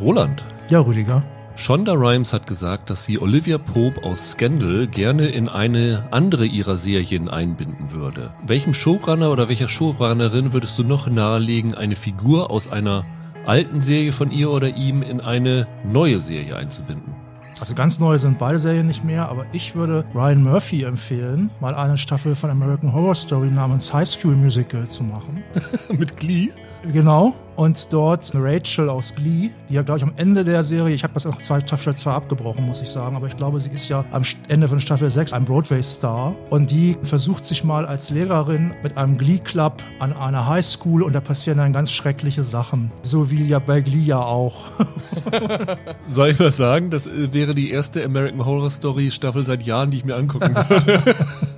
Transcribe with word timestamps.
Roland. 0.00 0.44
Ja, 0.68 0.80
Rüdiger. 0.80 1.22
Shonda 1.56 1.92
Rhimes 1.92 2.32
hat 2.32 2.46
gesagt, 2.46 2.88
dass 2.88 3.04
sie 3.04 3.20
Olivia 3.20 3.58
Pope 3.58 4.02
aus 4.02 4.30
Scandal 4.30 4.86
gerne 4.86 5.26
in 5.26 5.48
eine 5.48 6.08
andere 6.10 6.46
ihrer 6.46 6.78
Serien 6.78 7.28
einbinden 7.28 7.90
würde. 7.90 8.32
Welchem 8.46 8.72
Showrunner 8.72 9.30
oder 9.30 9.48
welcher 9.50 9.68
Showrunnerin 9.68 10.54
würdest 10.54 10.78
du 10.78 10.84
noch 10.84 11.10
nahelegen, 11.10 11.74
eine 11.74 11.96
Figur 11.96 12.50
aus 12.50 12.72
einer 12.72 13.04
alten 13.44 13.82
Serie 13.82 14.12
von 14.12 14.30
ihr 14.30 14.50
oder 14.50 14.74
ihm 14.74 15.02
in 15.02 15.20
eine 15.20 15.66
neue 15.84 16.18
Serie 16.18 16.56
einzubinden? 16.56 17.14
Also 17.58 17.74
ganz 17.74 17.98
neu 17.98 18.16
sind 18.16 18.38
beide 18.38 18.58
Serien 18.58 18.86
nicht 18.86 19.04
mehr, 19.04 19.28
aber 19.28 19.44
ich 19.52 19.74
würde 19.74 20.06
Ryan 20.14 20.42
Murphy 20.42 20.84
empfehlen, 20.84 21.50
mal 21.60 21.74
eine 21.74 21.98
Staffel 21.98 22.34
von 22.34 22.48
American 22.48 22.94
Horror 22.94 23.14
Story 23.14 23.50
namens 23.50 23.92
High 23.92 24.08
School 24.08 24.34
Musical 24.34 24.88
zu 24.88 25.04
machen. 25.04 25.42
Mit 25.98 26.16
Glee? 26.16 26.48
Genau. 26.92 27.34
Und 27.60 27.92
dort 27.92 28.32
Rachel 28.34 28.88
aus 28.88 29.14
Glee, 29.14 29.50
die 29.68 29.74
ja, 29.74 29.82
glaube 29.82 29.98
ich, 29.98 30.02
am 30.02 30.14
Ende 30.16 30.44
der 30.44 30.62
Serie, 30.62 30.94
ich 30.94 31.02
habe 31.02 31.12
das 31.12 31.26
auch 31.26 31.36
zwei 31.42 31.60
Staffel 31.60 31.94
2 31.94 32.10
abgebrochen, 32.10 32.64
muss 32.64 32.80
ich 32.80 32.88
sagen, 32.88 33.16
aber 33.16 33.26
ich 33.26 33.36
glaube, 33.36 33.60
sie 33.60 33.68
ist 33.68 33.86
ja 33.88 34.06
am 34.12 34.22
Ende 34.48 34.66
von 34.66 34.80
Staffel 34.80 35.10
6 35.10 35.34
ein 35.34 35.44
Broadway-Star. 35.44 36.34
Und 36.48 36.70
die 36.70 36.96
versucht 37.02 37.44
sich 37.44 37.62
mal 37.62 37.84
als 37.84 38.08
Lehrerin 38.08 38.72
mit 38.82 38.96
einem 38.96 39.18
Glee-Club 39.18 39.82
an 39.98 40.14
einer 40.14 40.46
Highschool 40.46 41.02
und 41.02 41.12
da 41.12 41.20
passieren 41.20 41.58
dann 41.58 41.74
ganz 41.74 41.92
schreckliche 41.92 42.44
Sachen. 42.44 42.90
So 43.02 43.30
wie 43.30 43.46
ja 43.46 43.58
bei 43.58 43.82
Glee 43.82 44.04
ja 44.04 44.22
auch. 44.22 44.64
Soll 46.06 46.30
ich 46.30 46.40
was 46.40 46.56
sagen? 46.56 46.88
Das 46.88 47.06
äh, 47.06 47.30
wäre 47.32 47.54
die 47.54 47.70
erste 47.70 48.02
American 48.02 48.46
Horror 48.46 48.70
Story 48.70 49.10
Staffel 49.10 49.44
seit 49.44 49.64
Jahren, 49.64 49.90
die 49.90 49.98
ich 49.98 50.06
mir 50.06 50.16
angucken 50.16 50.54
würde. 50.68 51.14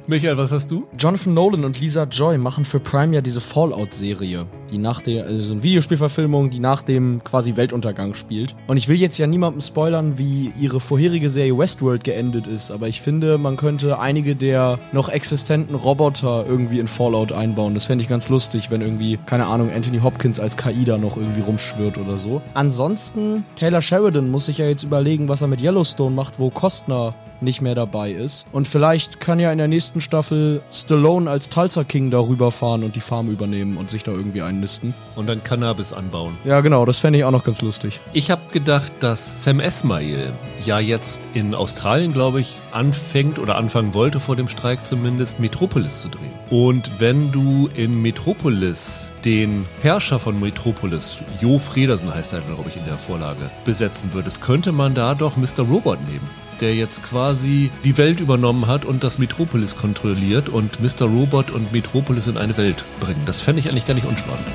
Michael, 0.09 0.37
was 0.37 0.51
hast 0.51 0.69
du? 0.73 0.89
Jonathan 0.99 1.33
Nolan 1.33 1.65
und 1.65 1.79
Lisa 1.79 2.05
Joy 2.05 2.39
machen 2.39 2.65
für 2.65 2.81
Prime 2.81 3.15
ja 3.15 3.21
diese 3.21 3.41
Fallout-Serie, 3.41 4.47
die 4.71 4.79
nach 4.79 5.01
der, 5.13 5.27
also 5.27 5.53
eine 5.53 5.63
Videospielverfilmung, 5.63 6.51
die 6.51 6.61
nach 6.61 6.83
dem 6.83 7.23
quasi 7.25 7.57
Weltuntergang 7.57 8.15
spielt. 8.15 8.55
Und 8.67 8.77
ich 8.77 8.89
will 8.89 8.97
jetzt 8.97 9.19
ja 9.19 9.27
niemandem 9.27 9.61
spoilern, 9.61 10.19
wie 10.19 10.53
ihre 10.61 10.81
vorherige 10.81 11.31
Serie 11.31 11.57
Westworld 11.57 12.05
geendet 12.05 12.47
ist, 12.47 12.71
aber 12.71 12.89
ich 12.89 13.01
finde, 13.01 13.39
man 13.39 13.57
könnte 13.57 13.99
einige 13.99 14.37
der 14.37 14.79
noch 14.93 15.09
existenten 15.09 15.75
Roboter 15.75 16.45
irgendwie 16.49 16.79
in 16.79 16.89
Fallout 16.89 17.33
einbauen. 17.33 17.75
Das 17.75 17.87
fände 17.87 18.03
ich 18.03 18.09
ganz 18.09 18.29
lustig, 18.29 18.71
wenn 18.71 18.81
irgendwie, 18.81 19.19
keine 19.27 19.47
Ahnung, 19.47 19.71
Anthony 19.71 19.99
Hopkins 20.01 20.41
als 20.41 20.57
KI 20.57 20.85
da 20.85 20.99
noch 20.99 21.17
irgendwie 21.17 21.41
rumschwirrt 21.41 21.99
oder 21.99 22.19
so. 22.19 22.43
Ansonsten, 22.55 23.45
Taylor 23.57 23.83
Sheridan 23.83 24.31
muss 24.31 24.47
sich 24.47 24.59
ja 24.59 24.67
jetzt 24.67 24.83
überlegen, 24.83 25.29
was 25.29 25.43
er 25.43 25.49
mit 25.49 25.63
Yellowstone 25.63 26.15
macht, 26.15 26.39
wo 26.39 26.51
Kostner 26.51 27.15
nicht 27.43 27.61
mehr 27.61 27.75
dabei 27.75 28.11
ist. 28.11 28.47
Und 28.53 28.69
vielleicht 28.69 29.21
kann 29.21 29.39
ja 29.39 29.53
in 29.53 29.59
der 29.59 29.69
nächsten 29.69 30.01
Staffel 30.01 30.63
Stallone 30.71 31.31
als 31.31 31.49
Tulsa 31.49 31.85
King 31.85 32.11
darüber 32.11 32.51
fahren 32.51 32.85
und 32.85 32.97
die 32.97 33.01
Farm 33.01 33.31
übernehmen 33.31 33.77
und 33.77 33.91
sich 33.91 34.03
da 34.03 34.13
irgendwie 34.13 34.43
einnisten. 34.43 34.95
Und 35.17 35.29
dann 35.29 35.43
Cannabis 35.43 35.93
anbauen. 35.93 36.37
Ja, 36.45 36.61
genau, 36.61 36.85
das 36.85 36.99
fände 36.99 37.19
ich 37.19 37.25
auch 37.25 37.31
noch 37.31 37.45
ganz 37.45 37.63
lustig. 37.63 38.01
Ich 38.13 38.31
habe 38.31 38.43
gedacht, 38.53 38.93
dass 39.01 39.45
Sam 39.45 39.61
Esmail 39.61 40.33
ja 40.65 40.79
jetzt 40.79 41.29
in 41.35 41.55
Australien, 41.55 42.13
glaube 42.13 42.41
ich, 42.41 42.57
anfängt 42.73 43.39
oder 43.39 43.57
anfangen 43.57 43.95
wollte 43.95 44.21
vor 44.21 44.37
dem 44.37 44.49
Streik 44.49 44.87
zumindest, 44.87 45.41
Metropolis 45.41 46.03
zu 46.03 46.09
drehen. 46.09 46.33
Und 46.51 46.91
wenn 46.99 47.33
du 47.33 47.69
in 47.75 48.01
Metropolis 48.01 49.13
den 49.25 49.67
Herrscher 49.83 50.19
von 50.19 50.39
Metropolis, 50.41 51.19
Jo 51.41 51.59
Fredersen 51.59 52.13
heißt 52.13 52.33
er, 52.33 52.41
glaube 52.41 52.69
ich, 52.69 52.77
in 52.77 52.85
der 52.87 52.99
Vorlage, 52.99 53.51
besetzen 53.65 54.13
würdest, 54.13 54.41
könnte 54.41 54.73
man 54.73 54.95
da 54.95 55.15
doch 55.15 55.37
Mr. 55.37 55.61
Robot 55.61 55.99
nehmen 56.09 56.42
der 56.63 56.75
jetzt 56.77 57.03
quasi 57.03 57.71
die 57.85 57.99
Welt 57.99 58.21
übernommen 58.21 58.69
hat 58.69 58.85
und 58.85 59.03
das 59.03 59.19
Metropolis 59.19 59.77
kontrolliert 59.77 60.49
und 60.49 60.81
Mr. 60.81 61.07
Robot 61.07 61.51
und 61.51 61.73
Metropolis 61.73 62.29
in 62.29 62.39
eine 62.39 62.57
Welt 62.57 62.85
bringen. 63.01 63.23
Das 63.27 63.43
fände 63.43 63.61
ich 63.61 63.69
eigentlich 63.69 63.85
gar 63.85 63.95
nicht 63.95 64.07
unspannend. 64.07 64.47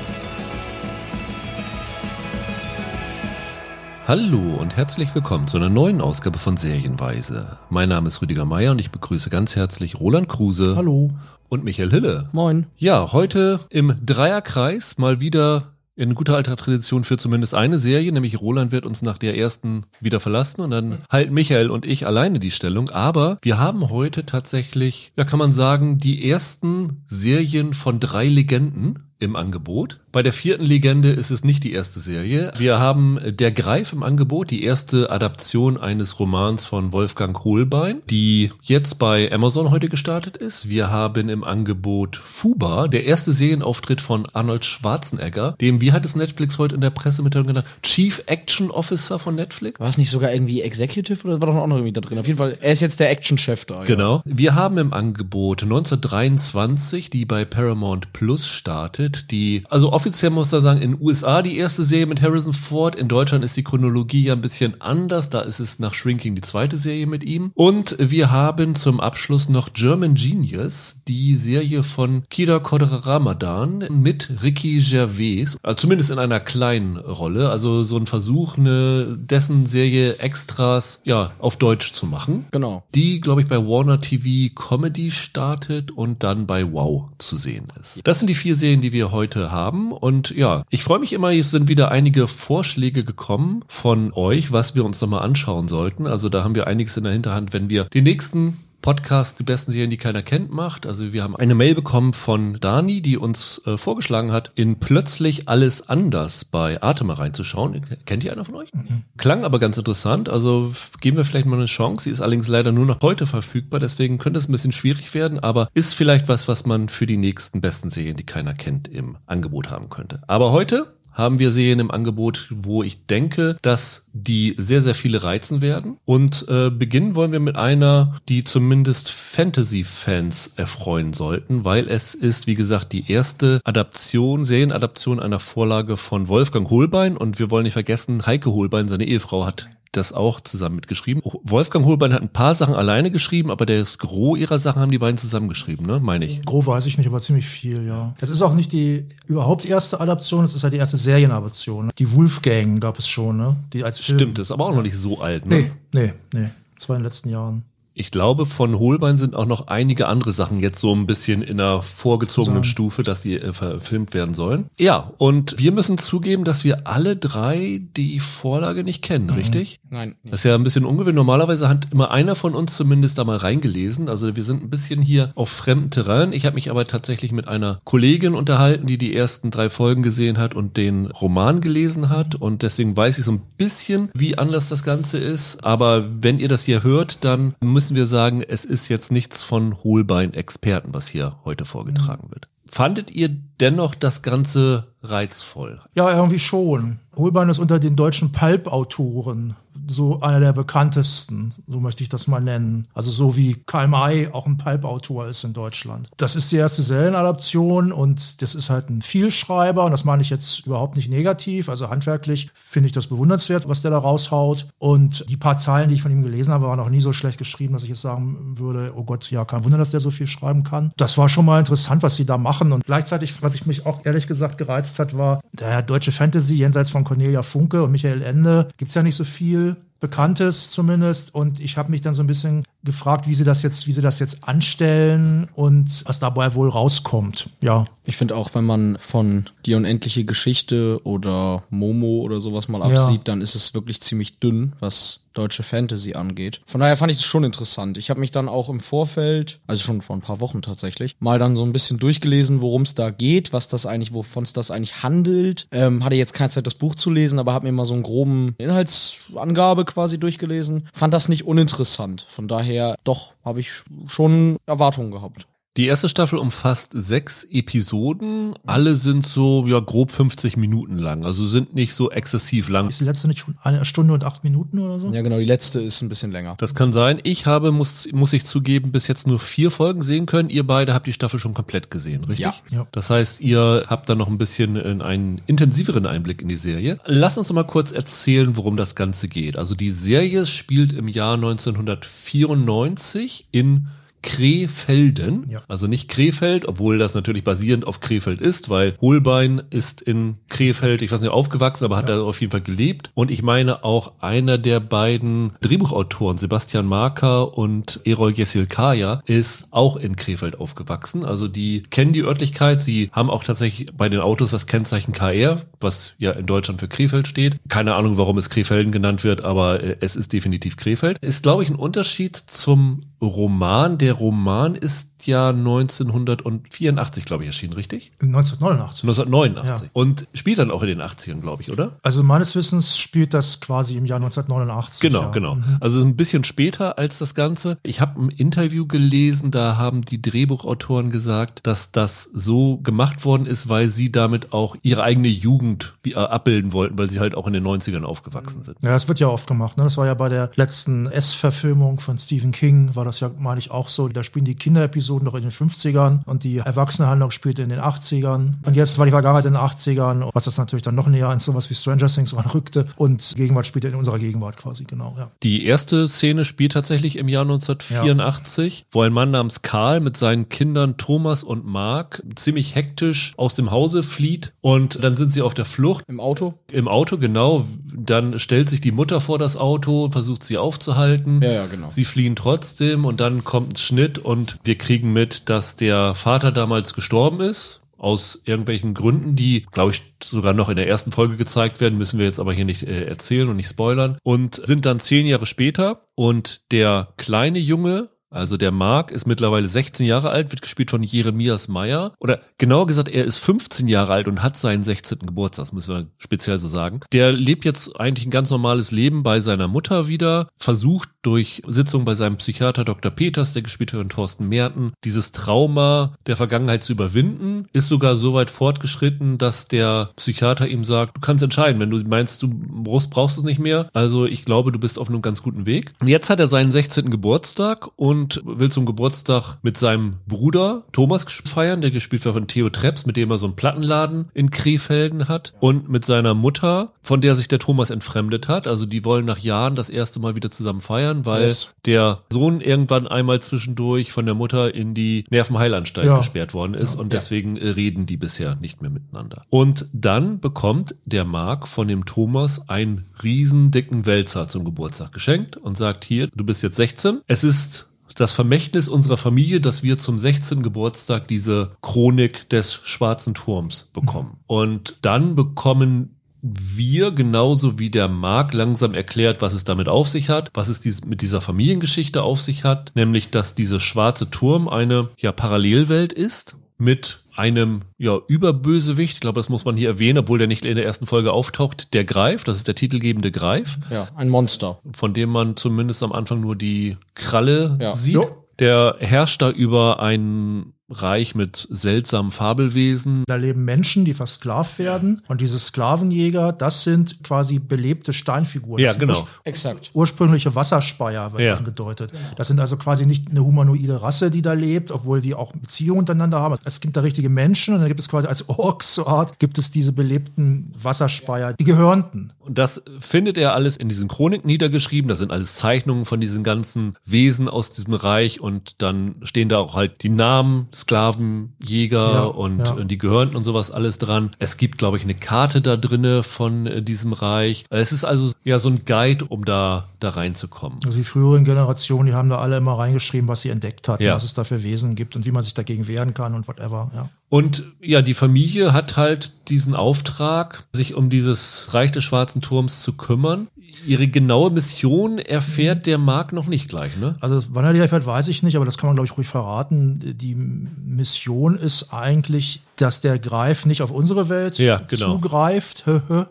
Hallo 4.06 4.56
und 4.58 4.74
herzlich 4.74 5.14
willkommen 5.14 5.48
zu 5.48 5.58
einer 5.58 5.68
neuen 5.68 6.00
Ausgabe 6.00 6.38
von 6.38 6.56
Serienweise. 6.56 7.58
Mein 7.68 7.90
Name 7.90 8.08
ist 8.08 8.22
Rüdiger 8.22 8.46
Meier 8.46 8.70
und 8.70 8.80
ich 8.80 8.90
begrüße 8.90 9.28
ganz 9.28 9.54
herzlich 9.54 10.00
Roland 10.00 10.30
Kruse. 10.30 10.76
Hallo. 10.76 11.10
Und 11.50 11.62
Michael 11.64 11.90
Hille. 11.90 12.30
Moin. 12.32 12.66
Ja, 12.78 13.12
heute 13.12 13.60
im 13.68 13.94
Dreierkreis 14.04 14.96
mal 14.96 15.20
wieder 15.20 15.74
in 15.98 16.14
guter 16.14 16.36
alter 16.36 16.56
Tradition 16.56 17.02
für 17.02 17.16
zumindest 17.16 17.54
eine 17.54 17.78
Serie, 17.78 18.12
nämlich 18.12 18.40
Roland 18.40 18.70
wird 18.70 18.86
uns 18.86 19.02
nach 19.02 19.18
der 19.18 19.36
ersten 19.36 19.84
wieder 20.00 20.20
verlassen 20.20 20.60
und 20.60 20.70
dann 20.70 20.98
halten 21.10 21.34
Michael 21.34 21.70
und 21.70 21.84
ich 21.84 22.06
alleine 22.06 22.38
die 22.38 22.52
Stellung. 22.52 22.88
Aber 22.90 23.38
wir 23.42 23.58
haben 23.58 23.90
heute 23.90 24.24
tatsächlich, 24.24 25.12
ja 25.16 25.24
kann 25.24 25.40
man 25.40 25.50
sagen, 25.50 25.98
die 25.98 26.30
ersten 26.30 27.02
Serien 27.06 27.74
von 27.74 27.98
drei 27.98 28.28
Legenden 28.28 29.07
im 29.20 29.36
Angebot. 29.36 29.98
Bei 30.12 30.22
der 30.22 30.32
vierten 30.32 30.64
Legende 30.64 31.10
ist 31.10 31.30
es 31.30 31.44
nicht 31.44 31.64
die 31.64 31.72
erste 31.72 32.00
Serie. 32.00 32.52
Wir 32.56 32.78
haben 32.78 33.18
Der 33.24 33.52
Greif 33.52 33.92
im 33.92 34.02
Angebot, 34.02 34.50
die 34.50 34.62
erste 34.62 35.10
Adaption 35.10 35.76
eines 35.76 36.18
Romans 36.20 36.64
von 36.64 36.92
Wolfgang 36.92 37.44
Hohlbein, 37.44 38.02
die 38.08 38.50
jetzt 38.62 38.98
bei 38.98 39.30
Amazon 39.32 39.70
heute 39.70 39.88
gestartet 39.88 40.36
ist. 40.36 40.68
Wir 40.68 40.90
haben 40.90 41.28
im 41.28 41.44
Angebot 41.44 42.16
Fuba, 42.16 42.88
der 42.88 43.04
erste 43.06 43.32
Serienauftritt 43.32 44.00
von 44.00 44.26
Arnold 44.32 44.64
Schwarzenegger, 44.64 45.56
dem, 45.60 45.80
wie 45.80 45.92
hat 45.92 46.04
es 46.04 46.16
Netflix 46.16 46.58
heute 46.58 46.76
in 46.76 46.80
der 46.80 46.90
Pressemitteilung 46.90 47.48
genannt, 47.48 47.66
Chief 47.82 48.22
Action 48.26 48.70
Officer 48.70 49.18
von 49.18 49.34
Netflix? 49.34 49.80
War 49.80 49.88
es 49.88 49.98
nicht 49.98 50.10
sogar 50.10 50.32
irgendwie 50.32 50.62
Executive 50.62 51.26
oder 51.26 51.40
war 51.40 51.48
doch 51.48 51.56
auch 51.56 51.66
noch 51.66 51.76
irgendwie 51.76 51.92
da 51.92 52.00
drin? 52.00 52.18
Auf 52.18 52.26
jeden 52.26 52.38
Fall, 52.38 52.56
er 52.60 52.72
ist 52.72 52.80
jetzt 52.80 53.00
der 53.00 53.10
Action-Chef 53.10 53.64
da. 53.64 53.84
Genau. 53.84 54.16
Ja. 54.16 54.22
Wir 54.26 54.54
haben 54.54 54.78
im 54.78 54.92
Angebot 54.92 55.62
1923, 55.62 57.10
die 57.10 57.24
bei 57.24 57.44
Paramount 57.44 58.12
Plus 58.12 58.46
startet, 58.46 59.07
Schnitt. 59.08 59.30
Die, 59.30 59.64
also 59.68 59.92
offiziell 59.92 60.30
muss 60.30 60.52
man 60.52 60.62
sagen, 60.62 60.82
in 60.82 60.92
den 60.92 61.02
USA 61.02 61.42
die 61.42 61.56
erste 61.56 61.84
Serie 61.84 62.06
mit 62.06 62.22
Harrison 62.22 62.52
Ford. 62.52 62.94
In 62.94 63.08
Deutschland 63.08 63.44
ist 63.44 63.56
die 63.56 63.64
Chronologie 63.64 64.24
ja 64.24 64.34
ein 64.34 64.40
bisschen 64.40 64.80
anders. 64.80 65.30
Da 65.30 65.40
ist 65.40 65.60
es 65.60 65.78
nach 65.78 65.94
Shrinking 65.94 66.34
die 66.34 66.40
zweite 66.40 66.78
Serie 66.78 67.06
mit 67.06 67.24
ihm. 67.24 67.50
Und 67.54 67.96
wir 67.98 68.30
haben 68.30 68.74
zum 68.74 69.00
Abschluss 69.00 69.48
noch 69.48 69.72
German 69.72 70.14
Genius, 70.14 71.02
die 71.08 71.34
Serie 71.34 71.82
von 71.82 72.22
Kida 72.30 72.58
Kodra 72.58 72.96
Ramadan 72.96 73.86
mit 73.90 74.30
Ricky 74.42 74.80
Gervais. 74.80 75.56
Also 75.62 75.76
zumindest 75.76 76.10
in 76.10 76.18
einer 76.18 76.40
kleinen 76.40 76.96
Rolle. 76.96 77.50
Also 77.50 77.82
so 77.82 77.96
ein 77.96 78.06
Versuch, 78.06 78.56
eine, 78.58 79.16
dessen 79.18 79.66
Serie 79.66 80.18
Extras, 80.18 81.00
ja, 81.04 81.32
auf 81.38 81.56
Deutsch 81.56 81.92
zu 81.92 82.06
machen. 82.06 82.46
Genau. 82.50 82.84
Die, 82.94 83.20
glaube 83.20 83.42
ich, 83.42 83.48
bei 83.48 83.58
Warner 83.58 84.00
TV 84.00 84.52
Comedy 84.54 85.10
startet 85.10 85.90
und 85.90 86.22
dann 86.22 86.46
bei 86.46 86.70
Wow 86.72 87.08
zu 87.18 87.36
sehen 87.36 87.64
ist. 87.80 88.00
Das 88.04 88.18
sind 88.18 88.28
die 88.28 88.34
vier 88.34 88.56
Serien, 88.56 88.80
die 88.80 88.92
wir 88.92 88.97
wir 88.98 89.12
heute 89.12 89.52
haben. 89.52 89.92
Und 89.92 90.30
ja, 90.30 90.64
ich 90.70 90.82
freue 90.82 90.98
mich 90.98 91.12
immer, 91.12 91.32
es 91.32 91.52
sind 91.52 91.68
wieder 91.68 91.92
einige 91.92 92.26
Vorschläge 92.26 93.04
gekommen 93.04 93.62
von 93.68 94.12
euch, 94.12 94.50
was 94.50 94.74
wir 94.74 94.84
uns 94.84 95.00
nochmal 95.00 95.22
anschauen 95.22 95.68
sollten. 95.68 96.08
Also 96.08 96.28
da 96.28 96.42
haben 96.42 96.56
wir 96.56 96.66
einiges 96.66 96.96
in 96.96 97.04
der 97.04 97.12
Hinterhand, 97.12 97.52
wenn 97.52 97.70
wir 97.70 97.84
den 97.84 98.02
nächsten 98.02 98.58
Podcast 98.80 99.38
Die 99.38 99.44
besten 99.44 99.72
Serien, 99.72 99.90
die 99.90 99.96
keiner 99.96 100.22
kennt, 100.22 100.50
macht. 100.50 100.86
Also 100.86 101.12
wir 101.12 101.22
haben 101.22 101.36
eine 101.36 101.54
Mail 101.54 101.74
bekommen 101.74 102.12
von 102.12 102.58
Dani, 102.60 103.02
die 103.02 103.16
uns 103.16 103.60
äh, 103.66 103.76
vorgeschlagen 103.76 104.32
hat, 104.32 104.52
in 104.54 104.78
Plötzlich 104.80 105.48
alles 105.48 105.88
anders 105.88 106.44
bei 106.44 106.82
Atema 106.82 107.14
reinzuschauen. 107.14 107.80
Kennt 108.06 108.24
ihr 108.24 108.32
einer 108.32 108.44
von 108.44 108.54
euch? 108.54 108.72
Mhm. 108.72 109.02
Klang 109.16 109.44
aber 109.44 109.58
ganz 109.58 109.76
interessant. 109.78 110.28
Also 110.28 110.72
geben 111.00 111.16
wir 111.16 111.24
vielleicht 111.24 111.46
mal 111.46 111.56
eine 111.56 111.66
Chance. 111.66 112.04
Sie 112.04 112.10
ist 112.10 112.20
allerdings 112.20 112.48
leider 112.48 112.72
nur 112.72 112.86
noch 112.86 113.00
heute 113.02 113.26
verfügbar, 113.26 113.80
deswegen 113.80 114.18
könnte 114.18 114.38
es 114.38 114.48
ein 114.48 114.52
bisschen 114.52 114.72
schwierig 114.72 115.14
werden, 115.14 115.38
aber 115.38 115.68
ist 115.74 115.94
vielleicht 115.94 116.28
was, 116.28 116.48
was 116.48 116.64
man 116.64 116.88
für 116.88 117.06
die 117.06 117.16
nächsten 117.16 117.60
besten 117.60 117.90
Serien, 117.90 118.16
die 118.16 118.26
keiner 118.26 118.54
kennt, 118.54 118.88
im 118.88 119.16
Angebot 119.26 119.70
haben 119.70 119.88
könnte. 119.88 120.22
Aber 120.26 120.52
heute 120.52 120.97
haben 121.18 121.38
wir 121.38 121.50
Serien 121.50 121.80
im 121.80 121.90
Angebot, 121.90 122.46
wo 122.50 122.82
ich 122.82 123.06
denke, 123.06 123.58
dass 123.60 124.04
die 124.12 124.54
sehr, 124.56 124.80
sehr 124.80 124.94
viele 124.94 125.24
reizen 125.24 125.60
werden. 125.60 125.98
Und 126.04 126.46
äh, 126.48 126.70
beginnen 126.70 127.14
wollen 127.16 127.32
wir 127.32 127.40
mit 127.40 127.56
einer, 127.56 128.20
die 128.28 128.44
zumindest 128.44 129.10
Fantasy-Fans 129.10 130.52
erfreuen 130.56 131.12
sollten, 131.12 131.64
weil 131.64 131.88
es 131.88 132.14
ist, 132.14 132.46
wie 132.46 132.54
gesagt, 132.54 132.92
die 132.92 133.10
erste 133.10 133.60
Adaption, 133.64 134.44
Serienadaption 134.44 135.20
einer 135.20 135.40
Vorlage 135.40 135.96
von 135.96 136.28
Wolfgang 136.28 136.70
Holbein. 136.70 137.16
Und 137.16 137.38
wir 137.38 137.50
wollen 137.50 137.64
nicht 137.64 137.72
vergessen, 137.74 138.24
Heike 138.24 138.52
Holbein, 138.52 138.88
seine 138.88 139.04
Ehefrau, 139.04 139.44
hat 139.44 139.68
das 139.98 140.12
auch 140.12 140.40
zusammen 140.40 140.76
mitgeschrieben. 140.76 141.22
Wolfgang 141.42 141.84
Holbein 141.84 142.12
hat 142.12 142.22
ein 142.22 142.30
paar 142.30 142.54
Sachen 142.54 142.74
alleine 142.74 143.10
geschrieben, 143.10 143.50
aber 143.50 143.66
das 143.66 143.98
Gros 143.98 144.38
ihrer 144.38 144.58
Sachen 144.58 144.80
haben 144.80 144.90
die 144.90 144.98
beiden 144.98 145.18
zusammengeschrieben, 145.18 145.86
ne? 145.86 146.00
Meine 146.00 146.24
ich. 146.24 146.42
Gros 146.44 146.66
weiß 146.66 146.86
ich 146.86 146.96
nicht, 146.96 147.06
aber 147.06 147.20
ziemlich 147.20 147.46
viel, 147.46 147.86
ja. 147.86 148.14
Das 148.18 148.30
ist 148.30 148.40
auch 148.40 148.54
nicht 148.54 148.72
die 148.72 149.06
überhaupt 149.26 149.66
erste 149.66 150.00
Adaption, 150.00 150.44
es 150.44 150.54
ist 150.54 150.62
halt 150.62 150.72
die 150.72 150.78
erste 150.78 150.96
Serienadaption. 150.96 151.90
Die 151.98 152.12
Wolfgang 152.12 152.80
gab 152.80 152.98
es 152.98 153.08
schon, 153.08 153.36
ne? 153.36 153.56
Die 153.72 153.84
als 153.84 153.98
Film. 153.98 154.18
Stimmt, 154.18 154.38
ist 154.38 154.52
aber 154.52 154.66
auch 154.66 154.74
noch 154.74 154.82
nicht 154.82 154.96
so 154.96 155.20
alt, 155.20 155.44
ne? 155.46 155.56
Nee, 155.56 155.72
nee, 155.92 156.12
nee. 156.32 156.48
Das 156.78 156.88
war 156.88 156.96
in 156.96 157.02
den 157.02 157.06
letzten 157.06 157.28
Jahren. 157.28 157.64
Ich 157.98 158.10
glaube, 158.10 158.46
von 158.46 158.78
Holbein 158.78 159.18
sind 159.18 159.34
auch 159.34 159.46
noch 159.46 159.66
einige 159.66 160.06
andere 160.06 160.32
Sachen 160.32 160.60
jetzt 160.60 160.80
so 160.80 160.94
ein 160.94 161.06
bisschen 161.06 161.42
in 161.42 161.60
einer 161.60 161.82
vorgezogenen 161.82 162.62
so. 162.62 162.68
Stufe, 162.68 163.02
dass 163.02 163.22
die 163.22 163.34
äh, 163.34 163.52
verfilmt 163.52 164.14
werden 164.14 164.34
sollen. 164.34 164.66
Ja, 164.78 165.12
und 165.18 165.58
wir 165.58 165.72
müssen 165.72 165.98
zugeben, 165.98 166.44
dass 166.44 166.64
wir 166.64 166.86
alle 166.86 167.16
drei 167.16 167.80
die 167.96 168.20
Vorlage 168.20 168.84
nicht 168.84 169.02
kennen, 169.02 169.26
mhm. 169.26 169.32
richtig? 169.34 169.80
Nein. 169.90 170.14
Das 170.24 170.40
ist 170.40 170.44
ja 170.44 170.54
ein 170.54 170.62
bisschen 170.62 170.84
ungewöhnlich. 170.84 171.16
Normalerweise 171.16 171.68
hat 171.68 171.88
immer 171.92 172.10
einer 172.10 172.36
von 172.36 172.54
uns 172.54 172.76
zumindest 172.76 173.18
da 173.18 173.24
mal 173.24 173.36
reingelesen. 173.36 174.08
Also 174.08 174.36
wir 174.36 174.44
sind 174.44 174.62
ein 174.62 174.70
bisschen 174.70 175.02
hier 175.02 175.32
auf 175.34 175.48
fremdem 175.48 175.90
Terrain. 175.90 176.32
Ich 176.32 176.46
habe 176.46 176.54
mich 176.54 176.70
aber 176.70 176.84
tatsächlich 176.84 177.32
mit 177.32 177.48
einer 177.48 177.80
Kollegin 177.84 178.34
unterhalten, 178.34 178.86
die 178.86 178.98
die 178.98 179.14
ersten 179.14 179.50
drei 179.50 179.70
Folgen 179.70 180.02
gesehen 180.02 180.38
hat 180.38 180.54
und 180.54 180.76
den 180.76 181.06
Roman 181.06 181.60
gelesen 181.60 182.08
hat. 182.08 182.36
Und 182.36 182.62
deswegen 182.62 182.96
weiß 182.96 183.18
ich 183.18 183.24
so 183.24 183.32
ein 183.32 183.42
bisschen, 183.56 184.10
wie 184.14 184.38
anders 184.38 184.68
das 184.68 184.84
Ganze 184.84 185.18
ist. 185.18 185.64
Aber 185.64 186.08
wenn 186.22 186.38
ihr 186.38 186.48
das 186.48 186.64
hier 186.64 186.82
hört, 186.82 187.24
dann 187.24 187.54
müssen 187.60 187.87
müssen 187.88 187.96
wir 187.96 188.06
sagen, 188.06 188.42
es 188.42 188.66
ist 188.66 188.88
jetzt 188.88 189.10
nichts 189.10 189.42
von 189.42 189.82
Hohlbein-Experten, 189.82 190.92
was 190.92 191.08
hier 191.08 191.36
heute 191.44 191.64
vorgetragen 191.64 192.30
wird. 192.30 192.48
Fandet 192.66 193.10
ihr 193.10 193.30
dennoch 193.30 193.94
das 193.94 194.20
Ganze 194.20 194.88
reizvoll? 195.02 195.80
Ja, 195.94 196.10
irgendwie 196.10 196.38
schon. 196.38 196.98
Holbein 197.16 197.48
ist 197.48 197.58
unter 197.58 197.78
den 197.78 197.96
deutschen 197.96 198.30
Pulp-Autoren 198.30 199.56
so 199.88 200.20
einer 200.20 200.40
der 200.40 200.52
bekanntesten, 200.52 201.54
so 201.66 201.80
möchte 201.80 202.02
ich 202.02 202.08
das 202.08 202.26
mal 202.26 202.40
nennen. 202.40 202.86
Also 202.94 203.10
so 203.10 203.36
wie 203.36 203.54
Karl 203.66 203.88
May 203.88 204.28
auch 204.28 204.46
ein 204.46 204.58
Pulp-Autor 204.58 205.28
ist 205.28 205.44
in 205.44 205.52
Deutschland. 205.52 206.08
Das 206.16 206.36
ist 206.36 206.52
die 206.52 206.56
erste 206.56 206.82
Serienadaption 206.82 207.92
und 207.92 208.42
das 208.42 208.54
ist 208.54 208.70
halt 208.70 208.90
ein 208.90 209.02
Vielschreiber 209.02 209.84
und 209.84 209.90
das 209.90 210.04
meine 210.04 210.22
ich 210.22 210.30
jetzt 210.30 210.66
überhaupt 210.66 210.96
nicht 210.96 211.10
negativ. 211.10 211.68
Also 211.68 211.90
handwerklich 211.90 212.50
finde 212.54 212.88
ich 212.88 212.92
das 212.92 213.08
bewundernswert, 213.08 213.68
was 213.68 213.82
der 213.82 213.90
da 213.90 213.98
raushaut. 213.98 214.66
Und 214.78 215.28
die 215.28 215.36
paar 215.36 215.56
Zeilen, 215.56 215.88
die 215.88 215.94
ich 215.96 216.02
von 216.02 216.12
ihm 216.12 216.22
gelesen 216.22 216.52
habe, 216.52 216.66
waren 216.66 216.80
auch 216.80 216.90
nie 216.90 217.00
so 217.00 217.12
schlecht 217.12 217.38
geschrieben, 217.38 217.72
dass 217.72 217.82
ich 217.82 217.90
jetzt 217.90 218.02
sagen 218.02 218.54
würde, 218.58 218.92
oh 218.94 219.04
Gott, 219.04 219.30
ja, 219.30 219.44
kein 219.44 219.64
Wunder, 219.64 219.78
dass 219.78 219.90
der 219.90 220.00
so 220.00 220.10
viel 220.10 220.26
schreiben 220.26 220.64
kann. 220.64 220.92
Das 220.96 221.18
war 221.18 221.28
schon 221.28 221.44
mal 221.44 221.58
interessant, 221.58 222.02
was 222.02 222.16
sie 222.16 222.26
da 222.26 222.36
machen. 222.36 222.72
Und 222.72 222.84
gleichzeitig, 222.84 223.42
was 223.42 223.54
ich 223.54 223.66
mich 223.66 223.86
auch 223.86 224.04
ehrlich 224.04 224.26
gesagt 224.26 224.58
gereizt 224.58 224.98
hat, 224.98 225.16
war 225.16 225.40
der 225.52 225.82
deutsche 225.82 226.12
Fantasy 226.12 226.54
jenseits 226.54 226.90
von 226.90 227.04
Cornelia 227.04 227.42
Funke 227.42 227.82
und 227.82 227.92
Michael 227.92 228.22
Ende. 228.22 228.68
Gibt 228.76 228.90
es 228.90 228.94
ja 228.94 229.02
nicht 229.02 229.16
so 229.16 229.24
viel. 229.24 229.76
Bekanntes 230.00 230.70
zumindest. 230.70 231.34
Und 231.34 231.60
ich 231.60 231.76
habe 231.76 231.90
mich 231.90 232.00
dann 232.00 232.14
so 232.14 232.22
ein 232.22 232.26
bisschen 232.26 232.64
gefragt, 232.84 233.26
wie 233.26 233.34
sie 233.34 233.44
das 233.44 233.62
jetzt, 233.62 233.86
wie 233.86 233.92
sie 233.92 234.02
das 234.02 234.18
jetzt 234.18 234.44
anstellen 234.44 235.48
und 235.54 236.04
was 236.06 236.18
dabei 236.18 236.54
wohl 236.54 236.68
rauskommt. 236.68 237.50
Ja. 237.62 237.86
Ich 238.04 238.16
finde 238.16 238.36
auch, 238.36 238.54
wenn 238.54 238.64
man 238.64 238.96
von 238.98 239.46
die 239.66 239.74
unendliche 239.74 240.24
Geschichte 240.24 241.00
oder 241.04 241.64
Momo 241.70 242.20
oder 242.20 242.40
sowas 242.40 242.68
mal 242.68 242.82
absieht, 242.82 243.18
ja. 243.18 243.24
dann 243.24 243.42
ist 243.42 243.54
es 243.54 243.74
wirklich 243.74 244.00
ziemlich 244.00 244.38
dünn, 244.38 244.72
was 244.80 245.24
deutsche 245.38 245.62
Fantasy 245.62 246.14
angeht. 246.14 246.60
Von 246.66 246.80
daher 246.80 246.96
fand 246.96 247.12
ich 247.12 247.18
es 247.18 247.24
schon 247.24 247.44
interessant. 247.44 247.96
Ich 247.96 248.10
habe 248.10 248.18
mich 248.18 248.32
dann 248.32 248.48
auch 248.48 248.68
im 248.68 248.80
Vorfeld, 248.80 249.60
also 249.68 249.82
schon 249.82 250.02
vor 250.02 250.16
ein 250.16 250.20
paar 250.20 250.40
Wochen 250.40 250.62
tatsächlich, 250.62 251.14
mal 251.20 251.38
dann 251.38 251.54
so 251.54 251.62
ein 251.64 251.72
bisschen 251.72 251.98
durchgelesen, 251.98 252.60
worum 252.60 252.82
es 252.82 252.94
da 252.94 253.10
geht, 253.10 253.52
was 253.52 253.68
das 253.68 253.86
eigentlich, 253.86 254.12
wovon 254.12 254.42
es 254.42 254.52
das 254.52 254.72
eigentlich 254.72 255.02
handelt. 255.02 255.68
Ähm, 255.70 256.04
hatte 256.04 256.16
jetzt 256.16 256.34
keine 256.34 256.50
Zeit, 256.50 256.66
das 256.66 256.74
Buch 256.74 256.96
zu 256.96 257.10
lesen, 257.10 257.38
aber 257.38 257.52
habe 257.52 257.66
mir 257.66 257.72
mal 257.72 257.86
so 257.86 257.94
einen 257.94 258.02
groben 258.02 258.56
Inhaltsangabe 258.58 259.84
quasi 259.84 260.18
durchgelesen. 260.18 260.88
Fand 260.92 261.14
das 261.14 261.28
nicht 261.28 261.46
uninteressant. 261.46 262.26
Von 262.28 262.48
daher, 262.48 262.77
doch, 263.04 263.34
habe 263.44 263.60
ich 263.60 263.82
schon 264.06 264.58
Erwartungen 264.66 265.10
gehabt. 265.10 265.46
Die 265.76 265.86
erste 265.86 266.08
Staffel 266.08 266.40
umfasst 266.40 266.90
sechs 266.92 267.44
Episoden. 267.44 268.54
Alle 268.66 268.96
sind 268.96 269.24
so 269.24 269.64
ja 269.64 269.78
grob 269.78 270.10
50 270.10 270.56
Minuten 270.56 270.98
lang, 270.98 271.24
also 271.24 271.46
sind 271.46 271.72
nicht 271.72 271.94
so 271.94 272.10
exzessiv 272.10 272.68
lang. 272.68 272.88
Ist 272.88 272.98
die 272.98 273.04
letzte 273.04 273.28
nicht 273.28 273.38
schon 273.38 273.54
eine 273.62 273.84
Stunde 273.84 274.14
und 274.14 274.24
acht 274.24 274.42
Minuten 274.42 274.80
oder 274.80 274.98
so? 274.98 275.12
Ja, 275.12 275.22
genau, 275.22 275.38
die 275.38 275.44
letzte 275.44 275.80
ist 275.80 276.02
ein 276.02 276.08
bisschen 276.08 276.32
länger. 276.32 276.56
Das 276.58 276.74
kann 276.74 276.92
sein. 276.92 277.20
Ich 277.22 277.46
habe, 277.46 277.70
muss, 277.70 278.08
muss 278.12 278.32
ich 278.32 278.44
zugeben, 278.44 278.90
bis 278.90 279.06
jetzt 279.06 279.28
nur 279.28 279.38
vier 279.38 279.70
Folgen 279.70 280.02
sehen 280.02 280.26
können. 280.26 280.50
Ihr 280.50 280.66
beide 280.66 280.94
habt 280.94 281.06
die 281.06 281.12
Staffel 281.12 281.38
schon 281.38 281.54
komplett 281.54 281.92
gesehen, 281.92 282.24
richtig? 282.24 282.60
Ja. 282.70 282.70
ja. 282.70 282.88
Das 282.90 283.10
heißt, 283.10 283.40
ihr 283.40 283.84
habt 283.86 284.08
da 284.08 284.16
noch 284.16 284.26
ein 284.26 284.38
bisschen 284.38 285.00
einen 285.00 285.42
intensiveren 285.46 286.06
Einblick 286.06 286.42
in 286.42 286.48
die 286.48 286.56
Serie. 286.56 286.98
Lass 287.04 287.38
uns 287.38 287.46
doch 287.48 287.54
mal 287.54 287.62
kurz 287.62 287.92
erzählen, 287.92 288.56
worum 288.56 288.76
das 288.76 288.96
Ganze 288.96 289.28
geht. 289.28 289.56
Also 289.56 289.76
die 289.76 289.92
Serie 289.92 290.44
spielt 290.44 290.92
im 290.92 291.06
Jahr 291.06 291.34
1994 291.34 293.46
in 293.52 293.86
Krefelden. 294.22 295.46
Ja. 295.48 295.60
Also 295.68 295.86
nicht 295.86 296.08
Krefeld, 296.08 296.66
obwohl 296.66 296.98
das 296.98 297.14
natürlich 297.14 297.44
basierend 297.44 297.86
auf 297.86 298.00
Krefeld 298.00 298.40
ist, 298.40 298.68
weil 298.68 298.94
Holbein 299.00 299.62
ist 299.70 300.02
in 300.02 300.38
Krefeld, 300.48 301.02
ich 301.02 301.12
weiß 301.12 301.20
nicht, 301.20 301.30
aufgewachsen, 301.30 301.84
aber 301.84 301.96
hat 301.96 302.08
ja. 302.08 302.16
da 302.16 302.22
auf 302.22 302.40
jeden 302.40 302.50
Fall 302.50 302.60
gelebt. 302.60 303.10
Und 303.14 303.30
ich 303.30 303.42
meine 303.42 303.84
auch 303.84 304.14
einer 304.20 304.58
der 304.58 304.80
beiden 304.80 305.52
Drehbuchautoren, 305.60 306.38
Sebastian 306.38 306.86
Marker 306.86 307.56
und 307.56 308.00
Erol 308.04 308.32
Yesilkaya, 308.32 309.22
ist 309.26 309.68
auch 309.70 309.96
in 309.96 310.16
Krefeld 310.16 310.58
aufgewachsen. 310.58 311.24
Also 311.24 311.48
die 311.48 311.82
kennen 311.82 312.12
die 312.12 312.22
Örtlichkeit. 312.22 312.82
Sie 312.82 313.10
haben 313.12 313.30
auch 313.30 313.44
tatsächlich 313.44 313.90
bei 313.96 314.08
den 314.08 314.20
Autos 314.20 314.50
das 314.50 314.66
Kennzeichen 314.66 315.12
KR, 315.12 315.62
was 315.80 316.14
ja 316.18 316.32
in 316.32 316.46
Deutschland 316.46 316.80
für 316.80 316.88
Krefeld 316.88 317.28
steht. 317.28 317.56
Keine 317.68 317.94
Ahnung, 317.94 318.18
warum 318.18 318.38
es 318.38 318.50
Krefelden 318.50 318.92
genannt 318.92 319.24
wird, 319.24 319.42
aber 319.42 319.80
es 320.02 320.16
ist 320.16 320.32
definitiv 320.32 320.76
Krefeld. 320.76 321.18
Ist, 321.18 321.42
glaube 321.42 321.62
ich, 321.62 321.70
ein 321.70 321.76
Unterschied 321.76 322.36
zum 322.36 323.02
Roman. 323.20 323.98
Der 323.98 324.14
Roman 324.14 324.74
ist 324.74 325.17
ja 325.26 325.48
1984, 325.48 327.24
glaube 327.24 327.44
ich, 327.44 327.48
erschienen, 327.48 327.72
richtig? 327.72 328.12
1989. 328.20 329.02
1989. 329.04 329.86
Ja. 329.86 329.90
Und 329.92 330.26
spielt 330.34 330.58
dann 330.58 330.70
auch 330.70 330.82
in 330.82 330.88
den 330.88 331.00
80ern, 331.00 331.40
glaube 331.40 331.62
ich, 331.62 331.72
oder? 331.72 331.92
Also 332.02 332.22
meines 332.22 332.54
Wissens 332.54 332.98
spielt 332.98 333.34
das 333.34 333.60
quasi 333.60 333.96
im 333.96 334.06
Jahr 334.06 334.18
1989. 334.18 335.00
Genau, 335.00 335.22
ja. 335.22 335.30
genau. 335.30 335.54
Mhm. 335.56 335.78
Also 335.80 336.00
ein 336.00 336.16
bisschen 336.16 336.44
später 336.44 336.98
als 336.98 337.18
das 337.18 337.34
Ganze. 337.34 337.78
Ich 337.82 338.00
habe 338.00 338.20
ein 338.20 338.30
Interview 338.30 338.86
gelesen, 338.86 339.50
da 339.50 339.76
haben 339.76 340.02
die 340.02 340.20
Drehbuchautoren 340.20 341.10
gesagt, 341.10 341.66
dass 341.66 341.90
das 341.92 342.28
so 342.32 342.78
gemacht 342.78 343.24
worden 343.24 343.46
ist, 343.46 343.68
weil 343.68 343.88
sie 343.88 344.12
damit 344.12 344.52
auch 344.52 344.76
ihre 344.82 345.02
eigene 345.02 345.28
Jugend 345.28 345.94
äh, 346.04 346.14
abbilden 346.14 346.72
wollten, 346.72 346.98
weil 346.98 347.10
sie 347.10 347.20
halt 347.20 347.34
auch 347.34 347.46
in 347.46 347.52
den 347.52 347.66
90ern 347.66 348.04
aufgewachsen 348.04 348.62
sind. 348.62 348.76
Ja, 348.82 348.90
das 348.90 349.08
wird 349.08 349.20
ja 349.20 349.28
oft 349.28 349.46
gemacht. 349.46 349.76
Ne? 349.76 349.84
Das 349.84 349.96
war 349.96 350.06
ja 350.06 350.14
bei 350.14 350.28
der 350.28 350.50
letzten 350.54 351.06
S-Verfilmung 351.06 352.00
von 352.00 352.18
Stephen 352.18 352.52
King, 352.52 352.94
war 352.94 353.04
das 353.04 353.20
ja, 353.20 353.30
meine 353.38 353.58
ich, 353.58 353.70
auch 353.70 353.88
so. 353.88 354.08
Da 354.08 354.22
spielen 354.22 354.44
die 354.44 354.54
Kinderepisoden 354.54 355.07
Episoden 355.07 355.07
noch 355.16 355.34
in 355.34 355.42
den 355.42 355.50
50ern 355.50 356.24
und 356.24 356.44
die 356.44 356.58
Erwachsene-Handlung 356.58 357.30
spielte 357.30 357.62
in 357.62 357.68
den 357.68 357.80
80ern. 357.80 358.54
Und 358.64 358.76
jetzt 358.76 358.98
war 358.98 359.06
die 359.06 359.10
Vergangenheit 359.10 359.46
in 359.46 359.54
den 359.54 359.62
80ern, 359.62 360.30
was 360.32 360.44
das 360.44 360.58
natürlich 360.58 360.82
dann 360.82 360.94
noch 360.94 361.08
näher 361.08 361.28
an 361.28 361.40
sowas 361.40 361.70
wie 361.70 361.74
Stranger 361.74 362.06
Things 362.06 362.36
ranrückte. 362.36 362.86
Und 362.96 363.34
Gegenwart 363.36 363.66
spielte 363.66 363.88
in 363.88 363.94
unserer 363.94 364.18
Gegenwart 364.18 364.56
quasi, 364.56 364.84
genau. 364.84 365.14
Ja. 365.16 365.30
Die 365.42 365.64
erste 365.66 366.08
Szene 366.08 366.44
spielt 366.44 366.72
tatsächlich 366.72 367.16
im 367.16 367.28
Jahr 367.28 367.42
1984, 367.42 368.80
ja. 368.80 368.86
wo 368.92 369.02
ein 369.02 369.12
Mann 369.12 369.30
namens 369.30 369.62
Karl 369.62 370.00
mit 370.00 370.16
seinen 370.16 370.48
Kindern 370.48 370.96
Thomas 370.96 371.44
und 371.44 371.64
Mark 371.64 372.22
ziemlich 372.34 372.74
hektisch 372.74 373.34
aus 373.36 373.54
dem 373.54 373.70
Hause 373.70 374.02
flieht 374.02 374.52
und 374.60 375.02
dann 375.02 375.16
sind 375.16 375.32
sie 375.32 375.42
auf 375.42 375.54
der 375.54 375.64
Flucht. 375.64 376.04
Im 376.08 376.20
Auto? 376.20 376.54
Im 376.72 376.88
Auto, 376.88 377.18
genau. 377.18 377.66
Dann 377.94 378.38
stellt 378.38 378.68
sich 378.68 378.80
die 378.80 378.92
Mutter 378.92 379.20
vor 379.20 379.38
das 379.38 379.56
Auto, 379.56 380.10
versucht 380.10 380.42
sie 380.44 380.58
aufzuhalten. 380.58 381.40
Ja, 381.42 381.52
ja, 381.52 381.66
genau. 381.66 381.90
Sie 381.90 382.04
fliehen 382.04 382.36
trotzdem 382.36 383.04
und 383.04 383.20
dann 383.20 383.44
kommt 383.44 383.74
ein 383.74 383.76
Schnitt 383.76 384.18
und 384.18 384.56
wir 384.64 384.76
kriegen 384.76 384.97
kriegen 384.98 385.12
mit, 385.12 385.48
dass 385.48 385.76
der 385.76 386.16
Vater 386.16 386.50
damals 386.50 386.92
gestorben 386.92 387.40
ist. 387.40 387.80
Aus 387.96 388.40
irgendwelchen 388.44 388.94
Gründen, 388.94 389.36
die, 389.36 389.66
glaube 389.72 389.92
ich, 389.92 390.02
sogar 390.22 390.54
noch 390.54 390.68
in 390.68 390.76
der 390.76 390.88
ersten 390.88 391.12
Folge 391.12 391.36
gezeigt 391.36 391.80
werden, 391.80 391.98
müssen 391.98 392.18
wir 392.18 392.26
jetzt 392.26 392.40
aber 392.40 392.52
hier 392.52 392.64
nicht 392.64 392.82
äh, 392.82 393.04
erzählen 393.04 393.48
und 393.48 393.56
nicht 393.56 393.68
spoilern. 393.68 394.18
Und 394.24 394.60
sind 394.64 394.86
dann 394.86 394.98
zehn 394.98 395.26
Jahre 395.26 395.46
später 395.46 396.02
und 396.16 396.62
der 396.72 397.08
kleine 397.16 397.58
Junge 397.60 398.08
also 398.30 398.58
der 398.58 398.72
Mark 398.72 399.10
ist 399.10 399.26
mittlerweile 399.26 399.68
16 399.68 400.06
Jahre 400.06 400.30
alt, 400.30 400.50
wird 400.50 400.60
gespielt 400.60 400.90
von 400.90 401.02
Jeremias 401.02 401.68
Meyer. 401.68 402.12
Oder 402.20 402.40
genauer 402.58 402.86
gesagt, 402.86 403.08
er 403.08 403.24
ist 403.24 403.38
15 403.38 403.88
Jahre 403.88 404.12
alt 404.12 404.28
und 404.28 404.42
hat 404.42 404.56
seinen 404.56 404.84
16. 404.84 405.20
Geburtstag, 405.20 405.64
das 405.64 405.72
müssen 405.72 405.94
wir 405.94 406.06
speziell 406.18 406.58
so 406.58 406.68
sagen. 406.68 407.00
Der 407.12 407.32
lebt 407.32 407.64
jetzt 407.64 407.98
eigentlich 407.98 408.26
ein 408.26 408.30
ganz 408.30 408.50
normales 408.50 408.90
Leben 408.90 409.22
bei 409.22 409.40
seiner 409.40 409.66
Mutter 409.66 410.08
wieder, 410.08 410.48
versucht 410.58 411.08
durch 411.22 411.62
Sitzung 411.66 412.04
bei 412.04 412.14
seinem 412.14 412.36
Psychiater 412.36 412.84
Dr. 412.84 413.10
Peters, 413.10 413.52
der 413.52 413.62
gespielt 413.62 413.92
wird 413.92 414.02
von 414.02 414.08
Thorsten 414.08 414.48
Merten, 414.48 414.92
dieses 415.04 415.32
Trauma 415.32 416.14
der 416.26 416.36
Vergangenheit 416.36 416.84
zu 416.84 416.92
überwinden. 416.92 417.66
Ist 417.72 417.88
sogar 417.88 418.16
so 418.16 418.34
weit 418.34 418.50
fortgeschritten, 418.50 419.38
dass 419.38 419.66
der 419.66 420.10
Psychiater 420.16 420.68
ihm 420.68 420.84
sagt, 420.84 421.16
du 421.16 421.20
kannst 421.20 421.42
entscheiden, 421.42 421.80
wenn 421.80 421.90
du 421.90 421.98
meinst, 422.08 422.42
du 422.42 422.48
brauchst, 422.50 423.10
brauchst 423.10 423.38
es 423.38 423.44
nicht 423.44 423.58
mehr. 423.58 423.88
Also 423.92 424.26
ich 424.26 424.44
glaube, 424.44 424.72
du 424.72 424.78
bist 424.78 424.98
auf 424.98 425.08
einem 425.08 425.22
ganz 425.22 425.42
guten 425.42 425.66
Weg. 425.66 425.92
Und 426.00 426.08
jetzt 426.08 426.30
hat 426.30 426.40
er 426.40 426.48
seinen 426.48 426.72
16. 426.72 427.10
Geburtstag 427.10 427.88
und 427.96 428.42
will 428.44 428.70
zum 428.70 428.86
Geburtstag 428.86 429.58
mit 429.62 429.76
seinem 429.76 430.16
Bruder 430.26 430.84
Thomas 430.92 431.24
feiern, 431.24 431.80
der 431.80 431.90
gespielt 431.90 432.24
wird 432.24 432.34
von 432.34 432.46
Theo 432.46 432.70
Treps, 432.70 433.06
mit 433.06 433.16
dem 433.16 433.30
er 433.30 433.38
so 433.38 433.46
einen 433.46 433.56
Plattenladen 433.56 434.26
in 434.34 434.50
Krefelden 434.50 435.28
hat 435.28 435.54
und 435.60 435.88
mit 435.88 436.04
seiner 436.04 436.34
Mutter, 436.34 436.92
von 437.02 437.20
der 437.20 437.34
sich 437.34 437.48
der 437.48 437.58
Thomas 437.58 437.90
entfremdet 437.90 438.48
hat. 438.48 438.66
Also 438.66 438.86
die 438.86 439.04
wollen 439.04 439.24
nach 439.24 439.38
Jahren 439.38 439.76
das 439.76 439.90
erste 439.90 440.20
Mal 440.20 440.36
wieder 440.36 440.50
zusammen 440.50 440.80
feiern, 440.80 441.17
weil 441.26 441.42
yes. 441.42 441.74
der 441.84 442.22
Sohn 442.32 442.60
irgendwann 442.60 443.06
einmal 443.06 443.40
zwischendurch 443.40 444.12
von 444.12 444.26
der 444.26 444.34
Mutter 444.34 444.74
in 444.74 444.94
die 444.94 445.24
Nervenheilanstalt 445.30 446.06
ja. 446.06 446.18
gesperrt 446.18 446.54
worden 446.54 446.74
ist 446.74 446.94
ja. 446.94 447.00
und 447.00 447.12
deswegen 447.12 447.56
ja. 447.56 447.72
reden 447.72 448.06
die 448.06 448.16
bisher 448.16 448.56
nicht 448.56 448.82
mehr 448.82 448.90
miteinander. 448.90 449.44
Und 449.50 449.86
dann 449.92 450.40
bekommt 450.40 450.96
der 451.04 451.24
Mark 451.24 451.68
von 451.68 451.88
dem 451.88 452.04
Thomas 452.04 452.68
einen 452.68 453.06
riesen 453.22 453.70
dicken 453.70 454.06
Wälzer 454.06 454.48
zum 454.48 454.64
Geburtstag 454.64 455.12
geschenkt 455.12 455.56
und 455.56 455.76
sagt 455.76 456.04
hier, 456.04 456.28
du 456.34 456.44
bist 456.44 456.62
jetzt 456.62 456.76
16. 456.76 457.20
Es 457.26 457.44
ist 457.44 457.88
das 458.14 458.32
Vermächtnis 458.32 458.88
unserer 458.88 459.16
Familie, 459.16 459.60
dass 459.60 459.82
wir 459.82 459.98
zum 459.98 460.18
16. 460.18 460.62
Geburtstag 460.62 461.28
diese 461.28 461.72
Chronik 461.82 462.48
des 462.48 462.74
Schwarzen 462.74 463.34
Turms 463.34 463.88
bekommen. 463.92 464.30
Mhm. 464.30 464.44
Und 464.46 464.96
dann 465.02 465.36
bekommen 465.36 466.17
wir 466.58 467.10
genauso 467.10 467.78
wie 467.78 467.90
der 467.90 468.08
Marc 468.08 468.52
langsam 468.54 468.94
erklärt, 468.94 469.42
was 469.42 469.54
es 469.54 469.64
damit 469.64 469.88
auf 469.88 470.08
sich 470.08 470.28
hat, 470.28 470.50
was 470.54 470.68
es 470.68 470.80
dies, 470.80 471.04
mit 471.04 471.22
dieser 471.22 471.40
Familiengeschichte 471.40 472.22
auf 472.22 472.40
sich 472.40 472.64
hat, 472.64 472.92
nämlich 472.94 473.30
dass 473.30 473.54
diese 473.54 473.80
schwarze 473.80 474.30
Turm 474.30 474.68
eine 474.68 475.08
ja 475.16 475.32
Parallelwelt 475.32 476.12
ist 476.12 476.56
mit 476.78 477.24
einem 477.34 477.82
ja, 477.98 478.18
Überbösewicht, 478.26 479.14
ich 479.14 479.20
glaube, 479.20 479.38
das 479.38 479.48
muss 479.48 479.64
man 479.64 479.76
hier 479.76 479.88
erwähnen, 479.88 480.18
obwohl 480.18 480.38
der 480.38 480.48
nicht 480.48 480.64
in 480.64 480.76
der 480.76 480.84
ersten 480.84 481.06
Folge 481.06 481.32
auftaucht, 481.32 481.92
der 481.94 482.04
Greif, 482.04 482.44
das 482.44 482.56
ist 482.56 482.66
der 482.66 482.74
titelgebende 482.74 483.30
Greif. 483.30 483.78
Ja, 483.90 484.08
ein 484.16 484.28
Monster. 484.28 484.80
Von 484.92 485.14
dem 485.14 485.30
man 485.30 485.56
zumindest 485.56 486.02
am 486.02 486.12
Anfang 486.12 486.40
nur 486.40 486.56
die 486.56 486.96
Kralle 487.14 487.78
ja. 487.80 487.94
sieht. 487.94 488.14
Jo. 488.14 488.44
Der 488.58 488.96
herrscht 488.98 489.40
da 489.40 489.50
über 489.50 490.00
ein 490.00 490.72
Reich 490.90 491.34
mit 491.34 491.66
seltsamen 491.70 492.30
Fabelwesen. 492.30 493.24
Da 493.26 493.36
leben 493.36 493.64
Menschen, 493.64 494.04
die 494.04 494.14
versklavt 494.14 494.78
werden. 494.78 495.22
Und 495.28 495.40
diese 495.40 495.58
Sklavenjäger, 495.58 496.52
das 496.52 496.84
sind 496.84 497.22
quasi 497.22 497.58
belebte 497.58 498.12
Steinfiguren. 498.12 498.82
Ja, 498.82 498.94
genau. 498.94 499.26
Exakt. 499.44 499.90
Ursprüngliche 499.92 500.54
Wasserspeier 500.54 501.32
wird 501.32 501.42
ja. 501.42 501.54
angedeutet. 501.56 502.12
Das 502.36 502.48
sind 502.48 502.60
also 502.60 502.76
quasi 502.76 503.06
nicht 503.06 503.30
eine 503.30 503.44
humanoide 503.44 504.00
Rasse, 504.00 504.30
die 504.30 504.42
da 504.42 504.52
lebt, 504.54 504.90
obwohl 504.90 505.20
die 505.20 505.34
auch 505.34 505.52
Beziehungen 505.52 506.00
untereinander 506.00 506.40
haben. 506.40 506.56
Es 506.64 506.80
gibt 506.80 506.96
da 506.96 507.00
richtige 507.00 507.28
Menschen 507.28 507.74
und 507.74 507.80
dann 507.80 507.88
gibt 507.88 508.00
es 508.00 508.08
quasi 508.08 508.26
als 508.26 508.48
Orks 508.48 508.94
so 508.94 509.06
Art, 509.06 509.38
gibt 509.38 509.58
es 509.58 509.70
diese 509.70 509.92
belebten 509.92 510.72
Wasserspeier, 510.80 511.54
die 511.54 511.64
Gehörnten. 511.64 512.32
Und 512.40 512.58
das 512.58 512.82
findet 513.00 513.36
er 513.36 513.54
alles 513.54 513.76
in 513.76 513.88
diesen 513.88 514.08
Chroniken 514.08 514.46
niedergeschrieben. 514.46 515.08
Das 515.08 515.18
sind 515.18 515.32
alles 515.32 515.56
Zeichnungen 515.56 516.04
von 516.04 516.20
diesen 516.20 516.42
ganzen 516.42 516.96
Wesen 517.04 517.48
aus 517.48 517.70
diesem 517.70 517.94
Reich 517.94 518.40
und 518.40 518.80
dann 518.82 519.16
stehen 519.22 519.48
da 519.48 519.58
auch 519.58 519.74
halt 519.74 520.02
die 520.02 520.08
Namen 520.08 520.68
Sklavenjäger 520.78 522.12
ja, 522.12 522.22
und 522.22 522.60
ja. 522.60 522.84
die 522.84 522.98
Gehörnten 522.98 523.36
und 523.36 523.44
sowas 523.44 523.70
alles 523.70 523.98
dran. 523.98 524.30
Es 524.38 524.56
gibt, 524.56 524.78
glaube 524.78 524.96
ich, 524.96 525.04
eine 525.04 525.14
Karte 525.14 525.60
da 525.60 525.76
drinne 525.76 526.22
von 526.22 526.66
äh, 526.66 526.82
diesem 526.82 527.12
Reich. 527.12 527.66
Es 527.70 527.92
ist 527.92 528.04
also 528.04 528.32
ja 528.44 528.58
so 528.58 528.68
ein 528.68 528.84
Guide, 528.84 529.24
um 529.24 529.44
da, 529.44 529.88
da 530.00 530.10
reinzukommen. 530.10 530.78
Also 530.84 530.96
die 530.96 531.04
früheren 531.04 531.44
Generationen, 531.44 532.06
die 532.06 532.14
haben 532.14 532.28
da 532.28 532.38
alle 532.38 532.56
immer 532.56 532.78
reingeschrieben, 532.78 533.28
was 533.28 533.42
sie 533.42 533.50
entdeckt 533.50 533.88
hatten, 533.88 534.02
ja. 534.02 534.14
was 534.14 534.24
es 534.24 534.34
da 534.34 534.44
für 534.44 534.62
Wesen 534.62 534.94
gibt 534.94 535.16
und 535.16 535.26
wie 535.26 535.32
man 535.32 535.42
sich 535.42 535.54
dagegen 535.54 535.88
wehren 535.88 536.14
kann 536.14 536.34
und 536.34 536.48
whatever, 536.48 536.90
ja. 536.94 537.08
Und 537.30 537.64
ja, 537.80 538.00
die 538.00 538.14
Familie 538.14 538.72
hat 538.72 538.96
halt 538.96 539.32
diesen 539.48 539.74
Auftrag, 539.74 540.64
sich 540.72 540.94
um 540.94 541.10
dieses 541.10 541.74
Reich 541.74 541.90
des 541.90 542.04
Schwarzen 542.04 542.40
Turms 542.40 542.82
zu 542.82 542.94
kümmern. 542.94 543.48
Ihre 543.86 544.08
genaue 544.08 544.50
Mission 544.50 545.18
erfährt 545.18 545.86
der 545.86 545.98
Mark 545.98 546.32
noch 546.32 546.46
nicht 546.46 546.68
gleich, 546.68 546.96
ne? 546.96 547.16
Also 547.20 547.42
wann 547.50 547.64
er 547.64 547.72
die 547.72 547.78
erfährt, 547.78 548.06
weiß 548.06 548.28
ich 548.28 548.42
nicht, 548.42 548.56
aber 548.56 548.64
das 548.64 548.78
kann 548.78 548.88
man, 548.88 548.96
glaube 548.96 549.06
ich, 549.06 549.16
ruhig 549.16 549.28
verraten. 549.28 550.16
Die 550.18 550.34
Mission 550.34 551.56
ist 551.56 551.92
eigentlich, 551.92 552.60
dass 552.76 553.00
der 553.00 553.18
Greif 553.18 553.66
nicht 553.66 553.82
auf 553.82 553.90
unsere 553.90 554.28
Welt 554.28 554.58
ja, 554.58 554.78
genau. 554.78 555.14
zugreift 555.14 555.84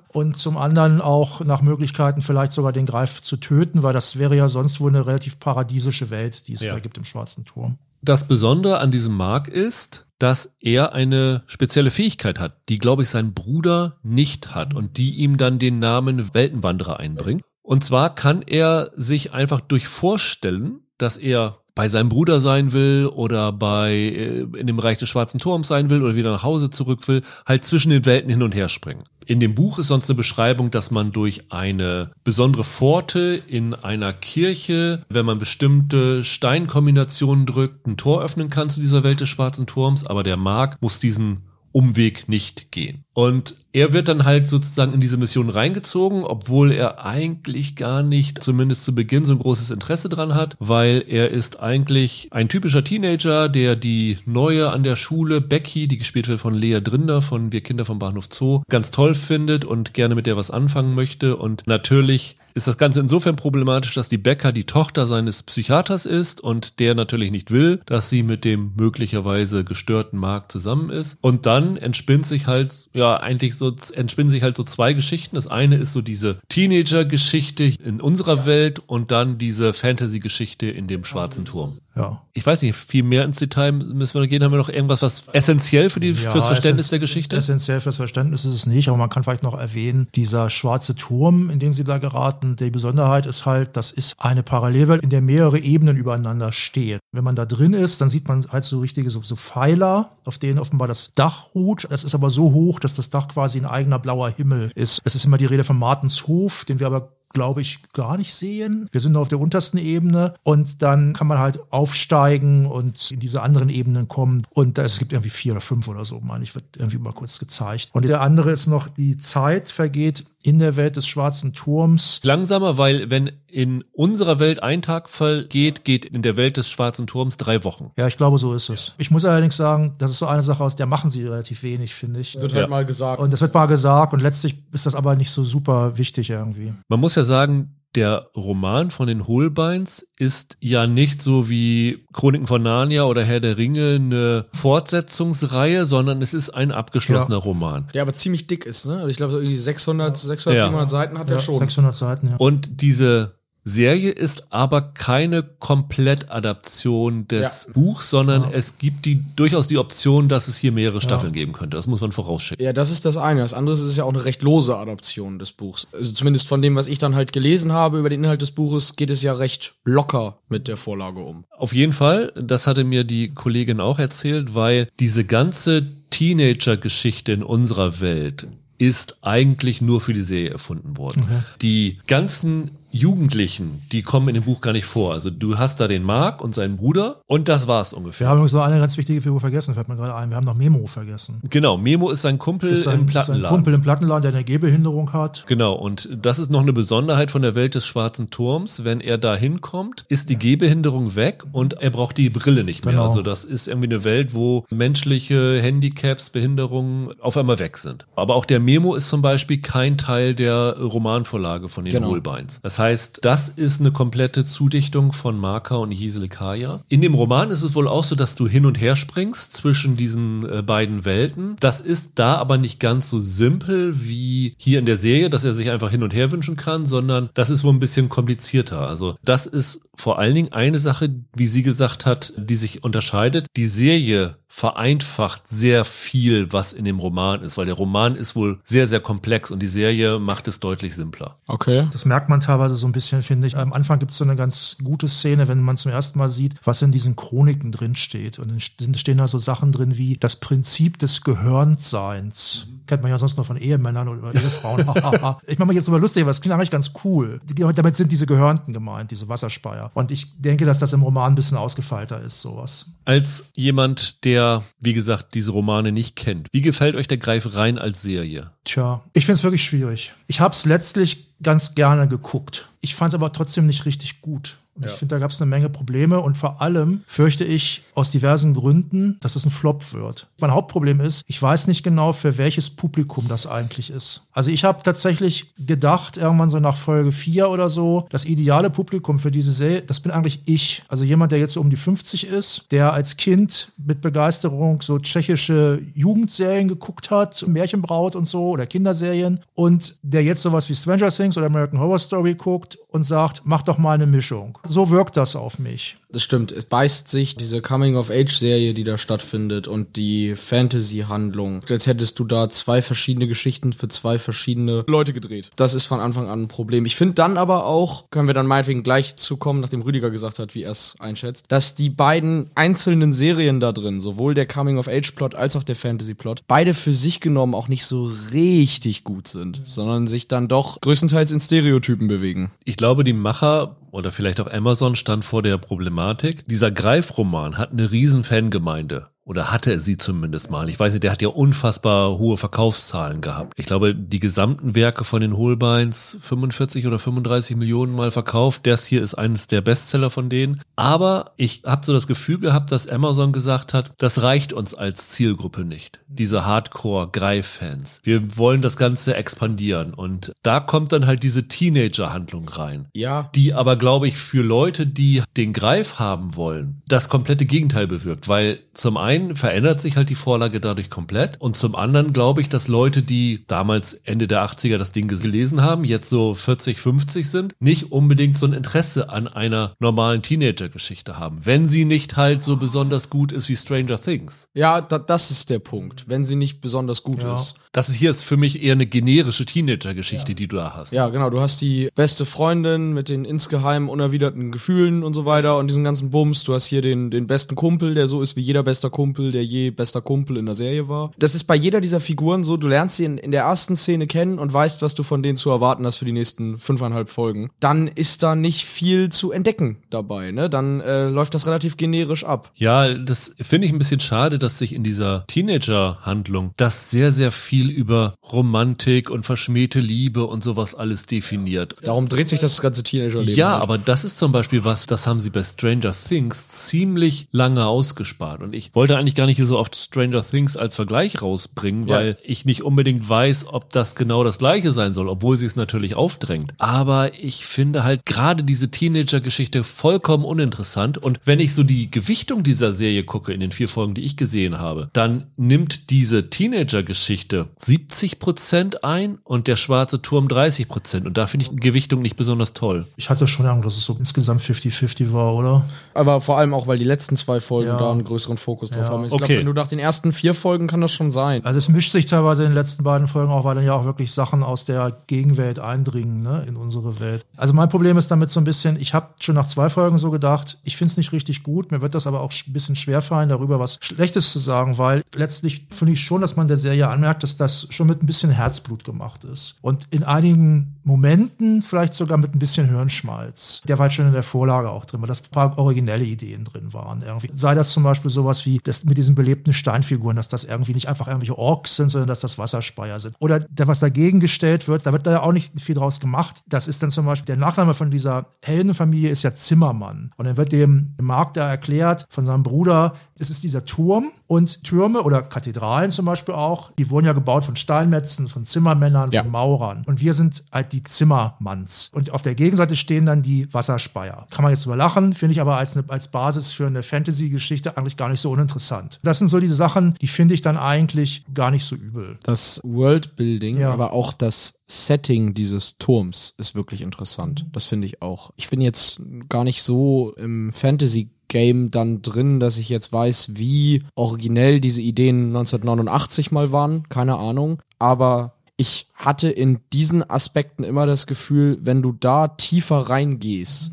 und 0.10 0.38
zum 0.38 0.58
anderen 0.58 1.01
auch 1.01 1.42
nach 1.42 1.62
Möglichkeiten 1.62 2.22
vielleicht 2.22 2.54
sogar 2.54 2.74
den 2.74 2.86
Greif 2.86 3.22
zu 3.22 3.38
töten, 3.38 3.84
weil 3.84 3.94
das 3.94 4.18
wäre 4.18 4.36
ja 4.36 4.48
sonst 4.48 4.80
wohl 4.80 4.92
eine 4.92 5.06
relativ 5.06 5.39
paradiesische 5.39 6.10
Welt, 6.10 6.48
die 6.48 6.54
es 6.54 6.62
ja. 6.62 6.74
da 6.74 6.80
gibt 6.80 6.98
im 6.98 7.06
Schwarzen 7.06 7.46
Turm. 7.46 7.77
Das 8.01 8.27
Besondere 8.27 8.80
an 8.80 8.92
diesem 8.92 9.16
Mark 9.16 9.48
ist, 9.48 10.08
dass 10.20 10.56
er 10.60 10.94
eine 10.94 11.44
spezielle 11.46 11.92
Fähigkeit 11.92 12.39
hat, 12.39 12.58
die, 12.70 12.77
glaube 12.77 13.04
ich, 13.04 13.10
sein 13.10 13.34
Bruder 13.34 13.98
nicht 14.04 14.56
hat 14.56 14.74
und 14.74 14.98
die 14.98 15.16
ihm 15.16 15.38
dann 15.38 15.60
den 15.60 15.80
Namen 15.80 16.34
Weltenwanderer 16.34 17.00
einbringt. 17.00 17.44
Und 17.62 17.84
zwar 17.84 18.16
kann 18.16 18.42
er 18.42 18.92
sich 18.96 19.34
einfach 19.34 19.62
durch 19.62 19.88
vorstellen, 19.88 20.82
dass 20.98 21.18
er 21.18 21.60
bei 21.77 21.88
seinem 21.88 22.10
Bruder 22.10 22.41
sein 22.41 22.74
will 22.74 23.05
oder 23.05 23.51
bei 23.51 23.91
äh, 23.91 24.48
in 24.57 24.65
dem 24.65 24.79
Reich 24.79 24.98
des 24.98 25.10
Schwarzen 25.10 25.39
Turms 25.39 25.67
sein 25.67 25.91
will 25.91 26.01
oder 26.01 26.15
wieder 26.15 26.31
nach 26.31 26.41
Hause 26.41 26.72
zurück 26.72 27.07
will, 27.07 27.22
halt 27.46 27.63
zwischen 27.63 27.91
den 27.91 28.03
Welten 28.05 28.31
hin 28.31 28.41
und 28.41 28.55
her 28.55 28.67
springen. 28.67 29.03
In 29.27 29.39
dem 29.39 29.53
Buch 29.53 29.77
ist 29.77 29.89
sonst 29.89 30.10
eine 30.10 30.17
Beschreibung, 30.17 30.72
dass 30.72 30.89
man 30.89 31.12
durch 31.12 31.51
eine 31.51 32.12
besondere 32.24 32.63
Pforte 32.63 33.39
in 33.48 33.75
einer 33.75 34.12
Kirche, 34.12 35.03
wenn 35.10 35.25
man 35.25 35.38
bestimmte 35.38 36.24
Steinkombinationen 36.24 37.46
drückt, 37.46 37.86
ein 37.86 37.96
Tor 37.96 38.24
öffnen 38.24 38.50
kann 38.50 38.72
zu 38.72 38.79
dieser 38.79 39.03
Welt 39.03 39.19
des 39.19 39.29
Schwarzen 39.29 39.67
Turms, 39.67 40.03
aber 40.05 40.24
der 40.24 40.38
Mark 40.38 40.77
muss 40.81 41.00
diesen 41.00 41.43
Umweg 41.77 42.27
nicht 42.27 42.72
gehen. 42.72 43.03
Und 43.13 43.53
er 43.72 43.93
wird 43.93 44.07
dann 44.07 44.25
halt 44.25 44.48
sozusagen 44.48 44.93
in 44.93 45.00
diese 45.00 45.17
Mission 45.17 45.51
reingezogen, 45.51 46.24
obwohl 46.24 46.72
er 46.72 47.05
eigentlich 47.05 47.75
gar 47.75 48.01
nicht, 48.01 48.43
zumindest 48.43 48.84
zu 48.84 48.96
Beginn, 48.96 49.25
so 49.25 49.34
ein 49.34 49.39
großes 49.39 49.69
Interesse 49.69 50.10
dran 50.10 50.34
hat, 50.34 50.55
weil 50.57 51.03
er 51.07 51.29
ist 51.29 51.60
eigentlich 51.60 52.29
ein 52.31 52.50
typischer 52.50 52.84
Teenager, 52.84 53.48
der 53.48 53.75
die 53.75 54.17
neue 54.25 54.72
an 54.72 54.81
der 54.81 54.96
Schule, 54.96 55.39
Becky, 55.39 55.88
die 55.88 56.00
gespielt 56.00 56.27
wird 56.27 56.39
von 56.39 56.55
Lea 56.55 56.79
Drinder 56.81 57.22
von 57.22 57.51
Wir 57.51 57.62
Kinder 57.62 57.86
vom 57.86 58.00
Bahnhof 58.00 58.25
Zoo, 58.31 58.63
ganz 58.69 58.89
toll 58.89 59.13
findet 59.13 59.63
und 59.63 59.93
gerne 59.93 60.15
mit 60.15 60.25
der 60.25 60.36
was 60.36 60.50
anfangen 60.50 60.96
möchte. 60.96 61.38
Und 61.38 61.62
natürlich 61.67 62.38
ist 62.57 62.67
das 62.67 62.77
Ganze 62.77 62.99
insofern 62.99 63.35
problematisch, 63.35 63.93
dass 63.93 64.09
die 64.09 64.17
Becker 64.17 64.51
die 64.51 64.65
Tochter 64.65 65.07
seines 65.07 65.43
Psychiaters 65.43 66.05
ist 66.05 66.41
und 66.41 66.79
der 66.79 66.95
natürlich 66.95 67.31
nicht 67.31 67.51
will, 67.51 67.81
dass 67.85 68.09
sie 68.09 68.23
mit 68.23 68.43
dem 68.43 68.73
möglicherweise 68.75 69.63
gestörten 69.63 70.17
Mark 70.17 70.51
zusammen 70.51 70.89
ist. 70.89 71.17
Und 71.21 71.45
dann 71.45 71.77
entspinnt 71.77 72.25
sich 72.25 72.47
halt, 72.47 72.89
ja, 72.93 73.17
eigentlich 73.17 73.55
so, 73.55 73.75
entspinnen 73.93 74.31
sich 74.31 74.43
halt 74.43 74.57
so 74.57 74.63
zwei 74.63 74.93
Geschichten. 74.93 75.35
Das 75.35 75.47
eine 75.47 75.75
ist 75.75 75.93
so 75.93 76.01
diese 76.01 76.39
Teenager-Geschichte 76.49 77.63
in 77.83 78.01
unserer. 78.01 78.47
Welt 78.47 78.81
und 78.87 79.11
dann 79.11 79.37
diese 79.37 79.73
Fantasy-Geschichte 79.73 80.65
in 80.67 80.87
dem 80.87 81.03
Schwarzen 81.03 81.45
Turm. 81.45 81.79
Ja. 81.98 82.22
Ich 82.34 82.46
weiß 82.46 82.62
nicht, 82.62 82.75
viel 82.75 83.04
mehr 83.04 83.24
ins 83.24 83.38
Detail 83.38 83.72
müssen 83.72 84.13
wir 84.13 84.22
noch 84.22 84.27
gehen. 84.27 84.44
Haben 84.44 84.51
wir 84.51 84.58
noch 84.58 84.70
irgendwas, 84.70 85.01
was 85.01 85.27
essentiell 85.34 85.89
für 85.89 86.00
die, 86.00 86.12
ja, 86.12 86.32
fürs 86.32 86.48
Verständnis 86.48 86.89
der 86.89 87.00
Geschichte? 87.00 87.36
Essentiell 87.36 87.82
fürs 87.82 87.98
Verständnis 87.98 88.46
ist 88.46 88.54
es 88.54 88.66
nicht, 88.68 88.88
aber 88.89 88.98
man 88.98 89.10
kann 89.10 89.24
vielleicht 89.24 89.44
noch 89.44 89.58
erwähnen, 89.58 90.08
dieser 90.16 90.50
schwarze 90.50 90.96
Turm, 90.96 91.50
in 91.50 91.60
den 91.60 91.74
sie 91.74 91.84
da 91.84 91.98
geraten, 91.98 92.56
die 92.56 92.70
Besonderheit 92.70 93.25
ist 93.25 93.46
halt, 93.46 93.75
das 93.75 93.92
ist 93.92 94.16
eine 94.20 94.44
Parallelwelt, 94.44 95.04
in 95.04 95.10
der 95.10 95.22
mehrere 95.22 95.60
Ebenen 95.60 95.98
übereinander 95.98 96.51
stehen. 96.51 97.00
Wenn 97.12 97.24
man 97.24 97.36
da 97.36 97.46
drin 97.46 97.74
ist, 97.74 98.01
dann 98.01 98.10
sieht 98.10 98.27
man 98.27 98.46
halt 98.51 98.63
so 98.63 98.80
richtige 98.80 99.10
so, 99.10 99.22
so 99.24 99.36
Pfeiler, 99.36 100.18
auf 100.25 100.38
denen 100.38 100.60
offenbar 100.60 100.88
das 100.88 101.12
Dach 101.16 101.56
ruht. 101.56 101.88
Das 101.89 102.04
ist 102.04 102.13
aber 102.13 102.30
so 102.30 102.54
hoch, 102.54 102.80
dass 102.80 102.96
das 102.96 103.10
Dach 103.10 103.27
quasi 103.27 103.58
ein 103.58 103.66
eigener 103.66 104.00
blauer 104.00 104.30
Himmel 104.30 104.72
ist. 104.75 105.01
Es 105.04 105.16
ist 105.16 105.25
immer 105.25 105.38
die 105.38 105.46
Rede 105.46 105.63
von 105.63 105.80
Martenshof, 105.80 106.66
den 106.66 106.80
wir 106.80 106.88
aber 106.88 107.16
glaube 107.29 107.62
ich, 107.62 107.79
gar 107.93 108.17
nicht 108.17 108.34
sehen. 108.34 108.88
Wir 108.91 109.01
sind 109.01 109.13
nur 109.13 109.22
auf 109.22 109.27
der 109.27 109.39
untersten 109.39 109.77
Ebene 109.77 110.34
und 110.43 110.81
dann 110.81 111.13
kann 111.13 111.27
man 111.27 111.39
halt 111.39 111.60
aufsteigen 111.72 112.65
und 112.65 113.12
in 113.12 113.19
diese 113.19 113.41
anderen 113.41 113.69
Ebenen 113.69 114.07
kommen. 114.07 114.41
Und 114.51 114.77
es 114.77 115.00
gibt 115.00 115.13
irgendwie 115.13 115.29
vier 115.29 115.53
oder 115.53 115.62
fünf 115.62 115.88
oder 115.88 116.05
so, 116.05 116.19
meine 116.19 116.43
ich, 116.43 116.55
wird 116.55 116.77
irgendwie 116.77 116.98
mal 116.98 117.13
kurz 117.13 117.39
gezeigt. 117.39 117.89
Und 117.91 118.07
der 118.07 118.22
andere 118.22 118.51
ist 118.51 118.67
noch, 118.67 118.88
die 118.88 119.17
Zeit 119.17 119.69
vergeht 119.69 120.25
in 120.48 120.60
der 120.60 120.77
Welt 120.77 120.96
des 120.96 121.06
schwarzen 121.06 121.51
Turms. 121.51 122.22
Langsamer, 122.24 122.77
weil 122.77 123.10
wenn 123.10 123.32
in 123.48 123.84
unserer 123.92 124.39
Welt 124.39 124.63
ein 124.63 124.82
Tag 124.82 125.10
vergeht, 125.10 125.84
geht 125.84 126.06
in 126.06 126.22
der 126.22 126.38
Welt 126.38 126.56
des 126.56 126.70
schwarzen 126.70 127.06
Turms 127.06 127.36
drei 127.36 127.66
Wochen. 127.66 127.92
Ja, 127.98 128.08
ich 128.08 128.16
glaube, 128.16 128.38
so 128.38 128.54
ist 128.54 128.70
es. 128.70 128.94
Ich 128.98 129.12
muss 129.12 129.25
allerdings 129.25 129.58
sagen, 129.58 129.92
das 129.98 130.10
ist 130.10 130.20
so 130.20 130.25
eine 130.25 130.42
Sache, 130.42 130.63
aus 130.63 130.77
der 130.77 130.86
machen 130.86 131.10
sie 131.10 131.25
relativ 131.25 131.63
wenig, 131.63 131.94
finde 131.94 132.22
ich. 132.22 132.32
Das 132.32 132.44
wird 132.44 132.54
halt 132.54 132.70
mal 132.70 132.86
gesagt. 132.86 133.20
Und 133.20 133.34
das 133.34 133.42
wird 133.42 133.54
mal 133.54 133.66
gesagt 133.66 134.13
und 134.13 134.22
letztlich 134.22 134.56
ist 134.72 134.86
das 134.86 134.96
aber 134.96 135.18
nicht 135.18 135.32
so 135.32 135.44
super 135.44 135.98
wichtig 135.98 136.30
irgendwie. 136.30 136.74
Man 136.88 137.01
muss 137.01 137.16
ja 137.16 137.25
sagen, 137.25 137.75
der 137.98 138.30
Roman 138.36 138.92
von 138.92 139.08
den 139.08 139.27
Holbeins 139.27 140.06
ist 140.20 140.56
ja 140.62 140.86
nicht 140.86 141.20
so 141.20 141.50
wie 141.50 142.06
Chroniken 142.13 142.46
von 142.46 142.62
Narnia 142.62 143.06
oder 143.06 143.24
Herr 143.24 143.39
der 143.39 143.58
Ringe 143.58 143.96
eine 143.96 144.46
Fortsetzungsreihe, 144.54 145.88
sondern 145.88 146.22
es 146.22 146.36
ist 146.36 146.51
ein 146.51 146.72
abgeschlossener 146.72 147.38
ja. 147.38 147.44
Roman. 147.44 147.88
Der 147.96 148.04
aber 148.04 148.13
ziemlich 148.13 148.46
dick 148.46 148.68
ist, 148.68 148.86
ne? 148.86 148.98
Also 148.98 149.08
ich 149.08 149.18
glaube, 149.18 149.34
irgendwie 149.34 149.58
600, 149.58 150.16
600, 150.16 150.58
ja. 150.58 150.66
700 150.66 150.89
Seiten 150.92 151.18
hat 151.18 151.30
ja, 151.32 151.38
er 151.38 151.39
schon. 151.39 151.58
600 151.58 151.96
Seiten, 151.96 152.27
ja. 152.30 152.36
Und 152.38 152.82
diese 152.82 153.37
Serie 153.67 154.12
ist 154.12 154.47
aber 154.51 154.81
keine 154.81 155.43
Komplettadaption 155.43 157.27
des 157.27 157.65
ja. 157.67 157.74
Buchs, 157.74 158.09
sondern 158.09 158.43
ja. 158.43 158.51
es 158.51 158.77
gibt 158.77 159.05
die 159.05 159.21
durchaus 159.36 159.67
die 159.67 159.77
Option, 159.77 160.29
dass 160.29 160.47
es 160.47 160.57
hier 160.57 160.71
mehrere 160.71 161.01
Staffeln 161.01 161.33
ja. 161.33 161.39
geben 161.39 161.51
könnte. 161.51 161.75
Das 161.75 161.86
muss 161.86 162.00
man 162.00 162.13
vorausschicken. 162.13 162.63
Ja, 162.63 162.71
das 162.71 162.91
ist 162.91 163.03
das 163.05 163.17
eine. 163.17 163.41
Das 163.41 163.53
andere 163.53 163.74
ist 163.75 163.97
ja 163.97 164.05
auch 164.05 164.13
eine 164.13 164.24
recht 164.24 164.41
lose 164.41 164.77
Adaption 164.77 165.38
des 165.38 165.51
Buchs. 165.51 165.86
Also 165.91 166.13
zumindest 166.13 166.47
von 166.47 166.62
dem, 166.62 166.75
was 166.77 166.88
ich 166.88 166.97
dann 166.97 167.13
halt 167.13 167.33
gelesen 167.33 167.74
habe 167.74 168.00
über 168.00 168.09
den 168.09 168.24
Inhalt 168.24 168.41
des 168.41 168.51
Buches, 168.51 168.95
geht 168.95 169.09
es 169.09 169.21
ja 169.21 169.33
recht 169.33 169.75
locker 169.83 170.39
mit 170.47 170.69
der 170.69 170.77
Vorlage 170.77 171.19
um. 171.19 171.43
Auf 171.57 171.74
jeden 171.74 171.93
Fall, 171.93 172.31
das 172.36 172.67
hatte 172.67 172.86
mir 172.86 173.03
die 173.03 173.33
Kollegin 173.33 173.81
auch 173.81 174.00
erzählt, 174.00 174.55
weil 174.55 174.88
diese 175.00 175.25
ganze 175.25 175.86
Teenager-Geschichte 176.09 177.33
in 177.33 177.43
unserer 177.43 178.00
Welt 178.00 178.47
ist 178.77 179.17
eigentlich 179.24 179.81
nur 179.81 180.01
für 180.01 180.13
die 180.13 180.24
Serie 180.24 180.51
erfunden 180.51 180.97
worden. 180.97 181.24
Okay. 181.24 181.41
Die 181.62 181.97
ganzen 182.07 182.71
Jugendlichen, 182.91 183.82
die 183.91 184.01
kommen 184.01 184.29
in 184.29 184.36
dem 184.36 184.44
Buch 184.44 184.62
gar 184.62 184.72
nicht 184.74 184.86
vor. 184.86 185.13
Also 185.13 185.29
du 185.29 185.58
hast 185.58 185.79
da 185.79 185.88
den 185.88 186.03
Mark 186.03 186.41
und 186.41 186.56
seinen 186.56 186.77
Bruder 186.77 187.22
und 187.27 187.48
das 187.48 187.67
war's 187.67 187.94
ungefähr. 187.94 188.25
Wir 188.25 188.29
haben 188.29 188.38
übrigens 188.38 188.53
noch 188.53 188.63
eine 188.63 188.79
ganz 188.79 188.98
wichtige 188.98 189.22
Figur 189.22 189.39
vergessen, 189.39 189.74
fällt 189.74 189.89
mir 189.89 189.96
gerade 189.96 190.15
ein. 190.15 190.29
Wir 190.29 190.38
haben 190.38 190.46
noch 190.46 190.56
Memo 190.56 190.88
vergessen. 190.88 191.41
Genau, 191.50 191.77
Memo 191.77 192.10
ist 192.10 192.22
sein 192.22 192.38
Kumpel 192.38 192.70
ist 192.72 192.88
ein, 192.88 192.94
im 192.94 193.00
Sein 193.01 193.06
Plattenladen. 193.08 193.56
Kumpel 193.56 193.74
im 193.74 193.82
Plattenladen, 193.82 194.22
der 194.24 194.34
eine 194.34 194.44
Gehbehinderung 194.44 195.13
hat. 195.13 195.44
Genau, 195.48 195.74
und 195.74 196.10
das 196.22 196.39
ist 196.39 196.50
noch 196.50 196.62
eine 196.62 196.74
Besonderheit 196.74 197.29
von 197.29 197.41
der 197.41 197.56
Welt 197.56 197.75
des 197.75 197.86
Schwarzen 197.86 198.29
Turms. 198.29 198.84
Wenn 198.84 199.01
er 199.01 199.17
da 199.17 199.36
hinkommt, 199.36 200.06
ist 200.10 200.29
die 200.29 200.38
Gehbehinderung 200.38 201.15
weg 201.15 201.44
und 201.51 201.74
er 201.74 201.89
braucht 201.89 202.17
die 202.17 202.29
Brille 202.29 202.63
nicht 202.63 202.86
mehr. 202.86 202.94
Genau. 202.94 203.03
Also 203.06 203.22
das 203.22 203.46
ist 203.46 203.67
irgendwie 203.67 203.88
eine 203.89 204.03
Welt, 204.03 204.34
wo 204.34 204.65
menschliche 204.70 205.62
Handicaps, 205.62 206.29
Behinderungen 206.29 207.12
auf 207.20 207.38
einmal 207.38 207.60
weg 207.60 207.77
sind. 207.77 208.06
Aber 208.15 208.36
auch 208.36 208.46
der 208.46 208.60
Memo 208.60 208.96
ist 208.96 209.10
zum 209.10 209.22
Beispiel 209.22 209.60
kein 209.60 209.98
Teil 209.98 210.34
der 210.34 210.77
Romanvorlage 210.79 211.70
von 211.70 211.84
den 211.84 211.94
Genau. 211.94 212.10
Holbeins. 212.10 212.60
Das 212.63 212.77
heißt, 212.79 212.87
das 213.22 213.50
ist 213.50 213.79
eine 213.79 213.91
komplette 213.91 214.46
Zudichtung 214.46 215.13
von 215.13 215.38
Marker 215.39 215.79
und 215.79 215.91
Gisele 215.91 216.29
Kaya. 216.29 216.84
In 216.88 217.01
dem 217.01 217.13
Roman 217.13 217.51
ist 217.51 217.63
es 217.63 217.75
wohl 217.75 217.88
auch 217.88 218.03
so, 218.03 218.15
dass 218.15 218.36
du 218.36 218.48
hin 218.48 218.65
und 218.65 218.79
her 218.79 218.96
springst 218.96 219.53
zwischen 219.53 219.98
diesen 219.98 220.48
äh, 220.50 220.62
beiden 220.62 221.06
Welten. 221.06 221.56
Das 221.60 221.82
ist 221.82 222.12
da 222.15 222.36
aber 222.36 222.58
nicht 222.58 222.79
ganz 222.79 223.10
so 223.10 223.20
simpel 223.20 224.08
wie 224.08 224.53
hier 224.58 224.79
in 224.79 224.86
der 224.86 224.98
Serie, 224.98 225.29
dass 225.29 225.44
er 225.44 225.53
sich 225.53 225.72
einfach 225.72 225.91
hin 225.91 226.03
und 226.03 226.13
her 226.13 226.32
wünschen 226.32 226.56
kann, 226.56 226.86
sondern 226.86 227.29
das 227.34 227.50
ist 227.50 227.63
wohl 227.63 227.74
ein 227.74 227.79
bisschen 227.79 228.10
komplizierter. 228.10 228.88
Also 228.88 229.15
das 229.24 229.46
ist 229.46 229.82
vor 229.96 230.20
allen 230.20 230.36
Dingen 230.36 230.53
eine 230.53 230.79
Sache, 230.79 231.10
wie 231.36 231.48
sie 231.48 231.63
gesagt 231.63 232.06
hat, 232.06 232.34
die 232.38 232.56
sich 232.56 232.84
unterscheidet. 232.84 233.48
Die 233.56 233.67
Serie 233.67 234.38
vereinfacht 234.48 235.48
sehr 235.48 235.86
viel, 235.86 236.51
was 236.51 236.74
in 236.74 236.86
dem 236.86 237.00
Roman 237.00 237.44
ist, 237.44 237.58
weil 237.58 237.66
der 237.66 237.75
Roman 237.75 238.16
ist 238.16 238.36
wohl 238.36 238.60
sehr, 238.63 238.88
sehr 238.88 239.00
komplex 239.00 239.51
und 239.51 239.60
die 239.60 239.68
Serie 239.68 240.20
macht 240.20 240.48
es 240.48 240.60
deutlich 240.60 240.96
simpler. 240.96 241.38
Okay. 241.48 241.88
Das 241.92 242.06
merkt 242.06 242.30
man 242.30 242.39
teilweise 242.39 242.75
so 242.75 242.88
ein 242.88 242.92
bisschen, 242.92 243.24
finde 243.24 243.48
ich. 243.48 243.58
Am 243.58 243.74
Anfang 243.74 244.00
gibt 244.00 244.13
es 244.13 244.18
so 244.18 244.24
eine 244.24 244.36
ganz 244.36 244.77
gute 244.84 245.08
Szene, 245.08 245.48
wenn 245.48 245.62
man 245.62 245.77
zum 245.77 245.92
ersten 245.92 246.18
Mal 246.18 246.30
sieht, 246.30 246.56
was 246.63 246.82
in 246.82 246.92
diesen 246.92 247.16
Chroniken 247.16 247.72
drin 247.72 247.96
steht. 247.96 248.39
Und 248.39 248.51
dann 248.51 248.60
stehen 248.96 249.18
da 249.18 249.27
so 249.27 249.38
Sachen 249.38 249.72
drin 249.72 249.98
wie 249.98 250.16
das 250.18 250.38
Prinzip 250.38 250.98
des 250.98 251.22
Gehörntseins. 251.22 252.68
Kennt 252.88 253.01
man 253.03 253.12
ja 253.12 253.17
sonst 253.17 253.36
nur 253.38 253.46
von 253.46 253.58
Ehemännern 253.58 254.08
oder 254.08 254.34
Ehefrauen. 254.34 254.79
ich 255.48 255.60
mache 255.60 255.67
mich 255.67 255.75
jetzt 255.75 255.88
immer 255.88 256.00
lustig, 256.00 256.22
aber 256.24 256.32
es 256.32 256.41
klingt 256.41 256.53
eigentlich 256.56 256.72
ganz 256.72 256.91
cool. 257.03 257.39
Die- 257.44 257.53
Damit 257.56 257.96
sind 257.96 258.12
diese 258.12 258.25
Gehörnten 258.25 258.74
gemeint, 258.74 259.12
diese 259.12 259.27
Wasserspeier. 259.29 259.91
Und 259.94 260.12
ich 260.12 260.32
denke, 260.41 260.65
dass 260.65 260.79
das 260.79 260.94
im 260.94 261.03
Roman 261.03 261.34
ein 261.34 261.36
bisschen 261.36 261.58
ausgefeilter 261.58 262.22
ist, 262.22 262.41
sowas. 262.41 262.91
Als 263.06 263.46
jemand, 263.56 264.24
der, 264.24 264.63
wie 264.79 264.94
gesagt, 264.94 265.36
diese 265.36 265.51
Romane 265.51 265.91
nicht 265.91 266.15
kennt, 266.15 266.48
wie 266.51 266.62
gefällt 266.62 266.96
euch 266.96 267.08
der 267.08 267.17
Greif 267.17 267.56
rein 267.56 267.77
als 267.77 268.01
Serie? 268.01 268.51
Tja, 268.63 269.01
ich 269.13 269.25
finde 269.25 269.38
es 269.38 269.44
wirklich 269.44 269.63
schwierig. 269.63 270.13
Ich 270.27 270.39
habe 270.39 270.53
es 270.53 270.65
letztlich 270.65 271.27
ganz 271.44 271.75
gerne 271.75 272.08
geguckt. 272.08 272.70
Ich 272.82 272.96
fand 272.96 273.10
es 273.10 273.15
aber 273.15 273.32
trotzdem 273.32 273.67
nicht 273.67 273.86
richtig 273.86 274.22
gut. 274.22 274.58
Und 274.77 274.86
Ich 274.86 274.91
finde, 274.93 275.15
da 275.15 275.19
gab 275.19 275.31
es 275.31 275.41
eine 275.41 275.50
Menge 275.50 275.69
Probleme 275.69 276.19
und 276.19 276.38
vor 276.38 276.62
allem 276.62 277.03
fürchte 277.07 277.43
ich 277.43 277.84
aus 277.96 278.12
diversen 278.12 278.53
Gründen, 278.53 279.17
dass 279.22 279.36
es 279.36 279.46
ein 279.46 279.50
Flop 279.50 279.93
wird. 279.93 280.27
Mein 280.39 280.51
Hauptproblem 280.51 281.00
ist, 281.01 281.24
ich 281.27 281.41
weiß 281.41 281.67
nicht 281.67 281.84
genau, 281.84 282.13
für 282.13 282.38
welches 282.38 282.69
Publikum 282.69 283.27
das 283.27 283.48
eigentlich 283.48 283.89
ist. 283.89 284.22
Also 284.31 284.51
ich 284.51 284.63
habe 284.63 284.84
tatsächlich 284.84 285.53
gedacht, 285.57 286.17
irgendwann 286.17 286.50
so 286.50 286.60
nach 286.60 286.75
Folge 286.75 287.12
4 287.12 287.50
oder 287.50 287.69
so, 287.69 288.07
das 288.10 288.25
ideale 288.25 288.69
Publikum 288.69 289.19
für 289.19 289.31
diese 289.31 289.51
Serie, 289.51 289.81
das 289.81 290.00
bin 290.00 290.12
eigentlich 290.12 290.41
ich. 290.46 290.84
Also 290.88 291.03
jemand, 291.03 291.31
der 291.31 291.39
jetzt 291.39 291.53
so 291.53 291.62
um 291.62 291.69
die 291.69 291.75
50 291.75 292.27
ist, 292.27 292.65
der 292.72 292.93
als 292.93 293.17
Kind 293.17 293.72
mit 293.77 294.01
Begeisterung 294.01 294.81
so 294.81 295.00
tschechische 295.00 295.81
Jugendserien 295.96 296.67
geguckt 296.67 297.10
hat, 297.10 297.46
Märchenbraut 297.48 298.15
und 298.15 298.27
so 298.27 298.50
oder 298.50 298.65
Kinderserien 298.65 299.39
und 299.55 299.96
der 300.03 300.24
jetzt 300.24 300.43
sowas 300.43 300.69
wie 300.69 300.75
Stranger 300.75 301.10
Things 301.10 301.38
oder 301.38 301.48
American 301.48 301.79
Horror 301.79 302.00
Story 302.00 302.36
guckt 302.36 302.77
und 302.89 303.03
sagt, 303.03 303.41
mach 303.43 303.63
doch 303.63 303.77
mal 303.77 303.93
eine 303.93 304.05
Mischung. 304.05 304.57
So 304.69 304.89
wirkt 304.89 305.17
das 305.17 305.36
auf 305.36 305.59
mich. 305.59 305.97
Das 306.17 306.24
stimmt. 306.24 306.51
Es 306.51 306.65
beißt 306.65 307.09
sich 307.09 307.36
diese 307.36 307.62
Coming-of-Age-Serie, 307.62 308.74
die 308.74 308.83
da 308.83 308.97
stattfindet 308.97 309.67
und 309.67 309.97
die 309.97 310.36
Fantasy-Handlung. 310.36 311.62
Als 311.69 311.86
hättest 311.86 312.17
du 312.17 312.24
da 312.24 312.50
zwei 312.50 312.81
verschiedene 312.81 313.27
Geschichten 313.27 313.71
für 313.71 313.88
zwei 313.88 314.17
verschiedene 314.17 314.83
Leute 314.88 315.13
gedreht. 315.13 315.51
Das 315.57 315.75
ist 315.75 315.86
von 315.86 316.00
Anfang 316.00 316.27
an 316.27 316.41
ein 316.41 316.47
Problem. 316.47 316.88
Ich 316.88 316.95
finde 316.95 317.13
dann 317.13 317.38
aber 317.38 317.67
auch, 317.67 318.09
können 318.09 318.25
wir 318.25 318.33
dann 318.33 318.47
meinetwegen 318.47 318.81
gleich 318.81 319.15
zukommen, 319.17 319.59
nachdem 319.59 319.83
Rüdiger 319.83 320.09
gesagt 320.09 320.39
hat, 320.39 320.55
wie 320.55 320.63
er 320.63 320.71
es 320.71 320.95
einschätzt, 320.97 321.45
dass 321.50 321.75
die 321.75 321.91
beiden 321.91 322.50
einzelnen 322.55 323.13
Serien 323.13 323.59
da 323.59 323.71
drin, 323.71 324.00
sowohl 324.00 324.33
der 324.33 324.47
Coming-of-Age-Plot 324.47 325.36
als 325.36 325.55
auch 325.55 325.63
der 325.63 325.75
Fantasy-Plot, 325.75 326.45
beide 326.47 326.74
für 326.74 326.93
sich 326.93 327.19
genommen 327.19 327.53
auch 327.53 327.67
nicht 327.67 327.86
so 327.86 328.12
richtig 328.33 329.03
gut 329.03 329.27
sind, 329.27 329.62
sondern 329.65 330.07
sich 330.07 330.27
dann 330.27 330.47
doch 330.47 330.81
größtenteils 330.81 331.29
in 331.29 331.39
Stereotypen 331.39 332.07
bewegen. 332.07 332.50
Ich 332.65 332.75
glaube, 332.75 333.03
die 333.03 333.13
Macher 333.13 333.75
oder 333.91 334.12
vielleicht 334.12 334.39
auch 334.39 334.51
Amazon 334.51 334.95
stand 334.95 335.25
vor 335.25 335.41
der 335.41 335.57
Problematik. 335.57 336.06
Dieser 336.49 336.71
Greifroman 336.71 337.57
hat 337.57 337.71
eine 337.71 337.91
riesen 337.91 338.23
Fangemeinde. 338.23 339.09
Oder 339.27 339.51
hatte 339.51 339.72
er 339.74 339.79
sie 339.79 339.98
zumindest 339.98 340.50
mal. 340.50 340.69
Ich 340.69 340.79
weiß 340.79 340.93
nicht, 340.93 341.03
der 341.03 341.12
hat 341.12 341.22
ja 341.22 341.27
unfassbar 341.27 342.17
hohe 342.17 342.38
Verkaufszahlen 342.38 343.19
gehabt. 343.19 343.51
Ich 343.57 343.65
glaube, 343.65 343.93
die 343.93 344.22
gesamten 344.22 344.74
Werke 344.74 345.03
von 345.03 345.19
den 345.19 345.36
Holbeins 345.36 346.17
45 346.22 346.88
oder 346.88 346.98
35 346.98 347.57
Millionen 347.57 347.93
Mal 347.93 348.12
verkauft. 348.12 348.65
Das 348.65 348.86
hier 348.86 349.03
ist 349.03 349.15
eines 349.15 349.48
der 349.48 349.60
Bestseller 349.60 350.10
von 350.10 350.29
denen. 350.29 350.62
Aber 350.77 351.33
ich 351.35 351.63
habe 351.66 351.85
so 351.85 351.92
das 351.92 352.07
Gefühl 352.07 352.40
gehabt, 352.40 352.72
dass 352.72 352.87
Amazon 352.87 353.33
gesagt 353.33 353.74
hat, 353.74 353.92
das 353.98 354.24
reicht 354.24 354.53
uns 354.53 354.74
als 354.74 355.09
Zielgruppe 355.09 355.66
nicht. 355.66 356.00
Diese 356.07 356.46
Hardcore-Greif-Fans. 356.46 358.00
Wir 358.03 358.37
wollen 358.37 358.61
das 358.61 358.77
Ganze 358.77 359.16
expandieren. 359.16 359.94
Und 359.94 360.31
da 360.42 360.61
kommt 360.61 360.94
dann 360.94 361.05
halt 361.05 361.24
diese 361.24 361.50
Teenager-Handlung 361.50 362.48
rein 362.48 362.87
Ja, 362.96 363.29
die 363.35 363.53
aber, 363.53 363.75
glaube 363.75 364.07
ich, 364.07 364.18
für 364.18 364.42
Leute, 364.42 364.87
die 364.87 365.22
den 365.35 365.51
Greif 365.51 366.00
haben 366.00 366.37
wollen, 366.37 366.79
das 366.87 367.09
komplette 367.09 367.46
Gegenteil 367.46 367.87
bewirkt. 367.87 368.29
Weil 368.29 368.59
zum 368.74 368.96
einen 368.96 369.17
verändert 369.36 369.82
sich 369.82 369.98
halt 369.98 370.10
die 370.10 370.16
Vorlage 370.16 370.60
dadurch 370.60 370.90
komplett 370.90 371.40
und 371.40 371.56
zum 371.58 371.75
anderen 371.75 372.14
glaube 372.14 372.42
ich, 372.42 372.50
dass 372.50 372.68
Leute, 372.68 373.01
die 373.01 373.46
damals 373.48 373.94
Ende 373.94 374.27
der 374.27 374.44
80er 374.48 374.77
das 374.77 374.92
Ding 374.92 375.08
gelesen 375.08 375.62
haben, 375.62 375.84
jetzt 375.84 376.10
so 376.10 376.34
40, 376.34 376.80
50 376.80 377.30
sind, 377.30 377.53
nicht 377.60 377.92
unbedingt 377.92 378.38
so 378.38 378.46
ein 378.46 378.53
Interesse 378.53 379.10
an 379.10 379.27
einer 379.27 379.74
normalen 379.80 380.22
Teenager-Geschichte 380.22 381.20
haben. 381.20 381.40
Wenn 381.46 381.68
sie 381.68 381.86
nicht 381.86 382.16
halt 382.18 382.44
so 382.44 382.58
besonders 382.58 383.10
gut 383.10 383.32
ist 383.32 383.50
wie 383.50 383.56
Stranger 383.56 384.00
Things. 384.01 384.48
Ja, 384.53 384.82
da, 384.82 384.98
das 385.00 385.32
ist 385.32 385.50
der 385.50 385.60
Punkt, 385.60 386.06
wenn 386.08 386.25
sie 386.25 386.36
nicht 386.36 386.62
besonders 386.62 387.03
gut 387.03 387.24
Ja. 387.24 387.36
ist. 387.36 387.56
Das 387.72 387.90
ist 387.90 387.96
hier 387.96 388.12
ist 388.12 388.24
für 388.24 388.38
mich 388.38 388.64
eher 388.64 388.74
eine 388.74 388.86
generische 388.88 389.46
Teenager-Geschichte, 389.46 390.34
die 390.36 390.48
du 390.48 390.56
da 390.58 390.75
hast. 390.75 390.94
Ja, 390.94 391.10
genau, 391.10 391.30
du 391.30 391.40
hast 391.40 391.62
die 391.62 391.90
beste 391.96 392.25
Freundin 392.25 392.94
mit 392.94 393.10
den 393.10 393.25
insgeheim 393.25 393.90
unerwiderten 393.90 394.51
Gefühlen 394.51 395.03
und 395.03 395.14
so 395.14 395.25
weiter 395.25 395.58
und 395.58 395.68
diesen 395.68 395.84
ganzen 395.84 396.10
Bums. 396.10 396.44
Du 396.44 396.53
hast 396.53 396.66
hier 396.66 396.82
den, 396.82 397.12
den 397.12 397.27
besten 397.27 397.56
Kumpel, 397.56 397.94
der 397.94 398.08
so 398.08 398.22
ist 398.22 398.36
wie 398.36 398.42
jeder 398.42 398.64
bester 398.64 398.90
Kumpel, 398.90 399.06
der 399.13 399.46
je 399.46 399.72
bester 399.72 400.01
Kumpel 400.01 400.37
in 400.37 400.46
der 400.46 400.55
Serie 400.55 400.87
war. 400.87 401.11
Das 401.17 401.35
ist 401.35 401.46
bei 401.46 401.55
jeder 401.55 401.81
dieser 401.81 402.00
Figuren 402.00 402.43
so, 402.43 402.57
du 402.57 402.67
lernst 402.67 402.98
sie 402.98 403.05
in, 403.05 403.17
in 403.17 403.31
der 403.31 403.43
ersten 403.43 403.75
Szene 403.75 404.07
kennen 404.07 404.39
und 404.39 404.51
weißt, 404.51 404.81
was 404.81 404.96
du 404.96 405.03
von 405.03 405.24
denen 405.24 405.37
zu 405.37 405.50
erwarten 405.50 405.85
hast 405.85 405.98
für 405.98 406.05
die 406.05 406.11
nächsten 406.11 406.57
fünfeinhalb 406.57 407.09
Folgen. 407.09 407.50
Dann 407.59 407.87
ist 407.87 408.24
da 408.24 408.35
nicht 408.35 408.65
viel 408.65 409.09
zu 409.09 409.31
entdecken 409.31 409.77
dabei, 409.89 410.31
ne? 410.31 410.50
Dann 410.50 410.81
äh, 410.81 411.07
läuft 411.09 411.33
das 411.33 411.48
relativ 411.48 411.77
generisch 411.77 412.24
ab. 412.24 412.51
Ja, 412.55 412.93
das 412.93 413.33
finde 413.41 413.67
ich 413.67 413.74
ein 413.74 413.79
bisschen 413.79 414.00
schade, 414.00 414.39
dass 414.39 414.57
sich 414.57 414.74
in 414.74 414.83
dieser 414.83 415.25
Teenager-Handlung 415.27 416.51
das 416.57 416.91
sehr, 416.91 417.11
sehr 417.11 417.31
viel 417.31 417.70
über 417.70 418.15
Romantik 418.31 419.09
und 419.09 419.25
verschmähte 419.25 419.79
Liebe 419.79 420.25
und 420.25 420.43
sowas 420.43 420.75
alles 420.75 421.05
definiert. 421.05 421.75
Darum 421.81 422.09
dreht 422.09 422.29
sich 422.29 422.39
das 422.39 422.61
ganze 422.61 422.83
Teenagerleben. 422.83 423.35
Ja, 423.35 423.53
halt. 423.53 423.63
aber 423.63 423.77
das 423.77 424.03
ist 424.03 424.17
zum 424.17 424.31
Beispiel 424.31 424.63
was, 424.65 424.85
das 424.85 425.07
haben 425.07 425.20
sie 425.20 425.29
bei 425.29 425.43
Stranger 425.43 425.93
Things 425.93 426.48
ziemlich 426.48 427.27
lange 427.31 427.65
ausgespart. 427.65 428.41
Und 428.41 428.53
ich 428.53 428.74
wollte 428.75 428.97
eigentlich 428.98 429.16
gar 429.16 429.25
nicht 429.25 429.38
hier 429.38 429.46
so 429.46 429.57
oft 429.57 429.75
Stranger 429.75 430.24
Things 430.25 430.57
als 430.57 430.75
Vergleich 430.75 431.22
rausbringen, 431.22 431.88
Ja. 431.88 431.96
weil 431.96 432.18
ich 432.24 432.46
nicht 432.46 432.64
unbedingt 432.64 433.07
weiß, 433.07 433.46
ob 433.48 433.70
das 433.72 433.96
genau 433.96 434.24
das 434.24 434.38
gleiche 434.38 434.72
sein 434.72 434.94
soll, 434.94 435.07
obwohl 435.10 435.38
sie 435.38 435.46
es 435.46 435.55
natürlich 435.55 435.96
aufdrängt. 435.96 436.53
Aber 436.57 437.12
ich 437.22 437.46
finde 437.46 437.83
halt 437.83 438.05
gerade 438.05 438.44
diese 438.44 438.70
Teenager-Geschichte 438.70 439.64
vollkommen 439.64 440.25
uninteressant. 440.25 440.98
Und 440.98 441.20
wenn 441.25 441.40
ich 441.40 441.53
so 441.53 441.64
die 441.64 441.90
Gewichtung 441.92 442.44
dieser 442.44 442.74
Serie 442.74 443.03
gucke 443.03 443.31
in 443.33 443.40
den 443.40 443.51
vier 443.51 443.70
Folgen, 443.70 443.94
die 443.94 444.01
ich 444.03 444.18
gesehen 444.18 444.60
habe, 444.60 444.90
dann 444.94 445.27
nimmt 445.38 445.90
diese 445.90 446.29
Teenager-Geschichte 446.29 447.48
70 447.57 448.20
Prozent 448.20 448.83
ein 448.83 449.18
und 449.24 449.48
der 449.48 449.55
schwarze 449.55 450.01
Turm 450.01 450.27
30 450.27 450.68
Prozent. 450.68 451.05
Und 451.07 451.18
da 451.18 451.27
finde 451.27 451.46
ich 451.46 451.50
die 451.51 451.55
Gewichtung 451.57 452.01
nicht 452.01 452.16
besonders 452.16 452.53
toll. 452.53 452.86
Ich 452.98 453.10
hatte 453.10 453.27
schon 453.27 453.46
Angst, 453.46 453.66
dass 453.66 453.77
es 453.77 453.86
so 453.86 453.96
insgesamt 454.00 454.42
50-50 454.42 455.12
war, 455.14 455.33
oder? 455.36 455.66
Aber 455.94 456.22
vor 456.22 456.38
allem 456.38 456.53
auch, 456.53 456.68
weil 456.68 456.77
die 456.77 456.83
letzten 456.83 457.16
zwei 457.18 457.40
Folgen 457.40 457.70
Ja. 457.70 457.77
da 457.77 457.92
einen 457.92 458.03
größeren 458.03 458.38
Fokus 458.38 458.70
drauf 458.72 458.86
Form. 458.87 459.05
Ich 459.05 459.11
okay. 459.11 459.25
glaube, 459.25 459.39
wenn 459.39 459.45
du 459.45 459.53
nach 459.53 459.67
den 459.67 459.79
ersten 459.79 460.11
vier 460.11 460.33
Folgen 460.33 460.67
kann 460.67 460.81
das 460.81 460.91
schon 460.91 461.11
sein. 461.11 461.43
Also 461.45 461.57
es 461.57 461.69
mischt 461.69 461.91
sich 461.91 462.05
teilweise 462.05 462.43
in 462.43 462.50
den 462.50 462.55
letzten 462.55 462.83
beiden 462.83 463.07
Folgen 463.07 463.31
auch, 463.31 463.43
weil 463.43 463.55
dann 463.55 463.65
ja 463.65 463.73
auch 463.73 463.85
wirklich 463.85 464.11
Sachen 464.11 464.43
aus 464.43 464.65
der 464.65 464.97
Gegenwelt 465.07 465.59
eindringen 465.59 466.21
ne, 466.21 466.45
in 466.47 466.55
unsere 466.55 467.00
Welt. 467.00 467.25
Also 467.35 467.53
mein 467.53 467.69
Problem 467.69 467.97
ist 467.97 468.09
damit 468.09 468.31
so 468.31 468.39
ein 468.39 468.43
bisschen, 468.43 468.79
ich 468.79 468.93
habe 468.93 469.09
schon 469.19 469.35
nach 469.35 469.47
zwei 469.47 469.69
Folgen 469.69 469.97
so 469.97 470.11
gedacht, 470.11 470.57
ich 470.63 470.77
finde 470.77 470.91
es 470.91 470.97
nicht 470.97 471.11
richtig 471.11 471.43
gut, 471.43 471.71
mir 471.71 471.81
wird 471.81 471.95
das 471.95 472.07
aber 472.07 472.21
auch 472.21 472.31
ein 472.31 472.53
bisschen 472.53 472.75
schwerfallen, 472.75 473.29
darüber 473.29 473.59
was 473.59 473.77
Schlechtes 473.81 474.31
zu 474.31 474.39
sagen, 474.39 474.77
weil 474.77 475.03
letztlich 475.15 475.67
finde 475.71 475.93
ich 475.93 476.01
schon, 476.01 476.21
dass 476.21 476.35
man 476.35 476.47
der 476.47 476.57
Serie 476.57 476.87
anmerkt, 476.87 477.23
dass 477.23 477.37
das 477.37 477.67
schon 477.69 477.87
mit 477.87 478.01
ein 478.01 478.07
bisschen 478.07 478.31
Herzblut 478.31 478.83
gemacht 478.83 479.23
ist. 479.23 479.55
Und 479.61 479.87
in 479.91 480.03
einigen 480.03 480.77
Momenten 480.83 481.61
vielleicht 481.63 481.95
sogar 481.95 482.17
mit 482.17 482.33
ein 482.33 482.39
bisschen 482.39 482.69
Hirnschmalz. 482.69 483.61
Der 483.67 483.77
war 483.77 483.83
halt 483.83 483.93
schon 483.93 484.07
in 484.07 484.13
der 484.13 484.23
Vorlage 484.23 484.69
auch 484.69 484.85
drin, 484.85 485.01
weil 485.01 485.07
das 485.07 485.21
ein 485.21 485.31
paar 485.31 485.57
originelle 485.57 486.05
Ideen 486.05 486.45
drin 486.45 486.73
waren. 486.73 487.01
Irgendwie. 487.01 487.29
Sei 487.35 487.55
das 487.55 487.73
zum 487.73 487.83
Beispiel 487.83 488.09
sowas 488.09 488.45
wie 488.45 488.59
das 488.77 488.85
mit 488.85 488.98
diesen 488.98 489.16
belebten 489.16 489.53
Steinfiguren, 489.53 490.16
dass 490.16 490.27
das 490.27 490.44
irgendwie 490.44 490.74
nicht 490.74 490.87
einfach 490.87 491.07
irgendwelche 491.07 491.37
Orks 491.37 491.75
sind, 491.75 491.90
sondern 491.90 492.07
dass 492.07 492.20
das 492.20 492.37
Wasserspeier 492.37 493.00
sind. 493.00 493.16
Oder 493.20 493.40
der, 493.40 493.68
was 493.68 493.79
dagegen 493.79 494.20
gestellt 494.20 494.68
wird, 494.68 494.85
da 494.85 494.94
wird 494.94 495.05
da 495.05 495.11
ja 495.11 495.22
auch 495.22 495.31
nicht 495.31 495.59
viel 495.59 495.75
draus 495.75 496.00
gemacht. 496.00 496.44
Das 496.48 496.68
ist 496.68 496.81
dann 496.83 496.92
zum 496.92 497.05
Beispiel, 497.05 497.25
der 497.25 497.37
Nachname 497.37 497.74
von 497.74 497.92
dieser 497.92 498.27
Heldenfamilie 498.44 499.09
ist 499.09 499.24
ja 499.24 499.33
Zimmermann. 499.33 500.11
Und 500.18 500.25
dann 500.25 500.37
wird 500.37 500.51
dem 500.51 500.94
Mark 501.00 501.33
da 501.33 501.50
erklärt 501.50 502.05
von 502.09 502.25
seinem 502.25 502.44
Bruder, 502.44 502.94
es 503.20 503.30
ist 503.30 503.44
dieser 503.44 503.66
Turm 503.66 504.12
und 504.27 504.64
Türme 504.64 505.01
oder 505.03 505.22
Kathedralen 505.22 505.92
zum 505.92 506.06
Beispiel 506.06 506.36
auch, 506.36 506.72
die 506.77 506.90
wurden 506.90 507.06
ja 507.06 507.14
gebaut 507.14 507.44
von 507.44 507.56
Steinmetzen, 507.56 508.27
von 508.27 508.46
Zimmermännern, 508.46 509.12
Ja. 509.12 509.24
von 509.24 509.32
Maurern. 509.32 509.84
Und 509.88 510.01
wir 510.01 510.14
sind 510.14 510.44
halt 510.51 510.72
die 510.74 510.84
Zimmermanns. 510.84 511.90
Und 511.94 512.12
auf 512.12 512.22
der 512.22 512.36
Gegenseite 512.36 512.75
stehen 512.75 513.06
dann 513.06 513.22
die 513.22 513.51
Wasserspeier. 513.53 514.27
Kann 514.30 514.44
man 514.44 514.51
jetzt 514.51 514.66
drüber 514.66 514.77
lachen, 514.77 515.14
finde 515.14 515.34
ich 515.34 515.42
aber 515.42 515.58
als, 515.58 515.75
eine, 515.77 515.90
als 515.90 516.10
Basis 516.10 516.51
für 516.53 516.68
eine 516.68 516.84
Fantasy-Geschichte 516.84 517.77
eigentlich 517.77 517.98
gar 517.98 518.10
nicht 518.10 518.22
so 518.22 518.32
uninteressant. 518.32 519.00
Das 519.03 519.18
sind 519.18 519.27
so 519.30 519.40
diese 519.40 519.56
Sachen, 519.56 519.96
die 520.01 520.08
finde 520.08 520.34
ich 520.34 520.42
dann 520.42 520.58
eigentlich 520.58 521.25
gar 521.34 521.51
nicht 521.51 521.66
so 521.66 521.75
übel. 521.75 522.18
Das 522.24 522.62
Worldbuilding, 522.64 523.58
Ja. 523.60 523.74
aber 523.74 523.94
auch 523.94 524.14
das 524.14 524.60
Setting 524.68 525.34
dieses 525.34 525.77
Turms 525.77 526.34
ist 526.38 526.56
wirklich 526.56 526.82
interessant. 526.82 527.46
Das 527.53 527.66
finde 527.66 527.88
ich 527.88 528.01
auch. 528.01 528.32
Ich 528.36 528.50
bin 528.50 528.60
jetzt 528.62 529.01
gar 529.30 529.44
nicht 529.44 529.64
so 529.64 530.14
im 530.18 530.51
Fantasy 530.51 531.12
Game 531.27 531.72
dann 531.72 532.01
drin, 532.01 532.40
dass 532.40 532.57
ich 532.57 532.70
jetzt 532.70 532.92
weiß, 532.94 533.31
wie 533.35 533.83
originell 533.96 534.59
diese 534.59 534.81
Ideen 534.81 535.27
1989 535.27 536.31
mal 536.31 536.51
waren. 536.51 536.87
Keine 536.90 537.18
Ahnung. 537.18 537.61
Aber 537.79 538.33
ich 538.57 538.87
hatte 538.96 539.29
in 539.29 539.59
diesen 539.72 540.07
Aspekten 540.09 540.63
immer 540.63 540.85
das 540.85 541.07
Gefühl, 541.07 541.59
wenn 541.61 541.81
du 541.81 541.92
da 541.92 542.27
tiefer 542.27 542.90
reingehst, 542.90 543.72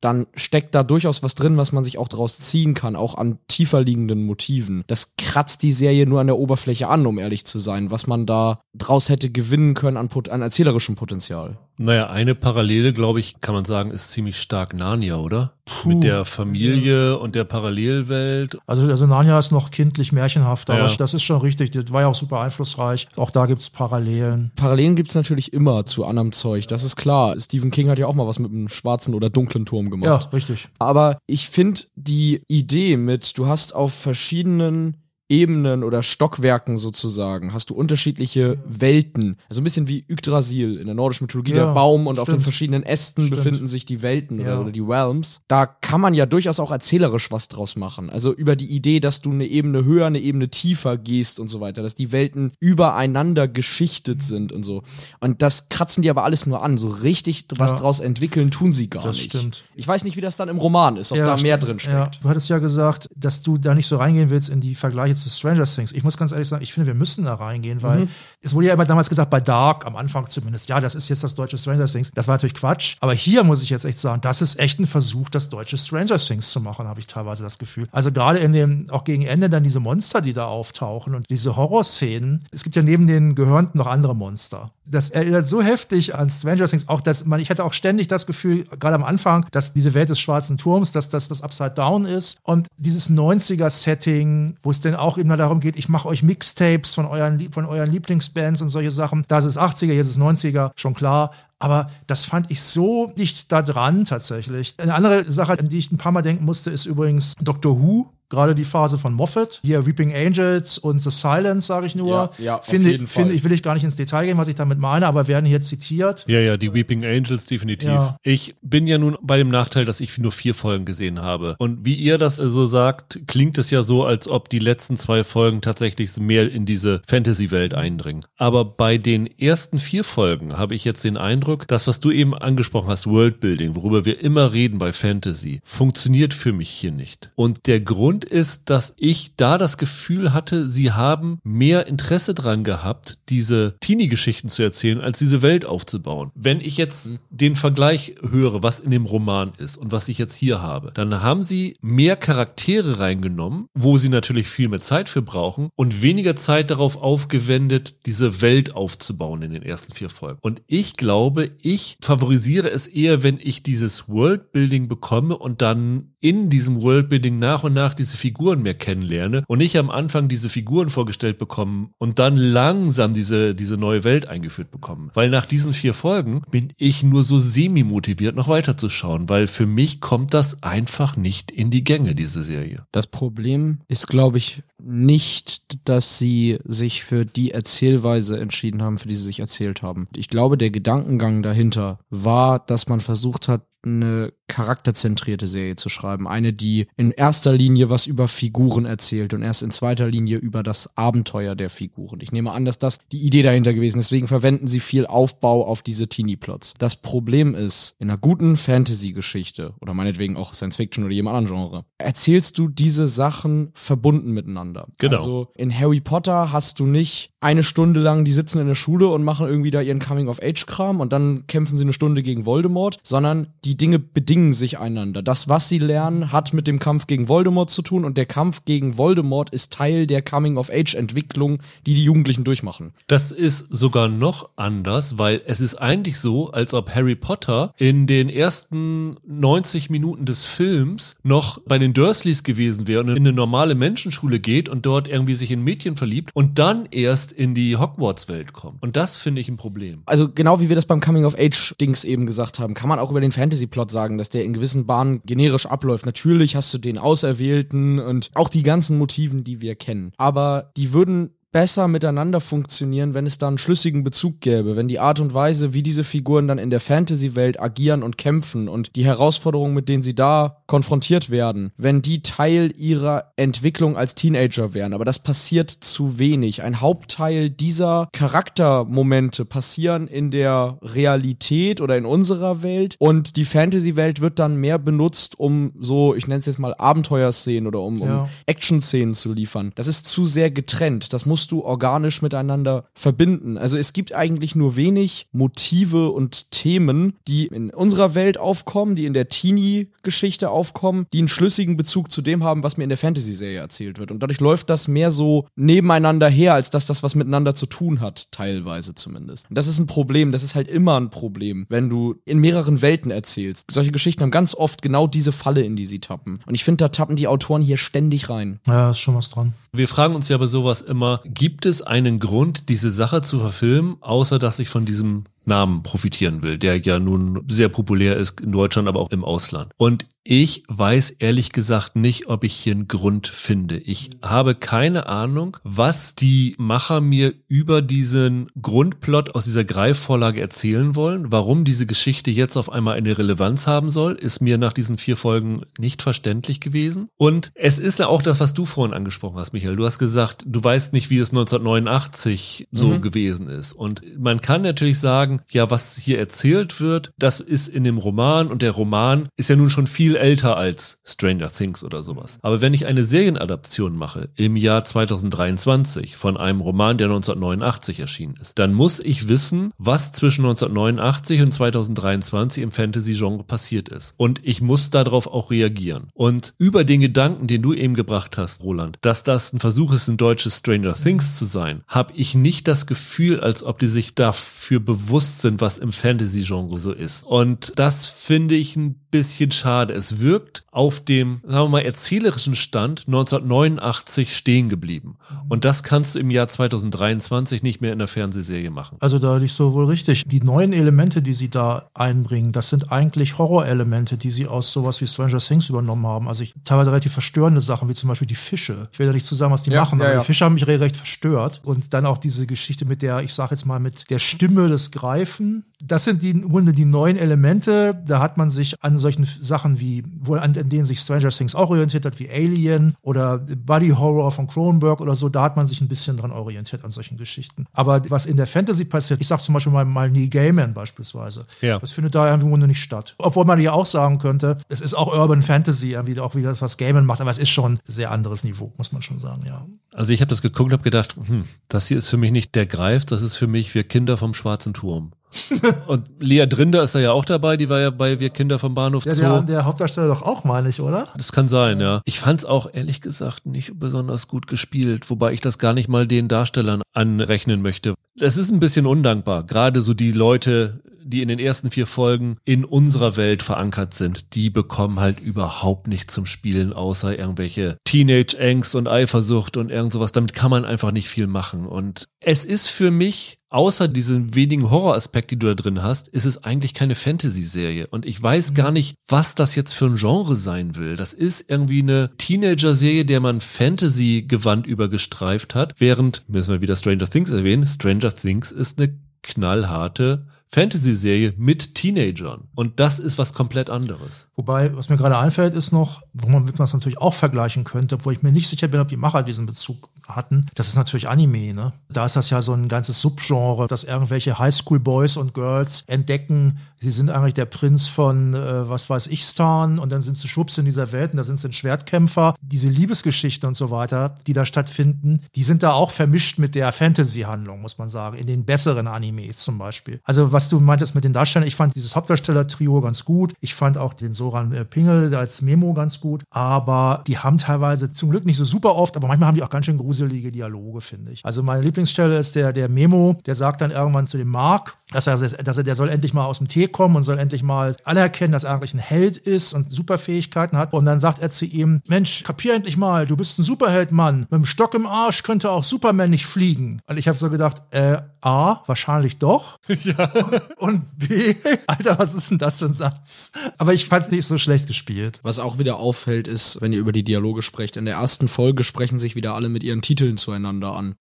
dann 0.00 0.26
steckt 0.34 0.74
da 0.74 0.82
durchaus 0.82 1.22
was 1.22 1.34
drin, 1.34 1.56
was 1.56 1.72
man 1.72 1.82
sich 1.82 1.98
auch 1.98 2.08
draus 2.08 2.38
ziehen 2.38 2.74
kann, 2.74 2.96
auch 2.96 3.16
an 3.16 3.38
tiefer 3.48 3.82
liegenden 3.82 4.24
Motiven. 4.24 4.84
Das 4.86 5.14
kratzt 5.16 5.62
die 5.62 5.72
Serie 5.72 6.06
nur 6.06 6.20
an 6.20 6.26
der 6.26 6.38
Oberfläche 6.38 6.88
an, 6.88 7.06
um 7.06 7.18
ehrlich 7.18 7.44
zu 7.44 7.58
sein, 7.58 7.90
was 7.90 8.06
man 8.06 8.26
da 8.26 8.60
draus 8.74 9.08
hätte 9.08 9.30
gewinnen 9.30 9.74
können 9.74 9.96
an, 9.96 10.08
an 10.30 10.42
erzählerischem 10.42 10.96
Potenzial. 10.96 11.58
Naja, 11.78 12.08
eine 12.08 12.34
Parallele, 12.34 12.92
glaube 12.92 13.20
ich, 13.20 13.40
kann 13.40 13.54
man 13.54 13.64
sagen, 13.64 13.90
ist 13.90 14.10
ziemlich 14.10 14.40
stark 14.40 14.74
Narnia, 14.74 15.16
oder? 15.16 15.52
Mit 15.84 16.04
der 16.04 16.24
Familie 16.24 17.18
und 17.18 17.34
der 17.34 17.44
Parallelwelt. 17.44 18.56
Also, 18.66 18.86
also 18.88 19.06
Narnia 19.06 19.38
ist 19.38 19.50
noch 19.52 19.70
kindlich 19.70 20.12
märchenhaft, 20.12 20.70
aber 20.70 20.86
Ja. 20.86 20.94
das 20.96 21.12
ist 21.12 21.22
schon 21.22 21.40
richtig. 21.40 21.72
Das 21.72 21.92
war 21.92 22.02
ja 22.02 22.06
auch 22.06 22.14
super 22.14 22.40
einflussreich. 22.40 23.08
Auch 23.16 23.30
da 23.30 23.46
gibt's 23.46 23.68
Parallelen. 23.70 24.52
Parallelen 24.56 24.94
gibt's 24.94 25.14
natürlich 25.14 25.52
immer 25.52 25.84
zu 25.84 26.04
anderem 26.04 26.32
Zeug, 26.32 26.66
das 26.68 26.84
ist 26.84 26.96
klar. 26.96 27.38
Stephen 27.40 27.70
King 27.70 27.88
hat 27.90 27.98
ja 27.98 28.06
auch 28.06 28.14
mal 28.14 28.26
was 28.26 28.38
mit 28.38 28.50
einem 28.52 28.68
schwarzen 28.68 29.12
oder 29.14 29.28
dunklen 29.28 29.66
Turm 29.66 29.86
Ja, 29.86 29.90
gemacht. 29.90 30.28
richtig. 30.32 30.68
Aber 30.78 31.18
ich 31.26 31.48
finde 31.48 31.82
die 31.96 32.42
Idee 32.48 32.96
mit, 32.96 33.36
du 33.36 33.48
hast 33.48 33.74
auf 33.74 33.92
verschiedenen 33.92 34.96
Ebenen 35.28 35.82
oder 35.82 36.02
Stockwerken 36.02 36.78
sozusagen, 36.78 37.52
hast 37.52 37.70
du 37.70 37.74
unterschiedliche 37.74 38.58
Welten. 38.64 39.36
Also 39.48 39.60
ein 39.60 39.64
bisschen 39.64 39.88
wie 39.88 40.04
Yggdrasil 40.08 40.78
in 40.78 40.86
der 40.86 40.94
nordischen 40.94 41.24
Mythologie, 41.24 41.52
Ja, 41.52 41.66
der 41.66 41.72
Baum 41.74 42.06
und 42.06 42.18
auf 42.18 42.26
stimmt. 42.26 42.38
den 42.40 42.42
verschiedenen 42.42 42.82
Ästen 42.84 43.26
Stimmt. 43.26 43.36
befinden 43.42 43.66
sich 43.66 43.84
die 43.86 44.02
Welten 44.02 44.38
Ja. 44.40 44.46
oder, 44.46 44.60
oder 44.62 44.70
die 44.72 44.80
Realms. 44.80 45.40
Da 45.48 45.66
kann 45.66 46.00
man 46.00 46.14
ja 46.14 46.26
durchaus 46.26 46.60
auch 46.60 46.70
erzählerisch 46.70 47.32
was 47.32 47.48
draus 47.48 47.74
machen. 47.74 48.08
Also 48.08 48.32
über 48.32 48.54
die 48.54 48.66
Idee, 48.66 49.00
dass 49.00 49.20
du 49.20 49.32
eine 49.32 49.46
Ebene 49.46 49.84
höher, 49.84 50.06
eine 50.06 50.20
Ebene 50.20 50.48
tiefer 50.48 50.96
gehst 50.96 51.40
und 51.40 51.48
so 51.48 51.60
weiter, 51.60 51.82
dass 51.82 51.96
die 51.96 52.12
Welten 52.12 52.52
übereinander 52.60 53.48
geschichtet 53.48 54.22
sind 54.22 54.52
und 54.52 54.62
so. 54.62 54.82
Und 55.18 55.42
das 55.42 55.68
kratzen 55.68 56.02
die 56.02 56.10
aber 56.10 56.22
alles 56.22 56.46
nur 56.46 56.62
an. 56.62 56.78
So 56.78 56.86
richtig 56.86 57.46
was 57.56 57.72
Ja. 57.72 57.78
draus 57.78 57.98
entwickeln 57.98 58.50
tun 58.52 58.70
sie 58.70 58.88
gar 58.88 59.02
Das 59.02 59.16
nicht. 59.16 59.26
stimmt. 59.32 59.64
Ich 59.74 59.88
weiß 59.88 60.04
nicht, 60.04 60.16
wie 60.16 60.20
das 60.20 60.36
dann 60.36 60.48
im 60.48 60.58
Roman 60.58 60.96
ist, 60.96 61.10
ob 61.10 61.18
da 61.18 61.36
mehr 61.36 61.58
drin 61.58 61.80
steckt. 61.80 62.20
Du 62.22 62.28
hattest 62.28 62.48
ja 62.48 62.58
gesagt, 62.58 63.08
dass 63.16 63.42
du 63.42 63.58
da 63.58 63.74
nicht 63.74 63.86
so 63.88 63.96
reingehen 63.96 64.30
willst 64.30 64.48
in 64.50 64.60
die 64.60 64.74
Vergleiche 64.76 65.15
zu 65.16 65.28
Stranger 65.30 65.64
Things. 65.64 65.92
Ich 65.92 66.04
muss 66.04 66.16
ganz 66.16 66.32
ehrlich 66.32 66.48
sagen, 66.48 66.62
ich 66.62 66.72
finde, 66.72 66.86
wir 66.86 66.94
müssen 66.94 67.24
da 67.24 67.34
reingehen, 67.34 67.82
weil 67.82 68.00
Mhm. 68.00 68.08
es 68.42 68.54
wurde 68.54 68.68
ja 68.68 68.74
immer 68.74 68.84
damals 68.84 69.08
gesagt, 69.08 69.30
bei 69.30 69.40
Dark, 69.40 69.86
am 69.86 69.96
Anfang 69.96 70.26
zumindest, 70.28 70.68
ja, 70.68 70.80
das 70.80 70.94
ist 70.94 71.08
jetzt 71.08 71.24
das 71.24 71.34
deutsche 71.34 71.58
Stranger 71.58 71.86
Things. 71.86 72.10
Das 72.14 72.28
war 72.28 72.34
natürlich 72.34 72.54
Quatsch. 72.54 72.96
Aber 73.00 73.14
hier 73.14 73.42
muss 73.44 73.62
ich 73.62 73.70
jetzt 73.70 73.84
echt 73.84 73.98
sagen, 73.98 74.20
das 74.20 74.42
ist 74.42 74.58
echt 74.58 74.78
ein 74.78 74.86
Versuch, 74.86 75.28
das 75.28 75.48
deutsche 75.48 75.78
Stranger 75.78 76.18
Things 76.18 76.50
zu 76.50 76.60
machen, 76.60 76.86
habe 76.86 77.00
ich 77.00 77.06
teilweise 77.06 77.42
das 77.42 77.58
Gefühl. 77.58 77.88
Also 77.92 78.12
gerade 78.12 78.38
in 78.38 78.52
dem, 78.52 78.86
auch 78.90 79.04
gegen 79.04 79.22
Ende 79.22 79.48
dann 79.48 79.64
diese 79.64 79.80
Monster, 79.80 80.20
die 80.20 80.32
da 80.32 80.46
auftauchen 80.46 81.14
und 81.14 81.28
diese 81.30 81.56
Horrorszenen. 81.56 82.44
Es 82.52 82.62
gibt 82.62 82.76
ja 82.76 82.82
neben 82.82 83.06
den 83.06 83.34
Gehörnten 83.34 83.78
noch 83.78 83.86
andere 83.86 84.14
Monster. 84.14 84.70
Das 84.88 85.10
erinnert 85.10 85.48
so 85.48 85.62
heftig 85.62 86.14
an 86.14 86.30
Stranger 86.30 86.66
Things, 86.66 86.88
auch 86.88 87.00
dass 87.00 87.24
man, 87.24 87.40
ich 87.40 87.50
hatte 87.50 87.64
auch 87.64 87.72
ständig 87.72 88.06
das 88.06 88.26
Gefühl, 88.26 88.64
gerade 88.78 88.94
am 88.94 89.02
Anfang, 89.04 89.46
dass 89.50 89.72
diese 89.72 89.94
Welt 89.94 90.10
des 90.10 90.20
schwarzen 90.20 90.58
Turms, 90.58 90.92
dass 90.92 91.08
das 91.08 91.26
das 91.28 91.42
Upside 91.42 91.72
Down 91.72 92.04
ist 92.04 92.38
und 92.44 92.68
dieses 92.76 93.10
90er-Setting, 93.10 94.54
wo 94.62 94.70
es 94.70 94.80
dann 94.80 94.94
auch 94.94 95.05
immer 95.18 95.36
darum 95.36 95.60
geht, 95.60 95.76
ich 95.76 95.88
mache 95.88 96.08
euch 96.08 96.22
Mixtapes 96.22 96.94
von 96.94 97.06
euren, 97.06 97.52
von 97.52 97.64
euren 97.64 97.90
Lieblingsbands 97.90 98.60
und 98.62 98.68
solche 98.68 98.90
Sachen. 98.90 99.24
Da 99.28 99.38
ist 99.38 99.44
es 99.44 99.58
80er, 99.58 99.92
jetzt 99.92 100.06
ist 100.06 100.16
es 100.16 100.22
90er, 100.22 100.72
schon 100.76 100.94
klar. 100.94 101.30
Aber 101.58 101.90
das 102.06 102.24
fand 102.24 102.50
ich 102.50 102.60
so 102.60 103.06
dicht 103.16 103.50
da 103.52 103.62
dran 103.62 104.04
tatsächlich. 104.04 104.74
Eine 104.78 104.94
andere 104.94 105.30
Sache, 105.30 105.58
an 105.58 105.68
die 105.68 105.78
ich 105.78 105.90
ein 105.90 105.98
paar 105.98 106.12
Mal 106.12 106.22
denken 106.22 106.44
musste, 106.44 106.70
ist 106.70 106.84
übrigens 106.84 107.34
Doctor 107.40 107.80
Who. 107.80 108.12
Gerade 108.28 108.54
die 108.54 108.64
Phase 108.64 108.98
von 108.98 109.14
Moffat, 109.14 109.60
hier 109.62 109.86
Weeping 109.86 110.14
Angels 110.14 110.78
und 110.78 111.00
The 111.00 111.10
Silence, 111.10 111.66
sage 111.66 111.86
ich 111.86 111.94
nur. 111.94 112.08
Ja, 112.08 112.30
ja, 112.38 112.58
auf 112.58 112.66
finde, 112.66 112.90
jeden 112.90 113.06
Fall. 113.06 113.24
Finde, 113.24 113.34
ich 113.34 113.44
will 113.44 113.52
ich 113.52 113.62
gar 113.62 113.74
nicht 113.74 113.84
ins 113.84 113.96
Detail 113.96 114.26
gehen, 114.26 114.38
was 114.38 114.48
ich 114.48 114.56
damit 114.56 114.78
meine, 114.78 115.06
aber 115.06 115.28
werden 115.28 115.46
hier 115.46 115.60
zitiert. 115.60 116.24
Ja, 116.26 116.40
ja, 116.40 116.56
die 116.56 116.74
Weeping 116.74 117.04
Angels 117.04 117.46
definitiv. 117.46 117.88
Ja. 117.88 118.16
Ich 118.22 118.56
bin 118.62 118.86
ja 118.86 118.98
nun 118.98 119.16
bei 119.22 119.38
dem 119.38 119.48
Nachteil, 119.48 119.84
dass 119.84 120.00
ich 120.00 120.18
nur 120.18 120.32
vier 120.32 120.54
Folgen 120.54 120.84
gesehen 120.84 121.22
habe. 121.22 121.56
Und 121.58 121.84
wie 121.84 121.94
ihr 121.94 122.18
das 122.18 122.36
so 122.36 122.66
sagt, 122.66 123.20
klingt 123.26 123.58
es 123.58 123.70
ja 123.70 123.82
so, 123.82 124.04
als 124.04 124.28
ob 124.28 124.48
die 124.48 124.58
letzten 124.58 124.96
zwei 124.96 125.22
Folgen 125.24 125.60
tatsächlich 125.60 126.16
mehr 126.16 126.50
in 126.50 126.66
diese 126.66 127.02
Fantasy-Welt 127.06 127.74
eindringen. 127.74 128.24
Aber 128.36 128.64
bei 128.64 128.98
den 128.98 129.26
ersten 129.38 129.78
vier 129.78 130.04
Folgen 130.04 130.56
habe 130.56 130.74
ich 130.74 130.84
jetzt 130.84 131.04
den 131.04 131.16
Eindruck, 131.16 131.68
das, 131.68 131.86
was 131.86 132.00
du 132.00 132.10
eben 132.10 132.34
angesprochen 132.34 132.88
hast, 132.88 133.06
Worldbuilding, 133.06 133.76
worüber 133.76 134.04
wir 134.04 134.20
immer 134.20 134.52
reden 134.52 134.78
bei 134.78 134.92
Fantasy, 134.92 135.60
funktioniert 135.64 136.34
für 136.34 136.52
mich 136.52 136.70
hier 136.70 136.92
nicht. 136.92 137.30
Und 137.34 137.66
der 137.66 137.80
Grund 137.80 138.15
ist, 138.24 138.70
dass 138.70 138.94
ich 138.96 139.32
da 139.36 139.58
das 139.58 139.78
Gefühl 139.78 140.32
hatte, 140.32 140.70
sie 140.70 140.92
haben 140.92 141.38
mehr 141.44 141.86
Interesse 141.86 142.34
dran 142.34 142.64
gehabt, 142.64 143.18
diese 143.28 143.76
Teenie-Geschichten 143.80 144.48
zu 144.48 144.62
erzählen, 144.62 145.00
als 145.00 145.18
diese 145.18 145.42
Welt 145.42 145.64
aufzubauen. 145.64 146.30
Wenn 146.34 146.60
ich 146.60 146.76
jetzt 146.76 147.10
den 147.30 147.56
Vergleich 147.56 148.14
höre, 148.28 148.62
was 148.62 148.80
in 148.80 148.90
dem 148.90 149.04
Roman 149.04 149.52
ist 149.58 149.76
und 149.76 149.92
was 149.92 150.08
ich 150.08 150.18
jetzt 150.18 150.36
hier 150.36 150.62
habe, 150.62 150.92
dann 150.94 151.22
haben 151.22 151.42
sie 151.42 151.76
mehr 151.80 152.16
Charaktere 152.16 152.98
reingenommen, 152.98 153.66
wo 153.74 153.98
sie 153.98 154.08
natürlich 154.08 154.48
viel 154.48 154.68
mehr 154.68 154.80
Zeit 154.80 155.08
für 155.08 155.22
brauchen 155.22 155.68
und 155.76 156.02
weniger 156.02 156.36
Zeit 156.36 156.70
darauf 156.70 156.96
aufgewendet, 156.96 158.06
diese 158.06 158.40
Welt 158.40 158.74
aufzubauen 158.74 159.42
in 159.42 159.52
den 159.52 159.62
ersten 159.62 159.94
vier 159.94 160.10
Folgen. 160.10 160.38
Und 160.40 160.62
ich 160.66 160.96
glaube, 160.96 161.50
ich 161.60 161.98
favorisiere 162.00 162.70
es 162.70 162.86
eher, 162.86 163.22
wenn 163.22 163.38
ich 163.42 163.62
dieses 163.62 164.08
Worldbuilding 164.08 164.88
bekomme 164.88 165.36
und 165.36 165.62
dann 165.62 166.14
in 166.20 166.50
diesem 166.50 166.82
Worldbuilding 166.82 167.38
nach 167.38 167.64
und 167.64 167.72
nach 167.72 167.94
diese 167.94 168.05
Figuren 168.14 168.62
mehr 168.62 168.74
kennenlerne 168.74 169.42
und 169.48 169.58
nicht 169.58 169.76
am 169.76 169.90
Anfang 169.90 170.28
diese 170.28 170.48
Figuren 170.48 170.90
vorgestellt 170.90 171.38
bekommen 171.38 171.90
und 171.98 172.18
dann 172.18 172.36
langsam 172.36 173.12
diese, 173.12 173.54
diese 173.54 173.76
neue 173.76 174.04
Welt 174.04 174.28
eingeführt 174.28 174.70
bekommen. 174.70 175.10
Weil 175.14 175.30
nach 175.30 175.46
diesen 175.46 175.72
vier 175.72 175.94
Folgen 175.94 176.42
bin 176.50 176.72
ich 176.76 177.02
nur 177.02 177.24
so 177.24 177.38
semi-motiviert, 177.38 178.36
noch 178.36 178.48
weiterzuschauen, 178.48 179.28
weil 179.28 179.46
für 179.46 179.66
mich 179.66 180.00
kommt 180.00 180.34
das 180.34 180.62
einfach 180.62 181.16
nicht 181.16 181.50
in 181.50 181.70
die 181.70 181.84
Gänge, 181.84 182.14
diese 182.14 182.42
Serie. 182.42 182.86
Das 182.92 183.06
Problem 183.06 183.80
ist, 183.88 184.06
glaube 184.06 184.38
ich, 184.38 184.62
nicht, 184.78 185.88
dass 185.88 186.18
sie 186.18 186.58
sich 186.64 187.04
für 187.04 187.24
die 187.24 187.52
Erzählweise 187.52 188.38
entschieden 188.38 188.82
haben, 188.82 188.98
für 188.98 189.08
die 189.08 189.14
sie 189.14 189.24
sich 189.24 189.40
erzählt 189.40 189.82
haben. 189.82 190.08
Ich 190.14 190.28
glaube, 190.28 190.58
der 190.58 190.70
Gedankengang 190.70 191.42
dahinter 191.42 191.98
war, 192.10 192.58
dass 192.58 192.88
man 192.88 193.00
versucht 193.00 193.48
hat, 193.48 193.62
eine 193.82 194.32
charakterzentrierte 194.48 195.46
Serie 195.46 195.74
zu 195.74 195.88
schreiben. 195.88 196.28
Eine, 196.28 196.52
die 196.52 196.86
in 196.96 197.10
erster 197.10 197.52
Linie 197.52 197.90
was 197.90 198.06
über 198.06 198.28
Figuren 198.28 198.84
erzählt 198.84 199.34
und 199.34 199.42
erst 199.42 199.62
in 199.62 199.70
zweiter 199.70 200.08
Linie 200.08 200.38
über 200.38 200.62
das 200.62 200.96
Abenteuer 200.96 201.54
der 201.54 201.70
Figuren. 201.70 202.20
Ich 202.20 202.32
nehme 202.32 202.52
an, 202.52 202.64
dass 202.64 202.78
das 202.78 202.98
die 203.12 203.22
Idee 203.22 203.42
dahinter 203.42 203.74
gewesen 203.74 203.98
ist. 203.98 204.10
Deswegen 204.10 204.28
verwenden 204.28 204.68
sie 204.68 204.80
viel 204.80 205.06
Aufbau 205.06 205.66
auf 205.66 205.82
diese 205.82 206.08
Teenie-Plots. 206.08 206.74
Das 206.78 206.96
Problem 206.96 207.54
ist, 207.54 207.96
in 207.98 208.08
einer 208.08 208.18
guten 208.18 208.56
Fantasy-Geschichte 208.56 209.74
oder 209.80 209.94
meinetwegen 209.94 210.36
auch 210.36 210.54
Science-Fiction 210.54 211.04
oder 211.04 211.12
jedem 211.12 211.28
anderen 211.28 211.46
Genre, 211.46 211.84
erzählst 211.98 212.58
du 212.58 212.68
diese 212.68 213.08
Sachen 213.08 213.70
verbunden 213.74 214.30
miteinander. 214.30 214.88
Genau. 214.98 215.16
Also 215.16 215.48
in 215.56 215.76
Harry 215.76 216.00
Potter 216.00 216.52
hast 216.52 216.78
du 216.78 216.86
nicht 216.86 217.32
eine 217.40 217.62
Stunde 217.62 218.00
lang, 218.00 218.24
die 218.24 218.32
sitzen 218.32 218.60
in 218.60 218.66
der 218.66 218.74
Schule 218.74 219.08
und 219.08 219.22
machen 219.22 219.46
irgendwie 219.46 219.70
da 219.70 219.80
ihren 219.80 220.00
Coming-of-Age-Kram 220.00 221.00
und 221.00 221.12
dann 221.12 221.46
kämpfen 221.46 221.76
sie 221.76 221.84
eine 221.84 221.92
Stunde 221.92 222.22
gegen 222.22 222.46
Voldemort, 222.46 222.98
sondern 223.02 223.48
die 223.64 223.75
Dinge 223.76 223.98
bedingen 223.98 224.52
sich 224.52 224.78
einander. 224.78 225.22
Das, 225.22 225.48
was 225.48 225.68
sie 225.68 225.78
lernen, 225.78 226.32
hat 226.32 226.52
mit 226.52 226.66
dem 226.66 226.78
Kampf 226.78 227.06
gegen 227.06 227.28
Voldemort 227.28 227.70
zu 227.70 227.82
tun 227.82 228.04
und 228.04 228.16
der 228.16 228.26
Kampf 228.26 228.64
gegen 228.64 228.96
Voldemort 228.96 229.50
ist 229.50 229.72
Teil 229.72 230.06
der 230.06 230.22
Coming-of-Age-Entwicklung, 230.22 231.60
die 231.86 231.94
die 231.94 232.04
Jugendlichen 232.04 232.44
durchmachen. 232.44 232.92
Das 233.06 233.32
ist 233.32 233.66
sogar 233.70 234.08
noch 234.08 234.50
anders, 234.56 235.18
weil 235.18 235.42
es 235.46 235.60
ist 235.60 235.76
eigentlich 235.76 236.18
so, 236.18 236.50
als 236.50 236.74
ob 236.74 236.94
Harry 236.94 237.14
Potter 237.14 237.74
in 237.76 238.06
den 238.06 238.28
ersten 238.28 239.16
90 239.26 239.90
Minuten 239.90 240.24
des 240.24 240.44
Films 240.44 241.16
noch 241.22 241.60
bei 241.66 241.78
den 241.78 241.92
Dursleys 241.92 242.42
gewesen 242.42 242.86
wäre 242.88 243.00
und 243.00 243.08
in 243.08 243.16
eine 243.18 243.32
normale 243.32 243.74
Menschenschule 243.74 244.40
geht 244.40 244.68
und 244.68 244.86
dort 244.86 245.08
irgendwie 245.08 245.34
sich 245.34 245.50
in 245.50 245.62
Mädchen 245.62 245.96
verliebt 245.96 246.30
und 246.34 246.58
dann 246.58 246.86
erst 246.90 247.32
in 247.32 247.54
die 247.54 247.76
Hogwarts-Welt 247.76 248.52
kommt. 248.52 248.82
Und 248.82 248.96
das 248.96 249.16
finde 249.16 249.40
ich 249.40 249.48
ein 249.48 249.56
Problem. 249.56 250.02
Also 250.06 250.30
genau 250.32 250.60
wie 250.60 250.68
wir 250.68 250.76
das 250.76 250.86
beim 250.86 251.00
Coming-of-Age-Dings 251.00 252.04
eben 252.04 252.26
gesagt 252.26 252.58
haben, 252.58 252.74
kann 252.74 252.88
man 252.88 252.98
auch 252.98 253.10
über 253.10 253.20
den 253.20 253.32
Fantasy-Plot 253.56 253.90
sagen, 253.90 254.18
dass 254.18 254.28
der 254.28 254.44
in 254.44 254.52
gewissen 254.52 254.86
Bahnen 254.86 255.22
generisch 255.24 255.66
abläuft. 255.66 256.06
Natürlich 256.06 256.56
hast 256.56 256.72
du 256.74 256.78
den 256.78 256.98
Auserwählten 256.98 257.98
und 257.98 258.30
auch 258.34 258.48
die 258.48 258.62
ganzen 258.62 258.98
Motiven, 258.98 259.44
die 259.44 259.60
wir 259.60 259.74
kennen. 259.74 260.12
Aber 260.16 260.72
die 260.76 260.92
würden 260.92 261.30
besser 261.56 261.88
miteinander 261.88 262.42
funktionieren, 262.42 263.14
wenn 263.14 263.24
es 263.24 263.38
da 263.38 263.48
einen 263.48 263.56
schlüssigen 263.56 264.04
Bezug 264.04 264.42
gäbe, 264.42 264.76
wenn 264.76 264.88
die 264.88 265.00
Art 265.00 265.20
und 265.20 265.32
Weise, 265.32 265.72
wie 265.72 265.82
diese 265.82 266.04
Figuren 266.04 266.46
dann 266.48 266.58
in 266.58 266.68
der 266.68 266.80
Fantasy-Welt 266.80 267.58
agieren 267.58 268.02
und 268.02 268.18
kämpfen 268.18 268.68
und 268.68 268.94
die 268.94 269.06
Herausforderungen, 269.06 269.72
mit 269.72 269.88
denen 269.88 270.02
sie 270.02 270.14
da 270.14 270.58
konfrontiert 270.66 271.30
werden, 271.30 271.72
wenn 271.78 272.02
die 272.02 272.20
Teil 272.20 272.74
ihrer 272.76 273.32
Entwicklung 273.36 273.96
als 273.96 274.14
Teenager 274.14 274.74
wären. 274.74 274.92
Aber 274.92 275.06
das 275.06 275.18
passiert 275.18 275.70
zu 275.70 276.18
wenig. 276.18 276.62
Ein 276.62 276.82
Hauptteil 276.82 277.48
dieser 277.48 278.10
Charaktermomente 278.12 279.46
passieren 279.46 280.08
in 280.08 280.30
der 280.30 280.76
Realität 280.82 281.80
oder 281.80 281.96
in 281.96 282.04
unserer 282.04 282.62
Welt 282.62 282.96
und 282.98 283.36
die 283.36 283.46
Fantasy-Welt 283.46 284.20
wird 284.20 284.38
dann 284.38 284.56
mehr 284.56 284.78
benutzt, 284.78 285.38
um 285.38 285.72
so, 285.80 286.14
ich 286.14 286.26
nenne 286.26 286.40
es 286.40 286.46
jetzt 286.46 286.58
mal 286.58 286.74
Abenteuerszenen 286.76 287.66
oder 287.66 287.80
um, 287.80 287.96
Ja. 287.96 288.22
um 288.24 288.28
Action-Szenen 288.44 289.14
zu 289.14 289.32
liefern. 289.32 289.72
Das 289.74 289.86
ist 289.86 290.06
zu 290.06 290.26
sehr 290.26 290.50
getrennt. 290.50 291.14
Das 291.14 291.24
musst 291.46 291.52
du 291.52 291.64
organisch 291.64 292.22
miteinander 292.22 292.86
verbinden. 292.92 293.56
Also 293.56 293.78
es 293.78 293.92
gibt 293.92 294.12
eigentlich 294.12 294.56
nur 294.56 294.74
wenig 294.74 295.28
Motive 295.30 296.10
und 296.10 296.50
Themen, 296.50 297.14
die 297.28 297.46
in 297.46 297.70
unserer 297.70 298.16
Welt 298.16 298.36
aufkommen, 298.36 298.96
die 298.96 299.06
in 299.06 299.12
der 299.12 299.28
Teenie-Geschichte 299.28 300.50
aufkommen, 300.50 301.06
die 301.12 301.18
einen 301.18 301.28
schlüssigen 301.28 301.76
Bezug 301.76 302.10
zu 302.10 302.20
dem 302.20 302.42
haben, 302.42 302.64
was 302.64 302.78
mir 302.78 302.82
in 302.82 302.88
der 302.88 302.98
Fantasy-Serie 302.98 303.60
erzählt 303.60 304.00
wird. 304.00 304.10
Und 304.10 304.24
dadurch 304.24 304.40
läuft 304.40 304.68
das 304.70 304.88
mehr 304.88 305.12
so 305.12 305.46
nebeneinander 305.54 306.28
her, 306.28 306.54
als 306.54 306.70
dass 306.70 306.86
das 306.86 307.04
was 307.04 307.14
miteinander 307.14 307.54
zu 307.54 307.66
tun 307.66 308.00
hat, 308.00 308.32
teilweise 308.32 308.96
zumindest. 308.96 309.48
Und 309.48 309.56
das 309.56 309.68
ist 309.68 309.78
ein 309.78 309.86
Problem, 309.86 310.32
das 310.32 310.42
ist 310.42 310.56
halt 310.56 310.66
immer 310.66 310.98
ein 310.98 311.10
Problem, 311.10 311.66
wenn 311.68 311.88
du 311.88 312.16
in 312.24 312.40
mehreren 312.40 312.82
Welten 312.82 313.12
erzählst. 313.12 313.70
Solche 313.70 313.92
Geschichten 313.92 314.22
haben 314.22 314.32
ganz 314.32 314.56
oft 314.56 314.82
genau 314.82 315.06
diese 315.06 315.30
Falle, 315.30 315.62
in 315.62 315.76
die 315.76 315.86
sie 315.86 316.00
tappen. 316.00 316.40
Und 316.44 316.56
ich 316.56 316.64
finde, 316.64 316.78
da 316.78 316.88
tappen 316.88 317.14
die 317.14 317.28
Autoren 317.28 317.62
hier 317.62 317.76
ständig 317.76 318.30
rein. 318.30 318.58
Ja, 318.66 318.90
ist 318.90 318.98
schon 318.98 319.14
was 319.14 319.30
dran. 319.30 319.54
Wir 319.76 319.88
fragen 319.88 320.14
uns 320.14 320.28
ja 320.28 320.38
bei 320.38 320.46
sowas 320.46 320.82
immer, 320.82 321.20
gibt 321.24 321.66
es 321.66 321.82
einen 321.82 322.18
Grund, 322.18 322.68
diese 322.68 322.90
Sache 322.90 323.22
zu 323.22 323.38
verfilmen, 323.38 323.96
außer 324.00 324.38
dass 324.38 324.58
ich 324.58 324.68
von 324.68 324.84
diesem 324.84 325.24
Namen 325.44 325.82
profitieren 325.82 326.42
will, 326.42 326.58
der 326.58 326.78
ja 326.80 326.98
nun 326.98 327.44
sehr 327.48 327.68
populär 327.68 328.16
ist 328.16 328.40
in 328.40 328.52
Deutschland, 328.52 328.88
aber 328.88 329.00
auch 329.00 329.10
im 329.10 329.24
Ausland. 329.24 329.72
Und 329.76 330.06
ich 330.28 330.64
weiß 330.66 331.12
ehrlich 331.20 331.52
gesagt 331.52 331.94
nicht, 331.94 332.26
ob 332.26 332.42
ich 332.42 332.52
hier 332.54 332.72
einen 332.72 332.88
Grund 332.88 333.28
finde. 333.28 333.78
Ich 333.78 334.10
habe 334.22 334.56
keine 334.56 335.08
Ahnung, 335.08 335.56
was 335.62 336.16
die 336.16 336.54
Macher 336.58 337.00
mir 337.00 337.32
über 337.46 337.80
diesen 337.80 338.48
Grundplot 338.60 339.34
aus 339.36 339.44
dieser 339.44 339.64
Greifvorlage 339.64 340.40
erzählen 340.40 340.96
wollen. 340.96 341.30
Warum 341.30 341.64
diese 341.64 341.86
Geschichte 341.86 342.32
jetzt 342.32 342.56
auf 342.56 342.70
einmal 342.72 342.96
eine 342.96 343.16
Relevanz 343.16 343.68
haben 343.68 343.88
soll, 343.88 344.14
ist 344.14 344.40
mir 344.40 344.58
nach 344.58 344.72
diesen 344.72 344.98
vier 344.98 345.16
Folgen 345.16 345.60
nicht 345.78 346.02
verständlich 346.02 346.60
gewesen. 346.60 347.08
Und 347.16 347.52
es 347.54 347.78
ist 347.78 348.00
ja 348.00 348.08
auch 348.08 348.20
das, 348.22 348.40
was 348.40 348.52
du 348.52 348.64
vorhin 348.66 348.94
angesprochen 348.94 349.38
hast, 349.38 349.52
Michael. 349.52 349.76
Du 349.76 349.86
hast 349.86 349.98
gesagt, 350.00 350.42
du 350.44 350.62
weißt 350.62 350.92
nicht, 350.92 351.08
wie 351.10 351.18
es 351.18 351.30
1989 351.30 352.66
so 352.72 352.88
Mhm. 352.88 353.02
gewesen 353.02 353.48
ist. 353.48 353.72
Und 353.72 354.02
man 354.18 354.40
kann 354.40 354.62
natürlich 354.62 354.98
sagen, 354.98 355.40
ja, 355.50 355.70
was 355.70 355.96
hier 355.96 356.18
erzählt 356.18 356.80
wird, 356.80 357.12
das 357.18 357.40
ist 357.40 357.68
in 357.68 357.84
dem 357.84 357.98
Roman 357.98 358.48
und 358.48 358.62
der 358.62 358.72
Roman 358.72 359.28
ist 359.36 359.50
ja 359.50 359.56
nun 359.56 359.70
schon 359.70 359.86
viel 359.86 360.15
älter 360.16 360.56
als 360.56 360.98
Stranger 361.04 361.50
Things 361.50 361.84
oder 361.84 362.02
sowas. 362.02 362.38
Aber 362.42 362.60
wenn 362.60 362.74
ich 362.74 362.86
eine 362.86 363.04
Serienadaption 363.04 363.96
mache 363.96 364.28
im 364.36 364.56
Jahr 364.56 364.84
2023 364.84 366.16
von 366.16 366.36
einem 366.36 366.60
Roman, 366.60 366.98
der 366.98 367.06
1989 367.06 368.00
erschienen 368.00 368.36
ist, 368.40 368.58
dann 368.58 368.72
muss 368.72 369.00
ich 369.00 369.28
wissen, 369.28 369.72
was 369.78 370.12
zwischen 370.12 370.44
1989 370.44 371.40
und 371.40 371.52
2023 371.52 372.62
im 372.62 372.72
Fantasy-Genre 372.72 373.44
passiert 373.44 373.88
ist. 373.88 374.14
Und 374.16 374.40
ich 374.42 374.60
muss 374.60 374.90
darauf 374.90 375.26
auch 375.26 375.50
reagieren. 375.50 376.08
Und 376.14 376.54
über 376.58 376.84
den 376.84 377.00
Gedanken, 377.00 377.46
den 377.46 377.62
du 377.62 377.74
eben 377.74 377.94
gebracht 377.94 378.36
hast, 378.36 378.62
Roland, 378.62 378.98
dass 379.02 379.22
das 379.22 379.52
ein 379.52 379.60
Versuch 379.60 379.92
ist, 379.92 380.08
ein 380.08 380.16
deutsches 380.16 380.58
Stranger 380.58 380.94
Things 380.94 381.38
zu 381.38 381.44
sein, 381.44 381.82
habe 381.86 382.14
ich 382.16 382.34
nicht 382.34 382.68
das 382.68 382.86
Gefühl, 382.86 383.40
als 383.40 383.62
ob 383.62 383.78
die 383.78 383.86
sich 383.86 384.14
dafür 384.14 384.80
bewusst 384.80 385.40
sind, 385.40 385.60
was 385.60 385.78
im 385.78 385.92
Fantasy-Genre 385.92 386.78
so 386.78 386.92
ist. 386.92 387.24
Und 387.24 387.72
das 387.76 388.06
finde 388.06 388.54
ich 388.54 388.76
ein 388.76 388.94
bisschen 389.10 389.50
schade. 389.50 389.94
Es 389.94 390.05
wirkt 390.20 390.64
auf 390.70 391.00
dem, 391.00 391.40
sagen 391.42 391.64
wir 391.64 391.68
mal, 391.68 391.80
erzählerischen 391.80 392.54
Stand 392.54 393.04
1989 393.06 394.36
stehen 394.36 394.68
geblieben. 394.68 395.16
Und 395.48 395.64
das 395.64 395.82
kannst 395.82 396.14
du 396.14 396.18
im 396.18 396.30
Jahr 396.30 396.48
2023 396.48 397.62
nicht 397.62 397.80
mehr 397.80 397.92
in 397.92 397.98
der 397.98 398.08
Fernsehserie 398.08 398.70
machen. 398.70 398.96
Also 399.00 399.18
da 399.18 399.36
liegst 399.36 399.58
du 399.58 399.72
wohl 399.72 399.86
richtig. 399.86 400.24
Die 400.26 400.40
neuen 400.40 400.72
Elemente, 400.72 401.22
die 401.22 401.34
sie 401.34 401.48
da 401.48 401.90
einbringen, 401.94 402.52
das 402.52 402.68
sind 402.70 402.92
eigentlich 402.92 403.38
Horrorelemente, 403.38 404.16
die 404.16 404.30
sie 404.30 404.46
aus 404.46 404.72
sowas 404.72 405.00
wie 405.00 405.06
Stranger 405.06 405.38
Things 405.38 405.68
übernommen 405.68 406.06
haben. 406.06 406.28
Also 406.28 406.42
ich, 406.42 406.54
teilweise 406.64 406.90
relativ 406.90 407.12
verstörende 407.12 407.60
Sachen, 407.60 407.88
wie 407.88 407.94
zum 407.94 408.08
Beispiel 408.08 408.28
die 408.28 408.34
Fische. 408.34 408.88
Ich 408.92 408.98
will 408.98 409.06
ja 409.06 409.12
nicht 409.12 409.26
zu 409.26 409.34
sagen, 409.34 409.52
was 409.52 409.62
die 409.62 409.70
Ja, 409.70 409.80
machen, 409.80 409.98
ja, 409.98 410.04
aber 410.06 410.14
ja. 410.14 410.20
die 410.20 410.26
Fische 410.26 410.44
haben 410.44 410.54
mich 410.54 410.66
re- 410.66 410.80
recht 410.80 410.96
verstört. 410.96 411.60
Und 411.64 411.92
dann 411.94 412.06
auch 412.06 412.18
diese 412.18 412.46
Geschichte 412.46 412.84
mit 412.84 413.02
der, 413.02 413.20
ich 413.20 413.34
sage 413.34 413.54
jetzt 413.54 413.66
mal, 413.66 413.80
mit 413.80 414.10
der 414.10 414.18
Stimme 414.18 414.68
des 414.68 414.90
Greifen. 414.90 415.64
Das 415.82 416.04
sind 416.04 416.22
die, 416.22 416.30
im 416.30 416.48
Grunde 416.48 416.72
die 416.72 416.84
neuen 416.84 417.16
Elemente. 417.16 418.00
Da 418.06 418.20
hat 418.20 418.36
man 418.36 418.50
sich 418.50 418.82
an 418.82 418.98
solchen 418.98 419.24
Sachen 419.24 419.78
wie, 419.80 419.85
wohl 420.20 420.38
an, 420.38 420.56
an 420.56 420.68
denen 420.68 420.84
sich 420.84 421.00
Stranger 421.00 421.28
Things 421.30 421.54
auch 421.54 421.70
orientiert 421.70 422.04
hat, 422.04 422.18
wie 422.18 422.28
Alien 422.30 422.96
oder 423.02 423.38
Body 423.38 423.90
Horror 423.90 424.30
von 424.30 424.46
Cronenberg 424.46 425.00
oder 425.00 425.14
so, 425.16 425.28
da 425.28 425.42
hat 425.42 425.56
man 425.56 425.66
sich 425.66 425.80
ein 425.80 425.88
bisschen 425.88 426.16
dran 426.16 426.32
orientiert 426.32 426.84
an 426.84 426.90
solchen 426.90 427.16
Geschichten. 427.16 427.66
Aber 427.72 428.02
was 428.10 428.26
in 428.26 428.36
der 428.36 428.46
Fantasy 428.46 428.84
passiert, 428.84 429.20
ich 429.20 429.28
sag 429.28 429.42
zum 429.42 429.52
Beispiel 429.54 429.72
mal, 429.72 429.84
mal 429.84 430.10
Neil 430.10 430.28
Gaiman 430.28 430.74
beispielsweise, 430.74 431.46
Ja. 431.60 431.78
das 431.78 431.92
findet 431.92 432.14
da 432.14 432.26
irgendwie 432.26 432.46
im 432.46 432.50
Grunde 432.50 432.66
nicht 432.66 432.82
statt. 432.82 433.14
Obwohl 433.18 433.44
man 433.44 433.60
ja 433.60 433.72
auch 433.72 433.86
sagen 433.86 434.18
könnte, 434.18 434.58
es 434.68 434.80
ist 434.80 434.94
auch 434.94 435.08
Urban 435.12 435.42
Fantasy, 435.42 435.92
irgendwie 435.92 436.18
auch 436.20 436.34
wieder 436.34 436.48
das, 436.50 436.62
was 436.62 436.76
Gaiman 436.76 437.04
macht, 437.06 437.20
aber 437.20 437.30
es 437.30 437.38
ist 437.38 437.50
schon 437.50 437.74
ein 437.74 437.80
sehr 437.84 438.10
anderes 438.10 438.44
Niveau, 438.44 438.72
muss 438.78 438.92
man 438.92 439.02
schon 439.02 439.18
sagen, 439.18 439.42
ja. 439.46 439.64
Also 439.92 440.12
ich 440.12 440.20
habe 440.20 440.28
das 440.28 440.42
geguckt 440.42 440.66
und 440.68 440.72
habe 440.72 440.82
gedacht, 440.82 441.16
hm, 441.16 441.44
das 441.68 441.86
hier 441.88 441.98
ist 441.98 442.08
für 442.08 442.16
mich 442.18 442.32
nicht 442.32 442.54
der 442.54 442.66
Greif, 442.66 443.04
das 443.06 443.22
ist 443.22 443.36
für 443.36 443.46
mich 443.46 443.74
Wir 443.74 443.84
Kinder 443.84 444.16
vom 444.16 444.34
Schwarzen 444.34 444.74
Turm. 444.74 445.12
und 445.86 446.08
Lea 446.20 446.46
Drinder 446.46 446.82
ist 446.82 446.94
da 446.94 446.98
ja 446.98 447.12
auch 447.12 447.24
dabei, 447.24 447.56
die 447.56 447.68
war 447.68 447.80
ja 447.80 447.90
bei 447.90 448.20
Wir 448.20 448.30
Kinder 448.30 448.58
vom 448.58 448.74
Bahnhof 448.74 449.04
Der, 449.04 449.14
Zoo. 449.14 449.22
der, 449.22 449.40
der 449.42 449.64
Hauptdarsteller 449.64 450.08
doch 450.08 450.22
auch, 450.22 450.44
meine 450.44 450.68
ich, 450.68 450.80
oder? 450.80 451.08
Das 451.16 451.32
kann 451.32 451.48
sein, 451.48 451.80
ja. 451.80 452.00
Ich 452.04 452.20
fand's 452.20 452.44
auch 452.44 452.68
ehrlich 452.72 453.00
gesagt 453.00 453.46
nicht 453.46 453.78
besonders 453.78 454.28
gut 454.28 454.46
gespielt, 454.46 455.10
wobei 455.10 455.32
ich 455.32 455.40
das 455.40 455.58
gar 455.58 455.72
nicht 455.72 455.88
mal 455.88 456.06
den 456.06 456.28
Darstellern 456.28 456.82
anrechnen 456.92 457.62
möchte. 457.62 457.94
Das 458.16 458.36
ist 458.36 458.50
ein 458.50 458.60
bisschen 458.60 458.86
undankbar, 458.86 459.42
gerade 459.44 459.82
so 459.82 459.94
die 459.94 460.12
Leute 460.12 460.80
die 461.06 461.22
in 461.22 461.28
den 461.28 461.38
ersten 461.38 461.70
vier 461.70 461.86
Folgen 461.86 462.36
in 462.44 462.64
unserer 462.64 463.16
Welt 463.16 463.42
verankert 463.42 463.94
sind, 463.94 464.34
die 464.34 464.50
bekommen 464.50 465.00
halt 465.00 465.20
überhaupt 465.20 465.88
nichts 465.88 466.12
zum 466.12 466.26
Spielen, 466.26 466.72
außer 466.72 467.18
irgendwelche 467.18 467.78
Teenage-Angst 467.84 468.74
und 468.74 468.88
Eifersucht 468.88 469.56
und 469.56 469.70
irgend 469.70 469.92
sowas. 469.92 470.12
Damit 470.12 470.34
kann 470.34 470.50
man 470.50 470.64
einfach 470.64 470.92
nicht 470.92 471.08
viel 471.08 471.26
machen. 471.26 471.66
Und 471.66 472.06
es 472.20 472.44
ist 472.44 472.68
für 472.68 472.90
mich 472.90 473.38
außer 473.48 473.88
diesen 473.88 474.34
wenigen 474.34 474.70
Horroraspekt, 474.70 475.30
die 475.30 475.38
du 475.38 475.46
da 475.46 475.54
drin 475.54 475.82
hast, 475.82 476.08
ist 476.08 476.24
es 476.24 476.44
eigentlich 476.44 476.74
keine 476.74 476.94
Fantasy-Serie. 476.94 477.86
Und 477.86 478.04
ich 478.04 478.22
weiß 478.22 478.54
gar 478.54 478.70
nicht, 478.70 478.96
was 479.08 479.34
das 479.34 479.54
jetzt 479.54 479.74
für 479.74 479.86
ein 479.86 479.96
Genre 479.96 480.36
sein 480.36 480.76
will. 480.76 480.96
Das 480.96 481.14
ist 481.14 481.48
irgendwie 481.48 481.80
eine 481.80 482.10
Teenager-Serie, 482.18 483.04
der 483.04 483.20
man 483.20 483.40
Fantasy-Gewand 483.40 484.66
übergestreift 484.66 485.54
hat, 485.54 485.74
während, 485.78 486.28
müssen 486.28 486.52
wir 486.52 486.60
wieder 486.60 486.76
Stranger 486.76 487.08
Things 487.08 487.30
erwähnen, 487.30 487.66
Stranger 487.66 488.14
Things 488.14 488.52
ist 488.52 488.78
eine 488.78 488.98
knallharte 489.22 490.26
Fantasy-Serie 490.56 491.34
mit 491.36 491.74
Teenagern. 491.74 492.48
Und 492.54 492.80
das 492.80 492.98
ist 492.98 493.18
was 493.18 493.34
komplett 493.34 493.68
anderes. 493.68 494.26
Wobei, 494.36 494.74
was 494.74 494.88
mir 494.88 494.96
gerade 494.96 495.18
einfällt, 495.18 495.54
ist 495.54 495.70
noch, 495.70 496.00
wo 496.14 496.28
man 496.28 496.46
das 496.46 496.72
natürlich 496.72 496.96
auch 496.96 497.12
vergleichen 497.12 497.64
könnte, 497.64 497.96
obwohl 497.96 498.14
ich 498.14 498.22
mir 498.22 498.32
nicht 498.32 498.48
sicher 498.48 498.66
bin, 498.66 498.80
ob 498.80 498.88
die 498.88 498.96
Macher 498.96 499.22
diesen 499.22 499.44
Bezug 499.44 499.90
hatten. 500.08 500.46
Das 500.54 500.68
ist 500.68 500.76
natürlich 500.76 501.10
Anime, 501.10 501.52
ne? 501.52 501.74
Da 501.90 502.06
ist 502.06 502.16
das 502.16 502.30
ja 502.30 502.40
so 502.40 502.54
ein 502.54 502.68
ganzes 502.68 503.02
Subgenre, 503.02 503.66
dass 503.66 503.84
irgendwelche 503.84 504.38
Highschool-Boys 504.38 505.18
und 505.18 505.34
Girls 505.34 505.82
entdecken, 505.88 506.58
sie 506.80 506.90
sind 506.90 507.10
eigentlich 507.10 507.34
der 507.34 507.46
Prinz 507.46 507.88
von, 507.88 508.34
äh, 508.34 508.68
was 508.68 508.88
weiß 508.90 509.06
ich, 509.08 509.22
Stan 509.22 509.78
und 509.78 509.92
dann 509.92 510.02
sind 510.02 510.16
sie 510.16 510.28
schwupps 510.28 510.58
in 510.58 510.64
dieser 510.64 510.92
Welt 510.92 511.12
und 511.12 511.16
da 511.18 511.24
sind 511.24 511.38
sie 511.38 511.48
ein 511.48 511.52
Schwertkämpfer. 511.52 512.34
Diese 512.40 512.68
Liebesgeschichten 512.68 513.46
und 513.46 513.56
so 513.56 513.70
weiter, 513.70 514.14
die 514.26 514.32
da 514.32 514.44
stattfinden, 514.44 515.20
die 515.34 515.42
sind 515.42 515.62
da 515.62 515.72
auch 515.72 515.90
vermischt 515.90 516.38
mit 516.38 516.54
der 516.54 516.72
Fantasy-Handlung, 516.72 517.60
muss 517.60 517.78
man 517.78 517.88
sagen, 517.88 518.16
in 518.16 518.26
den 518.26 518.44
besseren 518.44 518.86
Animes 518.86 519.38
zum 519.38 519.58
Beispiel. 519.58 520.00
Also 520.04 520.32
was 520.32 520.48
du 520.48 520.60
meintest 520.60 520.94
mit 520.94 521.04
den 521.04 521.12
Darstellern, 521.12 521.48
ich 521.48 521.56
fand 521.56 521.74
dieses 521.74 521.96
Hauptdarsteller-Trio 521.96 522.80
ganz 522.80 523.04
gut. 523.04 523.34
Ich 523.40 523.54
fand 523.54 523.78
auch 523.78 523.94
den 523.94 524.12
Soran 524.12 524.52
äh, 524.52 524.64
Pingel 524.64 525.14
als 525.14 525.42
Memo 525.42 525.72
ganz 525.74 526.00
gut. 526.00 526.22
Aber 526.30 527.02
die 527.06 527.18
haben 527.18 527.38
teilweise 527.38 527.92
zum 527.92 528.10
Glück 528.10 528.26
nicht 528.26 528.36
so 528.36 528.44
super 528.44 528.76
oft, 528.76 528.96
aber 528.96 529.08
manchmal 529.08 529.28
haben 529.28 529.36
die 529.36 529.42
auch 529.42 529.50
ganz 529.50 529.66
schön 529.66 529.78
gruselige 529.78 530.30
Dialoge, 530.30 530.80
finde 530.80 531.12
ich. 531.12 531.24
Also 531.24 531.42
meine 531.42 531.62
Lieblingsstelle 531.62 532.18
ist 532.18 532.36
der, 532.36 532.52
der 532.52 532.68
Memo, 532.68 533.18
der 533.26 533.34
sagt 533.34 533.60
dann 533.60 533.70
irgendwann 533.70 534.06
zu 534.06 534.18
dem 534.18 534.28
Mark, 534.28 534.76
dass 534.92 535.06
er, 535.06 535.16
dass 535.18 535.56
er, 535.56 535.64
der 535.64 535.74
soll 535.74 535.88
endlich 535.88 536.14
mal 536.14 536.24
aus 536.24 536.38
dem 536.38 536.48
Tee 536.48 536.68
kommen 536.68 536.96
und 536.96 537.02
soll 537.02 537.18
endlich 537.18 537.42
mal 537.42 537.76
anerkennen, 537.84 538.32
dass 538.32 538.44
er 538.44 538.54
eigentlich 538.54 538.74
ein 538.74 538.78
Held 538.78 539.16
ist 539.16 539.52
und 539.52 539.72
Superfähigkeiten 539.72 540.56
hat. 540.56 540.72
Und 540.72 540.84
dann 540.84 541.00
sagt 541.00 541.18
er 541.20 541.30
zu 541.30 541.44
ihm, 541.44 541.82
Mensch, 541.88 542.22
kapier 542.22 542.54
endlich 542.54 542.76
mal, 542.76 543.06
du 543.06 543.16
bist 543.16 543.38
ein 543.38 543.42
Superheld, 543.42 543.90
Mann. 543.90 544.20
Mit 544.20 544.32
dem 544.32 544.46
Stock 544.46 544.74
im 544.74 544.86
Arsch 544.86 545.22
könnte 545.22 545.50
auch 545.50 545.64
Superman 545.64 546.10
nicht 546.10 546.26
fliegen. 546.26 546.80
Und 546.86 546.98
ich 546.98 547.08
habe 547.08 547.18
so 547.18 547.30
gedacht, 547.30 547.62
äh, 547.70 547.98
A, 548.20 548.62
wahrscheinlich 548.66 549.18
doch. 549.18 549.58
Ja. 549.86 550.10
Und 550.56 550.98
B, 550.98 551.34
Alter, 551.66 551.98
was 551.98 552.14
ist 552.14 552.30
denn 552.30 552.38
das 552.38 552.58
für 552.58 552.64
ein 552.64 552.72
Satz? 552.72 553.30
Aber 553.58 553.72
ich 553.74 553.86
fand 553.86 554.04
es 554.04 554.10
nicht 554.10 554.26
so 554.26 554.36
schlecht 554.38 554.66
gespielt. 554.66 555.20
Was 555.22 555.38
auch 555.38 555.58
wieder 555.58 555.76
auffällt, 555.76 556.26
ist, 556.26 556.60
wenn 556.60 556.72
ihr 556.72 556.80
über 556.80 556.92
die 556.92 557.04
Dialoge 557.04 557.42
sprecht, 557.42 557.76
in 557.76 557.84
der 557.84 557.96
ersten 557.96 558.26
Folge 558.26 558.64
sprechen 558.64 558.98
sich 558.98 559.14
wieder 559.14 559.34
alle 559.34 559.48
mit 559.48 559.62
ihren 559.62 559.82
Titeln 559.82 560.16
zueinander 560.16 560.72
an. 560.72 560.96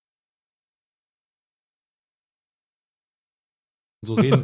So 4.02 4.14
reden, 4.14 4.44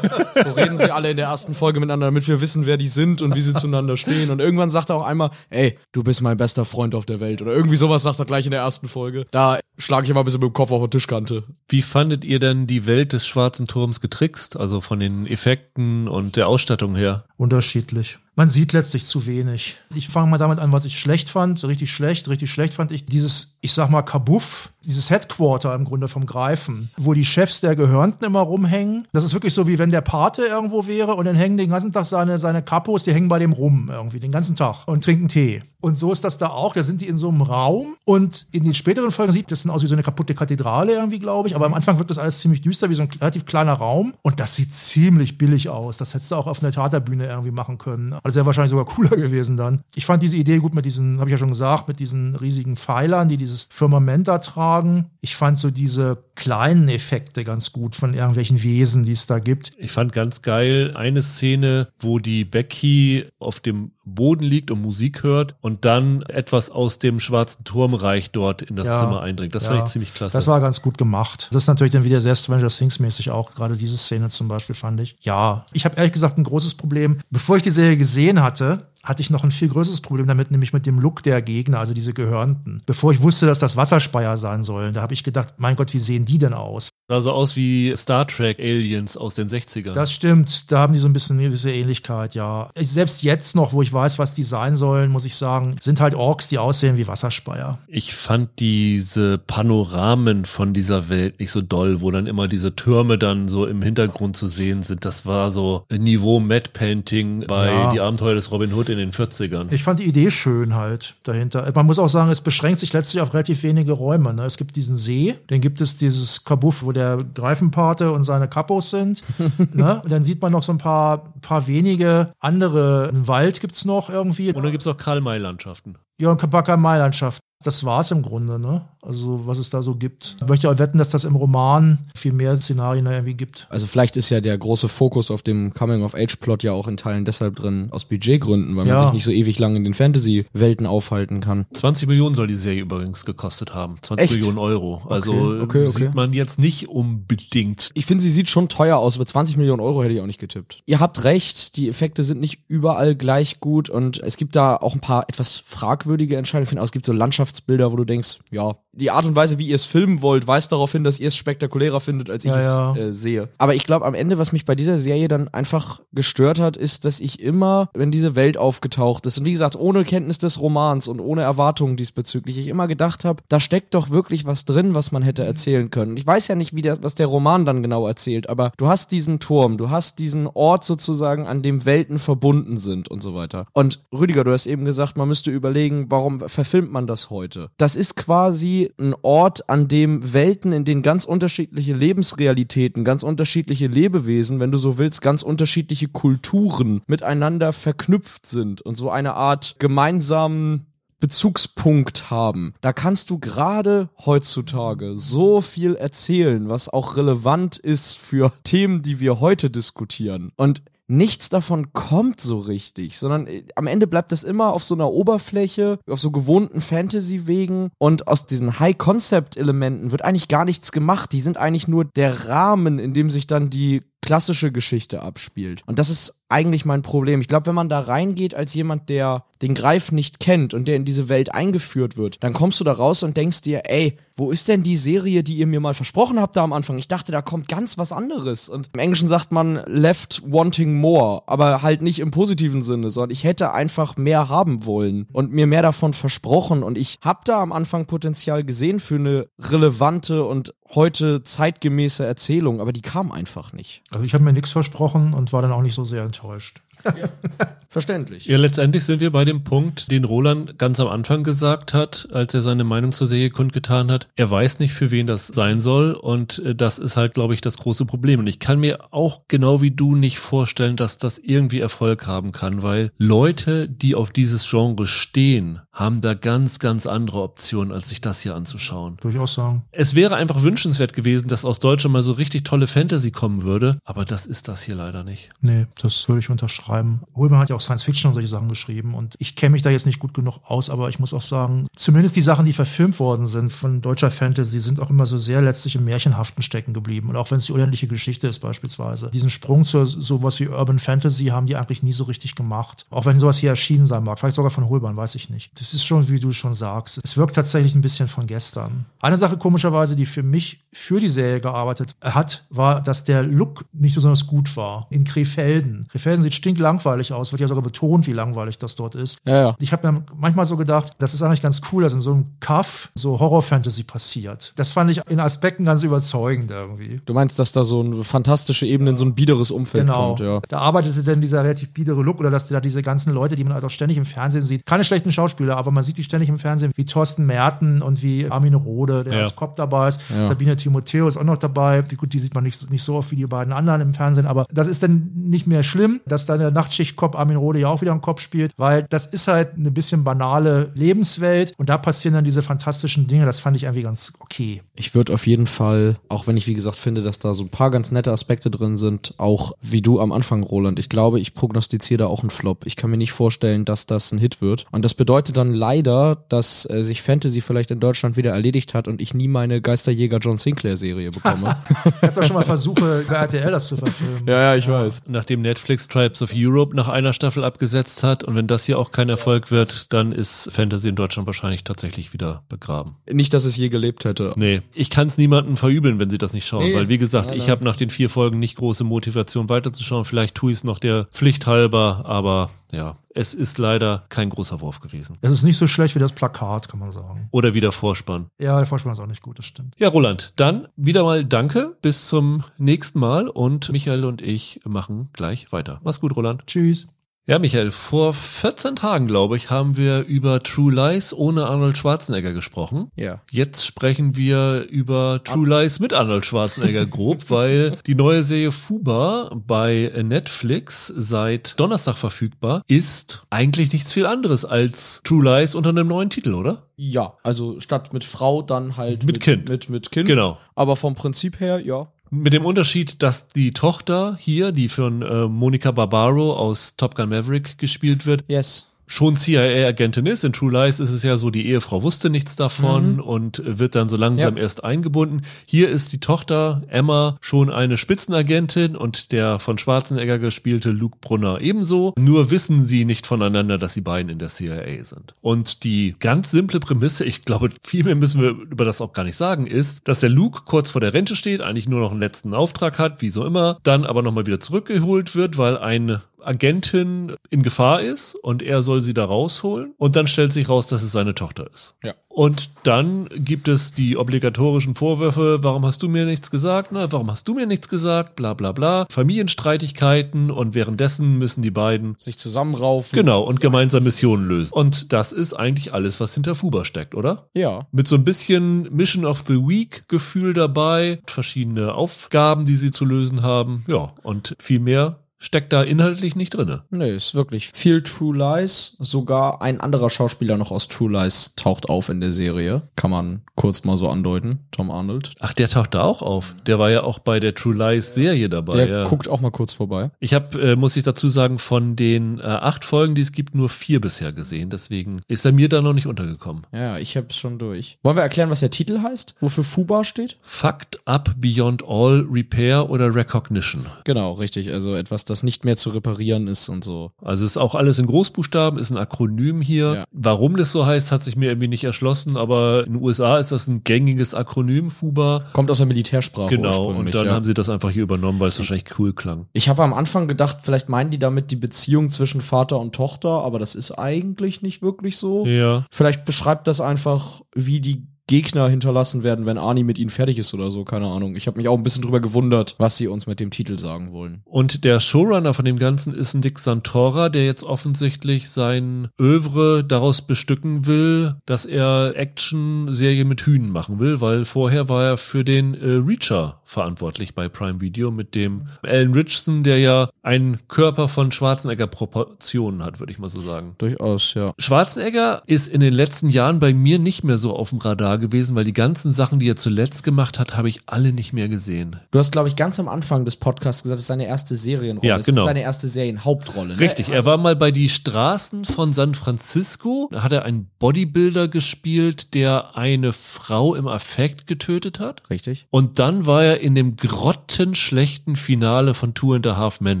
so 0.34 0.52
reden 0.52 0.78
sie 0.78 0.90
alle 0.90 1.10
in 1.10 1.16
der 1.16 1.26
ersten 1.26 1.54
Folge 1.54 1.78
miteinander, 1.80 2.06
damit 2.06 2.26
wir 2.26 2.40
wissen, 2.40 2.64
wer 2.64 2.76
die 2.76 2.88
sind 2.88 3.22
und 3.22 3.34
wie 3.34 3.42
sie 3.42 3.54
zueinander 3.54 3.96
stehen. 3.96 4.30
Und 4.30 4.40
irgendwann 4.40 4.70
sagt 4.70 4.90
er 4.90 4.96
auch 4.96 5.04
einmal, 5.04 5.30
ey, 5.50 5.78
du 5.92 6.02
bist 6.02 6.22
mein 6.22 6.36
bester 6.36 6.64
Freund 6.64 6.94
auf 6.94 7.04
der 7.04 7.20
Welt. 7.20 7.42
Oder 7.42 7.52
irgendwie 7.52 7.76
sowas 7.76 8.02
sagt 8.02 8.18
er 8.18 8.24
gleich 8.24 8.46
in 8.46 8.50
der 8.50 8.60
ersten 8.60 8.88
Folge. 8.88 9.26
Da 9.30 9.58
schlage 9.78 10.04
ich 10.04 10.10
immer 10.10 10.20
ein 10.20 10.24
bisschen 10.24 10.40
mit 10.40 10.50
dem 10.50 10.54
Kopf 10.54 10.72
auf 10.72 10.82
die 10.82 10.90
Tischkante. 10.90 11.44
Wie 11.68 11.82
fandet 11.82 12.24
ihr 12.24 12.38
denn 12.38 12.66
die 12.66 12.86
Welt 12.86 13.12
des 13.12 13.26
Schwarzen 13.26 13.66
Turms 13.66 14.00
getrickst? 14.00 14.56
Also 14.56 14.80
von 14.80 15.00
den 15.00 15.26
Effekten 15.26 16.08
und 16.08 16.36
der 16.36 16.48
Ausstattung 16.48 16.94
her? 16.96 17.24
Unterschiedlich 17.36 18.18
man 18.36 18.50
sieht 18.50 18.74
letztlich 18.74 19.06
zu 19.06 19.24
wenig. 19.24 19.78
Ich 19.94 20.08
fange 20.08 20.30
mal 20.30 20.36
damit 20.36 20.58
an, 20.58 20.70
was 20.70 20.84
ich 20.84 21.00
schlecht 21.00 21.30
fand. 21.30 21.58
So 21.58 21.66
richtig 21.68 21.90
schlecht, 21.90 22.28
richtig 22.28 22.50
schlecht 22.50 22.74
fand 22.74 22.92
ich 22.92 23.06
dieses, 23.06 23.56
ich 23.62 23.72
sag 23.72 23.88
mal, 23.88 24.02
Kabuff, 24.02 24.72
dieses 24.84 25.08
Headquarter 25.08 25.74
im 25.74 25.86
Grunde 25.86 26.06
vom 26.06 26.26
Greifen, 26.26 26.90
wo 26.98 27.14
die 27.14 27.24
Chefs 27.24 27.62
der 27.62 27.74
Gehörnten 27.74 28.26
immer 28.26 28.40
rumhängen. 28.40 29.08
Das 29.12 29.24
ist 29.24 29.32
wirklich 29.32 29.54
so, 29.54 29.66
wie 29.66 29.78
wenn 29.78 29.90
der 29.90 30.02
Pate 30.02 30.42
irgendwo 30.42 30.86
wäre 30.86 31.14
und 31.14 31.24
dann 31.24 31.34
hängen 31.34 31.56
den 31.56 31.70
ganzen 31.70 31.92
Tag 31.92 32.04
seine, 32.04 32.36
seine 32.36 32.62
Kapos, 32.62 33.04
die 33.04 33.14
hängen 33.14 33.28
bei 33.28 33.38
dem 33.38 33.54
rum 33.54 33.88
irgendwie, 33.90 34.20
den 34.20 34.32
ganzen 34.32 34.54
Tag 34.54 34.86
und 34.86 35.02
trinken 35.02 35.28
Tee. 35.28 35.62
Und 35.80 35.98
so 35.98 36.12
ist 36.12 36.24
das 36.24 36.36
da 36.36 36.48
auch. 36.48 36.74
Da 36.74 36.82
sind 36.82 37.00
die 37.00 37.06
in 37.06 37.16
so 37.16 37.28
einem 37.28 37.42
Raum 37.42 37.96
und 38.04 38.46
in 38.50 38.64
den 38.64 38.74
späteren 38.74 39.12
Folgen 39.12 39.32
sieht 39.32 39.50
das 39.50 39.64
dann 39.66 39.74
aus 39.74 39.82
wie 39.82 39.86
so 39.86 39.94
eine 39.94 40.02
kaputte 40.02 40.34
Kathedrale 40.34 40.92
irgendwie, 40.92 41.18
glaube 41.18 41.48
ich. 41.48 41.54
Aber 41.54 41.66
am 41.66 41.74
Anfang 41.74 41.98
wirkt 41.98 42.10
das 42.10 42.18
alles 42.18 42.40
ziemlich 42.40 42.62
düster, 42.62 42.90
wie 42.90 42.94
so 42.94 43.02
ein 43.02 43.08
relativ 43.20 43.46
kleiner 43.46 43.74
Raum. 43.74 44.14
Und 44.22 44.40
das 44.40 44.56
sieht 44.56 44.72
ziemlich 44.72 45.38
billig 45.38 45.68
aus. 45.68 45.98
Das 45.98 46.14
hättest 46.14 46.30
du 46.30 46.36
auch 46.36 46.46
auf 46.46 46.62
einer 46.62 46.72
Theaterbühne 46.72 47.26
irgendwie 47.26 47.50
machen 47.50 47.78
können. 47.78 48.14
Also 48.22 48.36
wäre 48.36 48.46
wahrscheinlich 48.46 48.70
sogar 48.70 48.84
cooler 48.94 49.16
gewesen 49.16 49.56
dann. 49.56 49.80
Ich 49.94 50.06
fand 50.06 50.22
diese 50.22 50.36
Idee 50.36 50.58
gut 50.58 50.74
mit 50.74 50.84
diesen, 50.84 51.18
habe 51.18 51.28
ich 51.28 51.32
ja 51.32 51.38
schon 51.38 51.48
gesagt, 51.48 51.88
mit 51.88 52.00
diesen 52.00 52.36
riesigen 52.36 52.76
Pfeilern, 52.76 53.28
die 53.28 53.36
dieses 53.36 53.68
Firmament 53.70 54.28
da 54.28 54.38
tragen. 54.38 55.06
Ich 55.20 55.36
fand 55.36 55.58
so 55.58 55.70
diese 55.70 56.18
kleinen 56.36 56.88
Effekte 56.88 57.42
ganz 57.42 57.72
gut 57.72 57.96
von 57.96 58.14
irgendwelchen 58.14 58.62
Wesen, 58.62 59.04
die 59.04 59.12
es 59.12 59.26
da 59.26 59.38
gibt. 59.38 59.72
Ich 59.78 59.90
fand 59.90 60.12
ganz 60.12 60.42
geil 60.42 60.92
eine 60.94 61.22
Szene, 61.22 61.88
wo 61.98 62.18
die 62.18 62.44
Becky 62.44 63.26
auf 63.38 63.60
dem 63.60 63.92
Boden 64.04 64.44
liegt 64.44 64.70
und 64.70 64.80
Musik 64.80 65.24
hört 65.24 65.56
und 65.60 65.84
dann 65.84 66.22
etwas 66.22 66.70
aus 66.70 66.98
dem 66.98 67.18
schwarzen 67.18 67.64
Turmreich 67.64 68.30
dort 68.30 68.62
in 68.62 68.76
das 68.76 68.86
ja, 68.86 69.00
Zimmer 69.00 69.22
eindringt. 69.22 69.54
Das 69.54 69.64
ja, 69.64 69.70
fand 69.70 69.82
ich 69.82 69.86
ziemlich 69.86 70.14
klasse. 70.14 70.36
Das 70.36 70.46
war 70.46 70.60
ganz 70.60 70.80
gut 70.80 70.96
gemacht. 70.96 71.48
Das 71.50 71.64
ist 71.64 71.68
natürlich 71.68 71.92
dann 71.92 72.04
wieder 72.04 72.20
sehr 72.20 72.36
Stranger 72.36 72.68
Things 72.68 73.00
mäßig 73.00 73.30
auch. 73.30 73.54
Gerade 73.54 73.76
diese 73.76 73.96
Szene 73.96 74.28
zum 74.28 74.46
Beispiel 74.46 74.76
fand 74.76 75.00
ich. 75.00 75.16
Ja, 75.20 75.66
ich 75.72 75.84
habe 75.84 75.96
ehrlich 75.96 76.12
gesagt 76.12 76.38
ein 76.38 76.44
großes 76.44 76.76
Problem. 76.76 77.18
Bevor 77.30 77.56
ich 77.56 77.62
die 77.62 77.70
Serie 77.70 77.96
gesehen 77.96 78.42
hatte, 78.42 78.88
hatte 79.06 79.22
ich 79.22 79.30
noch 79.30 79.44
ein 79.44 79.52
viel 79.52 79.68
größeres 79.68 80.00
Problem 80.00 80.26
damit, 80.26 80.50
nämlich 80.50 80.72
mit 80.72 80.84
dem 80.84 80.98
Look 80.98 81.22
der 81.22 81.40
Gegner, 81.40 81.78
also 81.78 81.94
diese 81.94 82.12
Gehörnten. 82.12 82.82
Bevor 82.86 83.12
ich 83.12 83.22
wusste, 83.22 83.46
dass 83.46 83.60
das 83.60 83.76
Wasserspeier 83.76 84.36
sein 84.36 84.64
sollen, 84.64 84.92
da 84.92 85.00
habe 85.00 85.14
ich 85.14 85.24
gedacht, 85.24 85.54
mein 85.58 85.76
Gott, 85.76 85.94
wie 85.94 86.00
sehen 86.00 86.24
die 86.24 86.38
denn 86.38 86.52
aus? 86.52 86.90
Sah 87.08 87.20
so 87.20 87.30
aus 87.30 87.54
wie 87.54 87.94
Star 87.94 88.26
Trek 88.26 88.58
Aliens 88.58 89.16
aus 89.16 89.36
den 89.36 89.48
60ern. 89.48 89.92
Das 89.92 90.10
stimmt, 90.10 90.72
da 90.72 90.80
haben 90.80 90.92
die 90.92 90.98
so 90.98 91.08
ein 91.08 91.12
bisschen 91.12 91.36
eine 91.38 91.46
gewisse 91.46 91.70
Ähnlichkeit, 91.70 92.34
ja. 92.34 92.68
Selbst 92.76 93.22
jetzt 93.22 93.54
noch, 93.54 93.72
wo 93.72 93.80
ich 93.80 93.92
weiß, 93.92 94.18
was 94.18 94.34
die 94.34 94.42
sein 94.42 94.74
sollen, 94.74 95.12
muss 95.12 95.24
ich 95.24 95.36
sagen, 95.36 95.76
sind 95.80 96.00
halt 96.00 96.16
Orks, 96.16 96.48
die 96.48 96.58
aussehen 96.58 96.96
wie 96.96 97.06
Wasserspeier. 97.06 97.78
Ich 97.86 98.16
fand 98.16 98.58
diese 98.58 99.38
Panoramen 99.38 100.44
von 100.46 100.72
dieser 100.72 101.08
Welt 101.08 101.38
nicht 101.38 101.52
so 101.52 101.62
doll, 101.62 102.00
wo 102.00 102.10
dann 102.10 102.26
immer 102.26 102.48
diese 102.48 102.74
Türme 102.74 103.18
dann 103.18 103.48
so 103.48 103.66
im 103.66 103.82
Hintergrund 103.82 104.36
zu 104.36 104.48
sehen 104.48 104.82
sind. 104.82 105.04
Das 105.04 105.24
war 105.26 105.52
so 105.52 105.84
Niveau 105.96 106.40
Matte 106.40 106.72
Painting 106.72 107.46
bei 107.46 107.68
ja. 107.68 107.92
Die 107.92 108.00
Abenteuer 108.00 108.34
des 108.34 108.50
Robin 108.50 108.74
Hood 108.74 108.88
in 108.88 108.98
den 108.98 109.12
40ern. 109.12 109.70
Ich 109.70 109.84
fand 109.84 110.00
die 110.00 110.06
Idee 110.06 110.32
schön 110.32 110.74
halt 110.74 111.14
dahinter. 111.22 111.70
Man 111.72 111.86
muss 111.86 112.00
auch 112.00 112.08
sagen, 112.08 112.32
es 112.32 112.40
beschränkt 112.40 112.80
sich 112.80 112.92
letztlich 112.92 113.22
auf 113.22 113.32
relativ 113.32 113.62
wenige 113.62 113.92
Räume. 113.92 114.34
Ne? 114.34 114.44
Es 114.44 114.56
gibt 114.56 114.74
diesen 114.74 114.96
See, 114.96 115.36
dann 115.46 115.60
gibt 115.60 115.80
es 115.80 115.96
dieses 115.96 116.42
Kabuff, 116.42 116.82
wo 116.82 116.95
der 116.96 117.18
Greifenpate 117.34 118.10
und 118.10 118.24
seine 118.24 118.48
Kapos 118.48 118.90
sind. 118.90 119.22
ne? 119.72 120.00
Und 120.02 120.10
dann 120.10 120.24
sieht 120.24 120.42
man 120.42 120.52
noch 120.52 120.62
so 120.62 120.72
ein 120.72 120.78
paar, 120.78 121.34
paar 121.40 121.66
wenige 121.66 122.32
andere. 122.40 123.08
Einen 123.08 123.28
Wald 123.28 123.60
gibt 123.60 123.76
es 123.76 123.84
noch 123.84 124.10
irgendwie. 124.10 124.52
Und 124.52 124.62
dann 124.62 124.72
gibt 124.72 124.82
es 124.82 124.86
noch 124.86 124.96
Karl-May-Landschaften. 124.96 125.98
Ja, 126.18 126.30
und 126.30 126.38
Karl-May-Landschaften. 126.38 127.40
Das 127.62 127.84
war's 127.84 128.10
im 128.10 128.22
Grunde, 128.22 128.58
ne? 128.58 128.88
Also, 129.06 129.46
was 129.46 129.58
es 129.58 129.70
da 129.70 129.82
so 129.82 129.94
gibt. 129.94 130.36
Ich 130.40 130.48
möchte 130.48 130.70
auch 130.70 130.78
wetten, 130.78 130.98
dass 130.98 131.10
das 131.10 131.24
im 131.24 131.36
Roman 131.36 131.98
viel 132.14 132.32
mehr 132.32 132.56
Szenarien 132.56 133.06
irgendwie 133.06 133.34
gibt. 133.34 133.66
Also, 133.70 133.86
vielleicht 133.86 134.16
ist 134.16 134.30
ja 134.30 134.40
der 134.40 134.56
große 134.58 134.88
Fokus 134.88 135.30
auf 135.30 135.42
dem 135.42 135.72
Coming-of-Age-Plot 135.72 136.62
ja 136.62 136.72
auch 136.72 136.88
in 136.88 136.96
Teilen 136.96 137.24
deshalb 137.24 137.56
drin, 137.56 137.88
aus 137.90 138.04
Budgetgründen, 138.04 138.76
weil 138.76 138.86
ja. 138.86 138.94
man 138.94 139.04
sich 139.04 139.12
nicht 139.14 139.24
so 139.24 139.30
ewig 139.30 139.58
lang 139.58 139.76
in 139.76 139.84
den 139.84 139.94
Fantasy-Welten 139.94 140.86
aufhalten 140.86 141.40
kann. 141.40 141.66
20 141.72 142.08
Millionen 142.08 142.34
soll 142.34 142.46
die 142.46 142.54
Serie 142.54 142.82
übrigens 142.82 143.24
gekostet 143.24 143.74
haben. 143.74 143.96
20 144.02 144.24
Echt? 144.24 144.34
Millionen 144.36 144.58
Euro. 144.58 145.02
Also, 145.08 145.32
okay, 145.32 145.60
okay, 145.62 145.82
okay. 145.82 145.86
sieht 145.86 146.14
man 146.14 146.32
jetzt 146.32 146.58
nicht 146.58 146.88
unbedingt. 146.88 147.90
Ich 147.94 148.06
finde, 148.06 148.22
sie 148.22 148.30
sieht 148.30 148.50
schon 148.50 148.68
teuer 148.68 148.98
aus, 148.98 149.16
aber 149.16 149.26
20 149.26 149.56
Millionen 149.56 149.80
Euro 149.80 150.02
hätte 150.02 150.14
ich 150.14 150.20
auch 150.20 150.26
nicht 150.26 150.40
getippt. 150.40 150.82
Ihr 150.86 151.00
habt 151.00 151.24
recht, 151.24 151.76
die 151.76 151.88
Effekte 151.88 152.24
sind 152.24 152.40
nicht 152.40 152.60
überall 152.68 153.14
gleich 153.14 153.60
gut 153.60 153.88
und 153.88 154.18
es 154.18 154.36
gibt 154.36 154.56
da 154.56 154.76
auch 154.76 154.94
ein 154.94 155.00
paar 155.00 155.28
etwas 155.28 155.52
fragwürdige 155.52 156.36
Entscheidungen. 156.36 156.64
Ich 156.64 156.68
finde 156.68 156.82
auch, 156.82 156.86
es 156.86 156.92
gibt 156.92 157.04
so 157.04 157.12
Landschafts 157.12 157.46
Landschaftsbilder, 157.46 157.92
wo 157.92 157.96
du 157.96 158.04
denkst, 158.04 158.38
ja, 158.50 158.76
die 158.96 159.10
Art 159.10 159.26
und 159.26 159.36
Weise, 159.36 159.58
wie 159.58 159.68
ihr 159.68 159.74
es 159.74 159.86
filmen 159.86 160.22
wollt, 160.22 160.46
weist 160.46 160.72
darauf 160.72 160.92
hin, 160.92 161.04
dass 161.04 161.20
ihr 161.20 161.28
es 161.28 161.36
spektakulärer 161.36 162.00
findet, 162.00 162.30
als 162.30 162.44
ich 162.44 162.50
ja, 162.50 162.58
ja. 162.58 162.92
es 162.92 162.98
äh, 162.98 163.12
sehe. 163.12 163.48
Aber 163.58 163.74
ich 163.74 163.84
glaube, 163.84 164.06
am 164.06 164.14
Ende, 164.14 164.38
was 164.38 164.52
mich 164.52 164.64
bei 164.64 164.74
dieser 164.74 164.98
Serie 164.98 165.28
dann 165.28 165.48
einfach 165.48 166.00
gestört 166.12 166.58
hat, 166.58 166.76
ist, 166.76 167.04
dass 167.04 167.20
ich 167.20 167.40
immer, 167.40 167.90
wenn 167.94 168.10
diese 168.10 168.34
Welt 168.34 168.56
aufgetaucht 168.56 169.26
ist, 169.26 169.38
und 169.38 169.44
wie 169.44 169.52
gesagt, 169.52 169.76
ohne 169.76 170.04
Kenntnis 170.04 170.38
des 170.38 170.60
Romans 170.60 171.08
und 171.08 171.20
ohne 171.20 171.42
Erwartungen 171.42 171.96
diesbezüglich, 171.96 172.58
ich 172.58 172.68
immer 172.68 172.88
gedacht 172.88 173.24
habe, 173.24 173.42
da 173.48 173.60
steckt 173.60 173.94
doch 173.94 174.10
wirklich 174.10 174.46
was 174.46 174.64
drin, 174.64 174.94
was 174.94 175.12
man 175.12 175.22
hätte 175.22 175.44
erzählen 175.44 175.90
können. 175.90 176.16
Ich 176.16 176.26
weiß 176.26 176.48
ja 176.48 176.54
nicht, 176.54 176.74
wie 176.74 176.82
der, 176.82 177.02
was 177.02 177.14
der 177.14 177.26
Roman 177.26 177.66
dann 177.66 177.82
genau 177.82 178.06
erzählt, 178.06 178.48
aber 178.48 178.72
du 178.76 178.88
hast 178.88 179.12
diesen 179.12 179.40
Turm, 179.40 179.76
du 179.76 179.90
hast 179.90 180.18
diesen 180.18 180.46
Ort 180.46 180.84
sozusagen, 180.84 181.46
an 181.46 181.62
dem 181.62 181.84
Welten 181.84 182.18
verbunden 182.18 182.78
sind 182.78 183.08
und 183.10 183.22
so 183.22 183.34
weiter. 183.34 183.66
Und 183.72 184.00
Rüdiger, 184.12 184.44
du 184.44 184.52
hast 184.52 184.66
eben 184.66 184.84
gesagt, 184.84 185.16
man 185.16 185.28
müsste 185.28 185.50
überlegen, 185.50 186.06
warum 186.08 186.40
verfilmt 186.40 186.90
man 186.90 187.06
das 187.06 187.30
heute? 187.30 187.70
Das 187.76 187.96
ist 187.96 188.16
quasi 188.16 188.85
Ein 188.98 189.14
Ort, 189.22 189.68
an 189.68 189.88
dem 189.88 190.32
Welten, 190.32 190.72
in 190.72 190.84
denen 190.84 191.02
ganz 191.02 191.24
unterschiedliche 191.24 191.94
Lebensrealitäten, 191.94 193.04
ganz 193.04 193.22
unterschiedliche 193.22 193.86
Lebewesen, 193.86 194.60
wenn 194.60 194.72
du 194.72 194.78
so 194.78 194.98
willst, 194.98 195.22
ganz 195.22 195.42
unterschiedliche 195.42 196.08
Kulturen 196.08 197.02
miteinander 197.06 197.72
verknüpft 197.72 198.46
sind 198.46 198.82
und 198.82 198.96
so 198.96 199.10
eine 199.10 199.34
Art 199.34 199.76
gemeinsamen 199.78 200.86
Bezugspunkt 201.18 202.30
haben. 202.30 202.74
Da 202.82 202.92
kannst 202.92 203.30
du 203.30 203.38
gerade 203.38 204.10
heutzutage 204.24 205.16
so 205.16 205.60
viel 205.60 205.94
erzählen, 205.94 206.68
was 206.68 206.88
auch 206.88 207.16
relevant 207.16 207.78
ist 207.78 208.18
für 208.18 208.52
Themen, 208.64 209.02
die 209.02 209.18
wir 209.20 209.40
heute 209.40 209.70
diskutieren. 209.70 210.52
Und 210.56 210.82
nichts 211.08 211.48
davon 211.48 211.92
kommt 211.92 212.40
so 212.40 212.58
richtig, 212.58 213.18
sondern 213.18 213.46
äh, 213.46 213.64
am 213.74 213.86
Ende 213.86 214.06
bleibt 214.06 214.32
das 214.32 214.44
immer 214.44 214.72
auf 214.72 214.84
so 214.84 214.94
einer 214.94 215.10
Oberfläche, 215.10 215.98
auf 216.08 216.20
so 216.20 216.30
gewohnten 216.30 216.80
Fantasy-Wegen 216.80 217.90
und 217.98 218.28
aus 218.28 218.46
diesen 218.46 218.78
High-Concept-Elementen 218.80 220.10
wird 220.10 220.22
eigentlich 220.22 220.48
gar 220.48 220.64
nichts 220.64 220.92
gemacht. 220.92 221.32
Die 221.32 221.42
sind 221.42 221.56
eigentlich 221.56 221.88
nur 221.88 222.04
der 222.04 222.48
Rahmen, 222.48 222.98
in 222.98 223.14
dem 223.14 223.30
sich 223.30 223.46
dann 223.46 223.70
die 223.70 224.02
klassische 224.22 224.72
Geschichte 224.72 225.22
abspielt. 225.22 225.82
Und 225.86 225.98
das 225.98 226.10
ist 226.10 226.42
eigentlich 226.48 226.84
mein 226.84 227.02
Problem. 227.02 227.40
Ich 227.40 227.48
glaube, 227.48 227.66
wenn 227.66 227.74
man 227.74 227.88
da 227.88 228.00
reingeht 228.00 228.54
als 228.54 228.74
jemand, 228.74 229.08
der 229.08 229.44
den 229.62 229.74
Greif 229.74 230.12
nicht 230.12 230.38
kennt 230.38 230.74
und 230.74 230.86
der 230.86 230.96
in 230.96 231.04
diese 231.04 231.28
Welt 231.28 231.52
eingeführt 231.54 232.16
wird, 232.16 232.42
dann 232.44 232.52
kommst 232.52 232.78
du 232.78 232.84
da 232.84 232.92
raus 232.92 233.22
und 233.22 233.36
denkst 233.36 233.62
dir, 233.62 233.82
ey, 233.84 234.18
wo 234.36 234.50
ist 234.50 234.68
denn 234.68 234.82
die 234.82 234.96
Serie, 234.96 235.42
die 235.42 235.56
ihr 235.56 235.66
mir 235.66 235.80
mal 235.80 235.94
versprochen 235.94 236.40
habt 236.40 236.56
da 236.56 236.62
am 236.62 236.74
Anfang? 236.74 236.98
Ich 236.98 237.08
dachte, 237.08 237.32
da 237.32 237.40
kommt 237.40 237.68
ganz 237.68 237.96
was 237.96 238.12
anderes. 238.12 238.68
Und 238.68 238.90
im 238.92 239.00
Englischen 239.00 239.28
sagt 239.28 239.50
man 239.50 239.82
left 239.86 240.42
wanting 240.44 241.00
more, 241.00 241.42
aber 241.46 241.80
halt 241.82 242.02
nicht 242.02 242.20
im 242.20 242.30
positiven 242.30 242.82
Sinne, 242.82 243.08
sondern 243.08 243.30
ich 243.30 243.44
hätte 243.44 243.72
einfach 243.72 244.16
mehr 244.18 244.48
haben 244.48 244.84
wollen 244.84 245.26
und 245.32 245.52
mir 245.52 245.66
mehr 245.66 245.82
davon 245.82 246.12
versprochen. 246.12 246.82
Und 246.82 246.98
ich 246.98 247.18
habe 247.22 247.40
da 247.44 247.62
am 247.62 247.72
Anfang 247.72 248.06
Potenzial 248.06 248.62
gesehen 248.62 249.00
für 249.00 249.14
eine 249.14 249.48
relevante 249.58 250.44
und 250.44 250.74
heute 250.94 251.42
zeitgemäße 251.42 252.24
Erzählung, 252.24 252.80
aber 252.80 252.92
die 252.92 253.02
kam 253.02 253.32
einfach 253.32 253.72
nicht. 253.72 254.02
Also 254.10 254.24
ich 254.24 254.34
habe 254.34 254.44
mir 254.44 254.52
nichts 254.52 254.70
versprochen 254.70 255.34
und 255.34 255.52
war 255.52 255.62
dann 255.62 255.72
auch 255.72 255.82
nicht 255.82 255.94
so 255.94 256.04
sehr 256.04 256.22
enttäuscht. 256.22 256.80
Ja. 257.04 257.28
Verständlich. 257.88 258.44
Ja, 258.44 258.58
letztendlich 258.58 259.04
sind 259.04 259.20
wir 259.20 259.30
bei 259.30 259.46
dem 259.46 259.64
Punkt, 259.64 260.10
den 260.10 260.24
Roland 260.24 260.78
ganz 260.78 261.00
am 261.00 261.08
Anfang 261.08 261.44
gesagt 261.44 261.94
hat, 261.94 262.28
als 262.30 262.52
er 262.52 262.60
seine 262.60 262.84
Meinung 262.84 263.12
zur 263.12 263.26
Serie 263.26 263.48
kundgetan 263.48 264.10
hat. 264.10 264.28
Er 264.36 264.50
weiß 264.50 264.80
nicht, 264.80 264.92
für 264.92 265.10
wen 265.10 265.26
das 265.26 265.46
sein 265.46 265.80
soll 265.80 266.12
und 266.12 266.58
äh, 266.58 266.74
das 266.74 266.98
ist 266.98 267.16
halt, 267.16 267.32
glaube 267.32 267.54
ich, 267.54 267.62
das 267.62 267.78
große 267.78 268.04
Problem. 268.04 268.40
Und 268.40 268.48
ich 268.48 268.58
kann 268.58 268.80
mir 268.80 269.14
auch 269.14 269.42
genau 269.48 269.80
wie 269.80 269.92
du 269.92 270.14
nicht 270.14 270.38
vorstellen, 270.38 270.96
dass 270.96 271.16
das 271.16 271.38
irgendwie 271.38 271.80
Erfolg 271.80 272.26
haben 272.26 272.52
kann, 272.52 272.82
weil 272.82 273.12
Leute, 273.16 273.88
die 273.88 274.14
auf 274.14 274.30
dieses 274.30 274.68
Genre 274.68 275.06
stehen, 275.06 275.80
haben 275.96 276.20
da 276.20 276.34
ganz, 276.34 276.78
ganz 276.78 277.06
andere 277.06 277.40
Optionen, 277.40 277.90
als 277.90 278.10
sich 278.10 278.20
das 278.20 278.42
hier 278.42 278.54
anzuschauen. 278.54 279.16
Durchaus 279.20 279.54
sagen. 279.54 279.82
Es 279.92 280.14
wäre 280.14 280.36
einfach 280.36 280.62
wünschenswert 280.62 281.14
gewesen, 281.14 281.48
dass 281.48 281.64
aus 281.64 281.80
Deutschland 281.80 282.12
mal 282.12 282.22
so 282.22 282.32
richtig 282.32 282.64
tolle 282.64 282.86
Fantasy 282.86 283.30
kommen 283.30 283.62
würde, 283.62 283.98
aber 284.04 284.26
das 284.26 284.44
ist 284.44 284.68
das 284.68 284.82
hier 284.82 284.94
leider 284.94 285.24
nicht. 285.24 285.48
Nee, 285.62 285.86
das 286.00 286.28
würde 286.28 286.40
ich 286.40 286.50
unterschreiben. 286.50 287.22
Holman 287.34 287.58
hat 287.58 287.70
ja 287.70 287.76
auch 287.76 287.80
Science 287.80 288.02
Fiction 288.02 288.28
und 288.28 288.34
solche 288.34 288.48
Sachen 288.48 288.68
geschrieben. 288.68 289.14
Und 289.14 289.34
ich 289.38 289.56
kenne 289.56 289.72
mich 289.72 289.80
da 289.80 289.88
jetzt 289.88 290.04
nicht 290.04 290.18
gut 290.18 290.34
genug 290.34 290.60
aus, 290.64 290.90
aber 290.90 291.08
ich 291.08 291.18
muss 291.18 291.32
auch 291.32 291.42
sagen, 291.42 291.86
zumindest 291.96 292.36
die 292.36 292.42
Sachen, 292.42 292.66
die 292.66 292.74
verfilmt 292.74 293.18
worden 293.18 293.46
sind 293.46 293.72
von 293.72 294.02
deutscher 294.02 294.30
Fantasy, 294.30 294.80
sind 294.80 295.00
auch 295.00 295.08
immer 295.08 295.24
so 295.24 295.38
sehr 295.38 295.62
letztlich 295.62 295.96
im 295.96 296.04
Märchenhaften 296.04 296.62
stecken 296.62 296.92
geblieben. 296.92 297.30
Und 297.30 297.36
auch 297.36 297.50
wenn 297.50 297.58
es 297.58 297.66
die 297.66 297.72
unendliche 297.72 298.06
Geschichte 298.06 298.48
ist 298.48 298.58
beispielsweise. 298.58 299.30
Diesen 299.30 299.48
Sprung 299.48 299.86
zu 299.86 300.04
sowas 300.04 300.60
wie 300.60 300.68
Urban 300.68 300.98
Fantasy 300.98 301.46
haben 301.46 301.66
die 301.66 301.76
eigentlich 301.76 302.02
nie 302.02 302.12
so 302.12 302.24
richtig 302.24 302.54
gemacht. 302.54 303.06
Auch 303.08 303.24
wenn 303.24 303.40
sowas 303.40 303.56
hier 303.56 303.70
erschienen 303.70 304.04
sein 304.04 304.24
mag. 304.24 304.38
Vielleicht 304.38 304.56
sogar 304.56 304.70
von 304.70 304.90
Holbein, 304.90 305.16
weiß 305.16 305.36
ich 305.36 305.48
nicht. 305.48 305.70
Das 305.80 305.85
ist 305.94 306.04
schon, 306.04 306.28
wie 306.28 306.40
du 306.40 306.52
schon 306.52 306.74
sagst. 306.74 307.20
Es 307.22 307.36
wirkt 307.36 307.54
tatsächlich 307.54 307.94
ein 307.94 308.00
bisschen 308.00 308.28
von 308.28 308.46
gestern. 308.46 309.06
Eine 309.20 309.36
Sache 309.36 309.56
komischerweise, 309.56 310.16
die 310.16 310.26
für 310.26 310.42
mich 310.42 310.84
für 310.92 311.20
die 311.20 311.28
Serie 311.28 311.60
gearbeitet 311.60 312.16
hat, 312.22 312.64
war, 312.70 313.02
dass 313.02 313.24
der 313.24 313.42
Look 313.42 313.84
nicht 313.92 314.14
besonders 314.14 314.46
gut 314.46 314.76
war. 314.76 315.06
In 315.10 315.24
Krefelden. 315.24 316.06
Krefelden 316.10 316.42
sieht 316.42 316.54
stinklangweilig 316.54 317.32
aus, 317.32 317.52
wird 317.52 317.60
ja 317.60 317.68
sogar 317.68 317.82
betont 317.82 318.26
wie 318.26 318.32
langweilig 318.32 318.78
das 318.78 318.96
dort 318.96 319.14
ist. 319.14 319.38
Ja, 319.44 319.56
ja. 319.56 319.76
Ich 319.78 319.92
habe 319.92 320.10
mir 320.10 320.24
manchmal 320.36 320.66
so 320.66 320.76
gedacht, 320.76 321.12
das 321.18 321.34
ist 321.34 321.42
eigentlich 321.42 321.62
ganz 321.62 321.80
cool, 321.92 322.02
dass 322.02 322.12
in 322.12 322.20
so 322.20 322.32
einem 322.32 322.46
Kaff 322.60 323.10
so 323.14 323.38
Horror-Fantasy 323.38 324.04
passiert. 324.04 324.72
Das 324.76 324.92
fand 324.92 325.10
ich 325.10 325.20
in 325.28 325.40
Aspekten 325.40 325.84
ganz 325.84 326.02
überzeugend 326.02 326.70
irgendwie. 326.70 327.20
Du 327.24 327.34
meinst, 327.34 327.58
dass 327.58 327.72
da 327.72 327.84
so 327.84 328.00
eine 328.00 328.24
fantastische 328.24 328.86
Ebene 328.86 329.10
in 329.10 329.16
so 329.16 329.24
ein 329.24 329.34
biederes 329.34 329.70
Umfeld 329.70 330.06
genau. 330.06 330.28
kommt, 330.28 330.40
ja. 330.40 330.60
Da 330.68 330.78
arbeitete 330.78 331.22
denn 331.22 331.40
dieser 331.40 331.62
relativ 331.62 331.92
biedere 331.92 332.22
Look 332.22 332.40
oder 332.40 332.50
dass 332.50 332.68
da 332.68 332.80
diese 332.80 333.02
ganzen 333.02 333.32
Leute, 333.32 333.56
die 333.56 333.64
man 333.64 333.74
halt 333.74 333.84
auch 333.84 333.90
ständig 333.90 334.18
im 334.18 334.24
Fernsehen 334.24 334.62
sieht, 334.62 334.86
keine 334.86 335.04
schlechten 335.04 335.32
Schauspieler, 335.32 335.75
aber 335.76 335.90
man 335.90 336.04
sieht 336.04 336.16
die 336.16 336.24
ständig 336.24 336.48
im 336.48 336.58
Fernsehen, 336.58 336.92
wie 336.96 337.04
Thorsten 337.04 337.46
Merten 337.46 338.02
und 338.02 338.22
wie 338.22 338.50
Armin 338.50 338.74
Rode, 338.74 339.24
der 339.24 339.34
ja. 339.34 339.42
als 339.44 339.56
Kopf 339.56 339.76
dabei 339.76 340.08
ist. 340.08 340.20
Ja. 340.30 340.44
Sabine 340.44 340.76
Timoteo 340.76 341.28
ist 341.28 341.36
auch 341.36 341.44
noch 341.44 341.56
dabei. 341.56 342.02
Gut, 342.16 342.32
die 342.32 342.38
sieht 342.38 342.54
man 342.54 342.64
nicht, 342.64 342.90
nicht 342.90 343.02
so 343.02 343.16
oft 343.16 343.30
wie 343.30 343.36
die 343.36 343.46
beiden 343.46 343.72
anderen 343.72 344.00
im 344.00 344.14
Fernsehen, 344.14 344.46
aber 344.46 344.64
das 344.72 344.86
ist 344.86 345.02
dann 345.02 345.30
nicht 345.34 345.66
mehr 345.66 345.82
schlimm, 345.82 346.20
dass 346.26 346.46
da 346.46 346.56
der 346.56 346.70
Nachtschichtkopf 346.70 347.36
Armin 347.36 347.56
Rode 347.56 347.80
ja 347.80 347.88
auch 347.88 348.00
wieder 348.00 348.12
im 348.12 348.20
Kopf 348.20 348.40
spielt, 348.40 348.72
weil 348.76 349.04
das 349.10 349.26
ist 349.26 349.48
halt 349.48 349.74
eine 349.76 349.90
bisschen 349.90 350.24
banale 350.24 350.90
Lebenswelt 350.94 351.74
und 351.76 351.88
da 351.88 351.98
passieren 351.98 352.34
dann 352.34 352.44
diese 352.44 352.62
fantastischen 352.62 353.26
Dinge. 353.26 353.46
Das 353.46 353.60
fand 353.60 353.76
ich 353.76 353.84
irgendwie 353.84 354.02
ganz 354.02 354.32
okay. 354.40 354.82
Ich 354.94 355.14
würde 355.14 355.34
auf 355.34 355.46
jeden 355.46 355.66
Fall, 355.66 356.18
auch 356.28 356.46
wenn 356.46 356.56
ich 356.56 356.66
wie 356.66 356.74
gesagt 356.74 356.96
finde, 356.96 357.22
dass 357.22 357.38
da 357.38 357.54
so 357.54 357.64
ein 357.64 357.68
paar 357.68 357.90
ganz 357.90 358.10
nette 358.10 358.32
Aspekte 358.32 358.70
drin 358.70 358.96
sind, 358.96 359.34
auch 359.38 359.72
wie 359.80 360.02
du 360.02 360.20
am 360.20 360.32
Anfang, 360.32 360.62
Roland. 360.62 360.98
Ich 360.98 361.08
glaube, 361.08 361.40
ich 361.40 361.54
prognostiziere 361.54 362.18
da 362.18 362.26
auch 362.26 362.42
einen 362.42 362.50
Flop. 362.50 362.86
Ich 362.86 362.96
kann 362.96 363.10
mir 363.10 363.16
nicht 363.16 363.32
vorstellen, 363.32 363.84
dass 363.84 364.06
das 364.06 364.32
ein 364.32 364.38
Hit 364.38 364.60
wird. 364.60 364.86
Und 364.90 365.04
das 365.04 365.14
bedeutet 365.14 365.56
dann 365.56 365.65
leider, 365.74 366.44
dass 366.48 366.88
äh, 366.90 367.02
sich 367.02 367.22
Fantasy 367.22 367.60
vielleicht 367.60 367.90
in 367.90 368.00
Deutschland 368.00 368.36
wieder 368.36 368.52
erledigt 368.52 368.94
hat 368.94 369.08
und 369.08 369.20
ich 369.20 369.34
nie 369.34 369.48
meine 369.48 369.80
Geisterjäger 369.80 370.38
John 370.38 370.56
Sinclair 370.56 370.96
Serie 370.96 371.30
bekomme. 371.30 371.76
ich 372.04 372.22
habe 372.22 372.32
doch 372.34 372.44
schon 372.44 372.56
mal 372.56 372.64
Versuche 372.64 373.24
bei 373.28 373.34
RTL 373.34 373.70
das 373.70 373.88
zu 373.88 373.96
verfilmen. 373.96 374.46
Ja, 374.46 374.60
ja, 374.60 374.76
ich 374.76 374.86
ja. 374.86 374.92
weiß. 374.92 375.22
Nachdem 375.26 375.62
Netflix 375.62 376.08
Tribes 376.08 376.42
of 376.42 376.52
Europe 376.54 376.94
nach 376.96 377.08
einer 377.08 377.32
Staffel 377.32 377.64
abgesetzt 377.64 378.22
hat 378.22 378.44
und 378.44 378.54
wenn 378.54 378.66
das 378.66 378.84
hier 378.84 378.98
auch 378.98 379.12
kein 379.12 379.28
Erfolg 379.28 379.70
wird, 379.70 380.12
dann 380.12 380.32
ist 380.32 380.70
Fantasy 380.72 381.08
in 381.08 381.16
Deutschland 381.16 381.46
wahrscheinlich 381.46 381.84
tatsächlich 381.84 382.32
wieder 382.32 382.62
begraben. 382.68 383.16
Nicht, 383.30 383.54
dass 383.54 383.64
es 383.64 383.76
je 383.76 383.88
gelebt 383.88 384.24
hätte. 384.24 384.54
Nee, 384.56 384.82
ich 384.94 385.10
kann 385.10 385.26
es 385.28 385.38
niemandem 385.38 385.76
verübeln, 385.76 386.20
wenn 386.20 386.30
sie 386.30 386.38
das 386.38 386.52
nicht 386.52 386.66
schauen, 386.66 386.84
nee. 386.84 386.94
weil 386.94 387.08
wie 387.08 387.18
gesagt, 387.18 387.48
nein, 387.48 387.58
ich 387.58 387.70
habe 387.70 387.84
nach 387.84 387.96
den 387.96 388.10
vier 388.10 388.30
Folgen 388.30 388.58
nicht 388.58 388.76
große 388.76 389.04
Motivation 389.04 389.68
weiterzuschauen. 389.68 390.24
Vielleicht 390.24 390.54
tue 390.54 390.72
ich 390.72 390.78
es 390.78 390.84
noch 390.84 390.98
der 390.98 391.26
Pflicht 391.32 391.66
halber, 391.66 392.22
aber 392.26 392.70
ja, 392.96 393.16
es 393.34 393.52
ist 393.52 393.76
leider 393.76 394.24
kein 394.30 394.48
großer 394.48 394.80
Wurf 394.80 395.00
gewesen. 395.00 395.36
Es 395.42 395.52
ist 395.52 395.62
nicht 395.64 395.76
so 395.76 395.86
schlecht 395.86 396.14
wie 396.14 396.18
das 396.18 396.32
Plakat, 396.32 396.88
kann 396.88 396.98
man 396.98 397.12
sagen. 397.12 397.48
Oder 397.50 397.74
wie 397.74 397.80
der 397.80 397.92
Vorspann. 397.92 398.46
Ja, 398.58 398.78
der 398.78 398.86
Vorspann 398.86 399.12
ist 399.12 399.20
auch 399.20 399.26
nicht 399.26 399.42
gut, 399.42 399.58
das 399.58 399.66
stimmt. 399.66 399.94
Ja, 399.98 400.08
Roland, 400.08 400.54
dann 400.56 400.88
wieder 400.96 401.22
mal 401.22 401.44
danke, 401.44 401.96
bis 402.00 402.26
zum 402.26 402.64
nächsten 402.78 403.18
Mal 403.20 403.48
und 403.48 403.92
Michael 403.92 404.24
und 404.24 404.40
ich 404.40 404.80
machen 404.84 405.28
gleich 405.34 405.70
weiter. 405.72 406.00
Mach's 406.02 406.20
gut, 406.20 406.34
Roland. 406.34 406.66
Tschüss. 406.66 407.06
Ja, 407.48 407.60
Michael, 407.60 407.92
vor 407.92 408.34
14 408.34 408.96
Tagen, 408.96 409.28
glaube 409.28 409.56
ich, 409.56 409.70
haben 409.70 409.96
wir 409.96 410.24
über 410.24 410.64
True 410.64 410.92
Lies 410.92 411.32
ohne 411.32 411.66
Arnold 411.66 411.96
Schwarzenegger 411.96 412.52
gesprochen. 412.52 413.12
Ja. 413.14 413.40
Jetzt 413.52 413.86
sprechen 413.86 414.34
wir 414.34 414.84
über 414.90 415.40
True 415.44 415.68
Lies 415.68 416.00
mit 416.00 416.12
Arnold 416.12 416.44
Schwarzenegger 416.44 417.06
grob, 417.06 417.48
weil 417.48 417.98
die 418.04 418.16
neue 418.16 418.42
Serie 418.42 418.72
Fuba 418.72 419.52
bei 419.64 420.10
Netflix 420.24 421.06
seit 421.16 421.78
Donnerstag 421.78 422.18
verfügbar 422.18 422.82
ist 422.88 423.44
eigentlich 423.48 423.92
nichts 423.92 424.12
viel 424.12 424.26
anderes 424.26 424.64
als 424.64 425.20
True 425.22 425.44
Lies 425.44 425.76
unter 425.76 425.90
einem 425.90 426.08
neuen 426.08 426.30
Titel, 426.30 426.52
oder? 426.52 426.82
Ja, 426.96 427.34
also 427.44 427.78
statt 427.78 428.12
mit 428.12 428.24
Frau 428.24 428.62
dann 428.62 428.96
halt 428.96 429.18
mit, 429.18 429.36
mit 429.36 429.40
Kind. 429.40 429.68
Mit, 429.68 429.88
mit 429.88 430.10
Kind. 430.10 430.26
Genau. 430.26 430.58
Aber 430.74 430.96
vom 430.96 431.14
Prinzip 431.14 431.60
her, 431.60 431.78
ja. 431.78 432.08
Mit 432.30 432.52
dem 432.52 432.64
Unterschied, 432.64 433.22
dass 433.22 433.48
die 433.48 433.72
Tochter 433.72 434.36
hier, 434.38 434.72
die 434.72 434.88
von 434.88 435.22
äh, 435.22 435.46
Monica 435.46 435.92
Barbaro 435.92 436.54
aus 436.54 436.96
Top 436.96 437.14
Gun 437.14 437.28
Maverick 437.28 437.78
gespielt 437.78 438.26
wird, 438.26 438.44
yes 438.48 438.90
schon 439.06 439.36
CIA-Agentin 439.36 440.26
ist. 440.26 440.44
In 440.44 440.52
True 440.52 440.72
Lies 440.72 441.00
ist 441.00 441.10
es 441.10 441.22
ja 441.22 441.36
so, 441.36 441.50
die 441.50 441.66
Ehefrau 441.66 442.02
wusste 442.02 442.30
nichts 442.30 442.56
davon 442.56 443.14
mhm. 443.14 443.20
und 443.20 443.62
wird 443.64 443.94
dann 443.94 444.08
so 444.08 444.16
langsam 444.16 444.56
ja. 444.56 444.62
erst 444.62 444.84
eingebunden. 444.84 445.42
Hier 445.66 445.88
ist 445.88 446.12
die 446.12 446.20
Tochter 446.20 446.82
Emma 446.88 447.36
schon 447.40 447.70
eine 447.70 447.96
Spitzenagentin 447.96 448.96
und 448.96 449.32
der 449.32 449.58
von 449.58 449.78
Schwarzenegger 449.78 450.38
gespielte 450.38 450.90
Luke 450.90 451.18
Brunner 451.20 451.60
ebenso. 451.60 452.14
Nur 452.18 452.50
wissen 452.50 452.84
sie 452.84 453.04
nicht 453.04 453.26
voneinander, 453.26 453.78
dass 453.78 453.94
sie 453.94 454.00
beiden 454.00 454.30
in 454.30 454.38
der 454.38 454.48
CIA 454.48 455.04
sind. 455.04 455.34
Und 455.40 455.84
die 455.84 456.16
ganz 456.18 456.50
simple 456.50 456.80
Prämisse, 456.80 457.24
ich 457.24 457.42
glaube, 457.42 457.70
viel 457.82 458.04
mehr 458.04 458.16
müssen 458.16 458.40
wir 458.40 458.50
über 458.50 458.84
das 458.84 459.00
auch 459.00 459.12
gar 459.12 459.24
nicht 459.24 459.36
sagen, 459.36 459.66
ist, 459.66 460.06
dass 460.08 460.20
der 460.20 460.30
Luke 460.30 460.62
kurz 460.64 460.90
vor 460.90 461.00
der 461.00 461.14
Rente 461.14 461.36
steht, 461.36 461.60
eigentlich 461.60 461.88
nur 461.88 462.00
noch 462.00 462.10
einen 462.10 462.20
letzten 462.20 462.54
Auftrag 462.54 462.98
hat, 462.98 463.22
wie 463.22 463.30
so 463.30 463.44
immer, 463.44 463.78
dann 463.82 464.04
aber 464.04 464.22
nochmal 464.22 464.46
wieder 464.46 464.60
zurückgeholt 464.60 465.34
wird, 465.34 465.58
weil 465.58 465.78
ein 465.78 466.20
Agentin 466.46 467.32
in 467.50 467.62
Gefahr 467.62 468.00
ist 468.00 468.34
und 468.34 468.62
er 468.62 468.82
soll 468.82 469.00
sie 469.00 469.14
da 469.14 469.24
rausholen. 469.24 469.94
Und 469.98 470.16
dann 470.16 470.26
stellt 470.26 470.52
sich 470.52 470.68
raus, 470.68 470.86
dass 470.86 471.02
es 471.02 471.12
seine 471.12 471.34
Tochter 471.34 471.66
ist. 471.72 471.94
Ja. 472.04 472.14
Und 472.28 472.68
dann 472.82 473.28
gibt 473.34 473.66
es 473.66 473.94
die 473.94 474.18
obligatorischen 474.18 474.94
Vorwürfe, 474.94 475.60
warum 475.62 475.86
hast 475.86 476.02
du 476.02 476.08
mir 476.08 476.26
nichts 476.26 476.50
gesagt? 476.50 476.90
Na, 476.92 477.10
warum 477.10 477.30
hast 477.30 477.48
du 477.48 477.54
mir 477.54 477.66
nichts 477.66 477.88
gesagt? 477.88 478.36
Bla 478.36 478.52
bla 478.52 478.72
bla. 478.72 479.06
Familienstreitigkeiten 479.10 480.50
und 480.50 480.74
währenddessen 480.74 481.38
müssen 481.38 481.62
die 481.62 481.70
beiden 481.70 482.14
Sich 482.18 482.38
zusammenraufen. 482.38 483.16
genau 483.16 483.42
und 483.42 483.60
gemeinsam 483.60 484.04
Missionen 484.04 484.46
lösen. 484.48 484.74
Und 484.74 485.12
das 485.14 485.32
ist 485.32 485.54
eigentlich 485.54 485.94
alles, 485.94 486.20
was 486.20 486.34
hinter 486.34 486.54
Fuba 486.54 486.84
steckt, 486.84 487.14
oder? 487.14 487.48
Ja. 487.54 487.86
Mit 487.90 488.06
so 488.06 488.16
ein 488.16 488.24
bisschen 488.24 488.94
Mission 488.94 489.24
of 489.24 489.44
the 489.46 489.56
Week 489.56 490.04
Gefühl 490.08 490.52
dabei, 490.52 491.20
verschiedene 491.26 491.94
Aufgaben, 491.94 492.66
die 492.66 492.76
sie 492.76 492.92
zu 492.92 493.04
lösen 493.06 493.42
haben. 493.42 493.84
Ja, 493.88 494.12
und 494.22 494.54
viel 494.58 494.80
mehr 494.80 495.20
steckt 495.38 495.72
da 495.72 495.82
inhaltlich 495.82 496.36
nicht 496.36 496.50
drinne. 496.50 496.82
Nee, 496.90 497.14
ist 497.14 497.34
wirklich 497.34 497.68
viel 497.68 498.02
True 498.02 498.36
Lies. 498.36 498.96
Sogar 498.98 499.62
ein 499.62 499.80
anderer 499.80 500.10
Schauspieler 500.10 500.56
noch 500.56 500.70
aus 500.70 500.88
True 500.88 501.10
Lies 501.12 501.54
taucht 501.56 501.88
auf 501.88 502.08
in 502.08 502.20
der 502.20 502.32
Serie. 502.32 502.82
Kann 502.96 503.10
man 503.10 503.42
kurz 503.54 503.84
mal 503.84 503.96
so 503.96 504.08
andeuten. 504.08 504.60
Tom 504.70 504.90
Arnold. 504.90 505.32
Ach, 505.40 505.52
der 505.52 505.68
taucht 505.68 505.94
da 505.94 506.02
auch 506.02 506.22
auf. 506.22 506.54
Der 506.66 506.78
war 506.78 506.90
ja 506.90 507.02
auch 507.02 507.18
bei 507.18 507.40
der 507.40 507.54
True 507.54 507.74
Lies 507.74 508.14
Serie 508.14 508.48
dabei. 508.48 508.86
Der 508.86 508.88
ja. 508.88 509.04
guckt 509.04 509.28
auch 509.28 509.40
mal 509.40 509.50
kurz 509.50 509.72
vorbei. 509.72 510.10
Ich 510.20 510.34
habe, 510.34 510.60
äh, 510.60 510.76
muss 510.76 510.96
ich 510.96 511.02
dazu 511.02 511.28
sagen, 511.28 511.58
von 511.58 511.96
den 511.96 512.40
äh, 512.40 512.42
acht 512.42 512.84
Folgen, 512.84 513.14
die 513.14 513.22
es 513.22 513.32
gibt, 513.32 513.54
nur 513.54 513.68
vier 513.68 514.00
bisher 514.00 514.32
gesehen. 514.32 514.70
Deswegen 514.70 515.20
ist 515.28 515.44
er 515.44 515.52
mir 515.52 515.68
da 515.68 515.82
noch 515.82 515.92
nicht 515.92 516.06
untergekommen. 516.06 516.66
Ja, 516.72 516.98
ich 516.98 517.16
hab's 517.16 517.36
schon 517.36 517.58
durch. 517.58 517.98
Wollen 518.02 518.16
wir 518.16 518.22
erklären, 518.22 518.50
was 518.50 518.60
der 518.60 518.70
Titel 518.70 519.02
heißt? 519.02 519.36
Wofür 519.40 519.64
FUBA 519.64 520.04
steht? 520.04 520.38
Fucked 520.42 521.00
up 521.06 521.34
beyond 521.38 521.84
all 521.86 522.26
repair 522.30 522.88
oder 522.90 523.14
recognition. 523.14 523.86
Genau, 524.04 524.32
richtig. 524.32 524.72
Also 524.72 524.94
etwas, 524.94 525.25
das 525.30 525.42
nicht 525.42 525.64
mehr 525.64 525.76
zu 525.76 525.90
reparieren 525.90 526.48
ist 526.48 526.68
und 526.68 526.84
so. 526.84 527.12
Also 527.22 527.44
ist 527.44 527.56
auch 527.56 527.74
alles 527.74 527.98
in 527.98 528.06
Großbuchstaben, 528.06 528.78
ist 528.78 528.90
ein 528.90 528.96
Akronym 528.96 529.60
hier. 529.60 529.94
Ja. 529.94 530.04
Warum 530.12 530.56
das 530.56 530.72
so 530.72 530.86
heißt, 530.86 531.12
hat 531.12 531.22
sich 531.22 531.36
mir 531.36 531.50
irgendwie 531.50 531.68
nicht 531.68 531.84
erschlossen, 531.84 532.36
aber 532.36 532.84
in 532.86 532.94
den 532.94 533.02
USA 533.02 533.38
ist 533.38 533.52
das 533.52 533.66
ein 533.66 533.84
gängiges 533.84 534.34
Akronym, 534.34 534.90
FUBA. 534.90 535.44
Kommt 535.52 535.70
aus 535.70 535.78
der 535.78 535.86
Militärsprache 535.86 536.56
Genau, 536.56 536.86
und 536.86 537.14
dann 537.14 537.26
ja. 537.26 537.34
haben 537.34 537.44
sie 537.44 537.54
das 537.54 537.68
einfach 537.68 537.90
hier 537.90 538.02
übernommen, 538.02 538.40
weil 538.40 538.48
es 538.48 538.58
wahrscheinlich 538.58 538.98
cool 538.98 539.12
klang. 539.12 539.46
Ich 539.52 539.68
habe 539.68 539.82
am 539.82 539.92
Anfang 539.92 540.28
gedacht, 540.28 540.58
vielleicht 540.62 540.88
meinen 540.88 541.10
die 541.10 541.18
damit 541.18 541.50
die 541.50 541.56
Beziehung 541.56 542.08
zwischen 542.10 542.40
Vater 542.40 542.78
und 542.78 542.94
Tochter, 542.94 543.28
aber 543.28 543.58
das 543.58 543.74
ist 543.74 543.92
eigentlich 543.92 544.62
nicht 544.62 544.82
wirklich 544.82 545.18
so. 545.18 545.46
Ja. 545.46 545.84
Vielleicht 545.90 546.24
beschreibt 546.24 546.66
das 546.66 546.80
einfach, 546.80 547.42
wie 547.54 547.80
die 547.80 548.06
Gegner 548.26 548.68
hinterlassen 548.68 549.22
werden, 549.22 549.46
wenn 549.46 549.58
Arnie 549.58 549.84
mit 549.84 549.98
ihnen 549.98 550.10
fertig 550.10 550.38
ist 550.38 550.52
oder 550.52 550.70
so, 550.70 550.84
keine 550.84 551.06
Ahnung. 551.06 551.36
Ich 551.36 551.46
habe 551.46 551.56
mich 551.56 551.68
auch 551.68 551.76
ein 551.76 551.82
bisschen 551.82 552.02
drüber 552.02 552.20
gewundert, 552.20 552.74
was 552.78 552.96
sie 552.96 553.06
uns 553.08 553.26
mit 553.26 553.38
dem 553.38 553.50
Titel 553.50 553.78
sagen 553.78 554.12
wollen. 554.12 554.42
Und 554.44 554.84
der 554.84 555.00
Showrunner 555.00 555.54
von 555.54 555.64
dem 555.64 555.78
Ganzen 555.78 556.12
ist 556.12 556.34
ein 556.34 556.40
Dick 556.40 556.58
Santora, 556.58 557.28
der 557.28 557.44
jetzt 557.44 557.62
offensichtlich 557.62 558.50
sein 558.50 559.08
Övre 559.20 559.84
daraus 559.84 560.22
bestücken 560.22 560.86
will, 560.86 561.36
dass 561.46 561.66
er 561.66 562.14
Action-Serie 562.16 563.24
mit 563.24 563.42
Hühnen 563.42 563.70
machen 563.70 564.00
will, 564.00 564.20
weil 564.20 564.44
vorher 564.44 564.88
war 564.88 565.04
er 565.04 565.18
für 565.18 565.44
den 565.44 565.74
äh, 565.74 565.94
Reacher 566.04 566.60
verantwortlich 566.66 567.34
bei 567.34 567.48
Prime 567.48 567.80
Video 567.80 568.10
mit 568.10 568.34
dem 568.34 568.66
Alan 568.82 569.14
Richardson, 569.14 569.62
der 569.62 569.78
ja 569.78 570.10
einen 570.22 570.66
Körper 570.68 571.08
von 571.08 571.30
Schwarzenegger-Proportionen 571.32 572.84
hat, 572.84 572.98
würde 572.98 573.12
ich 573.12 573.18
mal 573.18 573.30
so 573.30 573.40
sagen. 573.40 573.76
Durchaus, 573.78 574.34
ja. 574.34 574.52
Schwarzenegger 574.58 575.42
ist 575.46 575.68
in 575.68 575.80
den 575.80 575.94
letzten 575.94 576.28
Jahren 576.28 576.58
bei 576.58 576.74
mir 576.74 576.98
nicht 576.98 577.22
mehr 577.22 577.38
so 577.38 577.54
auf 577.54 577.70
dem 577.70 577.78
Radar 577.78 578.18
gewesen, 578.18 578.56
weil 578.56 578.64
die 578.64 578.72
ganzen 578.72 579.12
Sachen, 579.12 579.38
die 579.38 579.48
er 579.48 579.56
zuletzt 579.56 580.02
gemacht 580.02 580.38
hat, 580.38 580.56
habe 580.56 580.68
ich 580.68 580.80
alle 580.86 581.12
nicht 581.12 581.32
mehr 581.32 581.48
gesehen. 581.48 581.96
Du 582.10 582.18
hast, 582.18 582.32
glaube 582.32 582.48
ich, 582.48 582.56
ganz 582.56 582.80
am 582.80 582.88
Anfang 582.88 583.24
des 583.24 583.36
Podcasts 583.36 583.84
gesagt, 583.84 583.98
es 583.98 584.02
ist 584.02 584.08
seine 584.08 584.26
erste 584.26 584.56
Serienrolle. 584.56 585.08
Ja, 585.08 585.18
Es 585.18 585.26
genau. 585.26 585.42
ist 585.42 585.44
seine 585.44 585.62
erste 585.62 585.88
Serienhauptrolle. 585.88 586.74
Ne? 586.74 586.80
Richtig, 586.80 587.08
er 587.10 587.24
war 587.24 587.38
mal 587.38 587.54
bei 587.54 587.70
die 587.70 587.88
Straßen 587.88 588.64
von 588.64 588.92
San 588.92 589.14
Francisco. 589.14 590.08
Da 590.10 590.24
hat 590.24 590.32
er 590.32 590.44
einen 590.44 590.68
Bodybuilder 590.80 591.46
gespielt, 591.46 592.34
der 592.34 592.76
eine 592.76 593.12
Frau 593.12 593.76
im 593.76 593.86
Affekt 593.86 594.48
getötet 594.48 594.98
hat. 594.98 595.22
Richtig. 595.30 595.68
Und 595.70 596.00
dann 596.00 596.26
war 596.26 596.42
er 596.42 596.55
in 596.60 596.74
dem 596.74 596.96
grottenschlechten 596.96 598.36
Finale 598.36 598.94
von 598.94 599.14
Two 599.14 599.34
and 599.34 599.46
a 599.46 599.56
Half 599.56 599.80
Men 599.80 600.00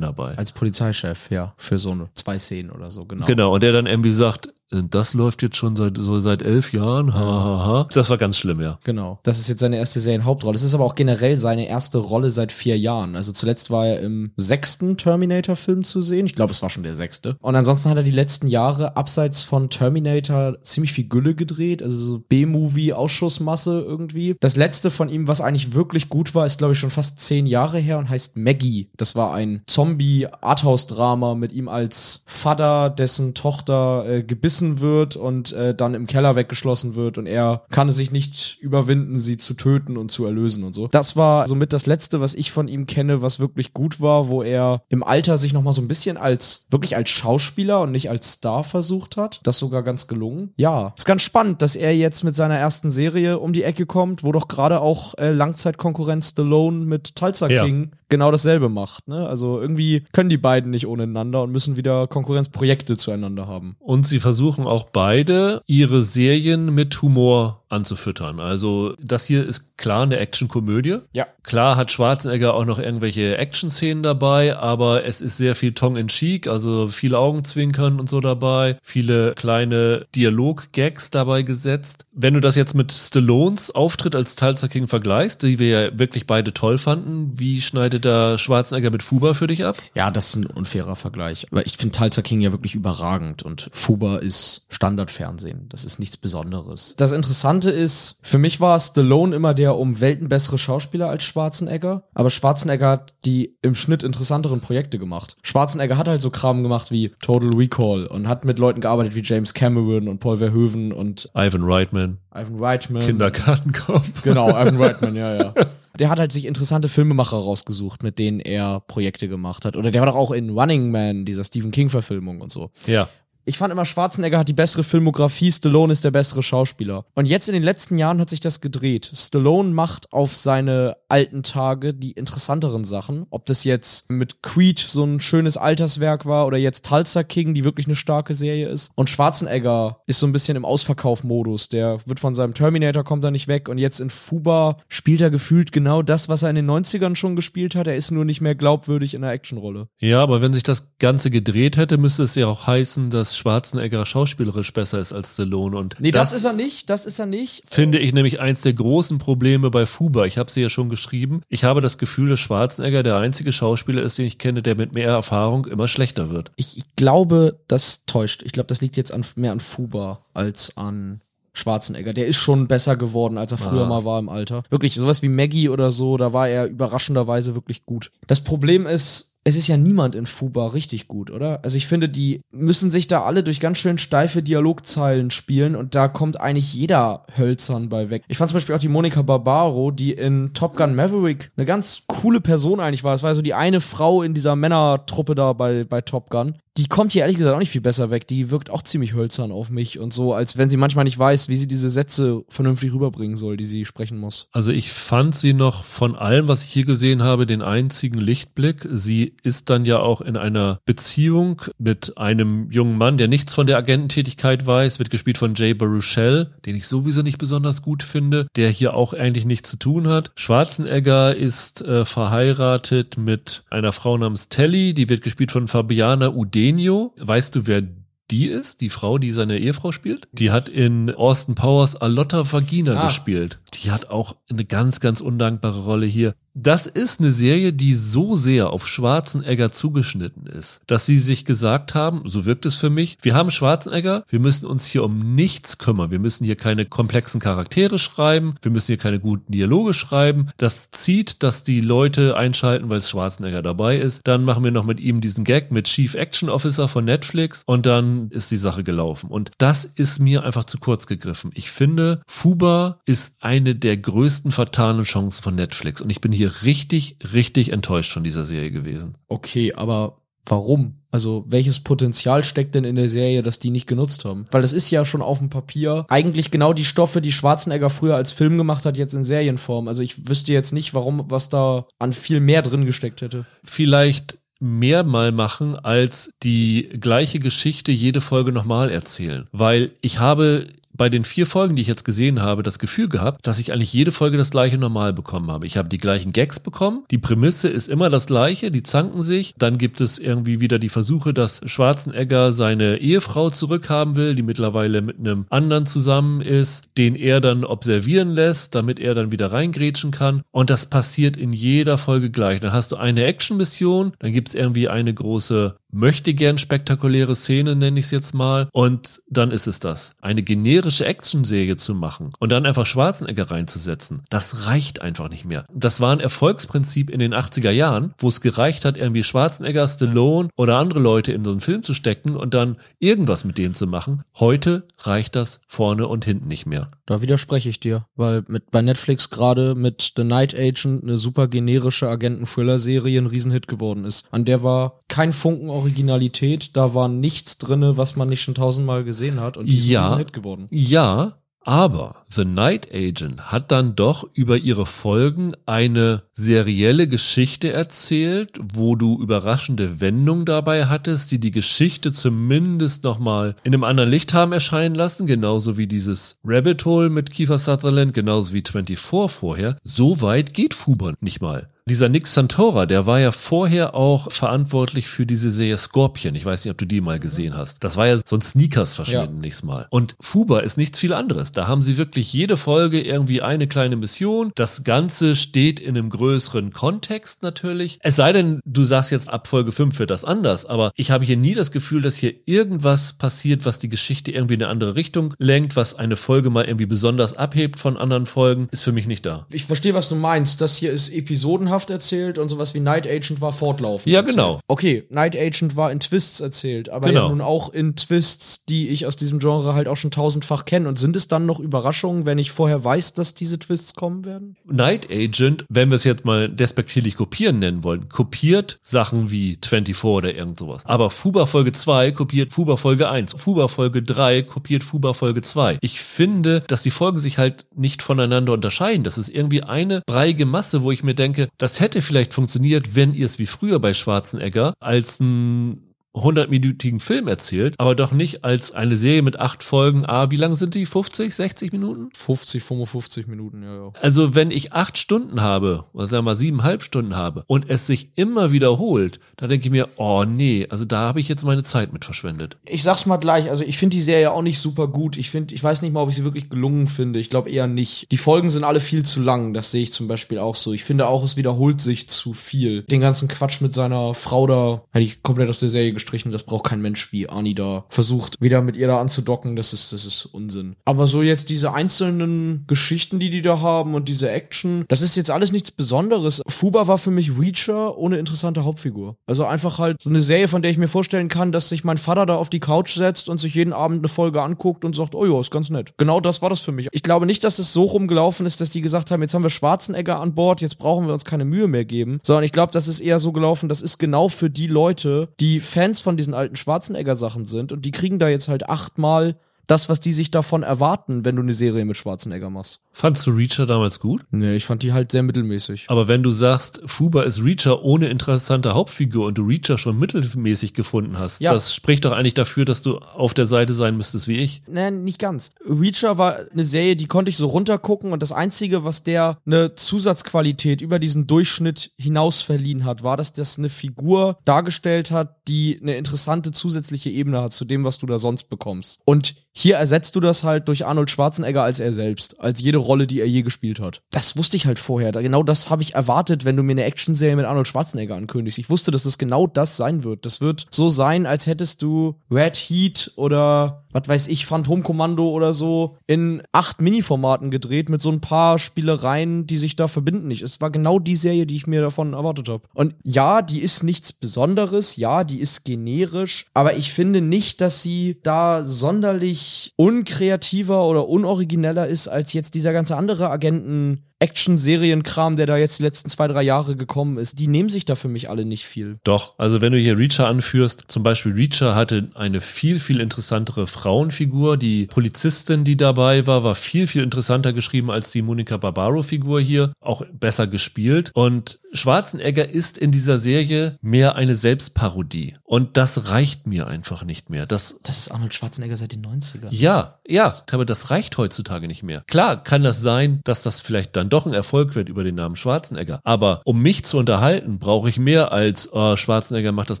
dabei. 0.00 0.36
Als 0.36 0.52
Polizeichef, 0.52 1.30
ja. 1.30 1.54
Für 1.56 1.78
so 1.78 1.92
eine 1.92 2.08
zwei 2.14 2.38
Szenen 2.38 2.70
oder 2.70 2.90
so, 2.90 3.04
genau. 3.04 3.26
Genau, 3.26 3.54
und 3.54 3.62
der 3.62 3.72
dann 3.72 3.86
irgendwie 3.86 4.10
sagt, 4.10 4.52
das 4.70 5.14
läuft 5.14 5.42
jetzt 5.42 5.56
schon 5.56 5.76
seit 5.76 5.96
so 5.96 6.18
seit 6.18 6.42
elf 6.42 6.72
Jahren. 6.72 7.14
Ha, 7.14 7.20
ha, 7.20 7.64
ha. 7.66 7.88
Das 7.92 8.10
war 8.10 8.16
ganz 8.16 8.36
schlimm, 8.36 8.60
ja. 8.60 8.78
Genau. 8.84 9.20
Das 9.22 9.38
ist 9.38 9.48
jetzt 9.48 9.60
seine 9.60 9.76
erste 9.76 10.00
Serienhauptrolle. 10.00 10.56
Es 10.56 10.64
ist 10.64 10.74
aber 10.74 10.84
auch 10.84 10.96
generell 10.96 11.36
seine 11.36 11.68
erste 11.68 11.98
Rolle 11.98 12.30
seit 12.30 12.50
vier 12.50 12.76
Jahren. 12.76 13.14
Also 13.14 13.32
zuletzt 13.32 13.70
war 13.70 13.86
er 13.86 14.00
im 14.00 14.32
sechsten 14.36 14.96
Terminator-Film 14.96 15.84
zu 15.84 16.00
sehen. 16.00 16.26
Ich 16.26 16.34
glaube, 16.34 16.52
es 16.52 16.62
war 16.62 16.70
schon 16.70 16.82
der 16.82 16.96
sechste. 16.96 17.36
Und 17.40 17.54
ansonsten 17.54 17.90
hat 17.90 17.96
er 17.96 18.02
die 18.02 18.10
letzten 18.10 18.48
Jahre 18.48 18.96
abseits 18.96 19.44
von 19.44 19.70
Terminator 19.70 20.60
ziemlich 20.62 20.92
viel 20.92 21.08
Gülle 21.08 21.34
gedreht. 21.34 21.82
Also 21.82 21.96
so 21.96 22.18
B-Movie-Ausschussmasse 22.18 23.80
irgendwie. 23.80 24.36
Das 24.40 24.56
letzte 24.56 24.90
von 24.90 25.08
ihm, 25.08 25.28
was 25.28 25.40
eigentlich 25.40 25.74
wirklich 25.74 26.08
gut 26.08 26.34
war, 26.34 26.44
ist, 26.44 26.58
glaube 26.58 26.72
ich, 26.72 26.78
schon 26.78 26.90
fast 26.90 27.20
zehn 27.20 27.46
Jahre 27.46 27.78
her 27.78 27.98
und 27.98 28.08
heißt 28.08 28.36
Maggie. 28.36 28.90
Das 28.96 29.14
war 29.14 29.32
ein 29.32 29.62
Zombie-Arthouse-Drama 29.68 31.36
mit 31.36 31.52
ihm 31.52 31.68
als 31.68 32.24
Vater, 32.26 32.90
dessen 32.90 33.34
Tochter 33.34 34.04
äh, 34.08 34.22
gebissen 34.24 34.55
wird 34.80 35.16
und 35.16 35.52
äh, 35.52 35.74
dann 35.74 35.94
im 35.94 36.06
Keller 36.06 36.36
weggeschlossen 36.36 36.94
wird 36.94 37.18
und 37.18 37.26
er 37.26 37.62
kann 37.70 37.88
es 37.88 37.96
sich 37.96 38.12
nicht 38.12 38.58
überwinden, 38.60 39.16
sie 39.16 39.36
zu 39.36 39.54
töten 39.54 39.96
und 39.96 40.10
zu 40.10 40.24
erlösen 40.24 40.64
und 40.64 40.74
so. 40.74 40.88
Das 40.88 41.16
war 41.16 41.46
somit 41.46 41.72
das 41.72 41.86
letzte, 41.86 42.20
was 42.20 42.34
ich 42.34 42.52
von 42.52 42.68
ihm 42.68 42.86
kenne, 42.86 43.22
was 43.22 43.40
wirklich 43.40 43.72
gut 43.72 44.00
war, 44.00 44.28
wo 44.28 44.42
er 44.42 44.82
im 44.88 45.02
Alter 45.02 45.38
sich 45.38 45.52
noch 45.52 45.62
mal 45.62 45.72
so 45.72 45.82
ein 45.82 45.88
bisschen 45.88 46.16
als 46.16 46.66
wirklich 46.70 46.96
als 46.96 47.10
Schauspieler 47.10 47.80
und 47.80 47.92
nicht 47.92 48.10
als 48.10 48.32
Star 48.32 48.64
versucht 48.64 49.16
hat. 49.16 49.40
Das 49.44 49.58
sogar 49.58 49.82
ganz 49.82 50.06
gelungen. 50.06 50.52
Ja, 50.56 50.92
ist 50.96 51.06
ganz 51.06 51.22
spannend, 51.22 51.62
dass 51.62 51.76
er 51.76 51.96
jetzt 51.96 52.24
mit 52.24 52.34
seiner 52.34 52.56
ersten 52.56 52.90
Serie 52.90 53.38
um 53.38 53.52
die 53.52 53.62
Ecke 53.62 53.86
kommt, 53.86 54.24
wo 54.24 54.32
doch 54.32 54.48
gerade 54.48 54.80
auch 54.80 55.14
äh, 55.18 55.32
Langzeitkonkurrenz 55.32 56.30
Stallone 56.30 56.84
mit 56.84 57.16
Tulsa 57.16 57.48
Ja. 57.48 57.64
King 57.64 57.90
genau 58.08 58.30
dasselbe 58.30 58.68
macht. 58.68 59.08
Ne? 59.08 59.26
Also 59.26 59.60
irgendwie 59.60 60.04
können 60.12 60.28
die 60.28 60.38
beiden 60.38 60.70
nicht 60.70 60.86
ohneinander 60.86 61.42
und 61.42 61.52
müssen 61.52 61.76
wieder 61.76 62.06
Konkurrenzprojekte 62.06 62.96
zueinander 62.96 63.46
haben. 63.46 63.76
Und 63.78 64.06
sie 64.06 64.20
versuchen 64.20 64.66
auch 64.66 64.84
beide, 64.84 65.62
ihre 65.66 66.02
Serien 66.02 66.74
mit 66.74 67.02
Humor 67.02 67.64
anzufüttern. 67.68 68.40
Also 68.40 68.94
das 69.02 69.26
hier 69.26 69.44
ist 69.44 69.76
klar 69.76 70.04
eine 70.04 70.18
Actionkomödie. 70.18 70.98
Ja. 71.12 71.26
Klar 71.42 71.76
hat 71.76 71.92
Schwarzenegger 71.92 72.54
auch 72.54 72.64
noch 72.64 72.78
irgendwelche 72.78 73.36
Action-Szenen 73.38 74.02
dabei, 74.02 74.56
aber 74.56 75.04
es 75.04 75.20
ist 75.20 75.36
sehr 75.36 75.54
viel 75.54 75.72
Tongue-in-cheek, 75.72 76.48
also 76.48 76.88
viele 76.88 77.18
Augenzwinkern 77.18 78.00
und 78.00 78.08
so 78.08 78.20
dabei, 78.20 78.78
viele 78.82 79.34
kleine 79.34 80.06
Dialog-Gags 80.14 81.10
dabei 81.10 81.42
gesetzt. 81.42 82.04
Wenn 82.12 82.34
du 82.34 82.40
das 82.40 82.56
jetzt 82.56 82.74
mit 82.74 82.92
Stallones 82.92 83.72
Auftritt 83.74 84.14
als 84.14 84.36
Tulsa 84.36 84.68
King 84.68 84.88
vergleichst, 84.88 85.42
die 85.42 85.58
wir 85.58 85.68
ja 85.68 85.98
wirklich 85.98 86.26
beide 86.26 86.54
toll 86.54 86.78
fanden, 86.78 87.32
wie 87.38 87.60
schneidet 87.60 88.04
da 88.04 88.38
Schwarzenegger 88.38 88.90
mit 88.90 89.02
Fuba 89.02 89.34
für 89.34 89.46
dich 89.46 89.64
ab? 89.64 89.76
Ja, 89.94 90.10
das 90.10 90.28
ist 90.28 90.36
ein 90.36 90.46
unfairer 90.46 90.96
Vergleich. 90.96 91.46
Aber 91.50 91.66
ich 91.66 91.76
finde 91.76 91.96
Tulsa 91.96 92.22
King 92.22 92.40
ja 92.40 92.52
wirklich 92.52 92.74
überragend 92.74 93.42
und 93.42 93.68
Fuba 93.72 94.18
ist 94.18 94.66
Standardfernsehen. 94.68 95.68
Das 95.68 95.84
ist 95.84 95.98
nichts 95.98 96.16
Besonderes. 96.16 96.94
Das 96.96 97.12
Interessante 97.12 97.55
ist, 97.64 98.20
für 98.22 98.38
mich 98.38 98.60
war 98.60 98.78
Stallone 98.78 99.34
immer 99.34 99.54
der 99.54 99.76
um 99.76 100.00
Welten 100.00 100.28
bessere 100.28 100.58
Schauspieler 100.58 101.08
als 101.08 101.24
Schwarzenegger, 101.24 102.04
aber 102.14 102.30
Schwarzenegger 102.30 102.88
hat 102.88 103.14
die 103.24 103.56
im 103.62 103.74
Schnitt 103.74 104.02
interessanteren 104.02 104.60
Projekte 104.60 104.98
gemacht. 104.98 105.36
Schwarzenegger 105.42 105.96
hat 105.96 106.08
halt 106.08 106.20
so 106.20 106.30
Kram 106.30 106.62
gemacht 106.62 106.90
wie 106.90 107.12
Total 107.22 107.54
Recall 107.54 108.06
und 108.06 108.28
hat 108.28 108.44
mit 108.44 108.58
Leuten 108.58 108.80
gearbeitet 108.80 109.14
wie 109.14 109.22
James 109.22 109.54
Cameron 109.54 110.08
und 110.08 110.20
Paul 110.20 110.36
Verhoeven 110.36 110.92
und 110.92 111.30
Ivan 111.34 111.62
Reitman, 111.64 112.18
Ivan 112.34 112.58
Reitman. 112.58 113.02
Kindergartenkopf. 113.02 114.22
Genau, 114.22 114.50
Ivan 114.50 114.76
Reitman, 114.76 115.16
ja, 115.16 115.34
ja. 115.34 115.54
Der 115.98 116.10
hat 116.10 116.18
halt 116.18 116.32
sich 116.32 116.44
interessante 116.44 116.90
Filmemacher 116.90 117.38
rausgesucht, 117.38 118.02
mit 118.02 118.18
denen 118.18 118.40
er 118.40 118.80
Projekte 118.80 119.28
gemacht 119.28 119.64
hat. 119.64 119.76
Oder 119.76 119.90
der 119.90 120.02
war 120.02 120.06
doch 120.06 120.14
auch 120.14 120.30
in 120.30 120.50
Running 120.50 120.90
Man, 120.90 121.24
dieser 121.24 121.42
Stephen 121.42 121.70
King-Verfilmung 121.70 122.42
und 122.42 122.52
so. 122.52 122.70
Ja. 122.86 123.08
Ich 123.48 123.58
fand 123.58 123.70
immer, 123.70 123.86
Schwarzenegger 123.86 124.40
hat 124.40 124.48
die 124.48 124.52
bessere 124.52 124.82
Filmografie, 124.82 125.52
Stallone 125.52 125.92
ist 125.92 126.04
der 126.04 126.10
bessere 126.10 126.42
Schauspieler. 126.42 127.04
Und 127.14 127.26
jetzt 127.26 127.48
in 127.48 127.54
den 127.54 127.62
letzten 127.62 127.96
Jahren 127.96 128.20
hat 128.20 128.28
sich 128.28 128.40
das 128.40 128.60
gedreht. 128.60 129.08
Stallone 129.14 129.70
macht 129.70 130.12
auf 130.12 130.34
seine 130.34 130.96
alten 131.08 131.44
Tage 131.44 131.94
die 131.94 132.10
interessanteren 132.10 132.82
Sachen. 132.82 133.26
Ob 133.30 133.46
das 133.46 133.62
jetzt 133.62 134.10
mit 134.10 134.42
Creed 134.42 134.80
so 134.80 135.04
ein 135.04 135.20
schönes 135.20 135.56
Alterswerk 135.56 136.26
war 136.26 136.48
oder 136.48 136.56
jetzt 136.56 136.86
Tulsa 136.86 137.22
King, 137.22 137.54
die 137.54 137.62
wirklich 137.62 137.86
eine 137.86 137.94
starke 137.94 138.34
Serie 138.34 138.68
ist. 138.68 138.90
Und 138.96 139.10
Schwarzenegger 139.10 140.00
ist 140.06 140.18
so 140.18 140.26
ein 140.26 140.32
bisschen 140.32 140.56
im 140.56 140.64
Ausverkauf-Modus. 140.64 141.68
Der 141.68 142.04
wird 142.04 142.18
von 142.18 142.34
seinem 142.34 142.52
Terminator, 142.52 143.04
kommt 143.04 143.22
er 143.22 143.30
nicht 143.30 143.46
weg. 143.46 143.68
Und 143.68 143.78
jetzt 143.78 144.00
in 144.00 144.10
Fuba 144.10 144.78
spielt 144.88 145.20
er 145.20 145.30
gefühlt 145.30 145.70
genau 145.70 146.02
das, 146.02 146.28
was 146.28 146.42
er 146.42 146.50
in 146.50 146.56
den 146.56 146.68
90ern 146.68 147.14
schon 147.14 147.36
gespielt 147.36 147.76
hat. 147.76 147.86
Er 147.86 147.94
ist 147.94 148.10
nur 148.10 148.24
nicht 148.24 148.40
mehr 148.40 148.56
glaubwürdig 148.56 149.14
in 149.14 149.22
der 149.22 149.30
Actionrolle. 149.30 149.86
Ja, 150.00 150.20
aber 150.20 150.42
wenn 150.42 150.52
sich 150.52 150.64
das 150.64 150.88
Ganze 150.98 151.30
gedreht 151.30 151.76
hätte, 151.76 151.96
müsste 151.96 152.24
es 152.24 152.34
ja 152.34 152.48
auch 152.48 152.66
heißen, 152.66 153.10
dass 153.10 153.35
dass 153.36 153.40
Schwarzenegger 153.40 154.06
schauspielerisch 154.06 154.72
besser 154.72 154.98
ist 154.98 155.12
als 155.12 155.34
Stallone. 155.34 155.76
Und 155.76 155.96
Nee, 156.00 156.10
das, 156.10 156.32
ist 156.32 156.44
er 156.44 156.52
nicht, 156.52 156.88
das 156.90 157.06
ist 157.06 157.18
er 157.18 157.26
nicht. 157.26 157.64
finde 157.70 157.98
ich 157.98 158.12
nämlich 158.12 158.40
eins 158.40 158.62
der 158.62 158.72
großen 158.72 159.18
Probleme 159.18 159.70
bei 159.70 159.86
Fuba. 159.86 160.24
Ich 160.24 160.38
habe 160.38 160.50
sie 160.50 160.62
ja 160.62 160.68
schon 160.68 160.88
geschrieben. 160.88 161.42
Ich 161.48 161.64
habe 161.64 161.80
das 161.80 161.98
Gefühl, 161.98 162.30
dass 162.30 162.40
Schwarzenegger 162.40 163.02
der 163.02 163.16
einzige 163.16 163.52
Schauspieler 163.52 164.02
ist, 164.02 164.18
den 164.18 164.26
ich 164.26 164.38
kenne, 164.38 164.62
der 164.62 164.76
mit 164.76 164.94
mehr 164.94 165.08
Erfahrung 165.08 165.66
immer 165.66 165.88
schlechter 165.88 166.30
wird. 166.30 166.50
Ich, 166.56 166.78
ich 166.78 166.84
glaube, 166.96 167.60
das 167.68 168.06
täuscht. 168.06 168.42
Ich 168.44 168.52
glaube, 168.52 168.68
das 168.68 168.80
liegt 168.80 168.96
jetzt 168.96 169.12
an, 169.12 169.24
mehr 169.36 169.52
an 169.52 169.60
Fuba 169.60 170.24
als 170.34 170.76
an 170.76 171.20
Schwarzenegger. 171.52 172.12
Der 172.12 172.26
ist 172.26 172.36
schon 172.36 172.66
besser 172.68 172.96
geworden, 172.96 173.38
als 173.38 173.52
er 173.52 173.58
früher 173.58 173.84
Ah. 173.84 173.88
mal 173.88 174.04
war 174.04 174.18
im 174.18 174.28
Alter. 174.28 174.62
Wirklich, 174.70 174.94
sowas 174.94 175.22
wie 175.22 175.28
Maggie 175.28 175.68
oder 175.68 175.90
so, 175.90 176.16
da 176.16 176.32
war 176.32 176.48
er 176.48 176.66
überraschenderweise 176.66 177.54
wirklich 177.54 177.86
gut. 177.86 178.10
Das 178.26 178.42
Problem 178.44 178.86
ist, 178.86 179.35
es 179.46 179.54
ist 179.54 179.68
ja 179.68 179.76
niemand 179.76 180.16
in 180.16 180.26
Fuba 180.26 180.66
richtig 180.66 181.06
gut, 181.06 181.30
oder? 181.30 181.60
Also 181.62 181.76
ich 181.76 181.86
finde, 181.86 182.08
die 182.08 182.40
müssen 182.50 182.90
sich 182.90 183.06
da 183.06 183.22
alle 183.22 183.44
durch 183.44 183.60
ganz 183.60 183.78
schön 183.78 183.96
steife 183.96 184.42
Dialogzeilen 184.42 185.30
spielen 185.30 185.76
und 185.76 185.94
da 185.94 186.08
kommt 186.08 186.40
eigentlich 186.40 186.74
jeder 186.74 187.24
hölzern 187.38 187.88
bei 187.88 188.10
weg. 188.10 188.24
Ich 188.26 188.38
fand 188.38 188.50
zum 188.50 188.56
Beispiel 188.56 188.74
auch 188.74 188.80
die 188.80 188.88
Monika 188.88 189.22
Barbaro, 189.22 189.92
die 189.92 190.12
in 190.14 190.52
Top 190.52 190.76
Gun 190.76 190.96
Maverick 190.96 191.52
eine 191.56 191.64
ganz 191.64 192.02
coole 192.08 192.40
Person 192.40 192.80
eigentlich 192.80 193.04
war. 193.04 193.12
Das 193.12 193.22
war 193.22 193.36
so 193.36 193.42
die 193.42 193.54
eine 193.54 193.80
Frau 193.80 194.24
in 194.24 194.34
dieser 194.34 194.56
Männertruppe 194.56 195.36
da 195.36 195.52
bei, 195.52 195.84
bei 195.84 196.00
Top 196.00 196.28
Gun. 196.28 196.56
Die 196.76 196.88
kommt 196.88 197.12
hier 197.12 197.22
ehrlich 197.22 197.38
gesagt 197.38 197.54
auch 197.54 197.60
nicht 197.60 197.70
viel 197.70 197.80
besser 197.80 198.10
weg. 198.10 198.26
Die 198.26 198.50
wirkt 198.50 198.70
auch 198.70 198.82
ziemlich 198.82 199.14
hölzern 199.14 199.50
auf 199.50 199.70
mich 199.70 199.98
und 199.98 200.12
so, 200.12 200.34
als 200.34 200.58
wenn 200.58 200.68
sie 200.68 200.76
manchmal 200.76 201.04
nicht 201.04 201.18
weiß, 201.18 201.48
wie 201.48 201.56
sie 201.56 201.68
diese 201.68 201.90
Sätze 201.90 202.44
vernünftig 202.48 202.92
rüberbringen 202.92 203.36
soll, 203.36 203.56
die 203.56 203.64
sie 203.64 203.84
sprechen 203.84 204.18
muss. 204.18 204.48
Also 204.52 204.72
ich 204.72 204.90
fand 204.92 205.34
sie 205.34 205.54
noch 205.54 205.84
von 205.84 206.16
allem, 206.16 206.48
was 206.48 206.64
ich 206.64 206.70
hier 206.70 206.84
gesehen 206.84 207.22
habe, 207.22 207.46
den 207.46 207.62
einzigen 207.62 208.18
Lichtblick. 208.18 208.86
Sie 208.90 209.34
ist 209.42 209.70
dann 209.70 209.84
ja 209.86 210.00
auch 210.00 210.20
in 210.20 210.36
einer 210.36 210.80
Beziehung 210.84 211.62
mit 211.78 212.18
einem 212.18 212.70
jungen 212.70 212.98
Mann, 212.98 213.16
der 213.16 213.28
nichts 213.28 213.54
von 213.54 213.66
der 213.66 213.78
Agententätigkeit 213.78 214.66
weiß, 214.66 214.98
wird 214.98 215.10
gespielt 215.10 215.38
von 215.38 215.54
Jay 215.54 215.72
Baruchel, 215.72 216.50
den 216.66 216.76
ich 216.76 216.86
sowieso 216.86 217.22
nicht 217.22 217.38
besonders 217.38 217.80
gut 217.80 218.02
finde, 218.02 218.48
der 218.54 218.68
hier 218.68 218.94
auch 218.94 219.14
eigentlich 219.14 219.46
nichts 219.46 219.70
zu 219.70 219.78
tun 219.78 220.08
hat. 220.08 220.30
Schwarzenegger 220.34 221.34
ist 221.34 221.80
äh, 221.82 222.04
verheiratet 222.04 223.16
mit 223.16 223.64
einer 223.70 223.92
Frau 223.92 224.18
namens 224.18 224.50
Telly, 224.50 224.92
die 224.92 225.08
wird 225.08 225.22
gespielt 225.22 225.52
von 225.52 225.68
Fabiana 225.68 226.28
Udenio. 226.66 227.14
Weißt 227.18 227.54
du, 227.54 227.66
wer 227.66 227.82
die 228.30 228.46
ist, 228.46 228.80
die 228.80 228.90
Frau, 228.90 229.18
die 229.18 229.30
seine 229.30 229.58
Ehefrau 229.58 229.92
spielt. 229.92 230.28
Die 230.32 230.50
hat 230.50 230.68
in 230.68 231.14
Austin 231.14 231.54
Powers 231.54 231.94
Alotta 231.94 232.50
Vagina 232.52 232.96
Ah. 233.02 233.06
gespielt. 233.06 233.60
Die 233.74 233.90
hat 233.92 234.10
auch 234.10 234.34
eine 234.50 234.64
ganz, 234.64 234.98
ganz 235.00 235.20
undankbare 235.20 235.84
Rolle 235.84 236.06
hier. 236.06 236.34
Das 236.58 236.86
ist 236.86 237.20
eine 237.20 237.32
Serie, 237.32 237.74
die 237.74 237.92
so 237.92 238.34
sehr 238.34 238.70
auf 238.70 238.88
Schwarzenegger 238.88 239.72
zugeschnitten 239.72 240.46
ist, 240.46 240.80
dass 240.86 241.04
sie 241.04 241.18
sich 241.18 241.44
gesagt 241.44 241.94
haben, 241.94 242.22
so 242.24 242.46
wirkt 242.46 242.64
es 242.64 242.76
für 242.76 242.88
mich, 242.88 243.18
wir 243.20 243.34
haben 243.34 243.50
Schwarzenegger, 243.50 244.24
wir 244.30 244.40
müssen 244.40 244.64
uns 244.64 244.86
hier 244.86 245.04
um 245.04 245.34
nichts 245.34 245.76
kümmern. 245.76 246.10
Wir 246.10 246.18
müssen 246.18 246.46
hier 246.46 246.56
keine 246.56 246.86
komplexen 246.86 247.40
Charaktere 247.40 247.98
schreiben, 247.98 248.54
wir 248.62 248.70
müssen 248.70 248.86
hier 248.86 248.96
keine 248.96 249.20
guten 249.20 249.52
Dialoge 249.52 249.92
schreiben. 249.92 250.48
Das 250.56 250.90
zieht, 250.92 251.42
dass 251.42 251.62
die 251.62 251.82
Leute 251.82 252.38
einschalten, 252.38 252.88
weil 252.88 252.98
es 252.98 253.10
Schwarzenegger 253.10 253.60
dabei 253.60 253.98
ist. 253.98 254.22
Dann 254.24 254.42
machen 254.42 254.64
wir 254.64 254.70
noch 254.70 254.86
mit 254.86 254.98
ihm 254.98 255.20
diesen 255.20 255.44
Gag 255.44 255.70
mit 255.72 255.88
Chief 255.88 256.14
Action 256.14 256.48
Officer 256.48 256.88
von 256.88 257.04
Netflix 257.04 257.64
und 257.66 257.84
dann 257.84 258.30
ist 258.30 258.50
die 258.50 258.56
Sache 258.56 258.82
gelaufen. 258.82 259.28
Und 259.28 259.50
das 259.58 259.84
ist 259.84 260.20
mir 260.20 260.42
einfach 260.42 260.64
zu 260.64 260.78
kurz 260.78 261.06
gegriffen. 261.06 261.50
Ich 261.52 261.70
finde, 261.70 262.22
Fuba 262.26 263.00
ist 263.04 263.36
eine 263.40 263.74
der 263.74 263.98
größten 263.98 264.52
fatalen 264.52 265.02
Chancen 265.02 265.42
von 265.42 265.54
Netflix 265.54 266.00
und 266.00 266.08
ich 266.08 266.22
bin 266.22 266.32
hier 266.32 266.45
richtig, 266.46 267.16
richtig 267.32 267.72
enttäuscht 267.72 268.12
von 268.12 268.24
dieser 268.24 268.44
Serie 268.44 268.70
gewesen. 268.70 269.16
Okay, 269.28 269.74
aber 269.74 270.18
warum? 270.44 270.94
Also, 271.10 271.44
welches 271.48 271.80
Potenzial 271.80 272.44
steckt 272.44 272.74
denn 272.74 272.84
in 272.84 272.96
der 272.96 273.08
Serie, 273.08 273.42
dass 273.42 273.58
die 273.58 273.70
nicht 273.70 273.86
genutzt 273.86 274.24
haben? 274.24 274.44
Weil 274.50 274.62
das 274.62 274.72
ist 274.72 274.90
ja 274.90 275.04
schon 275.04 275.22
auf 275.22 275.38
dem 275.38 275.48
Papier 275.48 276.04
eigentlich 276.08 276.50
genau 276.50 276.72
die 276.72 276.84
Stoffe, 276.84 277.20
die 277.20 277.32
Schwarzenegger 277.32 277.90
früher 277.90 278.16
als 278.16 278.32
Film 278.32 278.58
gemacht 278.58 278.84
hat, 278.84 278.98
jetzt 278.98 279.14
in 279.14 279.24
Serienform. 279.24 279.88
Also, 279.88 280.02
ich 280.02 280.28
wüsste 280.28 280.52
jetzt 280.52 280.72
nicht, 280.72 280.94
warum, 280.94 281.24
was 281.28 281.48
da 281.48 281.86
an 281.98 282.12
viel 282.12 282.40
mehr 282.40 282.62
drin 282.62 282.84
gesteckt 282.84 283.22
hätte. 283.22 283.46
Vielleicht 283.64 284.38
mehr 284.58 285.04
mal 285.04 285.32
machen, 285.32 285.76
als 285.76 286.30
die 286.42 286.88
gleiche 287.00 287.40
Geschichte 287.40 287.92
jede 287.92 288.20
Folge 288.20 288.52
nochmal 288.52 288.90
erzählen. 288.90 289.48
Weil 289.52 289.92
ich 290.00 290.18
habe 290.18 290.68
bei 290.96 291.08
den 291.08 291.24
vier 291.24 291.46
Folgen, 291.46 291.76
die 291.76 291.82
ich 291.82 291.88
jetzt 291.88 292.04
gesehen 292.04 292.42
habe, 292.42 292.62
das 292.62 292.78
Gefühl 292.78 293.08
gehabt, 293.08 293.46
dass 293.46 293.58
ich 293.58 293.72
eigentlich 293.72 293.92
jede 293.92 294.12
Folge 294.12 294.36
das 294.36 294.50
gleiche 294.50 294.78
normal 294.78 295.12
bekommen 295.12 295.50
habe. 295.50 295.66
Ich 295.66 295.76
habe 295.76 295.88
die 295.88 295.98
gleichen 295.98 296.32
Gags 296.32 296.60
bekommen. 296.60 297.04
Die 297.10 297.18
Prämisse 297.18 297.68
ist 297.68 297.88
immer 297.88 298.08
das 298.08 298.26
gleiche. 298.26 298.70
Die 298.70 298.82
zanken 298.82 299.22
sich. 299.22 299.54
Dann 299.58 299.78
gibt 299.78 300.00
es 300.00 300.18
irgendwie 300.18 300.60
wieder 300.60 300.78
die 300.78 300.88
Versuche, 300.88 301.34
dass 301.34 301.60
Schwarzenegger 301.64 302.52
seine 302.52 302.98
Ehefrau 302.98 303.50
zurückhaben 303.50 304.16
will, 304.16 304.34
die 304.34 304.42
mittlerweile 304.42 305.02
mit 305.02 305.18
einem 305.18 305.46
anderen 305.50 305.86
zusammen 305.86 306.40
ist, 306.40 306.84
den 306.96 307.14
er 307.14 307.40
dann 307.40 307.64
observieren 307.64 308.30
lässt, 308.30 308.74
damit 308.74 309.00
er 309.00 309.14
dann 309.14 309.32
wieder 309.32 309.52
reingrätschen 309.52 310.10
kann. 310.10 310.42
Und 310.50 310.70
das 310.70 310.86
passiert 310.86 311.36
in 311.36 311.52
jeder 311.52 311.98
Folge 311.98 312.30
gleich. 312.30 312.60
Dann 312.60 312.72
hast 312.72 312.92
du 312.92 312.96
eine 312.96 313.24
Action-Mission, 313.24 314.12
dann 314.18 314.32
gibt 314.32 314.48
es 314.48 314.54
irgendwie 314.54 314.88
eine 314.88 315.12
große 315.12 315.76
möchte 315.96 316.34
gern 316.34 316.58
spektakuläre 316.58 317.34
Szene, 317.34 317.74
nenne 317.74 317.98
ich 317.98 318.06
es 318.06 318.10
jetzt 318.10 318.34
mal. 318.34 318.68
Und 318.72 319.22
dann 319.28 319.50
ist 319.50 319.66
es 319.66 319.80
das. 319.80 320.12
Eine 320.20 320.42
generische 320.42 321.06
Action-Serie 321.06 321.76
zu 321.76 321.94
machen 321.94 322.32
und 322.38 322.52
dann 322.52 322.66
einfach 322.66 322.86
Schwarzenegger 322.86 323.50
reinzusetzen, 323.50 324.22
das 324.28 324.66
reicht 324.66 325.00
einfach 325.00 325.30
nicht 325.30 325.46
mehr. 325.46 325.66
Das 325.74 326.00
war 326.00 326.12
ein 326.12 326.20
Erfolgsprinzip 326.20 327.10
in 327.10 327.18
den 327.18 327.34
80er 327.34 327.70
Jahren, 327.70 328.14
wo 328.18 328.28
es 328.28 328.40
gereicht 328.40 328.84
hat, 328.84 328.96
irgendwie 328.96 329.24
Schwarzenegger, 329.24 329.88
Stallone 329.88 330.50
oder 330.56 330.76
andere 330.76 331.00
Leute 331.00 331.32
in 331.32 331.44
so 331.44 331.50
einen 331.50 331.60
Film 331.60 331.82
zu 331.82 331.94
stecken 331.94 332.36
und 332.36 332.52
dann 332.52 332.76
irgendwas 332.98 333.44
mit 333.44 333.56
denen 333.58 333.74
zu 333.74 333.86
machen. 333.86 334.22
Heute 334.38 334.86
reicht 335.00 335.34
das 335.34 335.60
vorne 335.66 336.06
und 336.06 336.24
hinten 336.24 336.48
nicht 336.48 336.66
mehr. 336.66 336.90
Da 337.06 337.22
widerspreche 337.22 337.70
ich 337.70 337.80
dir, 337.80 338.06
weil 338.16 338.44
mit 338.48 338.70
bei 338.70 338.82
Netflix 338.82 339.30
gerade 339.30 339.74
mit 339.74 340.12
The 340.16 340.24
Night 340.24 340.54
Agent 340.54 341.04
eine 341.04 341.16
super 341.16 341.48
generische 341.48 342.08
Agenten-Thriller-Serie 342.08 343.20
ein 343.20 343.26
Riesenhit 343.26 343.68
geworden 343.68 344.04
ist. 344.04 344.28
An 344.30 344.44
der 344.44 344.62
war 344.62 345.00
kein 345.08 345.32
Funken 345.32 345.70
Originalität, 345.86 346.76
da 346.76 346.94
war 346.94 347.08
nichts 347.08 347.58
drinne, 347.58 347.96
was 347.96 348.16
man 348.16 348.28
nicht 348.28 348.42
schon 348.42 348.54
tausendmal 348.54 349.04
gesehen 349.04 349.40
hat 349.40 349.56
und 349.56 349.66
die 349.66 349.78
ist 349.78 349.86
Ja. 349.86 350.02
ein 350.02 350.06
Riesenhit 350.08 350.32
geworden. 350.32 350.66
Ja, 350.70 351.34
aber 351.62 352.24
The 352.32 352.44
Night 352.44 352.88
Agent 352.94 353.50
hat 353.50 353.72
dann 353.72 353.96
doch 353.96 354.28
über 354.34 354.56
ihre 354.56 354.86
Folgen 354.86 355.52
eine 355.66 356.22
serielle 356.32 357.08
Geschichte 357.08 357.72
erzählt, 357.72 358.58
wo 358.74 358.94
du 358.94 359.20
überraschende 359.20 360.00
Wendungen 360.00 360.44
dabei 360.44 360.86
hattest, 360.86 361.32
die 361.32 361.40
die 361.40 361.50
Geschichte 361.50 362.12
zumindest 362.12 363.02
nochmal 363.02 363.56
in 363.64 363.74
einem 363.74 363.82
anderen 363.84 364.10
Licht 364.10 364.32
haben 364.32 364.52
erscheinen 364.52 364.94
lassen, 364.94 365.26
genauso 365.26 365.76
wie 365.76 365.88
dieses 365.88 366.38
Rabbit 366.44 366.84
Hole 366.84 367.10
mit 367.10 367.32
Kiefer 367.32 367.58
Sutherland, 367.58 368.14
genauso 368.14 368.52
wie 368.52 368.62
24 368.62 368.98
vorher. 368.98 369.76
So 369.82 370.20
weit 370.20 370.54
geht 370.54 370.74
Fuber 370.74 371.14
nicht 371.20 371.40
mal. 371.40 371.68
Dieser 371.88 372.08
Nick 372.08 372.26
Santora, 372.26 372.84
der 372.84 373.06
war 373.06 373.20
ja 373.20 373.30
vorher 373.30 373.94
auch 373.94 374.32
verantwortlich 374.32 375.06
für 375.06 375.24
diese 375.24 375.52
Serie 375.52 375.78
Scorpion. 375.78 376.34
Ich 376.34 376.44
weiß 376.44 376.64
nicht, 376.64 376.72
ob 376.72 376.78
du 376.78 376.84
die 376.84 377.00
mal 377.00 377.20
gesehen 377.20 377.56
hast. 377.56 377.84
Das 377.84 377.94
war 377.96 378.08
ja 378.08 378.18
so 378.18 378.34
ein 378.36 378.40
Sneakers-Verschnitt 378.40 379.14
Ja. 379.14 379.26
nächstes 379.28 379.62
Mal. 379.62 379.86
Und 379.90 380.16
Fuba 380.18 380.58
ist 380.58 380.76
nichts 380.78 380.98
viel 380.98 381.12
anderes. 381.12 381.52
Da 381.52 381.68
haben 381.68 381.82
sie 381.82 381.96
wirklich 381.96 382.32
jede 382.32 382.56
Folge 382.56 383.00
irgendwie 383.00 383.40
eine 383.40 383.68
kleine 383.68 383.94
Mission. 383.94 384.50
Das 384.56 384.82
Ganze 384.82 385.36
steht 385.36 385.78
in 385.78 385.96
einem 385.96 386.10
größeren 386.10 386.72
Kontext 386.72 387.44
natürlich. 387.44 388.00
Es 388.02 388.16
sei 388.16 388.32
denn, 388.32 388.58
du 388.64 388.82
sagst 388.82 389.12
jetzt 389.12 389.28
ab 389.30 389.46
Folge 389.46 389.70
5 389.70 389.96
wird 390.00 390.10
das 390.10 390.24
anders. 390.24 390.66
Aber 390.66 390.90
ich 390.96 391.12
habe 391.12 391.24
hier 391.24 391.36
nie 391.36 391.54
das 391.54 391.70
Gefühl, 391.70 392.02
dass 392.02 392.16
hier 392.16 392.34
irgendwas 392.46 393.12
passiert, 393.12 393.64
was 393.64 393.78
die 393.78 393.88
Geschichte 393.88 394.32
irgendwie 394.32 394.54
in 394.54 394.62
eine 394.64 394.72
andere 394.72 394.96
Richtung 394.96 395.34
lenkt, 395.38 395.76
was 395.76 395.94
eine 395.94 396.16
Folge 396.16 396.50
mal 396.50 396.64
irgendwie 396.64 396.86
besonders 396.86 397.34
abhebt 397.36 397.78
von 397.78 397.96
anderen 397.96 398.26
Folgen, 398.26 398.66
ist 398.72 398.82
für 398.82 398.90
mich 398.90 399.06
nicht 399.06 399.24
da. 399.24 399.46
Ich 399.52 399.66
verstehe, 399.66 399.94
was 399.94 400.08
du 400.08 400.16
meinst. 400.16 400.60
Das 400.60 400.76
hier 400.76 400.90
ist 400.90 401.10
episodenhaft 401.10 401.75
erzählt 401.90 402.38
und 402.38 402.48
sowas 402.48 402.74
wie 402.74 402.80
Night 402.80 403.06
Agent 403.06 403.40
war 403.40 403.52
fortlaufend. 403.52 404.12
Ja, 404.12 404.20
erzählt. 404.20 404.36
genau. 404.36 404.60
Okay, 404.68 405.04
Night 405.10 405.36
Agent 405.36 405.76
war 405.76 405.92
in 405.92 406.00
Twists 406.00 406.40
erzählt, 406.40 406.88
aber 406.88 407.08
Genau. 407.08 407.24
ja 407.24 407.28
nun 407.28 407.40
auch 407.40 407.68
in 407.72 407.94
Twists, 407.96 408.64
die 408.64 408.88
ich 408.88 409.06
aus 409.06 409.16
diesem 409.16 409.38
Genre 409.38 409.74
halt 409.74 409.88
auch 409.88 409.96
schon 409.96 410.10
tausendfach 410.10 410.64
kenne. 410.64 410.88
Und 410.88 410.98
sind 410.98 411.14
es 411.16 411.28
dann 411.28 411.46
noch 411.46 411.60
Überraschungen, 411.60 412.26
wenn 412.26 412.38
ich 412.38 412.50
vorher 412.50 412.82
weiß, 412.82 413.14
dass 413.14 413.34
diese 413.34 413.58
Twists 413.58 413.94
kommen 413.94 414.24
werden? 414.24 414.56
Night 414.64 415.08
Agent, 415.10 415.64
wenn 415.68 415.90
wir 415.90 415.96
es 415.96 416.04
jetzt 416.04 416.24
mal 416.24 416.48
despektierlich 416.48 417.16
kopieren 417.16 417.58
nennen 417.58 417.84
wollen, 417.84 418.08
kopiert 418.08 418.78
Sachen 418.82 419.30
wie 419.30 419.58
24 419.62 420.04
oder 420.04 420.34
irgend 420.34 420.58
sowas. 420.58 420.82
Aber 420.86 421.10
Fuba 421.10 421.46
Folge 421.46 421.72
2 421.72 422.12
kopiert 422.12 422.52
Fuba 422.52 422.76
Folge 422.76 423.08
1. 423.10 423.34
Fuba 423.36 423.68
Folge 423.68 424.02
3 424.02 424.42
kopiert 424.42 424.82
Fuba 424.84 425.12
Folge 425.12 425.42
2. 425.42 425.78
Ich 425.80 426.00
finde, 426.00 426.62
dass 426.68 426.82
die 426.82 426.90
Folgen 426.90 427.18
sich 427.18 427.38
halt 427.38 427.66
nicht 427.74 428.02
voneinander 428.02 428.52
unterscheiden. 428.52 429.04
Das 429.04 429.18
ist 429.18 429.28
irgendwie 429.28 429.62
eine 429.62 430.02
breiige 430.06 430.46
Masse, 430.46 430.82
wo 430.82 430.92
ich 430.92 431.02
mir 431.02 431.14
denke, 431.14 431.48
das 431.58 431.65
hätte 431.80 432.02
vielleicht 432.02 432.32
funktioniert, 432.32 432.94
wenn 432.94 433.14
ihr 433.14 433.26
es 433.26 433.38
wie 433.38 433.46
früher 433.46 433.78
bei 433.78 433.94
Schwarzenegger 433.94 434.74
als 434.80 435.20
ein 435.20 435.85
100-minütigen 436.16 437.00
Film 437.00 437.28
erzählt, 437.28 437.74
aber 437.78 437.94
doch 437.94 438.12
nicht 438.12 438.44
als 438.44 438.72
eine 438.72 438.96
Serie 438.96 439.22
mit 439.22 439.38
acht 439.38 439.62
Folgen. 439.62 440.04
Ah, 440.06 440.30
wie 440.30 440.36
lang 440.36 440.54
sind 440.54 440.74
die? 440.74 440.86
50, 440.86 441.34
60 441.34 441.72
Minuten? 441.72 442.08
50, 442.14 442.62
55 442.62 443.26
Minuten, 443.26 443.62
ja, 443.62 443.74
ja. 443.74 443.92
Also 444.00 444.34
wenn 444.34 444.50
ich 444.50 444.72
acht 444.72 444.98
Stunden 444.98 445.42
habe, 445.42 445.84
oder 445.92 446.06
sagen 446.06 446.24
wir 446.24 446.32
mal 446.32 446.36
siebeneinhalb 446.36 446.82
Stunden 446.82 447.16
habe 447.16 447.44
und 447.46 447.68
es 447.68 447.86
sich 447.86 448.10
immer 448.16 448.52
wiederholt, 448.52 449.20
dann 449.36 449.50
denke 449.50 449.66
ich 449.66 449.70
mir, 449.70 449.88
oh 449.96 450.24
nee, 450.24 450.66
also 450.70 450.84
da 450.84 451.00
habe 451.00 451.20
ich 451.20 451.28
jetzt 451.28 451.44
meine 451.44 451.62
Zeit 451.62 451.92
mit 451.92 452.04
verschwendet. 452.04 452.56
Ich 452.64 452.82
sag's 452.82 453.06
mal 453.06 453.16
gleich, 453.16 453.50
also 453.50 453.64
ich 453.64 453.78
finde 453.78 453.96
die 453.96 454.02
Serie 454.02 454.32
auch 454.32 454.42
nicht 454.42 454.58
super 454.58 454.88
gut. 454.88 455.16
Ich 455.16 455.30
finde, 455.30 455.54
ich 455.54 455.62
weiß 455.62 455.82
nicht 455.82 455.92
mal, 455.92 456.02
ob 456.02 456.08
ich 456.08 456.16
sie 456.16 456.24
wirklich 456.24 456.48
gelungen 456.48 456.86
finde. 456.86 457.18
Ich 457.18 457.30
glaube 457.30 457.50
eher 457.50 457.66
nicht. 457.66 458.10
Die 458.10 458.18
Folgen 458.18 458.50
sind 458.50 458.64
alle 458.64 458.80
viel 458.80 459.04
zu 459.04 459.20
lang. 459.20 459.54
Das 459.54 459.70
sehe 459.70 459.82
ich 459.82 459.92
zum 459.92 460.08
Beispiel 460.08 460.38
auch 460.38 460.54
so. 460.54 460.72
Ich 460.72 460.84
finde 460.84 461.06
auch, 461.06 461.22
es 461.22 461.36
wiederholt 461.36 461.80
sich 461.80 462.08
zu 462.08 462.32
viel. 462.32 462.82
Den 462.82 463.00
ganzen 463.00 463.28
Quatsch 463.28 463.60
mit 463.60 463.74
seiner 463.74 464.14
Frau 464.14 464.46
da 464.46 464.82
hätte 464.90 465.04
ich 465.04 465.22
komplett 465.22 465.48
aus 465.48 465.60
der 465.60 465.68
Serie 465.68 465.92
gestrichen. 466.06 466.32
Das 466.32 466.44
braucht 466.44 466.64
kein 466.64 466.80
Mensch, 466.80 467.12
wie 467.12 467.28
Arnie 467.28 467.54
da 467.54 467.84
versucht, 467.88 468.40
wieder 468.40 468.62
mit 468.62 468.76
ihr 468.76 468.86
da 468.86 469.00
anzudocken. 469.00 469.56
Das 469.56 469.72
ist, 469.72 469.92
das 469.92 470.06
ist 470.06 470.26
Unsinn. 470.26 470.76
Aber 470.84 471.06
so 471.06 471.22
jetzt 471.22 471.50
diese 471.50 471.72
einzelnen 471.72 472.64
Geschichten, 472.66 473.18
die 473.18 473.30
die 473.30 473.42
da 473.42 473.60
haben 473.60 473.94
und 473.94 474.08
diese 474.08 474.30
Action, 474.30 474.84
das 474.88 475.02
ist 475.02 475.16
jetzt 475.16 475.30
alles 475.30 475.52
nichts 475.52 475.70
Besonderes. 475.70 476.42
Fuba 476.46 476.86
war 476.86 476.98
für 476.98 477.10
mich 477.10 477.38
Reacher 477.38 477.98
ohne 477.98 478.18
interessante 478.18 478.64
Hauptfigur. 478.64 479.16
Also 479.26 479.44
einfach 479.44 479.78
halt 479.78 480.02
so 480.02 480.10
eine 480.10 480.20
Serie, 480.20 480.48
von 480.48 480.62
der 480.62 480.70
ich 480.70 480.78
mir 480.78 480.88
vorstellen 480.88 481.28
kann, 481.28 481.52
dass 481.52 481.68
sich 481.68 481.84
mein 481.84 481.98
Vater 481.98 482.26
da 482.26 482.36
auf 482.36 482.50
die 482.50 482.60
Couch 482.60 482.94
setzt 482.94 483.28
und 483.28 483.38
sich 483.38 483.54
jeden 483.54 483.72
Abend 483.72 483.98
eine 483.98 484.08
Folge 484.08 484.42
anguckt 484.42 484.84
und 484.84 484.94
sagt, 484.94 485.14
oh 485.14 485.26
ja, 485.26 485.40
ist 485.40 485.50
ganz 485.50 485.70
nett. 485.70 485.94
Genau 485.96 486.20
das 486.20 486.42
war 486.42 486.50
das 486.50 486.60
für 486.60 486.72
mich. 486.72 486.88
Ich 486.92 487.02
glaube 487.02 487.26
nicht, 487.26 487.42
dass 487.42 487.58
es 487.58 487.72
so 487.72 487.84
rumgelaufen 487.84 488.46
ist, 488.46 488.60
dass 488.60 488.70
die 488.70 488.80
gesagt 488.80 489.10
haben, 489.10 489.22
jetzt 489.22 489.34
haben 489.34 489.42
wir 489.42 489.50
Schwarzenegger 489.50 490.20
an 490.20 490.34
Bord, 490.34 490.60
jetzt 490.60 490.78
brauchen 490.78 491.06
wir 491.06 491.12
uns 491.12 491.24
keine 491.24 491.44
Mühe 491.44 491.66
mehr 491.66 491.84
geben, 491.84 492.20
sondern 492.22 492.44
ich 492.44 492.52
glaube, 492.52 492.72
das 492.72 492.88
ist 492.88 493.00
eher 493.00 493.18
so 493.18 493.32
gelaufen, 493.32 493.68
das 493.68 493.82
ist 493.82 493.98
genau 493.98 494.28
für 494.28 494.50
die 494.50 494.66
Leute, 494.66 495.28
die 495.40 495.60
Fans 495.60 495.95
von 496.00 496.16
diesen 496.16 496.34
alten 496.34 496.56
Schwarzenegger-Sachen 496.56 497.44
sind 497.44 497.72
und 497.72 497.84
die 497.84 497.90
kriegen 497.90 498.18
da 498.18 498.28
jetzt 498.28 498.48
halt 498.48 498.68
achtmal 498.68 499.36
das, 499.66 499.88
was 499.88 500.00
die 500.00 500.12
sich 500.12 500.30
davon 500.30 500.62
erwarten, 500.62 501.24
wenn 501.24 501.36
du 501.36 501.42
eine 501.42 501.52
Serie 501.52 501.84
mit 501.84 501.96
Schwarzenegger 501.96 502.50
machst. 502.50 502.80
Fandst 502.92 503.26
du 503.26 503.30
Reacher 503.32 503.66
damals 503.66 504.00
gut? 504.00 504.24
Nee, 504.30 504.56
ich 504.56 504.64
fand 504.64 504.82
die 504.82 504.92
halt 504.92 505.12
sehr 505.12 505.22
mittelmäßig. 505.22 505.86
Aber 505.88 506.08
wenn 506.08 506.22
du 506.22 506.30
sagst, 506.30 506.80
Fuba 506.86 507.22
ist 507.22 507.42
Reacher 507.42 507.82
ohne 507.82 508.08
interessante 508.08 508.74
Hauptfigur 508.74 509.26
und 509.26 509.36
du 509.38 509.42
Reacher 509.44 509.78
schon 509.78 509.98
mittelmäßig 509.98 510.72
gefunden 510.74 511.18
hast, 511.18 511.40
Ja. 511.40 511.52
das 511.52 511.74
spricht 511.74 512.04
doch 512.04 512.12
eigentlich 512.12 512.34
dafür, 512.34 512.64
dass 512.64 512.82
du 512.82 512.98
auf 512.98 513.34
der 513.34 513.46
Seite 513.46 513.72
sein 513.74 513.96
müsstest 513.96 514.28
wie 514.28 514.38
ich. 514.38 514.62
Nein, 514.66 515.04
nicht 515.04 515.18
ganz. 515.18 515.52
Reacher 515.68 516.16
war 516.18 516.38
eine 516.52 516.64
Serie, 516.64 516.96
die 516.96 517.06
konnte 517.06 517.28
ich 517.28 517.36
so 517.36 517.46
runtergucken 517.46 518.12
und 518.12 518.22
das 518.22 518.32
Einzige, 518.32 518.84
was 518.84 519.02
der 519.02 519.38
eine 519.46 519.74
Zusatzqualität 519.74 520.80
über 520.80 520.98
diesen 520.98 521.26
Durchschnitt 521.26 521.90
hinaus 521.98 522.42
verliehen 522.42 522.84
hat, 522.84 523.02
war, 523.02 523.16
dass 523.16 523.32
das 523.32 523.58
eine 523.58 523.68
Figur 523.70 524.38
dargestellt 524.44 525.10
hat, 525.10 525.36
die 525.48 525.78
eine 525.82 525.96
interessante 525.96 526.52
zusätzliche 526.52 527.10
Ebene 527.10 527.40
hat 527.42 527.52
zu 527.52 527.64
dem, 527.64 527.84
was 527.84 527.98
du 527.98 528.06
da 528.06 528.18
sonst 528.18 528.44
bekommst. 528.48 529.00
Und 529.04 529.34
hier 529.58 529.76
ersetzt 529.76 530.14
du 530.14 530.20
das 530.20 530.44
halt 530.44 530.68
durch 530.68 530.84
Arnold 530.84 531.08
Schwarzenegger 531.08 531.62
als 531.62 531.80
er 531.80 531.90
selbst, 531.94 532.38
als 532.40 532.60
jede 532.60 532.76
Rolle, 532.76 533.06
die 533.06 533.20
er 533.20 533.26
je 533.26 533.40
gespielt 533.40 533.80
hat. 533.80 534.02
Das 534.10 534.36
wusste 534.36 534.58
ich 534.58 534.66
halt 534.66 534.78
vorher. 534.78 535.12
Genau 535.12 535.42
das 535.42 535.70
habe 535.70 535.82
ich 535.82 535.94
erwartet, 535.94 536.44
wenn 536.44 536.56
du 536.56 536.62
mir 536.62 536.72
eine 536.72 536.84
Actionserie 536.84 537.36
mit 537.36 537.46
Arnold 537.46 537.66
Schwarzenegger 537.66 538.16
ankündigst. 538.16 538.58
Ich 538.58 538.68
wusste, 538.68 538.90
dass 538.90 539.06
es 539.06 539.16
genau 539.16 539.46
das 539.46 539.78
sein 539.78 540.04
wird. 540.04 540.26
Das 540.26 540.42
wird 540.42 540.66
so 540.70 540.90
sein, 540.90 541.24
als 541.24 541.46
hättest 541.46 541.80
du 541.80 542.16
Red 542.30 542.54
Heat 542.56 543.12
oder 543.16 543.86
was 543.96 544.08
weiß 544.08 544.28
ich, 544.28 544.44
Phantomkommando 544.44 545.26
oder 545.30 545.54
so 545.54 545.96
in 546.06 546.42
acht 546.52 546.82
Mini-Formaten 546.82 547.50
gedreht 547.50 547.88
mit 547.88 548.02
so 548.02 548.10
ein 548.10 548.20
paar 548.20 548.58
Spielereien, 548.58 549.46
die 549.46 549.56
sich 549.56 549.74
da 549.74 549.88
verbinden. 549.88 550.30
Ich, 550.30 550.42
es 550.42 550.60
war 550.60 550.70
genau 550.70 550.98
die 550.98 551.16
Serie, 551.16 551.46
die 551.46 551.56
ich 551.56 551.66
mir 551.66 551.80
davon 551.80 552.12
erwartet 552.12 552.50
habe. 552.50 552.64
Und 552.74 552.94
ja, 553.04 553.40
die 553.40 553.62
ist 553.62 553.82
nichts 553.82 554.12
Besonderes, 554.12 554.96
ja, 554.96 555.24
die 555.24 555.40
ist 555.40 555.64
generisch, 555.64 556.46
aber 556.52 556.76
ich 556.76 556.92
finde 556.92 557.22
nicht, 557.22 557.62
dass 557.62 557.82
sie 557.82 558.20
da 558.22 558.64
sonderlich 558.64 559.45
unkreativer 559.76 560.86
oder 560.86 561.08
unorigineller 561.08 561.86
ist 561.86 562.08
als 562.08 562.32
jetzt 562.32 562.54
dieser 562.54 562.72
ganze 562.72 562.96
andere 562.96 563.30
Agenten. 563.30 564.05
Action-Serienkram, 564.18 565.36
der 565.36 565.46
da 565.46 565.56
jetzt 565.56 565.78
die 565.78 565.82
letzten 565.82 566.08
zwei, 566.08 566.28
drei 566.28 566.42
Jahre 566.42 566.76
gekommen 566.76 567.18
ist, 567.18 567.38
die 567.38 567.48
nehmen 567.48 567.68
sich 567.68 567.84
da 567.84 567.94
für 567.96 568.08
mich 568.08 568.30
alle 568.30 568.44
nicht 568.44 568.64
viel. 568.66 568.98
Doch, 569.04 569.34
also 569.38 569.60
wenn 569.60 569.72
du 569.72 569.78
hier 569.78 569.98
Reacher 569.98 570.26
anführst, 570.26 570.84
zum 570.88 571.02
Beispiel 571.02 571.32
Reacher 571.32 571.74
hatte 571.74 572.10
eine 572.14 572.40
viel, 572.40 572.80
viel 572.80 573.00
interessantere 573.00 573.66
Frauenfigur. 573.66 574.56
Die 574.56 574.86
Polizistin, 574.86 575.64
die 575.64 575.76
dabei 575.76 576.26
war, 576.26 576.44
war 576.44 576.54
viel, 576.54 576.86
viel 576.86 577.02
interessanter 577.02 577.52
geschrieben 577.52 577.90
als 577.90 578.10
die 578.10 578.22
Monica 578.22 578.56
Barbaro-Figur 578.56 579.40
hier. 579.40 579.72
Auch 579.80 580.02
besser 580.12 580.46
gespielt. 580.46 581.10
Und 581.14 581.60
Schwarzenegger 581.72 582.48
ist 582.48 582.78
in 582.78 582.92
dieser 582.92 583.18
Serie 583.18 583.78
mehr 583.82 584.16
eine 584.16 584.34
Selbstparodie. 584.34 585.36
Und 585.44 585.76
das 585.76 586.10
reicht 586.10 586.46
mir 586.46 586.66
einfach 586.66 587.04
nicht 587.04 587.28
mehr. 587.30 587.46
Das 587.46 587.76
Das 587.82 587.98
ist 587.98 588.10
Arnold 588.10 588.34
Schwarzenegger 588.34 588.76
seit 588.76 588.92
den 588.92 589.04
90ern. 589.04 589.48
ja, 589.50 589.98
ja, 590.08 590.32
aber 590.52 590.64
das 590.64 590.90
reicht 590.90 591.18
heutzutage 591.18 591.66
nicht 591.66 591.82
mehr. 591.82 592.02
Klar 592.06 592.42
kann 592.42 592.62
das 592.62 592.80
sein, 592.80 593.20
dass 593.24 593.42
das 593.42 593.60
vielleicht 593.60 593.96
dann 593.96 594.05
doch 594.08 594.26
ein 594.26 594.34
Erfolg 594.34 594.74
wird 594.74 594.88
über 594.88 595.04
den 595.04 595.14
Namen 595.14 595.36
Schwarzenegger. 595.36 596.00
Aber 596.04 596.40
um 596.44 596.62
mich 596.62 596.84
zu 596.84 596.98
unterhalten, 596.98 597.58
brauche 597.58 597.88
ich 597.88 597.98
mehr 597.98 598.32
als 598.32 598.72
oh, 598.72 598.96
Schwarzenegger 598.96 599.52
macht 599.52 599.70
das 599.70 599.80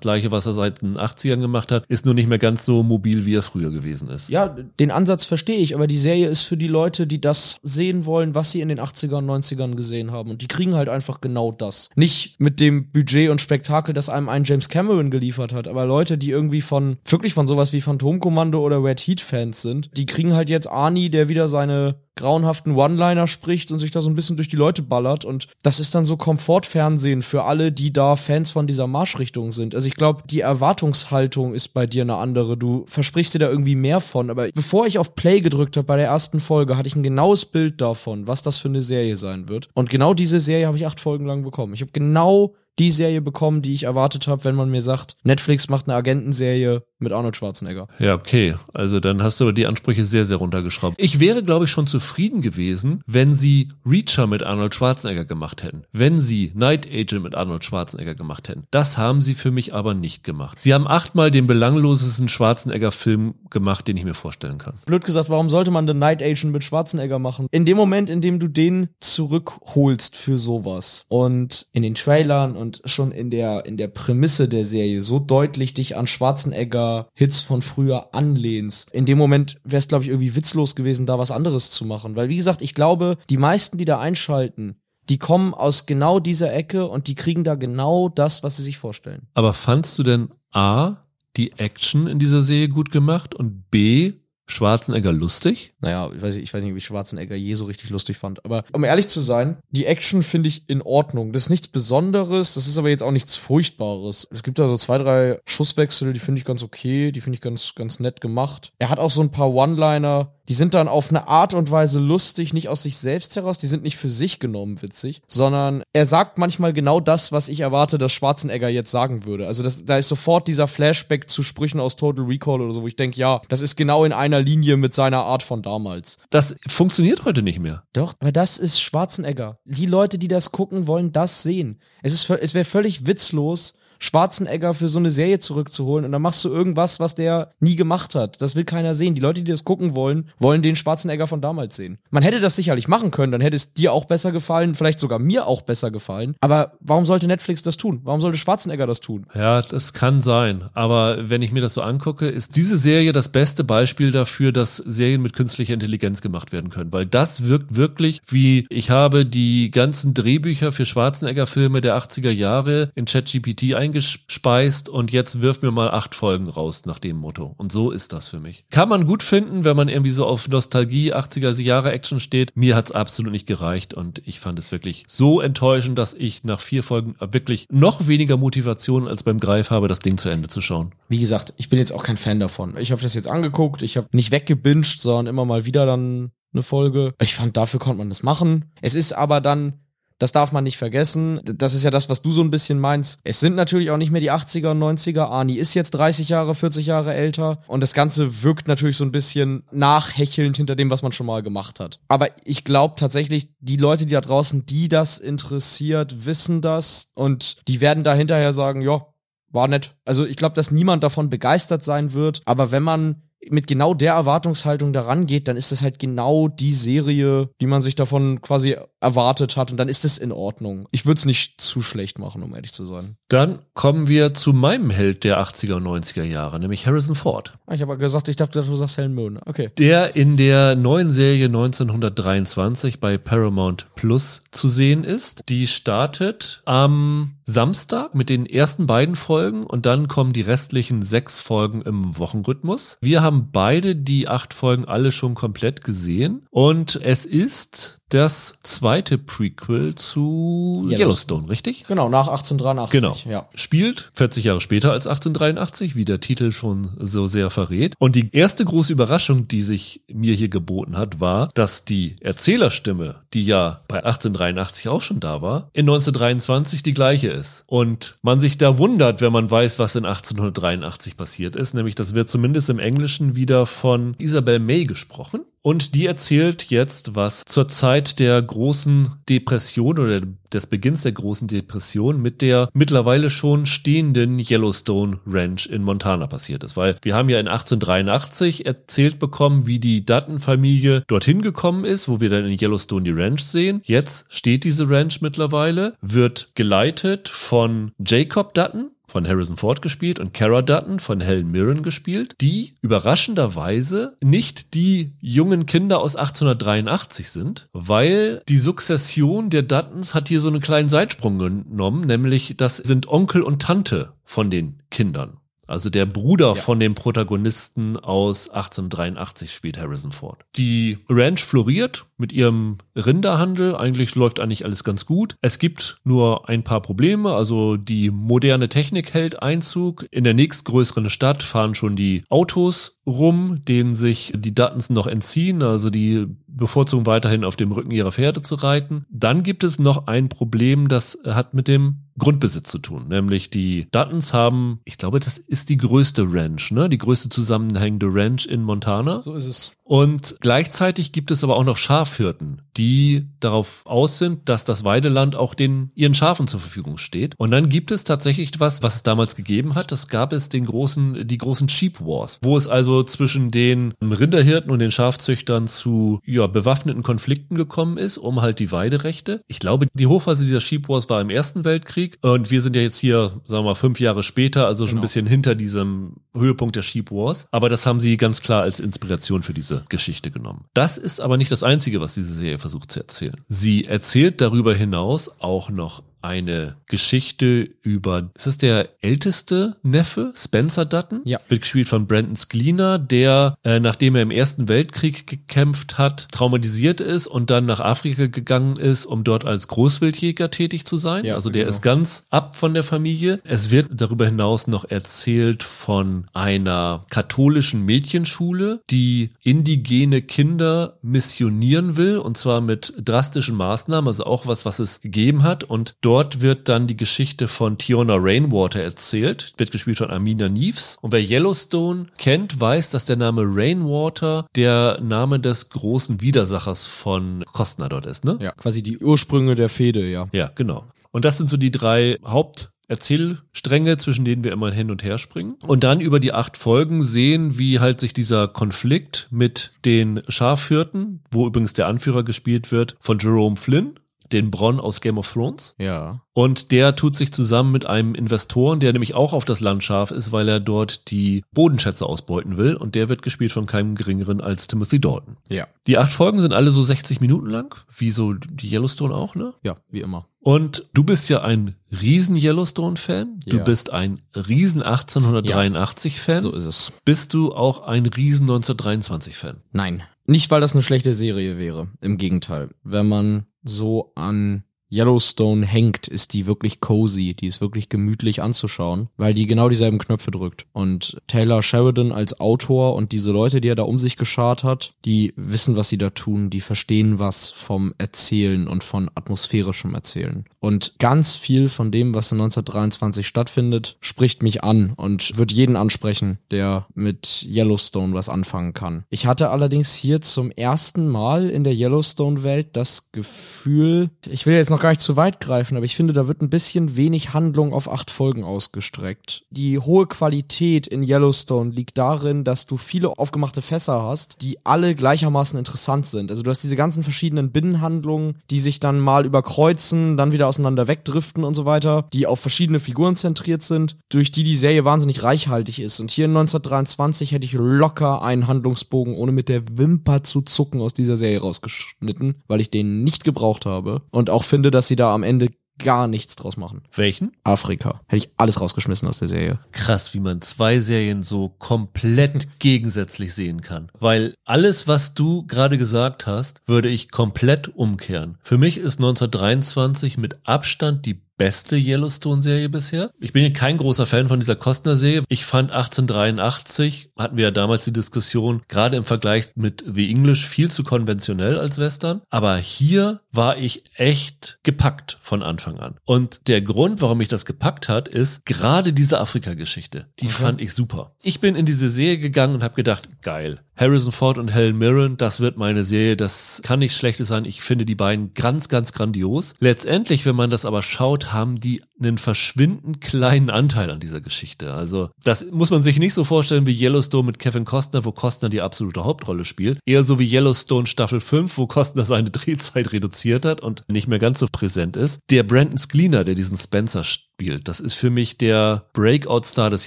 gleiche, 0.00 0.30
was 0.30 0.46
er 0.46 0.52
seit 0.52 0.82
den 0.82 0.96
80ern 0.96 1.40
gemacht 1.40 1.70
hat, 1.72 1.84
ist 1.88 2.04
nur 2.04 2.14
nicht 2.14 2.28
mehr 2.28 2.38
ganz 2.38 2.64
so 2.64 2.82
mobil, 2.82 3.26
wie 3.26 3.34
er 3.34 3.42
früher 3.42 3.70
gewesen 3.70 4.08
ist. 4.08 4.28
Ja, 4.28 4.48
den 4.48 4.90
Ansatz 4.90 5.24
verstehe 5.24 5.58
ich, 5.58 5.74
aber 5.74 5.86
die 5.86 5.96
Serie 5.96 6.28
ist 6.28 6.42
für 6.42 6.56
die 6.56 6.68
Leute, 6.68 7.06
die 7.06 7.20
das 7.20 7.56
sehen 7.62 8.06
wollen, 8.06 8.34
was 8.34 8.52
sie 8.52 8.60
in 8.60 8.68
den 8.68 8.80
80ern 8.80 9.18
und 9.18 9.44
90ern 9.44 9.74
gesehen 9.76 10.12
haben. 10.12 10.30
Und 10.30 10.42
die 10.42 10.48
kriegen 10.48 10.74
halt 10.74 10.88
einfach 10.88 11.20
genau 11.20 11.52
das. 11.52 11.90
Nicht 11.96 12.40
mit 12.40 12.60
dem 12.60 12.90
Budget 12.90 13.30
und 13.30 13.40
Spektakel, 13.40 13.94
das 13.94 14.08
einem 14.08 14.28
ein 14.28 14.44
James 14.44 14.68
Cameron 14.68 15.10
geliefert 15.10 15.52
hat, 15.52 15.68
aber 15.68 15.86
Leute, 15.86 16.18
die 16.18 16.30
irgendwie 16.30 16.62
von, 16.62 16.98
wirklich 17.04 17.34
von 17.34 17.46
sowas 17.46 17.72
wie 17.72 17.80
Phantomkommando 17.80 18.60
oder 18.60 18.82
Red 18.82 19.00
Heat 19.00 19.20
Fans 19.20 19.62
sind, 19.62 19.96
die 19.96 20.06
kriegen 20.06 20.34
halt 20.34 20.50
jetzt 20.50 20.66
Arnie, 20.66 21.10
der 21.10 21.28
wieder 21.28 21.48
seine 21.48 21.96
grauenhaften 22.16 22.74
One-Liner 22.74 23.26
spricht 23.26 23.70
und 23.70 23.78
sich 23.78 23.90
da 23.90 24.02
so 24.02 24.10
ein 24.10 24.16
bisschen 24.16 24.36
durch 24.36 24.48
die 24.48 24.56
Leute 24.56 24.82
ballert 24.82 25.24
und 25.24 25.48
das 25.62 25.80
ist 25.80 25.94
dann 25.94 26.04
so 26.04 26.16
Komfortfernsehen 26.16 27.22
für 27.22 27.44
alle, 27.44 27.72
die 27.72 27.92
da 27.92 28.16
Fans 28.16 28.50
von 28.50 28.66
dieser 28.66 28.86
Marschrichtung 28.86 29.52
sind. 29.52 29.74
Also 29.74 29.86
ich 29.86 29.94
glaube, 29.94 30.22
die 30.28 30.40
Erwartungshaltung 30.40 31.54
ist 31.54 31.68
bei 31.68 31.86
dir 31.86 32.02
eine 32.02 32.16
andere. 32.16 32.56
Du 32.56 32.84
versprichst 32.88 33.34
dir 33.34 33.38
da 33.38 33.48
irgendwie 33.48 33.76
mehr 33.76 34.00
von, 34.00 34.30
aber 34.30 34.48
bevor 34.52 34.86
ich 34.86 34.98
auf 34.98 35.14
Play 35.14 35.40
gedrückt 35.40 35.76
habe 35.76 35.86
bei 35.86 35.96
der 35.96 36.06
ersten 36.06 36.40
Folge, 36.40 36.76
hatte 36.76 36.88
ich 36.88 36.96
ein 36.96 37.02
genaues 37.02 37.44
Bild 37.44 37.80
davon, 37.80 38.26
was 38.26 38.42
das 38.42 38.58
für 38.58 38.68
eine 38.68 38.82
Serie 38.82 39.16
sein 39.16 39.48
wird. 39.48 39.68
Und 39.74 39.90
genau 39.90 40.14
diese 40.14 40.40
Serie 40.40 40.66
habe 40.66 40.76
ich 40.76 40.86
acht 40.86 41.00
Folgen 41.00 41.26
lang 41.26 41.42
bekommen. 41.42 41.74
Ich 41.74 41.82
habe 41.82 41.92
genau 41.92 42.54
die 42.78 42.90
Serie 42.90 43.22
bekommen, 43.22 43.62
die 43.62 43.72
ich 43.72 43.84
erwartet 43.84 44.28
habe, 44.28 44.44
wenn 44.44 44.54
man 44.54 44.70
mir 44.70 44.82
sagt, 44.82 45.16
Netflix 45.22 45.68
macht 45.68 45.88
eine 45.88 45.96
Agentenserie 45.96 46.82
mit 46.98 47.12
Arnold 47.12 47.36
Schwarzenegger. 47.36 47.88
Ja, 47.98 48.14
okay. 48.14 48.54
Also 48.72 49.00
dann 49.00 49.22
hast 49.22 49.40
du 49.40 49.44
aber 49.44 49.52
die 49.52 49.66
Ansprüche 49.66 50.04
sehr, 50.04 50.24
sehr 50.24 50.38
runtergeschraubt. 50.38 50.96
Ich 50.98 51.20
wäre, 51.20 51.42
glaube 51.42 51.66
ich, 51.66 51.70
schon 51.70 51.86
zufrieden 51.86 52.40
gewesen, 52.42 53.02
wenn 53.06 53.34
sie 53.34 53.72
Reacher 53.84 54.26
mit 54.26 54.42
Arnold 54.42 54.74
Schwarzenegger 54.74 55.24
gemacht 55.24 55.62
hätten. 55.62 55.84
Wenn 55.92 56.18
sie 56.18 56.52
Night 56.54 56.86
Agent 56.86 57.22
mit 57.22 57.34
Arnold 57.34 57.64
Schwarzenegger 57.64 58.14
gemacht 58.14 58.48
hätten. 58.48 58.64
Das 58.70 58.96
haben 58.96 59.20
sie 59.20 59.34
für 59.34 59.50
mich 59.50 59.74
aber 59.74 59.94
nicht 59.94 60.24
gemacht. 60.24 60.58
Sie 60.58 60.72
haben 60.72 60.86
achtmal 60.86 61.30
den 61.30 61.46
belanglosesten 61.46 62.28
Schwarzenegger-Film 62.28 63.34
gemacht, 63.50 63.88
den 63.88 63.96
ich 63.96 64.04
mir 64.04 64.14
vorstellen 64.14 64.58
kann. 64.58 64.74
Blöd 64.86 65.04
gesagt, 65.04 65.28
warum 65.28 65.50
sollte 65.50 65.70
man 65.70 65.86
The 65.86 65.94
Night 65.94 66.22
Agent 66.22 66.52
mit 66.52 66.64
Schwarzenegger 66.64 67.18
machen? 67.18 67.46
In 67.50 67.66
dem 67.66 67.76
Moment, 67.76 68.08
in 68.08 68.20
dem 68.20 68.38
du 68.38 68.48
den 68.48 68.88
zurückholst 69.00 70.16
für 70.16 70.38
sowas 70.38 71.04
und 71.08 71.66
in 71.72 71.82
den 71.82 71.94
Trailern 71.94 72.56
und 72.56 72.80
schon 72.86 73.12
in 73.12 73.30
der, 73.30 73.66
in 73.66 73.76
der 73.76 73.88
Prämisse 73.88 74.48
der 74.48 74.64
Serie 74.64 75.02
so 75.02 75.18
deutlich 75.18 75.74
dich 75.74 75.96
an 75.96 76.06
Schwarzenegger 76.06 76.85
Hits 77.14 77.42
von 77.42 77.62
früher 77.62 78.14
anlehnst. 78.14 78.90
In 78.92 79.06
dem 79.06 79.18
Moment 79.18 79.58
wäre 79.64 79.78
es, 79.78 79.88
glaube 79.88 80.04
ich, 80.04 80.10
irgendwie 80.10 80.34
witzlos 80.34 80.74
gewesen, 80.74 81.06
da 81.06 81.18
was 81.18 81.30
anderes 81.30 81.70
zu 81.70 81.84
machen. 81.84 82.16
Weil, 82.16 82.28
wie 82.28 82.36
gesagt, 82.36 82.62
ich 82.62 82.74
glaube, 82.74 83.18
die 83.30 83.38
meisten, 83.38 83.78
die 83.78 83.84
da 83.84 83.98
einschalten, 83.98 84.76
die 85.08 85.18
kommen 85.18 85.54
aus 85.54 85.86
genau 85.86 86.18
dieser 86.18 86.52
Ecke 86.52 86.86
und 86.86 87.06
die 87.06 87.14
kriegen 87.14 87.44
da 87.44 87.54
genau 87.54 88.08
das, 88.08 88.42
was 88.42 88.56
sie 88.56 88.62
sich 88.62 88.78
vorstellen. 88.78 89.28
Aber 89.34 89.52
fandst 89.52 89.98
du 89.98 90.02
denn 90.02 90.30
A, 90.52 90.96
die 91.36 91.52
Action 91.58 92.06
in 92.06 92.18
dieser 92.18 92.42
Serie 92.42 92.68
gut 92.68 92.90
gemacht 92.90 93.34
und 93.34 93.70
B, 93.70 94.14
Schwarzenegger 94.48 95.12
lustig? 95.12 95.74
Naja, 95.80 96.10
ich 96.14 96.22
weiß, 96.22 96.34
nicht- 96.36 96.44
ich 96.44 96.54
weiß 96.54 96.62
nicht, 96.62 96.72
ob 96.72 96.78
ich 96.78 96.84
Schwarzenegger 96.84 97.34
je 97.36 97.54
so 97.54 97.64
richtig 97.64 97.90
lustig 97.90 98.16
fand. 98.16 98.44
Aber 98.44 98.64
um 98.72 98.84
ehrlich 98.84 99.08
zu 99.08 99.20
sein, 99.20 99.56
die 99.70 99.86
Action 99.86 100.22
finde 100.22 100.48
ich 100.48 100.68
in 100.68 100.82
Ordnung. 100.82 101.32
Das 101.32 101.44
ist 101.44 101.50
nichts 101.50 101.68
Besonderes, 101.68 102.54
das 102.54 102.66
ist 102.66 102.78
aber 102.78 102.88
jetzt 102.88 103.02
auch 103.02 103.10
nichts 103.10 103.36
Furchtbares. 103.36 104.28
Es 104.30 104.42
gibt 104.42 104.58
da 104.58 104.68
so 104.68 104.76
zwei, 104.76 104.98
drei 104.98 105.40
Schusswechsel, 105.46 106.12
die 106.12 106.18
finde 106.20 106.38
ich 106.38 106.44
ganz 106.44 106.62
okay, 106.62 107.10
die 107.12 107.20
finde 107.20 107.34
ich 107.34 107.40
ganz, 107.40 107.74
ganz 107.74 107.98
nett 108.00 108.20
gemacht. 108.20 108.70
Er 108.78 108.88
hat 108.90 108.98
auch 108.98 109.10
so 109.10 109.20
ein 109.22 109.30
paar 109.30 109.52
One-Liner, 109.52 110.32
die 110.48 110.54
sind 110.54 110.74
dann 110.74 110.88
auf 110.88 111.10
eine 111.10 111.28
Art 111.28 111.54
und 111.54 111.70
Weise 111.70 112.00
lustig, 112.00 112.52
nicht 112.52 112.68
aus 112.68 112.82
sich 112.82 112.98
selbst 112.98 113.36
heraus, 113.36 113.58
die 113.58 113.66
sind 113.66 113.82
nicht 113.82 113.96
für 113.96 114.08
sich 114.08 114.38
genommen 114.38 114.80
witzig, 114.82 115.22
sondern 115.26 115.82
er 115.92 116.06
sagt 116.06 116.38
manchmal 116.38 116.72
genau 116.72 117.00
das, 117.00 117.32
was 117.32 117.48
ich 117.48 117.60
erwarte, 117.60 117.98
dass 117.98 118.12
Schwarzenegger 118.12 118.68
jetzt 118.68 118.90
sagen 118.90 119.24
würde. 119.24 119.46
Also 119.46 119.62
das, 119.62 119.84
da 119.84 119.98
ist 119.98 120.08
sofort 120.08 120.48
dieser 120.48 120.68
Flashback 120.68 121.28
zu 121.28 121.42
Sprüchen 121.42 121.80
aus 121.80 121.96
Total 121.96 122.24
Recall 122.24 122.60
oder 122.60 122.72
so, 122.72 122.82
wo 122.82 122.88
ich 122.88 122.96
denke, 122.96 123.18
ja, 123.18 123.40
das 123.48 123.62
ist 123.62 123.76
genau 123.76 124.04
in 124.04 124.12
einer 124.12 124.40
Linie 124.40 124.76
mit 124.76 124.94
seiner 124.94 125.24
Art 125.24 125.42
von 125.42 125.62
damals. 125.62 126.18
Das 126.30 126.56
funktioniert 126.66 127.24
heute 127.24 127.42
nicht 127.42 127.58
mehr. 127.58 127.82
Doch, 127.92 128.14
aber 128.20 128.32
das 128.32 128.58
ist 128.58 128.80
Schwarzenegger. 128.80 129.58
Die 129.64 129.86
Leute, 129.86 130.18
die 130.18 130.28
das 130.28 130.52
gucken, 130.52 130.86
wollen 130.86 131.12
das 131.12 131.42
sehen. 131.42 131.80
Es 132.02 132.12
ist, 132.12 132.28
es 132.30 132.54
wäre 132.54 132.64
völlig 132.64 133.06
witzlos, 133.06 133.74
Schwarzenegger 133.98 134.74
für 134.74 134.88
so 134.88 134.98
eine 134.98 135.10
Serie 135.10 135.38
zurückzuholen 135.38 136.04
und 136.04 136.12
dann 136.12 136.22
machst 136.22 136.44
du 136.44 136.48
irgendwas, 136.48 137.00
was 137.00 137.14
der 137.14 137.52
nie 137.60 137.76
gemacht 137.76 138.14
hat. 138.14 138.40
Das 138.42 138.56
will 138.56 138.64
keiner 138.64 138.94
sehen. 138.94 139.14
Die 139.14 139.20
Leute, 139.20 139.42
die 139.42 139.50
das 139.50 139.64
gucken 139.64 139.94
wollen, 139.94 140.28
wollen 140.38 140.62
den 140.62 140.76
Schwarzenegger 140.76 141.26
von 141.26 141.40
damals 141.40 141.76
sehen. 141.76 141.98
Man 142.10 142.22
hätte 142.22 142.40
das 142.40 142.56
sicherlich 142.56 142.88
machen 142.88 143.10
können, 143.10 143.32
dann 143.32 143.40
hätte 143.40 143.56
es 143.56 143.74
dir 143.74 143.92
auch 143.92 144.04
besser 144.04 144.32
gefallen, 144.32 144.74
vielleicht 144.74 145.00
sogar 145.00 145.18
mir 145.18 145.46
auch 145.46 145.62
besser 145.62 145.90
gefallen. 145.90 146.34
Aber 146.40 146.72
warum 146.80 147.06
sollte 147.06 147.26
Netflix 147.26 147.62
das 147.62 147.76
tun? 147.76 148.00
Warum 148.04 148.20
sollte 148.20 148.38
Schwarzenegger 148.38 148.86
das 148.86 149.00
tun? 149.00 149.26
Ja, 149.34 149.62
das 149.62 149.92
kann 149.92 150.20
sein. 150.20 150.64
Aber 150.74 151.28
wenn 151.30 151.42
ich 151.42 151.52
mir 151.52 151.60
das 151.60 151.74
so 151.74 151.82
angucke, 151.82 152.26
ist 152.26 152.56
diese 152.56 152.78
Serie 152.78 153.12
das 153.12 153.28
beste 153.28 153.64
Beispiel 153.64 154.12
dafür, 154.12 154.52
dass 154.52 154.76
Serien 154.76 155.22
mit 155.22 155.32
künstlicher 155.32 155.74
Intelligenz 155.74 156.20
gemacht 156.20 156.52
werden 156.52 156.70
können. 156.70 156.92
Weil 156.92 157.06
das 157.06 157.44
wirkt 157.48 157.76
wirklich 157.76 158.20
wie, 158.26 158.66
ich 158.70 158.90
habe 158.90 159.26
die 159.26 159.70
ganzen 159.70 160.14
Drehbücher 160.14 160.72
für 160.72 160.86
Schwarzenegger-Filme 160.86 161.80
der 161.80 161.96
80er 161.96 162.30
Jahre 162.30 162.90
in 162.94 163.04
ChatGPT 163.04 163.74
eingespeist 163.86 164.88
und 164.88 165.12
jetzt 165.12 165.40
wirf 165.40 165.62
mir 165.62 165.70
mal 165.70 165.90
acht 165.90 166.14
Folgen 166.14 166.48
raus 166.48 166.86
nach 166.86 166.98
dem 166.98 167.16
Motto. 167.16 167.54
Und 167.56 167.72
so 167.72 167.90
ist 167.90 168.12
das 168.12 168.28
für 168.28 168.40
mich. 168.40 168.64
Kann 168.70 168.88
man 168.88 169.06
gut 169.06 169.22
finden, 169.22 169.64
wenn 169.64 169.76
man 169.76 169.88
irgendwie 169.88 170.10
so 170.10 170.26
auf 170.26 170.48
Nostalgie 170.48 171.14
80er 171.14 171.60
Jahre 171.62 171.92
Action 171.92 172.20
steht. 172.20 172.50
Mir 172.54 172.76
hat's 172.76 172.92
absolut 172.92 173.32
nicht 173.32 173.46
gereicht 173.46 173.94
und 173.94 174.20
ich 174.24 174.40
fand 174.40 174.58
es 174.58 174.72
wirklich 174.72 175.04
so 175.08 175.40
enttäuschend, 175.40 175.98
dass 175.98 176.14
ich 176.14 176.44
nach 176.44 176.60
vier 176.60 176.82
Folgen 176.82 177.14
wirklich 177.20 177.66
noch 177.70 178.06
weniger 178.08 178.36
Motivation 178.36 179.08
als 179.08 179.22
beim 179.22 179.38
Greif 179.38 179.70
habe, 179.70 179.88
das 179.88 180.00
Ding 180.00 180.18
zu 180.18 180.28
Ende 180.28 180.48
zu 180.48 180.60
schauen. 180.60 180.94
Wie 181.08 181.20
gesagt, 181.20 181.54
ich 181.56 181.68
bin 181.68 181.78
jetzt 181.78 181.92
auch 181.92 182.02
kein 182.02 182.16
Fan 182.16 182.40
davon. 182.40 182.76
Ich 182.76 182.92
habe 182.92 183.02
das 183.02 183.14
jetzt 183.14 183.28
angeguckt, 183.28 183.82
ich 183.82 183.96
habe 183.96 184.08
nicht 184.12 184.32
weggebinged, 184.32 185.00
sondern 185.00 185.26
immer 185.26 185.44
mal 185.44 185.64
wieder 185.64 185.86
dann 185.86 186.32
eine 186.52 186.62
Folge. 186.62 187.14
Ich 187.20 187.34
fand, 187.34 187.56
dafür 187.56 187.78
konnte 187.78 187.98
man 187.98 188.08
das 188.08 188.22
machen. 188.22 188.72
Es 188.80 188.94
ist 188.94 189.12
aber 189.12 189.40
dann 189.40 189.74
das 190.18 190.32
darf 190.32 190.52
man 190.52 190.64
nicht 190.64 190.78
vergessen. 190.78 191.40
Das 191.44 191.74
ist 191.74 191.84
ja 191.84 191.90
das, 191.90 192.08
was 192.08 192.22
du 192.22 192.32
so 192.32 192.42
ein 192.42 192.50
bisschen 192.50 192.80
meinst. 192.80 193.20
Es 193.24 193.40
sind 193.40 193.54
natürlich 193.54 193.90
auch 193.90 193.98
nicht 193.98 194.10
mehr 194.10 194.20
die 194.20 194.32
80er 194.32 194.70
und 194.70 194.82
90er. 194.82 195.24
Arnie 195.24 195.58
ist 195.58 195.74
jetzt 195.74 195.90
30 195.92 196.30
Jahre, 196.30 196.54
40 196.54 196.86
Jahre 196.86 197.14
älter. 197.14 197.62
Und 197.66 197.82
das 197.82 197.92
Ganze 197.92 198.42
wirkt 198.42 198.68
natürlich 198.68 198.96
so 198.96 199.04
ein 199.04 199.12
bisschen 199.12 199.64
nachhechelnd 199.72 200.56
hinter 200.56 200.76
dem, 200.76 200.90
was 200.90 201.02
man 201.02 201.12
schon 201.12 201.26
mal 201.26 201.42
gemacht 201.42 201.80
hat. 201.80 202.00
Aber 202.08 202.28
ich 202.44 202.64
glaube 202.64 202.94
tatsächlich, 202.96 203.50
die 203.60 203.76
Leute, 203.76 204.06
die 204.06 204.14
da 204.14 204.20
draußen, 204.20 204.64
die 204.64 204.88
das 204.88 205.18
interessiert, 205.18 206.24
wissen 206.24 206.62
das. 206.62 207.12
Und 207.14 207.68
die 207.68 207.80
werden 207.80 208.04
da 208.04 208.14
hinterher 208.14 208.52
sagen, 208.52 208.80
ja, 208.80 209.06
war 209.50 209.68
nett. 209.68 209.94
Also 210.04 210.26
ich 210.26 210.36
glaube, 210.36 210.54
dass 210.54 210.70
niemand 210.70 211.02
davon 211.02 211.30
begeistert 211.30 211.84
sein 211.84 212.12
wird. 212.12 212.42
Aber 212.46 212.70
wenn 212.70 212.82
man 212.82 213.22
mit 213.50 213.66
genau 213.66 213.94
der 213.94 214.14
Erwartungshaltung 214.14 214.92
daran 214.92 215.26
geht, 215.26 215.48
dann 215.48 215.56
ist 215.56 215.72
das 215.72 215.82
halt 215.82 215.98
genau 215.98 216.48
die 216.48 216.72
Serie, 216.72 217.50
die 217.60 217.66
man 217.66 217.82
sich 217.82 217.94
davon 217.94 218.40
quasi 218.40 218.76
erwartet 219.00 219.56
hat 219.56 219.70
und 219.70 219.76
dann 219.76 219.88
ist 219.88 220.04
es 220.04 220.18
in 220.18 220.32
Ordnung. 220.32 220.86
Ich 220.90 221.06
würde 221.06 221.18
es 221.18 221.24
nicht 221.24 221.60
zu 221.60 221.82
schlecht 221.82 222.18
machen, 222.18 222.42
um 222.42 222.54
ehrlich 222.54 222.72
zu 222.72 222.84
sein. 222.84 223.16
Dann 223.28 223.60
kommen 223.74 224.08
wir 224.08 224.34
zu 224.34 224.52
meinem 224.52 224.90
Held 224.90 225.24
der 225.24 225.40
80er 225.40 225.74
und 225.74 225.86
90er 225.86 226.24
Jahre, 226.24 226.58
nämlich 226.58 226.86
Harrison 226.86 227.14
Ford. 227.14 227.54
Ah, 227.66 227.74
ich 227.74 227.82
habe 227.82 227.96
gesagt, 227.98 228.28
ich 228.28 228.36
dachte, 228.36 228.62
du 228.62 228.76
sagst 228.76 228.96
Helen 228.96 229.14
Mirren. 229.14 229.38
Okay. 229.44 229.70
Der 229.78 230.16
in 230.16 230.36
der 230.36 230.76
neuen 230.76 231.10
Serie 231.10 231.46
1923 231.46 233.00
bei 233.00 233.18
Paramount 233.18 233.86
Plus 233.94 234.42
zu 234.50 234.68
sehen 234.68 235.04
ist. 235.04 235.42
Die 235.48 235.66
startet 235.66 236.62
am 236.64 237.35
Samstag 237.48 238.16
mit 238.16 238.28
den 238.28 238.44
ersten 238.44 238.86
beiden 238.86 239.14
Folgen 239.14 239.64
und 239.64 239.86
dann 239.86 240.08
kommen 240.08 240.32
die 240.32 240.42
restlichen 240.42 241.04
sechs 241.04 241.38
Folgen 241.38 241.80
im 241.82 242.18
Wochenrhythmus. 242.18 242.98
Wir 243.00 243.22
haben 243.22 243.50
beide 243.52 243.94
die 243.94 244.26
acht 244.26 244.52
Folgen 244.52 244.84
alle 244.84 245.12
schon 245.12 245.34
komplett 245.34 245.84
gesehen 245.84 246.46
und 246.50 247.00
es 247.00 247.24
ist 247.24 248.00
das 248.08 248.54
zweite 248.62 249.18
Prequel 249.18 249.96
zu 249.96 250.84
Yellowstone, 250.84 250.98
Yellowstone 250.98 251.48
richtig? 251.48 251.86
Genau, 251.88 252.08
nach 252.08 252.28
1883. 252.28 253.00
Genau. 253.00 253.16
Ja. 253.28 253.48
Spielt 253.54 254.12
40 254.14 254.44
Jahre 254.44 254.60
später 254.60 254.92
als 254.92 255.06
1883, 255.06 255.96
wie 255.96 256.04
der 256.04 256.20
Titel 256.20 256.52
schon 256.52 256.90
so 257.00 257.26
sehr 257.26 257.50
verrät. 257.50 257.94
Und 257.98 258.14
die 258.14 258.30
erste 258.32 258.64
große 258.64 258.92
Überraschung, 258.92 259.48
die 259.48 259.62
sich 259.62 260.02
mir 260.08 260.34
hier 260.34 260.48
geboten 260.48 260.96
hat, 260.96 261.20
war, 261.20 261.50
dass 261.54 261.84
die 261.84 262.14
Erzählerstimme, 262.20 263.22
die 263.34 263.44
ja 263.44 263.80
bei 263.88 263.96
1883 263.96 264.88
auch 264.88 265.02
schon 265.02 265.18
da 265.18 265.42
war, 265.42 265.70
in 265.72 265.86
1923 265.86 266.84
die 266.84 266.94
gleiche 266.94 267.28
ist. 267.28 267.64
Und 267.66 268.18
man 268.22 268.38
sich 268.38 268.56
da 268.56 268.78
wundert, 268.78 269.20
wenn 269.20 269.32
man 269.32 269.50
weiß, 269.50 269.80
was 269.80 269.96
in 269.96 270.04
1883 270.04 271.16
passiert 271.16 271.56
ist. 271.56 271.74
Nämlich, 271.74 271.96
das 271.96 272.14
wird 272.14 272.30
zumindest 272.30 272.70
im 272.70 272.78
Englischen 272.78 273.34
wieder 273.34 273.66
von 273.66 274.14
Isabel 274.18 274.60
May 274.60 274.84
gesprochen. 274.84 275.40
Und 275.66 275.96
die 275.96 276.06
erzählt 276.06 276.70
jetzt, 276.70 277.16
was 277.16 277.42
zur 277.44 277.66
Zeit 277.66 278.20
der 278.20 278.40
großen 278.40 279.16
Depression 279.28 279.98
oder 279.98 280.20
des 280.52 280.68
Beginns 280.68 281.02
der 281.02 281.10
großen 281.10 281.48
Depression 281.48 282.22
mit 282.22 282.40
der 282.40 282.68
mittlerweile 282.72 283.30
schon 283.30 283.66
stehenden 283.66 284.38
Yellowstone 284.38 285.18
Ranch 285.26 285.66
in 285.66 285.82
Montana 285.82 286.28
passiert 286.28 286.62
ist. 286.62 286.76
Weil 286.76 286.94
wir 287.02 287.16
haben 287.16 287.28
ja 287.28 287.40
in 287.40 287.48
1883 287.48 288.64
erzählt 288.64 289.18
bekommen, 289.18 289.66
wie 289.66 289.80
die 289.80 290.06
Dutton-Familie 290.06 291.02
dorthin 291.08 291.42
gekommen 291.42 291.84
ist, 291.84 292.08
wo 292.08 292.20
wir 292.20 292.30
dann 292.30 292.46
in 292.46 292.56
Yellowstone 292.56 293.02
die 293.02 293.20
Ranch 293.20 293.42
sehen. 293.42 293.80
Jetzt 293.82 294.26
steht 294.32 294.62
diese 294.62 294.88
Ranch 294.88 295.20
mittlerweile, 295.20 295.94
wird 296.00 296.50
geleitet 296.54 297.28
von 297.28 297.90
Jacob 297.98 298.54
Dutton, 298.54 298.92
von 299.06 299.26
Harrison 299.26 299.56
Ford 299.56 299.82
gespielt 299.82 300.18
und 300.18 300.34
Cara 300.34 300.62
Dutton 300.62 301.00
von 301.00 301.20
Helen 301.20 301.50
Mirren 301.50 301.82
gespielt, 301.82 302.34
die 302.40 302.74
überraschenderweise 302.82 304.16
nicht 304.22 304.74
die 304.74 305.12
jungen 305.20 305.66
Kinder 305.66 306.00
aus 306.00 306.16
1883 306.16 307.30
sind, 307.30 307.68
weil 307.72 308.42
die 308.48 308.58
Sukzession 308.58 309.50
der 309.50 309.62
Duttons 309.62 310.14
hat 310.14 310.28
hier 310.28 310.40
so 310.40 310.48
einen 310.48 310.60
kleinen 310.60 310.88
Seitsprung 310.88 311.38
genommen, 311.38 312.06
nämlich 312.06 312.56
das 312.56 312.78
sind 312.78 313.08
Onkel 313.08 313.42
und 313.42 313.62
Tante 313.62 314.12
von 314.24 314.50
den 314.50 314.82
Kindern. 314.90 315.38
Also 315.66 315.90
der 315.90 316.06
Bruder 316.06 316.48
ja. 316.48 316.54
von 316.54 316.80
dem 316.80 316.94
Protagonisten 316.94 317.96
aus 317.96 318.48
1883 318.48 319.52
spielt 319.52 319.78
Harrison 319.78 320.12
Ford. 320.12 320.44
Die 320.56 320.98
Ranch 321.08 321.44
floriert 321.44 322.06
mit 322.16 322.32
ihrem 322.32 322.78
Rinderhandel. 322.94 323.76
Eigentlich 323.76 324.14
läuft 324.14 324.40
eigentlich 324.40 324.64
alles 324.64 324.84
ganz 324.84 325.06
gut. 325.06 325.36
Es 325.42 325.58
gibt 325.58 326.00
nur 326.04 326.48
ein 326.48 326.62
paar 326.62 326.82
Probleme. 326.82 327.34
Also 327.34 327.76
die 327.76 328.10
moderne 328.10 328.68
Technik 328.68 329.12
hält 329.14 329.42
Einzug. 329.42 330.06
In 330.10 330.24
der 330.24 330.34
nächstgrößeren 330.34 331.10
Stadt 331.10 331.42
fahren 331.42 331.74
schon 331.74 331.96
die 331.96 332.24
Autos 332.28 332.95
rum, 333.06 333.60
denen 333.66 333.94
sich 333.94 334.32
die 334.36 334.54
Duttons 334.54 334.90
noch 334.90 335.06
entziehen. 335.06 335.62
Also 335.62 335.90
die 335.90 336.26
bevorzugen 336.48 337.06
weiterhin 337.06 337.44
auf 337.44 337.56
dem 337.56 337.70
Rücken 337.72 337.90
ihrer 337.90 338.12
Pferde 338.12 338.42
zu 338.42 338.56
reiten. 338.56 339.06
Dann 339.10 339.42
gibt 339.42 339.62
es 339.62 339.78
noch 339.78 340.06
ein 340.06 340.28
Problem, 340.28 340.88
das 340.88 341.18
hat 341.24 341.54
mit 341.54 341.68
dem 341.68 342.06
Grundbesitz 342.18 342.70
zu 342.70 342.78
tun. 342.78 343.08
Nämlich 343.08 343.50
die 343.50 343.86
Duttons 343.92 344.32
haben, 344.32 344.80
ich 344.84 344.98
glaube, 344.98 345.20
das 345.20 345.38
ist 345.38 345.68
die 345.68 345.76
größte 345.76 346.24
Ranch, 346.26 346.72
ne? 346.72 346.88
Die 346.88 346.98
größte 346.98 347.28
zusammenhängende 347.28 348.06
Ranch 348.08 348.46
in 348.46 348.62
Montana. 348.62 349.20
So 349.20 349.34
ist 349.34 349.46
es. 349.46 349.75
Und 349.86 350.38
gleichzeitig 350.40 351.12
gibt 351.12 351.30
es 351.30 351.44
aber 351.44 351.56
auch 351.56 351.64
noch 351.64 351.76
Schafhirten, 351.76 352.62
die 352.76 353.28
darauf 353.38 353.82
aus 353.84 354.18
sind, 354.18 354.48
dass 354.48 354.64
das 354.64 354.82
Weideland 354.82 355.36
auch 355.36 355.54
den 355.54 355.92
ihren 355.94 356.12
Schafen 356.12 356.48
zur 356.48 356.58
Verfügung 356.58 356.98
steht. 356.98 357.34
Und 357.38 357.52
dann 357.52 357.68
gibt 357.68 357.92
es 357.92 358.02
tatsächlich 358.02 358.50
was, 358.58 358.82
was 358.82 358.96
es 358.96 359.02
damals 359.04 359.36
gegeben 359.36 359.76
hat. 359.76 359.92
Das 359.92 360.08
gab 360.08 360.32
es 360.32 360.48
den 360.48 360.66
großen, 360.66 361.28
die 361.28 361.38
großen 361.38 361.68
Sheep 361.68 362.00
Wars, 362.00 362.40
wo 362.42 362.56
es 362.56 362.66
also 362.66 363.04
zwischen 363.04 363.52
den 363.52 363.92
Rinderhirten 364.02 364.72
und 364.72 364.80
den 364.80 364.90
Schafzüchtern 364.90 365.68
zu 365.68 366.18
ja, 366.26 366.48
bewaffneten 366.48 367.04
Konflikten 367.04 367.54
gekommen 367.54 367.96
ist, 367.96 368.18
um 368.18 368.42
halt 368.42 368.58
die 368.58 368.72
Weiderechte. 368.72 369.40
Ich 369.46 369.60
glaube, 369.60 369.86
die 369.94 370.08
Hochphase 370.08 370.42
dieser 370.42 370.60
Sheep 370.60 370.88
Wars 370.88 371.08
war 371.08 371.20
im 371.20 371.30
Ersten 371.30 371.64
Weltkrieg 371.64 372.18
und 372.22 372.50
wir 372.50 372.60
sind 372.60 372.74
ja 372.74 372.82
jetzt 372.82 372.98
hier, 372.98 373.40
sagen 373.44 373.62
wir 373.62 373.70
mal, 373.70 373.74
fünf 373.76 374.00
Jahre 374.00 374.24
später, 374.24 374.66
also 374.66 374.84
schon 374.84 374.96
genau. 374.96 375.02
ein 375.02 375.02
bisschen 375.02 375.26
hinter 375.28 375.54
diesem 375.54 376.16
Höhepunkt 376.34 376.74
der 376.74 376.82
Sheep 376.82 377.12
Wars. 377.12 377.46
Aber 377.52 377.68
das 377.68 377.86
haben 377.86 378.00
sie 378.00 378.16
ganz 378.16 378.40
klar 378.40 378.62
als 378.62 378.80
Inspiration 378.80 379.44
für 379.44 379.54
diese 379.54 379.75
Geschichte 379.88 380.30
genommen. 380.30 380.64
Das 380.74 380.98
ist 380.98 381.20
aber 381.20 381.36
nicht 381.36 381.52
das 381.52 381.62
Einzige, 381.62 382.00
was 382.00 382.14
diese 382.14 382.34
Serie 382.34 382.58
versucht 382.58 382.90
zu 382.92 383.00
erzählen. 383.00 383.36
Sie 383.48 383.84
erzählt 383.84 384.40
darüber 384.40 384.74
hinaus 384.74 385.30
auch 385.40 385.70
noch 385.70 386.02
eine 386.26 386.76
Geschichte 386.86 387.70
über, 387.82 388.30
ist 388.34 388.46
es 388.46 388.58
der 388.58 388.88
älteste 389.00 389.76
Neffe, 389.82 390.32
Spencer 390.36 390.84
Dutton? 390.84 391.22
Ja. 391.24 391.38
Wird 391.48 391.62
gespielt 391.62 391.88
von 391.88 392.06
Brandon 392.06 392.36
Sklina, 392.36 392.98
der, 392.98 393.56
äh, 393.64 393.80
nachdem 393.80 394.16
er 394.16 394.22
im 394.22 394.30
Ersten 394.30 394.68
Weltkrieg 394.68 395.26
gekämpft 395.26 395.98
hat, 395.98 396.28
traumatisiert 396.32 397.00
ist 397.00 397.26
und 397.28 397.50
dann 397.50 397.64
nach 397.64 397.80
Afrika 397.80 398.26
gegangen 398.26 398.76
ist, 398.76 399.06
um 399.06 399.24
dort 399.24 399.44
als 399.44 399.68
Großwildjäger 399.68 400.50
tätig 400.50 400.84
zu 400.84 400.96
sein. 400.96 401.24
Ja, 401.24 401.36
also 401.36 401.50
der 401.50 401.64
genau. 401.64 401.74
ist 401.74 401.82
ganz 401.82 402.24
ab 402.30 402.56
von 402.56 402.74
der 402.74 402.82
Familie. 402.82 403.40
Es 403.44 403.70
wird 403.70 403.88
darüber 403.92 404.26
hinaus 404.26 404.66
noch 404.66 404.84
erzählt 404.88 405.62
von 405.62 406.26
einer 406.32 407.04
katholischen 407.08 407.84
Mädchenschule, 407.84 408.80
die 408.90 409.30
indigene 409.42 410.22
Kinder 410.22 410.98
missionieren 411.02 411.96
will 411.96 412.18
und 412.18 412.36
zwar 412.36 412.60
mit 412.60 412.94
drastischen 412.98 413.56
Maßnahmen, 413.56 414.08
also 414.08 414.24
auch 414.24 414.46
was, 414.46 414.66
was 414.66 414.80
es 414.80 415.00
gegeben 415.00 415.44
hat 415.44 415.62
und 415.64 415.94
dort 416.00 416.15
Dort 416.16 416.40
wird 416.40 416.70
dann 416.70 416.86
die 416.86 416.96
Geschichte 416.96 417.46
von 417.46 417.76
Tiona 417.76 418.14
Rainwater 418.18 418.80
erzählt, 418.80 419.52
wird 419.58 419.70
gespielt 419.70 419.98
von 419.98 420.10
Amina 420.10 420.48
Neves. 420.48 420.96
Und 421.02 421.12
wer 421.12 421.20
Yellowstone 421.20 422.06
kennt, 422.16 422.58
weiß, 422.58 422.88
dass 422.88 423.04
der 423.04 423.16
Name 423.16 423.42
Rainwater 423.44 424.46
der 424.56 424.98
Name 425.02 425.40
des 425.40 425.68
großen 425.68 426.22
Widersachers 426.22 426.86
von 426.86 427.44
Costner 427.52 427.90
dort 427.90 428.06
ist, 428.06 428.24
ne? 428.24 428.38
Ja, 428.40 428.52
quasi 428.52 428.82
die 428.82 428.96
Ursprünge 428.96 429.56
der 429.56 429.68
Fehde, 429.68 430.08
ja. 430.08 430.26
Ja, 430.32 430.50
genau. 430.54 430.86
Und 431.10 431.26
das 431.26 431.36
sind 431.36 431.50
so 431.50 431.58
die 431.58 431.70
drei 431.70 432.16
Haupt 432.24 432.70
Erzählstränge, 432.88 433.98
zwischen 433.98 434.24
denen 434.24 434.42
wir 434.42 434.52
immer 434.52 434.70
hin 434.70 434.90
und 434.90 435.04
her 435.04 435.18
springen. 435.18 435.56
Und 435.66 435.84
dann 435.84 436.00
über 436.00 436.18
die 436.18 436.32
acht 436.32 436.56
Folgen 436.56 437.02
sehen, 437.02 437.58
wie 437.58 437.78
halt 437.78 438.00
sich 438.00 438.14
dieser 438.14 438.48
Konflikt 438.48 439.28
mit 439.30 439.72
den 439.84 440.22
Schafhirten, 440.28 441.20
wo 441.30 441.46
übrigens 441.46 441.74
der 441.74 441.88
Anführer 441.88 442.22
gespielt 442.22 442.72
wird 442.72 442.96
von 443.00 443.18
Jerome 443.18 443.56
Flynn, 443.56 443.98
den 444.32 444.50
Bronn 444.50 444.80
aus 444.80 445.00
Game 445.00 445.18
of 445.18 445.32
Thrones. 445.32 445.74
Ja. 445.78 446.20
Und 446.32 446.70
der 446.70 446.96
tut 446.96 447.16
sich 447.16 447.32
zusammen 447.32 447.72
mit 447.72 447.86
einem 447.86 448.14
Investoren, 448.14 448.78
der 448.80 448.92
nämlich 448.92 449.14
auch 449.14 449.32
auf 449.32 449.44
das 449.46 449.60
Land 449.60 449.82
scharf 449.84 450.10
ist, 450.10 450.32
weil 450.32 450.48
er 450.48 450.60
dort 450.60 451.10
die 451.10 451.44
Bodenschätze 451.52 452.04
ausbeuten 452.04 452.56
will. 452.58 452.76
Und 452.76 452.94
der 452.94 453.08
wird 453.08 453.22
gespielt 453.22 453.52
von 453.52 453.66
keinem 453.66 453.94
geringeren 453.94 454.40
als 454.40 454.66
Timothy 454.66 455.00
Dalton. 455.00 455.36
Ja. 455.48 455.66
Die 455.86 455.96
acht 455.96 456.12
Folgen 456.12 456.38
sind 456.40 456.52
alle 456.52 456.70
so 456.70 456.82
60 456.82 457.20
Minuten 457.20 457.46
lang, 457.46 457.74
wie 457.96 458.10
so 458.10 458.34
die 458.34 458.70
Yellowstone 458.70 459.14
auch, 459.14 459.34
ne? 459.34 459.54
Ja, 459.62 459.76
wie 459.90 460.00
immer. 460.00 460.26
Und 460.40 460.86
du 460.94 461.02
bist 461.02 461.28
ja 461.28 461.42
ein 461.42 461.74
riesen 461.90 462.36
Yellowstone-Fan. 462.36 463.40
Du 463.46 463.56
Ja. 463.56 463.64
bist 463.64 463.90
ein 463.92 464.20
riesen 464.34 464.82
1883-Fan. 464.82 466.42
So 466.42 466.52
ist 466.52 466.66
es. 466.66 466.92
Bist 467.04 467.34
du 467.34 467.52
auch 467.54 467.80
ein 467.80 468.06
riesen 468.06 468.48
1923-Fan? 468.48 469.62
Nein. 469.72 470.02
Nicht, 470.26 470.50
weil 470.50 470.60
das 470.60 470.72
eine 470.72 470.82
schlechte 470.82 471.14
Serie 471.14 471.56
wäre. 471.56 471.88
Im 472.00 472.18
Gegenteil. 472.18 472.70
Wenn 472.82 473.08
man 473.08 473.46
so 473.62 474.12
an 474.14 474.64
Yellowstone 474.90 475.66
hängt, 475.66 476.08
ist 476.08 476.32
die 476.32 476.46
wirklich 476.46 476.80
cozy, 476.80 477.34
die 477.34 477.46
ist 477.46 477.60
wirklich 477.60 477.88
gemütlich 477.88 478.42
anzuschauen, 478.42 479.08
weil 479.16 479.34
die 479.34 479.46
genau 479.46 479.68
dieselben 479.68 479.98
Knöpfe 479.98 480.30
drückt. 480.30 480.66
Und 480.72 481.20
Taylor 481.26 481.62
Sheridan 481.62 482.12
als 482.12 482.40
Autor 482.40 482.94
und 482.94 483.12
diese 483.12 483.32
Leute, 483.32 483.60
die 483.60 483.68
er 483.68 483.74
da 483.74 483.82
um 483.82 483.98
sich 483.98 484.16
geschart 484.16 484.64
hat, 484.64 484.94
die 485.04 485.32
wissen, 485.36 485.76
was 485.76 485.88
sie 485.88 485.98
da 485.98 486.10
tun, 486.10 486.50
die 486.50 486.60
verstehen 486.60 487.18
was 487.18 487.50
vom 487.50 487.94
Erzählen 487.98 488.68
und 488.68 488.84
von 488.84 489.10
atmosphärischem 489.14 489.94
Erzählen. 489.94 490.44
Und 490.60 490.98
ganz 490.98 491.36
viel 491.36 491.68
von 491.68 491.92
dem, 491.92 492.14
was 492.14 492.32
in 492.32 492.40
1923 492.40 493.26
stattfindet, 493.26 493.96
spricht 494.00 494.42
mich 494.42 494.64
an 494.64 494.92
und 494.96 495.36
wird 495.38 495.52
jeden 495.52 495.76
ansprechen, 495.76 496.38
der 496.50 496.86
mit 496.94 497.46
Yellowstone 497.48 498.14
was 498.14 498.28
anfangen 498.28 498.74
kann. 498.74 499.04
Ich 499.08 499.26
hatte 499.26 499.50
allerdings 499.50 499.94
hier 499.94 500.20
zum 500.20 500.50
ersten 500.50 501.08
Mal 501.08 501.50
in 501.50 501.62
der 501.62 501.74
Yellowstone-Welt 501.74 502.76
das 502.76 503.12
Gefühl, 503.12 504.10
ich 504.28 504.46
will 504.46 504.54
jetzt 504.54 504.70
noch 504.70 504.75
gar 504.80 504.90
nicht 504.90 505.00
zu 505.00 505.16
weit 505.16 505.40
greifen, 505.40 505.76
aber 505.76 505.84
ich 505.84 505.96
finde, 505.96 506.12
da 506.12 506.28
wird 506.28 506.42
ein 506.42 506.50
bisschen 506.50 506.96
wenig 506.96 507.34
Handlung 507.34 507.72
auf 507.72 507.90
acht 507.90 508.10
Folgen 508.10 508.44
ausgestreckt. 508.44 509.44
Die 509.50 509.78
hohe 509.78 510.06
Qualität 510.06 510.86
in 510.86 511.02
Yellowstone 511.02 511.70
liegt 511.70 511.98
darin, 511.98 512.44
dass 512.44 512.66
du 512.66 512.76
viele 512.76 513.18
aufgemachte 513.18 513.62
Fässer 513.62 514.02
hast, 514.02 514.42
die 514.42 514.58
alle 514.64 514.94
gleichermaßen 514.94 515.58
interessant 515.58 516.06
sind. 516.06 516.30
Also 516.30 516.42
du 516.42 516.50
hast 516.50 516.62
diese 516.62 516.76
ganzen 516.76 517.02
verschiedenen 517.02 517.50
Binnenhandlungen, 517.52 518.38
die 518.50 518.58
sich 518.58 518.80
dann 518.80 519.00
mal 519.00 519.26
überkreuzen, 519.26 520.16
dann 520.16 520.32
wieder 520.32 520.48
auseinander 520.48 520.88
wegdriften 520.88 521.44
und 521.44 521.54
so 521.54 521.66
weiter, 521.66 522.06
die 522.12 522.26
auf 522.26 522.40
verschiedene 522.40 522.78
Figuren 522.78 523.14
zentriert 523.14 523.62
sind, 523.62 523.96
durch 524.08 524.30
die 524.30 524.42
die 524.42 524.56
Serie 524.56 524.84
wahnsinnig 524.84 525.22
reichhaltig 525.22 525.80
ist. 525.80 526.00
Und 526.00 526.10
hier 526.10 526.26
in 526.26 526.32
1923 526.32 527.32
hätte 527.32 527.44
ich 527.44 527.52
locker 527.52 528.22
einen 528.22 528.46
Handlungsbogen, 528.46 529.14
ohne 529.14 529.32
mit 529.32 529.48
der 529.48 529.62
Wimper 529.72 530.22
zu 530.22 530.42
zucken, 530.42 530.80
aus 530.80 530.94
dieser 530.94 531.16
Serie 531.16 531.40
rausgeschnitten, 531.40 532.36
weil 532.48 532.60
ich 532.60 532.70
den 532.70 533.04
nicht 533.04 533.24
gebraucht 533.24 533.66
habe. 533.66 534.02
Und 534.10 534.30
auch 534.30 534.44
finde, 534.44 534.65
dass 534.70 534.88
sie 534.88 534.96
da 534.96 535.12
am 535.14 535.22
Ende 535.22 535.48
gar 535.78 536.06
nichts 536.06 536.36
draus 536.36 536.56
machen. 536.56 536.82
Welchen? 536.94 537.32
Afrika. 537.44 538.00
Hätte 538.06 538.16
ich 538.16 538.32
alles 538.36 538.60
rausgeschmissen 538.60 539.08
aus 539.08 539.18
der 539.18 539.28
Serie. 539.28 539.58
Krass, 539.72 540.14
wie 540.14 540.20
man 540.20 540.40
zwei 540.40 540.80
Serien 540.80 541.22
so 541.22 541.48
komplett 541.48 542.48
gegensätzlich 542.58 543.34
sehen 543.34 543.60
kann. 543.60 543.90
Weil 543.98 544.34
alles, 544.44 544.88
was 544.88 545.14
du 545.14 545.46
gerade 545.46 545.78
gesagt 545.78 546.26
hast, 546.26 546.62
würde 546.66 546.88
ich 546.88 547.10
komplett 547.10 547.68
umkehren. 547.68 548.38
Für 548.42 548.58
mich 548.58 548.78
ist 548.78 548.98
1923 548.98 550.18
mit 550.18 550.38
Abstand 550.44 551.04
die 551.06 551.25
beste 551.36 551.76
Yellowstone-Serie 551.76 552.68
bisher. 552.68 553.10
Ich 553.20 553.32
bin 553.32 553.42
ja 553.42 553.50
kein 553.50 553.76
großer 553.76 554.06
Fan 554.06 554.28
von 554.28 554.40
dieser 554.40 554.56
Costner-Serie. 554.56 555.22
Ich 555.28 555.44
fand 555.44 555.70
1883, 555.70 557.10
hatten 557.16 557.36
wir 557.36 557.44
ja 557.44 557.50
damals 557.50 557.84
die 557.84 557.92
Diskussion, 557.92 558.62
gerade 558.68 558.96
im 558.96 559.04
Vergleich 559.04 559.50
mit 559.54 559.84
The 559.86 560.10
English 560.10 560.46
viel 560.46 560.70
zu 560.70 560.84
konventionell 560.84 561.58
als 561.58 561.78
Western. 561.78 562.22
Aber 562.30 562.56
hier 562.56 563.20
war 563.32 563.58
ich 563.58 563.84
echt 563.94 564.58
gepackt 564.62 565.18
von 565.20 565.42
Anfang 565.42 565.78
an. 565.78 565.96
Und 566.04 566.48
der 566.48 566.62
Grund, 566.62 567.00
warum 567.00 567.18
mich 567.18 567.28
das 567.28 567.44
gepackt 567.44 567.88
hat, 567.88 568.08
ist 568.08 568.46
gerade 568.46 568.92
diese 568.92 569.20
Afrika-Geschichte. 569.20 570.06
Die 570.20 570.28
fand 570.28 570.60
ich 570.60 570.72
super. 570.72 571.14
Ich 571.22 571.40
bin 571.40 571.56
in 571.56 571.66
diese 571.66 571.90
Serie 571.90 572.18
gegangen 572.18 572.56
und 572.56 572.62
habe 572.62 572.74
gedacht, 572.74 573.08
geil. 573.22 573.60
Harrison 573.76 574.12
Ford 574.12 574.38
und 574.38 574.54
Helen 574.54 574.78
Mirren, 574.78 575.18
das 575.18 575.40
wird 575.40 575.58
meine 575.58 575.84
Serie, 575.84 576.16
das 576.16 576.62
kann 576.64 576.78
nichts 576.78 576.96
Schlechtes 576.96 577.28
sein. 577.28 577.44
Ich 577.44 577.60
finde 577.60 577.84
die 577.84 577.94
beiden 577.94 578.32
ganz, 578.32 578.70
ganz 578.70 578.94
grandios. 578.94 579.54
Letztendlich, 579.58 580.24
wenn 580.24 580.34
man 580.34 580.48
das 580.48 580.64
aber 580.64 580.82
schaut, 580.82 581.25
haben 581.32 581.60
die 581.60 581.82
einen 582.00 582.18
verschwindend 582.18 583.00
kleinen 583.00 583.50
Anteil 583.50 583.90
an 583.90 584.00
dieser 584.00 584.20
Geschichte. 584.20 584.74
Also 584.74 585.10
das 585.22 585.46
muss 585.50 585.70
man 585.70 585.82
sich 585.82 585.98
nicht 585.98 586.14
so 586.14 586.24
vorstellen 586.24 586.66
wie 586.66 586.78
Yellowstone 586.78 587.26
mit 587.26 587.38
Kevin 587.38 587.64
Costner, 587.64 588.04
wo 588.04 588.12
Costner 588.12 588.48
die 588.48 588.60
absolute 588.60 589.04
Hauptrolle 589.04 589.44
spielt. 589.44 589.78
Eher 589.86 590.02
so 590.02 590.18
wie 590.18 590.30
Yellowstone 590.30 590.86
Staffel 590.86 591.20
5, 591.20 591.56
wo 591.56 591.66
Costner 591.66 592.04
seine 592.04 592.30
Drehzeit 592.30 592.92
reduziert 592.92 593.44
hat 593.44 593.60
und 593.60 593.84
nicht 593.90 594.08
mehr 594.08 594.18
ganz 594.18 594.40
so 594.40 594.46
präsent 594.50 594.96
ist. 594.96 595.20
Der 595.30 595.42
Brandon 595.42 595.78
Skleener, 595.78 596.24
der 596.24 596.34
diesen 596.34 596.56
Spencer 596.56 597.04
spielt, 597.04 597.68
das 597.68 597.80
ist 597.80 597.94
für 597.94 598.10
mich 598.10 598.36
der 598.38 598.88
Breakout-Star 598.92 599.70
des 599.70 599.86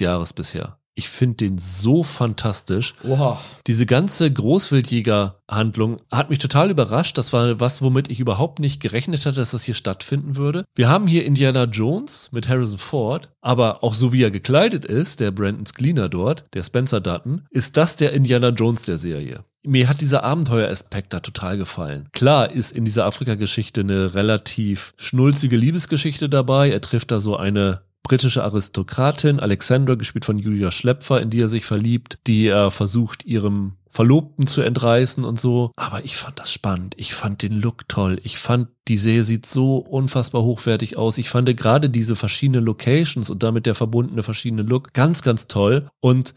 Jahres 0.00 0.32
bisher. 0.32 0.79
Ich 1.00 1.08
finde 1.08 1.36
den 1.36 1.56
so 1.56 2.02
fantastisch. 2.02 2.94
Oha. 3.04 3.40
Diese 3.66 3.86
ganze 3.86 4.30
Großwildjäger-Handlung 4.30 5.96
hat 6.12 6.28
mich 6.28 6.40
total 6.40 6.70
überrascht. 6.70 7.16
Das 7.16 7.32
war 7.32 7.58
was, 7.58 7.80
womit 7.80 8.10
ich 8.10 8.20
überhaupt 8.20 8.58
nicht 8.58 8.80
gerechnet 8.80 9.24
hatte, 9.24 9.36
dass 9.36 9.52
das 9.52 9.62
hier 9.62 9.72
stattfinden 9.72 10.36
würde. 10.36 10.66
Wir 10.74 10.90
haben 10.90 11.06
hier 11.06 11.24
Indiana 11.24 11.64
Jones 11.64 12.28
mit 12.32 12.50
Harrison 12.50 12.76
Ford, 12.76 13.30
aber 13.40 13.82
auch 13.82 13.94
so 13.94 14.12
wie 14.12 14.22
er 14.22 14.30
gekleidet 14.30 14.84
ist, 14.84 15.20
der 15.20 15.30
Brandon 15.30 15.64
Skleener 15.64 16.10
dort, 16.10 16.44
der 16.52 16.64
Spencer 16.64 17.00
Dutton, 17.00 17.46
ist 17.48 17.78
das 17.78 17.96
der 17.96 18.12
Indiana 18.12 18.50
Jones 18.50 18.82
der 18.82 18.98
Serie. 18.98 19.46
Mir 19.62 19.88
hat 19.88 20.02
dieser 20.02 20.22
Abenteueraspekt 20.22 21.14
da 21.14 21.20
total 21.20 21.56
gefallen. 21.56 22.10
Klar 22.12 22.50
ist 22.50 22.72
in 22.72 22.84
dieser 22.84 23.06
Afrika-Geschichte 23.06 23.80
eine 23.80 24.14
relativ 24.14 24.92
schnulzige 24.98 25.56
Liebesgeschichte 25.56 26.28
dabei. 26.28 26.70
Er 26.70 26.82
trifft 26.82 27.10
da 27.10 27.20
so 27.20 27.36
eine 27.36 27.80
britische 28.02 28.42
Aristokratin, 28.42 29.40
Alexandra, 29.40 29.94
gespielt 29.94 30.24
von 30.24 30.38
Julia 30.38 30.72
Schlepfer, 30.72 31.20
in 31.20 31.30
die 31.30 31.40
er 31.40 31.48
sich 31.48 31.64
verliebt, 31.64 32.18
die 32.26 32.46
er 32.46 32.70
versucht, 32.70 33.24
ihrem 33.24 33.74
Verlobten 33.88 34.46
zu 34.46 34.62
entreißen 34.62 35.24
und 35.24 35.40
so. 35.40 35.72
Aber 35.76 36.04
ich 36.04 36.16
fand 36.16 36.38
das 36.38 36.52
spannend. 36.52 36.94
Ich 36.96 37.14
fand 37.14 37.42
den 37.42 37.60
Look 37.60 37.88
toll. 37.88 38.20
Ich 38.22 38.38
fand, 38.38 38.68
die 38.88 38.96
Serie 38.96 39.24
sieht 39.24 39.46
so 39.46 39.78
unfassbar 39.78 40.42
hochwertig 40.42 40.96
aus. 40.96 41.18
Ich 41.18 41.28
fand 41.28 41.54
gerade 41.56 41.90
diese 41.90 42.16
verschiedenen 42.16 42.64
Locations 42.64 43.30
und 43.30 43.42
damit 43.42 43.66
der 43.66 43.74
verbundene 43.74 44.22
verschiedene 44.22 44.62
Look 44.62 44.92
ganz, 44.92 45.22
ganz 45.22 45.48
toll. 45.48 45.88
Und 46.00 46.34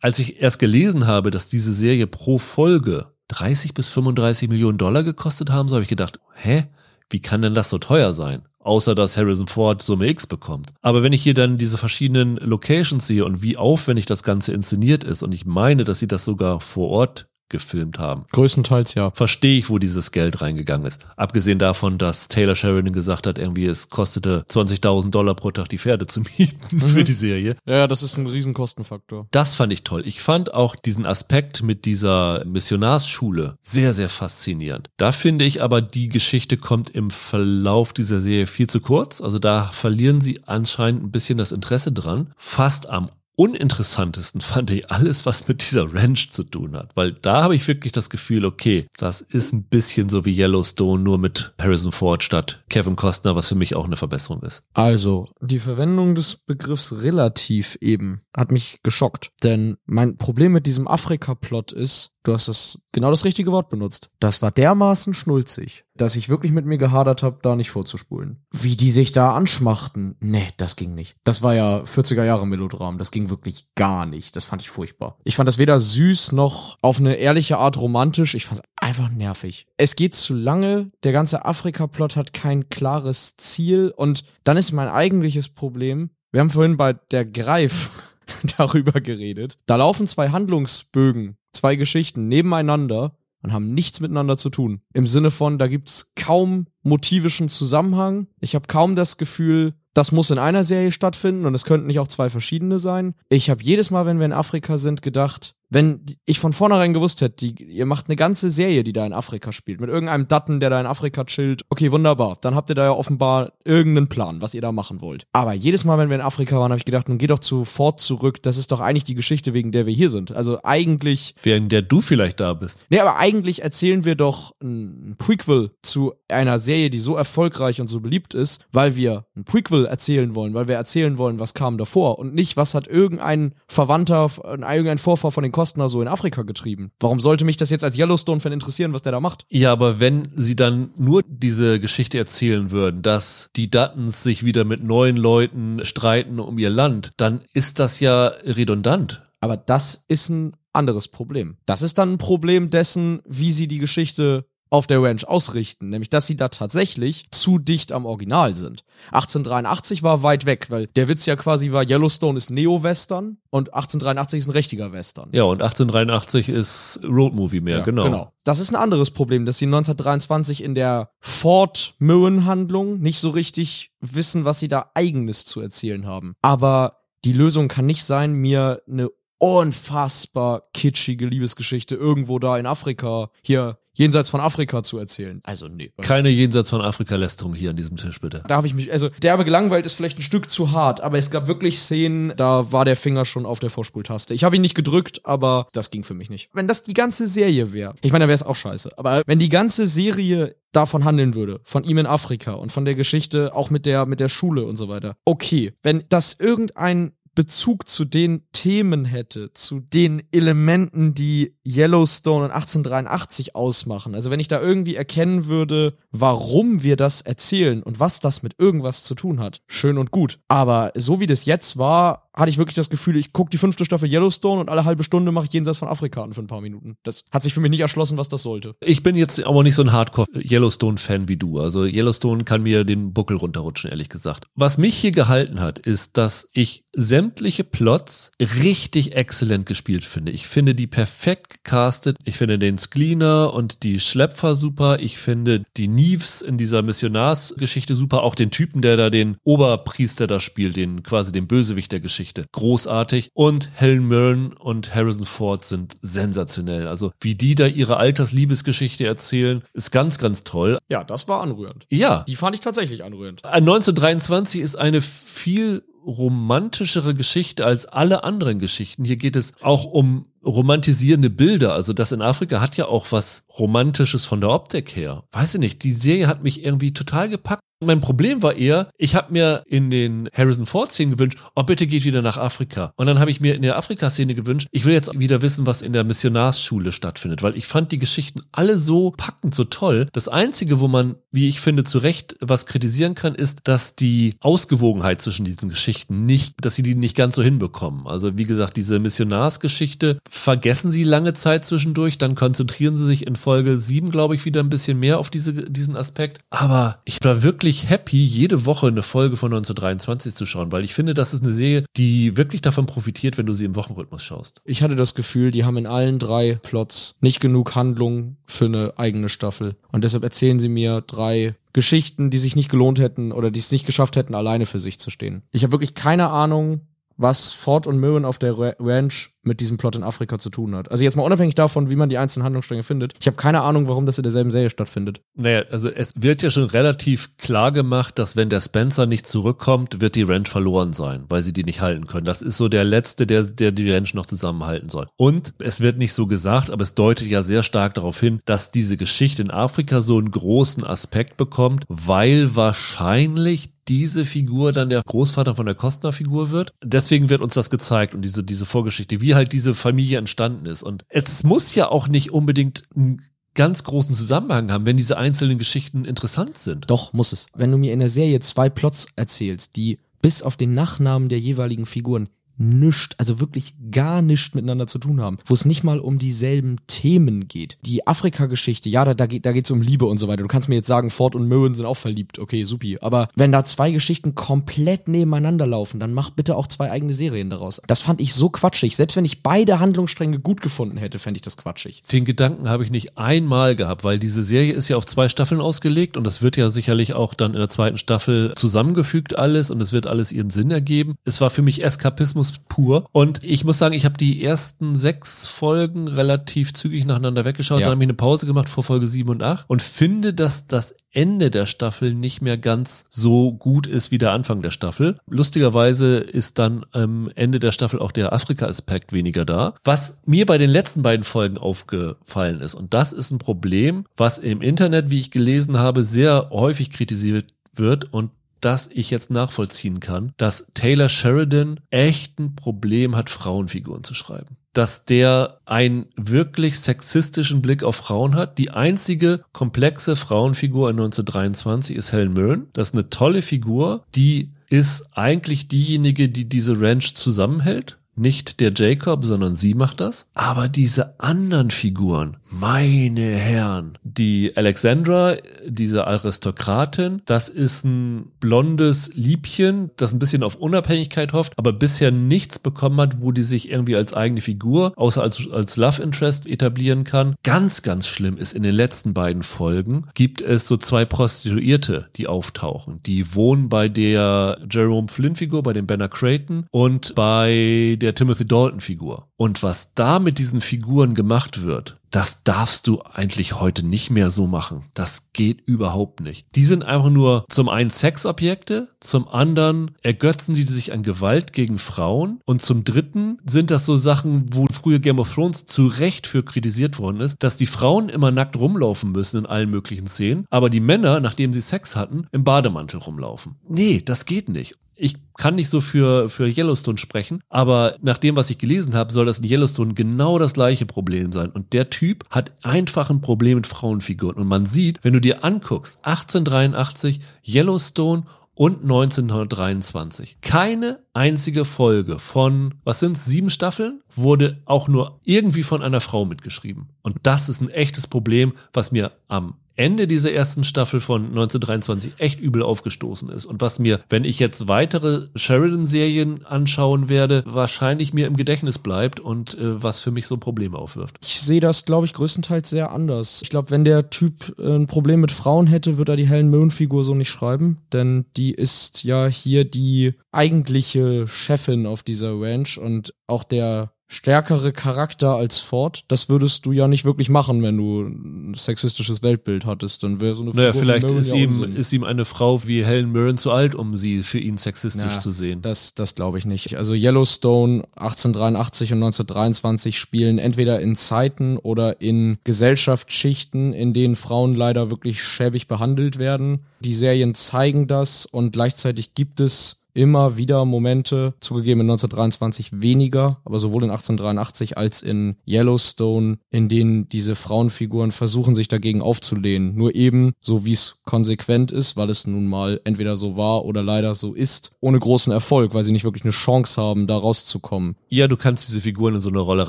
als 0.00 0.18
ich 0.18 0.40
erst 0.40 0.58
gelesen 0.58 1.06
habe, 1.06 1.30
dass 1.30 1.48
diese 1.48 1.72
Serie 1.72 2.06
pro 2.06 2.38
Folge 2.38 3.12
30 3.28 3.74
bis 3.74 3.88
35 3.90 4.48
Millionen 4.48 4.78
Dollar 4.78 5.04
gekostet 5.04 5.50
haben, 5.50 5.68
so 5.68 5.76
habe 5.76 5.84
ich 5.84 5.88
gedacht, 5.88 6.20
hä? 6.34 6.66
Wie 7.08 7.20
kann 7.20 7.42
denn 7.42 7.54
das 7.54 7.70
so 7.70 7.78
teuer 7.78 8.12
sein? 8.12 8.42
Außer 8.62 8.94
dass 8.94 9.16
Harrison 9.16 9.46
Ford 9.46 9.80
Summe 9.80 10.08
X 10.08 10.26
bekommt. 10.26 10.74
Aber 10.82 11.02
wenn 11.02 11.14
ich 11.14 11.22
hier 11.22 11.32
dann 11.32 11.56
diese 11.56 11.78
verschiedenen 11.78 12.36
Locations 12.36 13.06
sehe 13.06 13.24
und 13.24 13.42
wie 13.42 13.56
aufwendig 13.56 14.04
das 14.04 14.22
Ganze 14.22 14.52
inszeniert 14.52 15.02
ist, 15.02 15.22
und 15.22 15.34
ich 15.34 15.46
meine, 15.46 15.84
dass 15.84 15.98
sie 15.98 16.08
das 16.08 16.26
sogar 16.26 16.60
vor 16.60 16.90
Ort 16.90 17.29
gefilmt 17.50 17.98
haben, 17.98 18.24
Größtenteils 18.32 18.94
ja. 18.94 19.10
verstehe 19.10 19.58
ich, 19.58 19.68
wo 19.68 19.78
dieses 19.78 20.12
Geld 20.12 20.40
reingegangen 20.40 20.86
ist. 20.86 21.04
Abgesehen 21.16 21.58
davon, 21.58 21.98
dass 21.98 22.28
Taylor 22.28 22.56
Sheridan 22.56 22.92
gesagt 22.92 23.26
hat, 23.26 23.38
irgendwie 23.38 23.66
es 23.66 23.90
kostete 23.90 24.44
20.000 24.48 25.10
Dollar 25.10 25.34
pro 25.34 25.50
Tag 25.50 25.68
die 25.68 25.78
Pferde 25.78 26.06
zu 26.06 26.20
mieten 26.38 26.80
für 26.80 27.04
die 27.04 27.12
Serie. 27.12 27.56
Ja, 27.66 27.86
das 27.86 28.02
ist 28.02 28.16
ein 28.16 28.26
Riesenkostenfaktor. 28.26 29.26
Das 29.30 29.54
fand 29.54 29.72
ich 29.72 29.84
toll. 29.84 30.02
Ich 30.06 30.22
fand 30.22 30.54
auch 30.54 30.76
diesen 30.76 31.04
Aspekt 31.04 31.62
mit 31.62 31.84
dieser 31.84 32.44
Missionarsschule 32.44 33.56
sehr, 33.60 33.92
sehr 33.92 34.08
faszinierend. 34.08 34.88
Da 34.96 35.12
finde 35.12 35.44
ich 35.44 35.62
aber, 35.62 35.82
die 35.82 36.08
Geschichte 36.08 36.56
kommt 36.56 36.90
im 36.90 37.10
Verlauf 37.10 37.92
dieser 37.92 38.20
Serie 38.20 38.46
viel 38.46 38.68
zu 38.68 38.80
kurz. 38.80 39.20
Also 39.20 39.38
da 39.38 39.64
verlieren 39.64 40.20
sie 40.20 40.40
anscheinend 40.46 41.02
ein 41.02 41.10
bisschen 41.10 41.38
das 41.38 41.52
Interesse 41.52 41.92
dran. 41.92 42.32
Fast 42.36 42.88
am 42.88 43.10
uninteressantesten 43.40 44.42
fand 44.42 44.70
ich 44.70 44.90
alles, 44.90 45.24
was 45.24 45.48
mit 45.48 45.62
dieser 45.62 45.94
Ranch 45.94 46.30
zu 46.30 46.44
tun 46.44 46.76
hat. 46.76 46.94
Weil 46.94 47.12
da 47.12 47.42
habe 47.42 47.56
ich 47.56 47.66
wirklich 47.66 47.92
das 47.92 48.10
Gefühl, 48.10 48.44
okay, 48.44 48.84
das 48.98 49.22
ist 49.22 49.54
ein 49.54 49.64
bisschen 49.64 50.10
so 50.10 50.26
wie 50.26 50.38
Yellowstone, 50.38 51.02
nur 51.02 51.16
mit 51.16 51.54
Harrison 51.58 51.90
Ford 51.90 52.22
statt 52.22 52.62
Kevin 52.68 52.96
Costner, 52.96 53.36
was 53.36 53.48
für 53.48 53.54
mich 53.54 53.74
auch 53.74 53.86
eine 53.86 53.96
Verbesserung 53.96 54.42
ist. 54.42 54.62
Also, 54.74 55.26
die 55.40 55.58
Verwendung 55.58 56.14
des 56.14 56.36
Begriffs 56.36 57.00
relativ 57.00 57.78
eben 57.80 58.20
hat 58.36 58.52
mich 58.52 58.80
geschockt. 58.82 59.30
Denn 59.42 59.78
mein 59.86 60.18
Problem 60.18 60.52
mit 60.52 60.66
diesem 60.66 60.86
Afrika-Plot 60.86 61.72
ist, 61.72 62.12
du 62.22 62.32
hast 62.32 62.48
das 62.48 62.80
genau 62.92 63.10
das 63.10 63.24
richtige 63.24 63.52
Wort 63.52 63.68
benutzt. 63.68 64.10
Das 64.20 64.42
war 64.42 64.50
dermaßen 64.50 65.14
schnulzig, 65.14 65.84
dass 65.94 66.16
ich 66.16 66.28
wirklich 66.28 66.52
mit 66.52 66.66
mir 66.66 66.78
gehadert 66.78 67.22
habe, 67.22 67.38
da 67.42 67.56
nicht 67.56 67.70
vorzuspulen. 67.70 68.44
Wie 68.52 68.76
die 68.76 68.90
sich 68.90 69.12
da 69.12 69.34
anschmachten, 69.34 70.16
nee, 70.20 70.48
das 70.56 70.76
ging 70.76 70.94
nicht. 70.94 71.16
Das 71.24 71.42
war 71.42 71.54
ja 71.54 71.82
40er 71.82 72.24
Jahre 72.24 72.46
Melodram, 72.46 72.98
das 72.98 73.10
ging 73.10 73.30
wirklich 73.30 73.66
gar 73.74 74.06
nicht. 74.06 74.36
Das 74.36 74.44
fand 74.44 74.62
ich 74.62 74.70
furchtbar. 74.70 75.16
Ich 75.24 75.36
fand 75.36 75.48
das 75.48 75.58
weder 75.58 75.80
süß 75.80 76.32
noch 76.32 76.76
auf 76.82 76.98
eine 76.98 77.16
ehrliche 77.16 77.58
Art 77.58 77.78
romantisch. 77.78 78.34
Ich 78.34 78.46
fand 78.46 78.60
es 78.60 78.66
einfach 78.76 79.10
nervig. 79.10 79.66
Es 79.76 79.96
geht 79.96 80.14
zu 80.14 80.34
lange, 80.34 80.90
der 81.02 81.12
ganze 81.12 81.44
Afrika-Plot 81.44 82.16
hat 82.16 82.32
kein 82.32 82.68
klares 82.68 83.36
Ziel 83.36 83.92
und 83.96 84.24
dann 84.44 84.56
ist 84.56 84.72
mein 84.72 84.88
eigentliches 84.88 85.48
Problem, 85.48 86.10
wir 86.32 86.40
haben 86.40 86.50
vorhin 86.50 86.76
bei 86.76 86.92
der 86.92 87.24
Greif 87.24 87.90
darüber 88.56 89.00
geredet. 89.00 89.58
Da 89.66 89.76
laufen 89.76 90.06
zwei 90.06 90.28
Handlungsbögen, 90.30 91.36
zwei 91.60 91.76
Geschichten 91.76 92.26
nebeneinander 92.28 93.16
und 93.42 93.52
haben 93.52 93.74
nichts 93.74 94.00
miteinander 94.00 94.36
zu 94.36 94.48
tun. 94.48 94.80
Im 94.94 95.06
Sinne 95.06 95.30
von, 95.30 95.58
da 95.58 95.66
gibt's 95.66 96.12
kaum 96.14 96.66
motivischen 96.82 97.48
Zusammenhang. 97.48 98.28
Ich 98.40 98.54
habe 98.54 98.66
kaum 98.66 98.96
das 98.96 99.18
Gefühl, 99.18 99.74
das 99.92 100.10
muss 100.12 100.30
in 100.30 100.38
einer 100.38 100.64
Serie 100.64 100.92
stattfinden 100.92 101.44
und 101.44 101.54
es 101.54 101.64
könnten 101.64 101.86
nicht 101.86 101.98
auch 101.98 102.08
zwei 102.08 102.30
verschiedene 102.30 102.78
sein. 102.78 103.14
Ich 103.28 103.50
habe 103.50 103.62
jedes 103.62 103.90
Mal, 103.90 104.06
wenn 104.06 104.18
wir 104.18 104.26
in 104.26 104.32
Afrika 104.32 104.78
sind, 104.78 105.02
gedacht, 105.02 105.54
wenn 105.70 106.04
ich 106.26 106.40
von 106.40 106.52
vornherein 106.52 106.92
gewusst 106.92 107.20
hätte, 107.20 107.46
die, 107.46 107.64
ihr 107.64 107.86
macht 107.86 108.08
eine 108.08 108.16
ganze 108.16 108.50
Serie, 108.50 108.84
die 108.84 108.92
da 108.92 109.06
in 109.06 109.12
Afrika 109.12 109.52
spielt, 109.52 109.80
mit 109.80 109.88
irgendeinem 109.88 110.28
Datten, 110.28 110.60
der 110.60 110.68
da 110.68 110.80
in 110.80 110.86
Afrika 110.86 111.24
chillt, 111.24 111.64
okay, 111.70 111.92
wunderbar, 111.92 112.36
dann 112.40 112.54
habt 112.54 112.70
ihr 112.70 112.74
da 112.74 112.84
ja 112.84 112.92
offenbar 112.92 113.52
irgendeinen 113.64 114.08
Plan, 114.08 114.42
was 114.42 114.54
ihr 114.54 114.60
da 114.60 114.72
machen 114.72 115.00
wollt. 115.00 115.26
Aber 115.32 115.52
jedes 115.52 115.84
Mal, 115.84 115.96
wenn 115.98 116.08
wir 116.08 116.16
in 116.16 116.22
Afrika 116.22 116.58
waren, 116.58 116.72
habe 116.72 116.78
ich 116.78 116.84
gedacht, 116.84 117.08
nun 117.08 117.18
geht 117.18 117.30
doch 117.30 117.38
zu 117.38 117.64
Fort 117.64 118.00
zurück, 118.00 118.42
das 118.42 118.56
ist 118.56 118.72
doch 118.72 118.80
eigentlich 118.80 119.04
die 119.04 119.14
Geschichte, 119.14 119.54
wegen 119.54 119.72
der 119.72 119.86
wir 119.86 119.94
hier 119.94 120.10
sind. 120.10 120.32
Also 120.32 120.58
eigentlich... 120.64 121.34
Wegen 121.42 121.68
der 121.68 121.82
du 121.82 122.00
vielleicht 122.00 122.40
da 122.40 122.54
bist. 122.54 122.86
Nee, 122.90 122.98
aber 122.98 123.16
eigentlich 123.16 123.62
erzählen 123.62 124.04
wir 124.04 124.16
doch 124.16 124.54
ein 124.60 125.14
Prequel 125.18 125.70
zu 125.82 126.14
einer 126.28 126.58
Serie, 126.58 126.90
die 126.90 126.98
so 126.98 127.16
erfolgreich 127.16 127.80
und 127.80 127.88
so 127.88 128.00
beliebt 128.00 128.34
ist, 128.34 128.66
weil 128.72 128.96
wir 128.96 129.26
ein 129.36 129.44
Prequel 129.44 129.86
erzählen 129.86 130.34
wollen, 130.34 130.54
weil 130.54 130.68
wir 130.68 130.76
erzählen 130.76 131.16
wollen, 131.18 131.38
was 131.38 131.54
kam 131.54 131.78
davor 131.78 132.18
und 132.18 132.34
nicht, 132.34 132.56
was 132.56 132.74
hat 132.74 132.88
irgendein 132.88 133.54
Verwandter, 133.68 134.28
irgendein 134.44 134.98
Vorfahr 134.98 135.30
von 135.30 135.42
den 135.42 135.52
Kostner 135.60 135.90
so 135.90 136.00
in 136.00 136.08
Afrika 136.08 136.40
getrieben. 136.40 136.90
Warum 137.00 137.20
sollte 137.20 137.44
mich 137.44 137.58
das 137.58 137.68
jetzt 137.68 137.84
als 137.84 137.98
Yellowstone-Fan 137.98 138.50
interessieren, 138.50 138.94
was 138.94 139.02
der 139.02 139.12
da 139.12 139.20
macht? 139.20 139.44
Ja, 139.50 139.72
aber 139.72 140.00
wenn 140.00 140.26
sie 140.34 140.56
dann 140.56 140.88
nur 140.96 141.22
diese 141.28 141.78
Geschichte 141.80 142.16
erzählen 142.16 142.70
würden, 142.70 143.02
dass 143.02 143.50
die 143.56 143.68
Duttons 143.68 144.22
sich 144.22 144.42
wieder 144.42 144.64
mit 144.64 144.82
neuen 144.82 145.16
Leuten 145.16 145.84
streiten 145.84 146.40
um 146.40 146.58
ihr 146.58 146.70
Land, 146.70 147.10
dann 147.18 147.42
ist 147.52 147.78
das 147.78 148.00
ja 148.00 148.28
redundant. 148.28 149.20
Aber 149.40 149.58
das 149.58 150.02
ist 150.08 150.30
ein 150.30 150.56
anderes 150.72 151.08
Problem. 151.08 151.58
Das 151.66 151.82
ist 151.82 151.98
dann 151.98 152.14
ein 152.14 152.18
Problem 152.18 152.70
dessen, 152.70 153.20
wie 153.26 153.52
sie 153.52 153.68
die 153.68 153.80
Geschichte 153.80 154.46
auf 154.70 154.86
der 154.86 155.02
Ranch 155.02 155.26
ausrichten, 155.26 155.88
nämlich 155.88 156.10
dass 156.10 156.26
sie 156.26 156.36
da 156.36 156.48
tatsächlich 156.48 157.26
zu 157.32 157.58
dicht 157.58 157.92
am 157.92 158.06
Original 158.06 158.54
sind. 158.54 158.84
1883 159.06 160.02
war 160.02 160.22
weit 160.22 160.46
weg, 160.46 160.70
weil 160.70 160.86
der 160.86 161.08
Witz 161.08 161.26
ja 161.26 161.36
quasi 161.36 161.72
war, 161.72 161.88
Yellowstone 161.88 162.38
ist 162.38 162.50
Neo-Western 162.50 163.38
und 163.50 163.74
1883 163.74 164.40
ist 164.40 164.46
ein 164.46 164.52
richtiger 164.52 164.92
Western. 164.92 165.28
Ja, 165.32 165.42
und 165.42 165.60
1883 165.60 166.48
ist 166.48 167.00
Roadmovie 167.02 167.60
mehr, 167.60 167.78
ja, 167.78 167.84
genau. 167.84 168.04
genau. 168.04 168.32
Das 168.44 168.60
ist 168.60 168.70
ein 168.70 168.76
anderes 168.76 169.10
Problem, 169.10 169.44
dass 169.44 169.58
sie 169.58 169.66
1923 169.66 170.62
in 170.62 170.74
der 170.74 171.10
Fort 171.18 171.94
Mirren-Handlung 171.98 173.00
nicht 173.00 173.18
so 173.18 173.30
richtig 173.30 173.92
wissen, 174.00 174.44
was 174.44 174.60
sie 174.60 174.68
da 174.68 174.90
eigenes 174.94 175.44
zu 175.44 175.60
erzählen 175.60 176.06
haben. 176.06 176.36
Aber 176.42 177.00
die 177.24 177.32
Lösung 177.32 177.68
kann 177.68 177.86
nicht 177.86 178.04
sein, 178.04 178.32
mir 178.32 178.82
eine 178.88 179.10
unfassbar 179.40 180.62
kitschige 180.74 181.26
Liebesgeschichte 181.26 181.94
irgendwo 181.96 182.38
da 182.38 182.58
in 182.58 182.66
Afrika 182.66 183.30
hier 183.42 183.78
jenseits 183.94 184.30
von 184.30 184.40
Afrika 184.40 184.82
zu 184.82 184.98
erzählen. 184.98 185.40
Also 185.44 185.66
nee. 185.68 185.92
Keine 186.00 186.28
jenseits 186.28 186.70
von 186.70 186.80
Afrika-Lästerung 186.80 187.54
hier 187.54 187.70
an 187.70 187.76
diesem 187.76 187.96
Tisch, 187.96 188.20
bitte. 188.20 188.42
Da 188.46 188.56
habe 188.56 188.66
ich 188.66 188.74
mich, 188.74 188.92
also 188.92 189.08
derbe 189.22 189.44
gelangweilt 189.44 189.86
ist 189.86 189.94
vielleicht 189.94 190.18
ein 190.18 190.22
Stück 190.22 190.50
zu 190.50 190.72
hart, 190.72 191.00
aber 191.00 191.18
es 191.18 191.30
gab 191.30 191.48
wirklich 191.48 191.78
Szenen, 191.78 192.34
da 192.36 192.70
war 192.70 192.84
der 192.84 192.96
Finger 192.96 193.24
schon 193.24 193.46
auf 193.46 193.58
der 193.60 193.70
Vorspultaste. 193.70 194.34
Ich 194.34 194.44
habe 194.44 194.56
ihn 194.56 194.62
nicht 194.62 194.74
gedrückt, 194.74 195.22
aber 195.24 195.66
das 195.72 195.90
ging 195.90 196.04
für 196.04 196.14
mich 196.14 196.30
nicht. 196.30 196.50
Wenn 196.52 196.68
das 196.68 196.82
die 196.82 196.94
ganze 196.94 197.26
Serie 197.26 197.72
wäre, 197.72 197.94
ich 198.02 198.12
meine, 198.12 198.24
da 198.24 198.28
wäre 198.28 198.36
es 198.36 198.42
auch 198.42 198.56
scheiße, 198.56 198.96
aber 198.98 199.22
wenn 199.26 199.38
die 199.38 199.48
ganze 199.48 199.86
Serie 199.86 200.54
davon 200.72 201.04
handeln 201.04 201.34
würde, 201.34 201.60
von 201.64 201.82
ihm 201.82 201.98
in 201.98 202.06
Afrika 202.06 202.52
und 202.52 202.70
von 202.70 202.84
der 202.84 202.94
Geschichte 202.94 203.54
auch 203.54 203.70
mit 203.70 203.86
der 203.86 204.06
mit 204.06 204.20
der 204.20 204.28
Schule 204.28 204.64
und 204.64 204.76
so 204.76 204.88
weiter. 204.88 205.16
Okay, 205.24 205.72
wenn 205.82 206.04
das 206.08 206.34
irgendein 206.38 207.12
Bezug 207.40 207.88
zu 207.88 208.04
den 208.04 208.42
Themen 208.52 209.06
hätte, 209.06 209.54
zu 209.54 209.80
den 209.80 210.22
Elementen, 210.30 211.14
die 211.14 211.56
Yellowstone 211.66 212.44
und 212.44 212.50
1883 212.50 213.56
ausmachen. 213.56 214.14
Also 214.14 214.30
wenn 214.30 214.40
ich 214.40 214.48
da 214.48 214.60
irgendwie 214.60 214.94
erkennen 214.94 215.46
würde, 215.46 215.96
warum 216.10 216.82
wir 216.82 216.96
das 216.96 217.22
erzählen 217.22 217.82
und 217.82 217.98
was 217.98 218.20
das 218.20 218.42
mit 218.42 218.56
irgendwas 218.58 219.04
zu 219.04 219.14
tun 219.14 219.40
hat, 219.40 219.62
schön 219.68 219.96
und 219.96 220.10
gut. 220.10 220.38
Aber 220.48 220.92
so 220.94 221.18
wie 221.18 221.26
das 221.26 221.46
jetzt 221.46 221.78
war, 221.78 222.30
hatte 222.34 222.50
ich 222.50 222.58
wirklich 222.58 222.76
das 222.76 222.90
Gefühl, 222.90 223.16
ich 223.16 223.32
gucke 223.32 223.50
die 223.50 223.58
fünfte 223.58 223.84
Staffel 223.84 224.10
Yellowstone 224.10 224.60
und 224.60 224.68
alle 224.68 224.84
halbe 224.84 225.02
Stunde 225.02 225.32
mache 225.32 225.46
ich 225.46 225.52
jenseits 225.52 225.78
von 225.78 225.88
Afrika 225.88 226.22
an 226.22 226.32
für 226.32 226.40
ein 226.40 226.46
paar 226.46 226.60
Minuten. 226.60 226.96
Das 227.02 227.24
hat 227.32 227.42
sich 227.42 227.52
für 227.52 227.60
mich 227.60 227.70
nicht 227.70 227.80
erschlossen, 227.80 228.18
was 228.18 228.28
das 228.28 228.42
sollte. 228.42 228.76
Ich 228.80 229.02
bin 229.02 229.16
jetzt 229.16 229.44
aber 229.44 229.62
nicht 229.62 229.74
so 229.74 229.82
ein 229.82 229.92
Hardcore-Yellowstone-Fan 229.92 231.28
wie 231.28 231.36
du. 231.36 231.58
Also 231.58 231.84
Yellowstone 231.84 232.44
kann 232.44 232.62
mir 232.62 232.84
den 232.84 233.12
Buckel 233.12 233.36
runterrutschen, 233.36 233.90
ehrlich 233.90 234.08
gesagt. 234.08 234.46
Was 234.54 234.78
mich 234.78 234.96
hier 234.96 235.12
gehalten 235.12 235.60
hat, 235.60 235.78
ist, 235.80 236.16
dass 236.16 236.48
ich 236.52 236.84
sämtliche 236.92 237.29
Plots 237.70 238.30
richtig 238.40 239.14
exzellent 239.16 239.66
gespielt 239.66 240.04
finde. 240.04 240.32
Ich 240.32 240.46
finde 240.46 240.74
die 240.74 240.86
perfekt 240.86 241.64
gecastet. 241.64 242.16
Ich 242.24 242.36
finde 242.36 242.58
den 242.58 242.78
Scleener 242.78 243.52
und 243.54 243.82
die 243.82 244.00
Schlepfer 244.00 244.54
super. 244.54 244.98
Ich 245.00 245.18
finde 245.18 245.64
die 245.76 245.88
Neves 245.88 246.42
in 246.42 246.58
dieser 246.58 246.82
Missionarsgeschichte 246.82 247.94
super. 247.94 248.22
Auch 248.22 248.34
den 248.34 248.50
Typen, 248.50 248.82
der 248.82 248.96
da 248.96 249.10
den 249.10 249.36
Oberpriester 249.44 250.26
da 250.26 250.40
spielt, 250.40 250.76
den 250.76 251.02
quasi 251.02 251.32
den 251.32 251.46
Bösewicht 251.46 251.92
der 251.92 252.00
Geschichte 252.00 252.10
Geschichte. 252.10 252.46
Großartig. 252.52 253.30
Und 253.34 253.70
Helen 253.74 254.06
Mirren 254.06 254.52
und 254.52 254.94
Harrison 254.94 255.24
Ford 255.24 255.64
sind 255.64 255.94
sensationell. 256.02 256.86
Also 256.86 257.12
wie 257.20 257.34
die 257.34 257.54
da 257.54 257.66
ihre 257.66 257.96
Altersliebesgeschichte 257.96 259.06
erzählen, 259.06 259.62
ist 259.72 259.90
ganz, 259.90 260.18
ganz 260.18 260.44
toll. 260.44 260.78
Ja, 260.88 261.04
das 261.04 261.28
war 261.28 261.40
anrührend. 261.40 261.86
Ja. 261.88 262.24
Die 262.26 262.36
fand 262.36 262.54
ich 262.54 262.60
tatsächlich 262.60 263.04
anrührend. 263.04 263.44
1923 263.44 264.60
ist 264.60 264.76
eine 264.76 265.00
viel 265.00 265.82
romantischere 266.06 267.14
Geschichte 267.14 267.64
als 267.64 267.86
alle 267.86 268.24
anderen 268.24 268.58
Geschichten. 268.58 269.04
Hier 269.04 269.16
geht 269.16 269.36
es 269.36 269.52
auch 269.60 269.84
um 269.84 270.26
romantisierende 270.44 271.30
Bilder. 271.30 271.74
Also 271.74 271.92
das 271.92 272.12
in 272.12 272.22
Afrika 272.22 272.60
hat 272.60 272.76
ja 272.76 272.86
auch 272.86 273.06
was 273.10 273.44
Romantisches 273.58 274.24
von 274.24 274.40
der 274.40 274.50
Optik 274.50 274.96
her. 274.96 275.24
Weiß 275.32 275.54
ich 275.54 275.60
nicht, 275.60 275.82
die 275.82 275.92
Serie 275.92 276.26
hat 276.26 276.42
mich 276.42 276.64
irgendwie 276.64 276.92
total 276.92 277.28
gepackt. 277.28 277.62
Mein 277.82 278.02
Problem 278.02 278.42
war 278.42 278.56
eher, 278.56 278.90
ich 278.98 279.14
habe 279.14 279.32
mir 279.32 279.62
in 279.66 279.90
den 279.90 280.28
Harrison 280.34 280.66
Ford-Szenen 280.66 281.16
gewünscht, 281.16 281.38
oh 281.56 281.62
bitte 281.62 281.86
geht 281.86 282.04
wieder 282.04 282.20
nach 282.20 282.36
Afrika. 282.36 282.92
Und 282.96 283.06
dann 283.06 283.18
habe 283.18 283.30
ich 283.30 283.40
mir 283.40 283.54
in 283.54 283.62
der 283.62 283.78
Afrika-Szene 283.78 284.34
gewünscht, 284.34 284.68
ich 284.70 284.84
will 284.84 284.92
jetzt 284.92 285.18
wieder 285.18 285.40
wissen, 285.40 285.64
was 285.64 285.80
in 285.80 285.94
der 285.94 286.04
Missionarsschule 286.04 286.92
stattfindet, 286.92 287.42
weil 287.42 287.56
ich 287.56 287.66
fand 287.66 287.90
die 287.90 287.98
Geschichten 287.98 288.42
alle 288.52 288.76
so 288.76 289.12
packend, 289.16 289.54
so 289.54 289.64
toll. 289.64 290.08
Das 290.12 290.28
Einzige, 290.28 290.78
wo 290.80 290.88
man, 290.88 291.14
wie 291.32 291.48
ich 291.48 291.60
finde, 291.60 291.84
zu 291.84 291.98
Recht 291.98 292.36
was 292.40 292.66
kritisieren 292.66 293.14
kann, 293.14 293.34
ist, 293.34 293.60
dass 293.64 293.96
die 293.96 294.34
Ausgewogenheit 294.40 295.22
zwischen 295.22 295.46
diesen 295.46 295.70
Geschichten 295.70 296.26
nicht, 296.26 296.56
dass 296.60 296.74
sie 296.74 296.82
die 296.82 296.94
nicht 296.94 297.16
ganz 297.16 297.34
so 297.34 297.42
hinbekommen. 297.42 298.06
Also 298.06 298.36
wie 298.36 298.44
gesagt, 298.44 298.76
diese 298.76 298.98
Missionarsgeschichte 298.98 300.18
vergessen 300.28 300.90
sie 300.90 301.04
lange 301.04 301.32
Zeit 301.32 301.64
zwischendurch, 301.64 302.18
dann 302.18 302.34
konzentrieren 302.34 302.98
sie 302.98 303.06
sich 303.06 303.26
in 303.26 303.36
Folge 303.36 303.78
7, 303.78 304.10
glaube 304.10 304.34
ich, 304.34 304.44
wieder 304.44 304.60
ein 304.60 304.68
bisschen 304.68 305.00
mehr 305.00 305.18
auf 305.18 305.30
diese, 305.30 305.54
diesen 305.54 305.96
Aspekt. 305.96 306.40
Aber 306.50 306.98
ich 307.06 307.18
war 307.22 307.42
wirklich 307.42 307.69
wirklich 307.70 307.88
happy, 307.88 308.16
jede 308.16 308.66
Woche 308.66 308.88
eine 308.88 309.04
Folge 309.04 309.36
von 309.36 309.52
1923 309.52 310.34
zu 310.34 310.44
schauen, 310.44 310.72
weil 310.72 310.82
ich 310.82 310.92
finde, 310.92 311.14
das 311.14 311.32
ist 311.32 311.44
eine 311.44 311.52
Serie, 311.52 311.84
die 311.96 312.36
wirklich 312.36 312.62
davon 312.62 312.86
profitiert, 312.86 313.38
wenn 313.38 313.46
du 313.46 313.54
sie 313.54 313.64
im 313.64 313.76
Wochenrhythmus 313.76 314.24
schaust. 314.24 314.60
Ich 314.64 314.82
hatte 314.82 314.96
das 314.96 315.14
Gefühl, 315.14 315.52
die 315.52 315.64
haben 315.64 315.76
in 315.76 315.86
allen 315.86 316.18
drei 316.18 316.58
Plots 316.64 317.14
nicht 317.20 317.38
genug 317.38 317.76
Handlung 317.76 318.38
für 318.44 318.64
eine 318.64 318.94
eigene 318.96 319.28
Staffel. 319.28 319.76
Und 319.92 320.02
deshalb 320.02 320.24
erzählen 320.24 320.58
sie 320.58 320.68
mir 320.68 321.00
drei 321.00 321.54
Geschichten, 321.72 322.30
die 322.30 322.38
sich 322.38 322.56
nicht 322.56 322.70
gelohnt 322.70 322.98
hätten 322.98 323.30
oder 323.30 323.52
die 323.52 323.60
es 323.60 323.70
nicht 323.70 323.86
geschafft 323.86 324.16
hätten, 324.16 324.34
alleine 324.34 324.66
für 324.66 324.80
sich 324.80 324.98
zu 324.98 325.10
stehen. 325.10 325.42
Ich 325.52 325.62
habe 325.62 325.70
wirklich 325.70 325.94
keine 325.94 326.28
Ahnung, 326.28 326.80
was 327.20 327.52
Ford 327.52 327.86
und 327.86 327.98
Mirren 327.98 328.24
auf 328.24 328.38
der 328.38 328.56
Ranch 328.58 329.30
mit 329.42 329.60
diesem 329.60 329.78
Plot 329.78 329.96
in 329.96 330.02
Afrika 330.02 330.38
zu 330.38 330.50
tun 330.50 330.74
hat. 330.74 330.90
Also 330.90 331.02
jetzt 331.02 331.16
mal 331.16 331.22
unabhängig 331.22 331.54
davon, 331.54 331.88
wie 331.88 331.96
man 331.96 332.08
die 332.08 332.18
einzelnen 332.18 332.44
Handlungsstränge 332.44 332.82
findet. 332.82 333.14
Ich 333.20 333.26
habe 333.26 333.36
keine 333.36 333.62
Ahnung, 333.62 333.88
warum 333.88 334.04
das 334.04 334.18
in 334.18 334.22
derselben 334.22 334.50
Serie 334.50 334.68
stattfindet. 334.68 335.22
Naja, 335.34 335.62
also 335.70 335.90
es 335.90 336.12
wird 336.16 336.42
ja 336.42 336.50
schon 336.50 336.64
relativ 336.64 337.36
klar 337.38 337.72
gemacht, 337.72 338.18
dass 338.18 338.36
wenn 338.36 338.50
der 338.50 338.60
Spencer 338.60 339.06
nicht 339.06 339.26
zurückkommt, 339.26 340.00
wird 340.00 340.14
die 340.14 340.22
Ranch 340.22 340.48
verloren 340.48 340.92
sein, 340.92 341.24
weil 341.28 341.42
sie 341.42 341.54
die 341.54 341.64
nicht 341.64 341.80
halten 341.80 342.06
können. 342.06 342.26
Das 342.26 342.42
ist 342.42 342.58
so 342.58 342.68
der 342.68 342.84
Letzte, 342.84 343.26
der, 343.26 343.44
der 343.44 343.72
die 343.72 343.90
Ranch 343.90 344.12
noch 344.12 344.26
zusammenhalten 344.26 344.90
soll. 344.90 345.06
Und 345.16 345.54
es 345.58 345.80
wird 345.80 345.96
nicht 345.96 346.12
so 346.12 346.26
gesagt, 346.26 346.70
aber 346.70 346.82
es 346.82 346.94
deutet 346.94 347.28
ja 347.28 347.42
sehr 347.42 347.62
stark 347.62 347.94
darauf 347.94 348.20
hin, 348.20 348.40
dass 348.44 348.70
diese 348.70 348.98
Geschichte 348.98 349.42
in 349.42 349.50
Afrika 349.50 350.02
so 350.02 350.18
einen 350.18 350.30
großen 350.30 350.84
Aspekt 350.84 351.38
bekommt, 351.38 351.84
weil 351.88 352.54
wahrscheinlich 352.56 353.70
diese 353.90 354.24
Figur 354.24 354.70
dann 354.70 354.88
der 354.88 355.02
Großvater 355.04 355.56
von 355.56 355.66
der 355.66 355.74
Kostner-Figur 355.74 356.52
wird. 356.52 356.72
Deswegen 356.80 357.28
wird 357.28 357.40
uns 357.40 357.54
das 357.54 357.70
gezeigt 357.70 358.14
und 358.14 358.22
diese, 358.22 358.44
diese 358.44 358.64
Vorgeschichte, 358.64 359.20
wie 359.20 359.34
halt 359.34 359.52
diese 359.52 359.74
Familie 359.74 360.18
entstanden 360.18 360.66
ist. 360.66 360.84
Und 360.84 361.02
es 361.08 361.42
muss 361.42 361.74
ja 361.74 361.88
auch 361.88 362.06
nicht 362.06 362.30
unbedingt 362.30 362.84
einen 362.94 363.22
ganz 363.54 363.82
großen 363.82 364.14
Zusammenhang 364.14 364.70
haben, 364.70 364.86
wenn 364.86 364.96
diese 364.96 365.18
einzelnen 365.18 365.58
Geschichten 365.58 366.04
interessant 366.04 366.56
sind. 366.56 366.88
Doch, 366.88 367.12
muss 367.12 367.32
es. 367.32 367.48
Wenn 367.56 367.72
du 367.72 367.78
mir 367.78 367.92
in 367.92 367.98
der 367.98 368.08
Serie 368.08 368.38
zwei 368.38 368.70
Plots 368.70 369.08
erzählst, 369.16 369.74
die 369.74 369.98
bis 370.22 370.44
auf 370.44 370.56
den 370.56 370.72
Nachnamen 370.72 371.28
der 371.28 371.40
jeweiligen 371.40 371.84
Figuren 371.84 372.28
nichts, 372.60 373.18
also 373.18 373.40
wirklich 373.40 373.74
gar 373.90 374.22
nichts 374.22 374.54
miteinander 374.54 374.86
zu 374.86 374.98
tun 374.98 375.20
haben, 375.20 375.38
wo 375.46 375.54
es 375.54 375.64
nicht 375.64 375.82
mal 375.82 375.98
um 375.98 376.18
dieselben 376.18 376.76
Themen 376.86 377.48
geht. 377.48 377.78
Die 377.82 378.06
Afrika-Geschichte, 378.06 378.88
ja, 378.88 379.04
da, 379.04 379.14
da 379.14 379.26
geht 379.26 379.46
da 379.46 379.52
geht's 379.52 379.70
um 379.70 379.80
Liebe 379.80 380.04
und 380.04 380.18
so 380.18 380.28
weiter. 380.28 380.42
Du 380.42 380.48
kannst 380.48 380.68
mir 380.68 380.74
jetzt 380.74 380.86
sagen, 380.86 381.10
Ford 381.10 381.34
und 381.34 381.48
Mirren 381.48 381.74
sind 381.74 381.86
auch 381.86 381.96
verliebt, 381.96 382.38
okay, 382.38 382.64
supi. 382.64 382.98
Aber 383.00 383.28
wenn 383.34 383.50
da 383.50 383.64
zwei 383.64 383.90
Geschichten 383.90 384.34
komplett 384.34 385.08
nebeneinander 385.08 385.66
laufen, 385.66 385.98
dann 385.98 386.12
mach 386.12 386.30
bitte 386.30 386.54
auch 386.56 386.66
zwei 386.66 386.90
eigene 386.90 387.14
Serien 387.14 387.48
daraus. 387.48 387.80
Das 387.86 388.02
fand 388.02 388.20
ich 388.20 388.34
so 388.34 388.50
quatschig. 388.50 388.94
Selbst 388.94 389.16
wenn 389.16 389.24
ich 389.24 389.42
beide 389.42 389.80
Handlungsstränge 389.80 390.38
gut 390.38 390.60
gefunden 390.60 390.98
hätte, 390.98 391.18
fände 391.18 391.38
ich 391.38 391.42
das 391.42 391.56
quatschig. 391.56 392.02
Den 392.12 392.26
Gedanken 392.26 392.68
habe 392.68 392.84
ich 392.84 392.90
nicht 392.90 393.16
einmal 393.16 393.74
gehabt, 393.74 394.04
weil 394.04 394.18
diese 394.18 394.44
Serie 394.44 394.74
ist 394.74 394.88
ja 394.88 394.96
auf 394.96 395.06
zwei 395.06 395.30
Staffeln 395.30 395.60
ausgelegt 395.60 396.18
und 396.18 396.24
das 396.24 396.42
wird 396.42 396.58
ja 396.58 396.68
sicherlich 396.68 397.14
auch 397.14 397.32
dann 397.32 397.54
in 397.54 397.58
der 397.58 397.70
zweiten 397.70 397.96
Staffel 397.96 398.52
zusammengefügt 398.56 399.38
alles 399.38 399.70
und 399.70 399.80
es 399.80 399.92
wird 399.92 400.06
alles 400.06 400.30
ihren 400.30 400.50
Sinn 400.50 400.70
ergeben. 400.70 401.14
Es 401.24 401.40
war 401.40 401.48
für 401.48 401.62
mich 401.62 401.82
Eskapismus 401.82 402.49
pur 402.68 403.06
und 403.12 403.42
ich 403.42 403.64
muss 403.64 403.78
sagen, 403.78 403.94
ich 403.94 404.04
habe 404.04 404.16
die 404.18 404.44
ersten 404.44 404.96
sechs 404.96 405.46
Folgen 405.46 406.08
relativ 406.08 406.72
zügig 406.74 407.04
nacheinander 407.06 407.44
weggeschaut, 407.44 407.80
Ja. 407.80 407.86
dann 407.86 407.92
habe 407.94 408.02
ich 408.04 408.06
eine 408.08 408.14
Pause 408.14 408.46
gemacht 408.46 408.68
vor 408.68 408.84
Folge 408.84 409.06
sieben 409.06 409.30
und 409.30 409.42
acht 409.42 409.64
und 409.68 409.82
finde, 409.82 410.34
dass 410.34 410.66
das 410.66 410.94
Ende 411.12 411.50
der 411.50 411.66
Staffel 411.66 412.14
nicht 412.14 412.40
mehr 412.40 412.56
ganz 412.56 413.04
so 413.10 413.52
gut 413.52 413.86
ist 413.88 414.12
wie 414.12 414.18
der 414.18 414.30
Anfang 414.30 414.62
der 414.62 414.70
Staffel. 414.70 415.18
Lustigerweise 415.28 416.18
ist 416.18 416.58
dann 416.60 416.86
am 416.92 417.30
Ende 417.34 417.58
der 417.58 417.72
Staffel 417.72 417.98
auch 417.98 418.12
der 418.12 418.32
Afrika-Aspekt 418.32 419.12
weniger 419.12 419.44
da. 419.44 419.74
Was 419.82 420.18
mir 420.24 420.46
bei 420.46 420.56
den 420.56 420.70
letzten 420.70 421.02
beiden 421.02 421.24
Folgen 421.24 421.58
aufgefallen 421.58 422.60
ist, 422.60 422.74
und 422.74 422.94
das 422.94 423.12
ist 423.12 423.32
ein 423.32 423.38
Problem, 423.38 424.04
was 424.16 424.38
im 424.38 424.62
Internet, 424.62 425.10
wie 425.10 425.18
ich 425.18 425.32
gelesen 425.32 425.78
habe, 425.78 426.04
sehr 426.04 426.50
häufig 426.50 426.90
kritisiert 426.90 427.52
wird 427.74 428.12
und 428.12 428.30
das 428.60 428.88
ich 428.92 429.10
jetzt 429.10 429.30
nachvollziehen 429.30 430.00
kann, 430.00 430.32
dass 430.36 430.66
Taylor 430.74 431.08
Sheridan 431.08 431.80
echt 431.90 432.38
ein 432.38 432.54
Problem 432.54 433.16
hat, 433.16 433.30
Frauenfiguren 433.30 434.04
zu 434.04 434.14
schreiben. 434.14 434.56
Dass 434.72 435.04
der 435.04 435.58
einen 435.64 436.06
wirklich 436.16 436.78
sexistischen 436.78 437.60
Blick 437.60 437.82
auf 437.82 437.96
Frauen 437.96 438.36
hat. 438.36 438.58
Die 438.58 438.70
einzige 438.70 439.42
komplexe 439.52 440.14
Frauenfigur 440.14 440.90
in 440.90 440.96
1923 440.96 441.96
ist 441.96 442.12
Helen 442.12 442.34
Mirren. 442.34 442.68
Das 442.72 442.88
ist 442.88 442.94
eine 442.94 443.10
tolle 443.10 443.42
Figur, 443.42 444.04
die 444.14 444.50
ist 444.68 445.08
eigentlich 445.16 445.66
diejenige, 445.66 446.28
die 446.28 446.48
diese 446.48 446.80
Ranch 446.80 447.14
zusammenhält. 447.14 447.98
Nicht 448.20 448.60
der 448.60 448.70
Jacob, 448.76 449.24
sondern 449.24 449.54
sie 449.54 449.72
macht 449.72 450.02
das. 450.02 450.26
Aber 450.34 450.68
diese 450.68 451.18
anderen 451.20 451.70
Figuren, 451.70 452.36
meine 452.50 453.22
Herren, 453.22 453.96
die 454.02 454.54
Alexandra, 454.56 455.36
diese 455.66 456.06
Aristokratin, 456.06 457.22
das 457.24 457.48
ist 457.48 457.86
ein 457.86 458.30
blondes 458.38 459.12
Liebchen, 459.14 459.90
das 459.96 460.12
ein 460.12 460.18
bisschen 460.18 460.42
auf 460.42 460.56
Unabhängigkeit 460.56 461.32
hofft, 461.32 461.54
aber 461.56 461.72
bisher 461.72 462.10
nichts 462.10 462.58
bekommen 462.58 463.00
hat, 463.00 463.22
wo 463.22 463.32
die 463.32 463.40
sich 463.40 463.70
irgendwie 463.70 463.96
als 463.96 464.12
eigene 464.12 464.42
Figur, 464.42 464.92
außer 464.96 465.22
als, 465.22 465.48
als 465.50 465.78
Love 465.78 466.02
Interest 466.02 466.46
etablieren 466.46 467.04
kann. 467.04 467.36
Ganz, 467.42 467.80
ganz 467.80 468.06
schlimm 468.06 468.36
ist, 468.36 468.52
in 468.52 468.62
den 468.62 468.74
letzten 468.74 469.14
beiden 469.14 469.42
Folgen 469.42 470.08
gibt 470.12 470.42
es 470.42 470.66
so 470.66 470.76
zwei 470.76 471.06
Prostituierte, 471.06 472.08
die 472.16 472.26
auftauchen. 472.26 473.00
Die 473.06 473.34
wohnen 473.34 473.70
bei 473.70 473.88
der 473.88 474.58
Jerome 474.70 475.08
Flynn 475.08 475.36
Figur, 475.36 475.62
bei 475.62 475.72
dem 475.72 475.86
Banner 475.86 476.08
Creighton 476.08 476.66
und 476.70 477.14
bei 477.14 477.96
der 477.98 478.09
Timothy 478.14 478.46
Dalton 478.46 478.80
Figur. 478.80 479.28
Und 479.36 479.62
was 479.62 479.94
da 479.94 480.18
mit 480.18 480.38
diesen 480.38 480.60
Figuren 480.60 481.14
gemacht 481.14 481.62
wird, 481.62 482.00
das 482.10 482.42
darfst 482.42 482.86
du 482.86 483.02
eigentlich 483.02 483.60
heute 483.60 483.84
nicht 483.84 484.10
mehr 484.10 484.30
so 484.30 484.46
machen. 484.46 484.84
Das 484.94 485.32
geht 485.32 485.60
überhaupt 485.60 486.20
nicht. 486.20 486.46
Die 486.56 486.64
sind 486.64 486.82
einfach 486.82 487.10
nur 487.10 487.44
zum 487.48 487.68
einen 487.68 487.90
Sexobjekte, 487.90 488.88
zum 489.00 489.28
anderen 489.28 489.92
ergötzen 490.02 490.54
sie 490.54 490.64
sich 490.64 490.92
an 490.92 491.02
Gewalt 491.02 491.52
gegen 491.52 491.78
Frauen 491.78 492.40
und 492.44 492.62
zum 492.62 492.84
dritten 492.84 493.38
sind 493.46 493.70
das 493.70 493.86
so 493.86 493.96
Sachen, 493.96 494.46
wo 494.52 494.66
früher 494.66 494.98
Game 494.98 495.20
of 495.20 495.32
Thrones 495.32 495.66
zu 495.66 495.86
Recht 495.86 496.26
für 496.26 496.42
kritisiert 496.42 496.98
worden 496.98 497.20
ist, 497.20 497.36
dass 497.38 497.56
die 497.56 497.66
Frauen 497.66 498.08
immer 498.08 498.30
nackt 498.32 498.56
rumlaufen 498.56 499.12
müssen 499.12 499.38
in 499.38 499.46
allen 499.46 499.70
möglichen 499.70 500.08
Szenen, 500.08 500.46
aber 500.50 500.68
die 500.68 500.80
Männer, 500.80 501.20
nachdem 501.20 501.52
sie 501.52 501.60
Sex 501.60 501.94
hatten, 501.94 502.26
im 502.32 502.44
Bademantel 502.44 502.98
rumlaufen. 502.98 503.56
Nee, 503.68 504.02
das 504.04 504.24
geht 504.26 504.48
nicht. 504.48 504.74
Ich 505.02 505.16
kann 505.38 505.54
nicht 505.54 505.70
so 505.70 505.80
für, 505.80 506.28
für 506.28 506.46
Yellowstone 506.46 506.98
sprechen, 506.98 507.40
aber 507.48 507.96
nach 508.02 508.18
dem, 508.18 508.36
was 508.36 508.50
ich 508.50 508.58
gelesen 508.58 508.94
habe, 508.94 509.10
soll 509.14 509.24
das 509.24 509.38
in 509.38 509.48
Yellowstone 509.48 509.94
genau 509.94 510.38
das 510.38 510.52
gleiche 510.52 510.84
Problem 510.84 511.32
sein. 511.32 511.48
Und 511.48 511.72
der 511.72 511.88
Typ 511.88 512.26
hat 512.28 512.52
einfach 512.62 513.08
ein 513.08 513.22
Problem 513.22 513.56
mit 513.56 513.66
Frauenfiguren. 513.66 514.36
Und 514.36 514.46
man 514.46 514.66
sieht, 514.66 514.98
wenn 515.02 515.14
du 515.14 515.20
dir 515.20 515.42
anguckst, 515.42 516.04
1883, 516.04 517.20
Yellowstone 517.46 518.24
und 518.52 518.82
1923. 518.82 520.42
Keine 520.42 521.00
einzige 521.14 521.64
Folge 521.64 522.18
von, 522.18 522.74
was 522.84 523.00
sind's, 523.00 523.24
sieben 523.24 523.48
Staffeln, 523.48 524.02
wurde 524.14 524.60
auch 524.66 524.86
nur 524.86 525.18
irgendwie 525.24 525.62
von 525.62 525.82
einer 525.82 526.02
Frau 526.02 526.26
mitgeschrieben. 526.26 526.90
Und 527.00 527.16
das 527.22 527.48
ist 527.48 527.62
ein 527.62 527.70
echtes 527.70 528.06
Problem, 528.06 528.52
was 528.74 528.92
mir 528.92 529.12
am 529.28 529.54
Ende 529.80 530.06
dieser 530.06 530.30
ersten 530.30 530.62
Staffel 530.62 531.00
von 531.00 531.28
1923 531.28 532.12
echt 532.18 532.38
übel 532.38 532.62
aufgestoßen 532.62 533.30
ist 533.30 533.46
und 533.46 533.62
was 533.62 533.78
mir, 533.78 534.00
wenn 534.10 534.24
ich 534.24 534.38
jetzt 534.38 534.68
weitere 534.68 535.28
Sheridan-Serien 535.36 536.44
anschauen 536.44 537.08
werde, 537.08 537.42
wahrscheinlich 537.46 538.12
mir 538.12 538.26
im 538.26 538.36
Gedächtnis 538.36 538.78
bleibt 538.78 539.20
und 539.20 539.56
äh, 539.56 539.82
was 539.82 540.00
für 540.00 540.10
mich 540.10 540.26
so 540.26 540.36
Probleme 540.36 540.76
aufwirft. 540.76 541.16
Ich 541.24 541.40
sehe 541.40 541.60
das, 541.60 541.86
glaube 541.86 542.04
ich, 542.04 542.12
größtenteils 542.12 542.68
sehr 542.68 542.92
anders. 542.92 543.40
Ich 543.42 543.48
glaube, 543.48 543.70
wenn 543.70 543.86
der 543.86 544.10
Typ 544.10 544.54
äh, 544.58 544.76
ein 544.76 544.86
Problem 544.86 545.20
mit 545.20 545.32
Frauen 545.32 545.66
hätte, 545.66 545.96
würde 545.96 546.12
er 546.12 546.16
die 546.16 546.28
Helen 546.28 546.50
Mirren-Figur 546.50 547.02
so 547.02 547.14
nicht 547.14 547.30
schreiben, 547.30 547.78
denn 547.90 548.26
die 548.36 548.52
ist 548.52 549.02
ja 549.02 549.28
hier 549.28 549.64
die 549.64 550.12
eigentliche 550.30 551.26
Chefin 551.26 551.86
auf 551.86 552.02
dieser 552.02 552.38
Ranch 552.38 552.76
und 552.76 553.14
auch 553.26 553.44
der 553.44 553.94
stärkere 554.12 554.72
Charakter 554.72 555.36
als 555.36 555.60
Ford. 555.60 556.02
Das 556.08 556.28
würdest 556.28 556.66
du 556.66 556.72
ja 556.72 556.88
nicht 556.88 557.04
wirklich 557.04 557.28
machen, 557.28 557.62
wenn 557.62 557.76
du 557.76 558.00
ein 558.02 558.54
sexistisches 558.56 559.22
Weltbild 559.22 559.66
hattest. 559.66 560.02
Dann 560.02 560.20
wäre 560.20 560.34
so 560.34 560.42
eine 560.42 560.50
Naja, 560.50 560.72
Figur 560.72 560.80
vielleicht 560.82 561.10
ist 561.12 561.32
ihm, 561.32 561.46
Unsinn. 561.46 561.76
ist 561.76 561.92
ihm 561.92 562.02
eine 562.02 562.24
Frau 562.24 562.66
wie 562.66 562.84
Helen 562.84 563.12
Mirren 563.12 563.38
zu 563.38 563.52
alt, 563.52 563.76
um 563.76 563.96
sie 563.96 564.24
für 564.24 564.40
ihn 564.40 564.56
sexistisch 564.56 565.14
Ja, 565.14 565.20
zu 565.20 565.30
sehen. 565.30 565.62
Das, 565.62 565.94
das 565.94 566.16
glaube 566.16 566.38
ich 566.38 566.44
nicht. 566.44 566.76
Also 566.76 566.92
Yellowstone 566.92 567.84
1883 567.94 568.92
und 568.92 568.98
1923 568.98 570.00
spielen 570.00 570.38
entweder 570.38 570.80
in 570.80 570.96
Zeiten 570.96 571.56
oder 571.56 572.00
in 572.00 572.38
Gesellschaftsschichten, 572.42 573.72
in 573.72 573.94
denen 573.94 574.16
Frauen 574.16 574.56
leider 574.56 574.90
wirklich 574.90 575.22
schäbig 575.22 575.68
behandelt 575.68 576.18
werden. 576.18 576.64
Die 576.80 576.94
Serien 576.94 577.34
zeigen 577.34 577.86
das 577.86 578.26
und 578.26 578.52
gleichzeitig 578.52 579.14
gibt 579.14 579.38
es 579.38 579.79
immer 579.94 580.36
wieder 580.36 580.64
Momente, 580.64 581.34
zugegeben 581.40 581.80
in 581.80 581.90
1923 581.90 582.80
weniger, 582.80 583.40
aber 583.44 583.58
sowohl 583.58 583.84
in 583.84 583.90
1883 583.90 584.76
als 584.76 585.02
in 585.02 585.36
Yellowstone, 585.46 586.38
in 586.50 586.68
denen 586.68 587.08
diese 587.08 587.34
Frauenfiguren 587.34 588.12
versuchen, 588.12 588.54
sich 588.54 588.68
dagegen 588.68 589.02
aufzulehnen. 589.02 589.74
Nur 589.74 589.94
eben, 589.94 590.32
so 590.40 590.64
wie 590.64 590.72
es 590.72 591.00
konsequent 591.04 591.72
ist, 591.72 591.96
weil 591.96 592.10
es 592.10 592.26
nun 592.26 592.46
mal 592.46 592.80
entweder 592.84 593.16
so 593.16 593.36
war 593.36 593.64
oder 593.64 593.82
leider 593.82 594.14
so 594.14 594.34
ist, 594.34 594.72
ohne 594.80 594.98
großen 594.98 595.32
Erfolg, 595.32 595.74
weil 595.74 595.84
sie 595.84 595.92
nicht 595.92 596.04
wirklich 596.04 596.24
eine 596.24 596.32
Chance 596.32 596.80
haben, 596.80 597.06
da 597.06 597.16
rauszukommen. 597.16 597.96
Ja, 598.08 598.28
du 598.28 598.36
kannst 598.36 598.68
diese 598.68 598.80
Figuren 598.80 599.16
in 599.16 599.20
so 599.20 599.28
eine 599.28 599.40
Rolle 599.40 599.68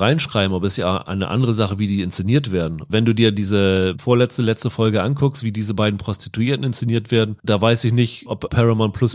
reinschreiben, 0.00 0.54
aber 0.54 0.66
es 0.66 0.74
ist 0.74 0.78
ja 0.78 0.98
eine 0.98 1.28
andere 1.28 1.54
Sache, 1.54 1.78
wie 1.78 1.86
die 1.86 2.02
inszeniert 2.02 2.52
werden. 2.52 2.82
Wenn 2.88 3.04
du 3.04 3.14
dir 3.14 3.32
diese 3.32 3.94
vorletzte, 3.98 4.42
letzte 4.42 4.70
Folge 4.70 5.02
anguckst, 5.02 5.42
wie 5.42 5.52
diese 5.52 5.74
beiden 5.74 5.98
Prostituierten 5.98 6.64
inszeniert 6.64 7.10
werden, 7.10 7.36
da 7.42 7.60
weiß 7.60 7.84
ich 7.84 7.92
nicht, 7.92 8.26
ob 8.26 8.48
Paramount 8.50 8.94
Plus 8.94 9.14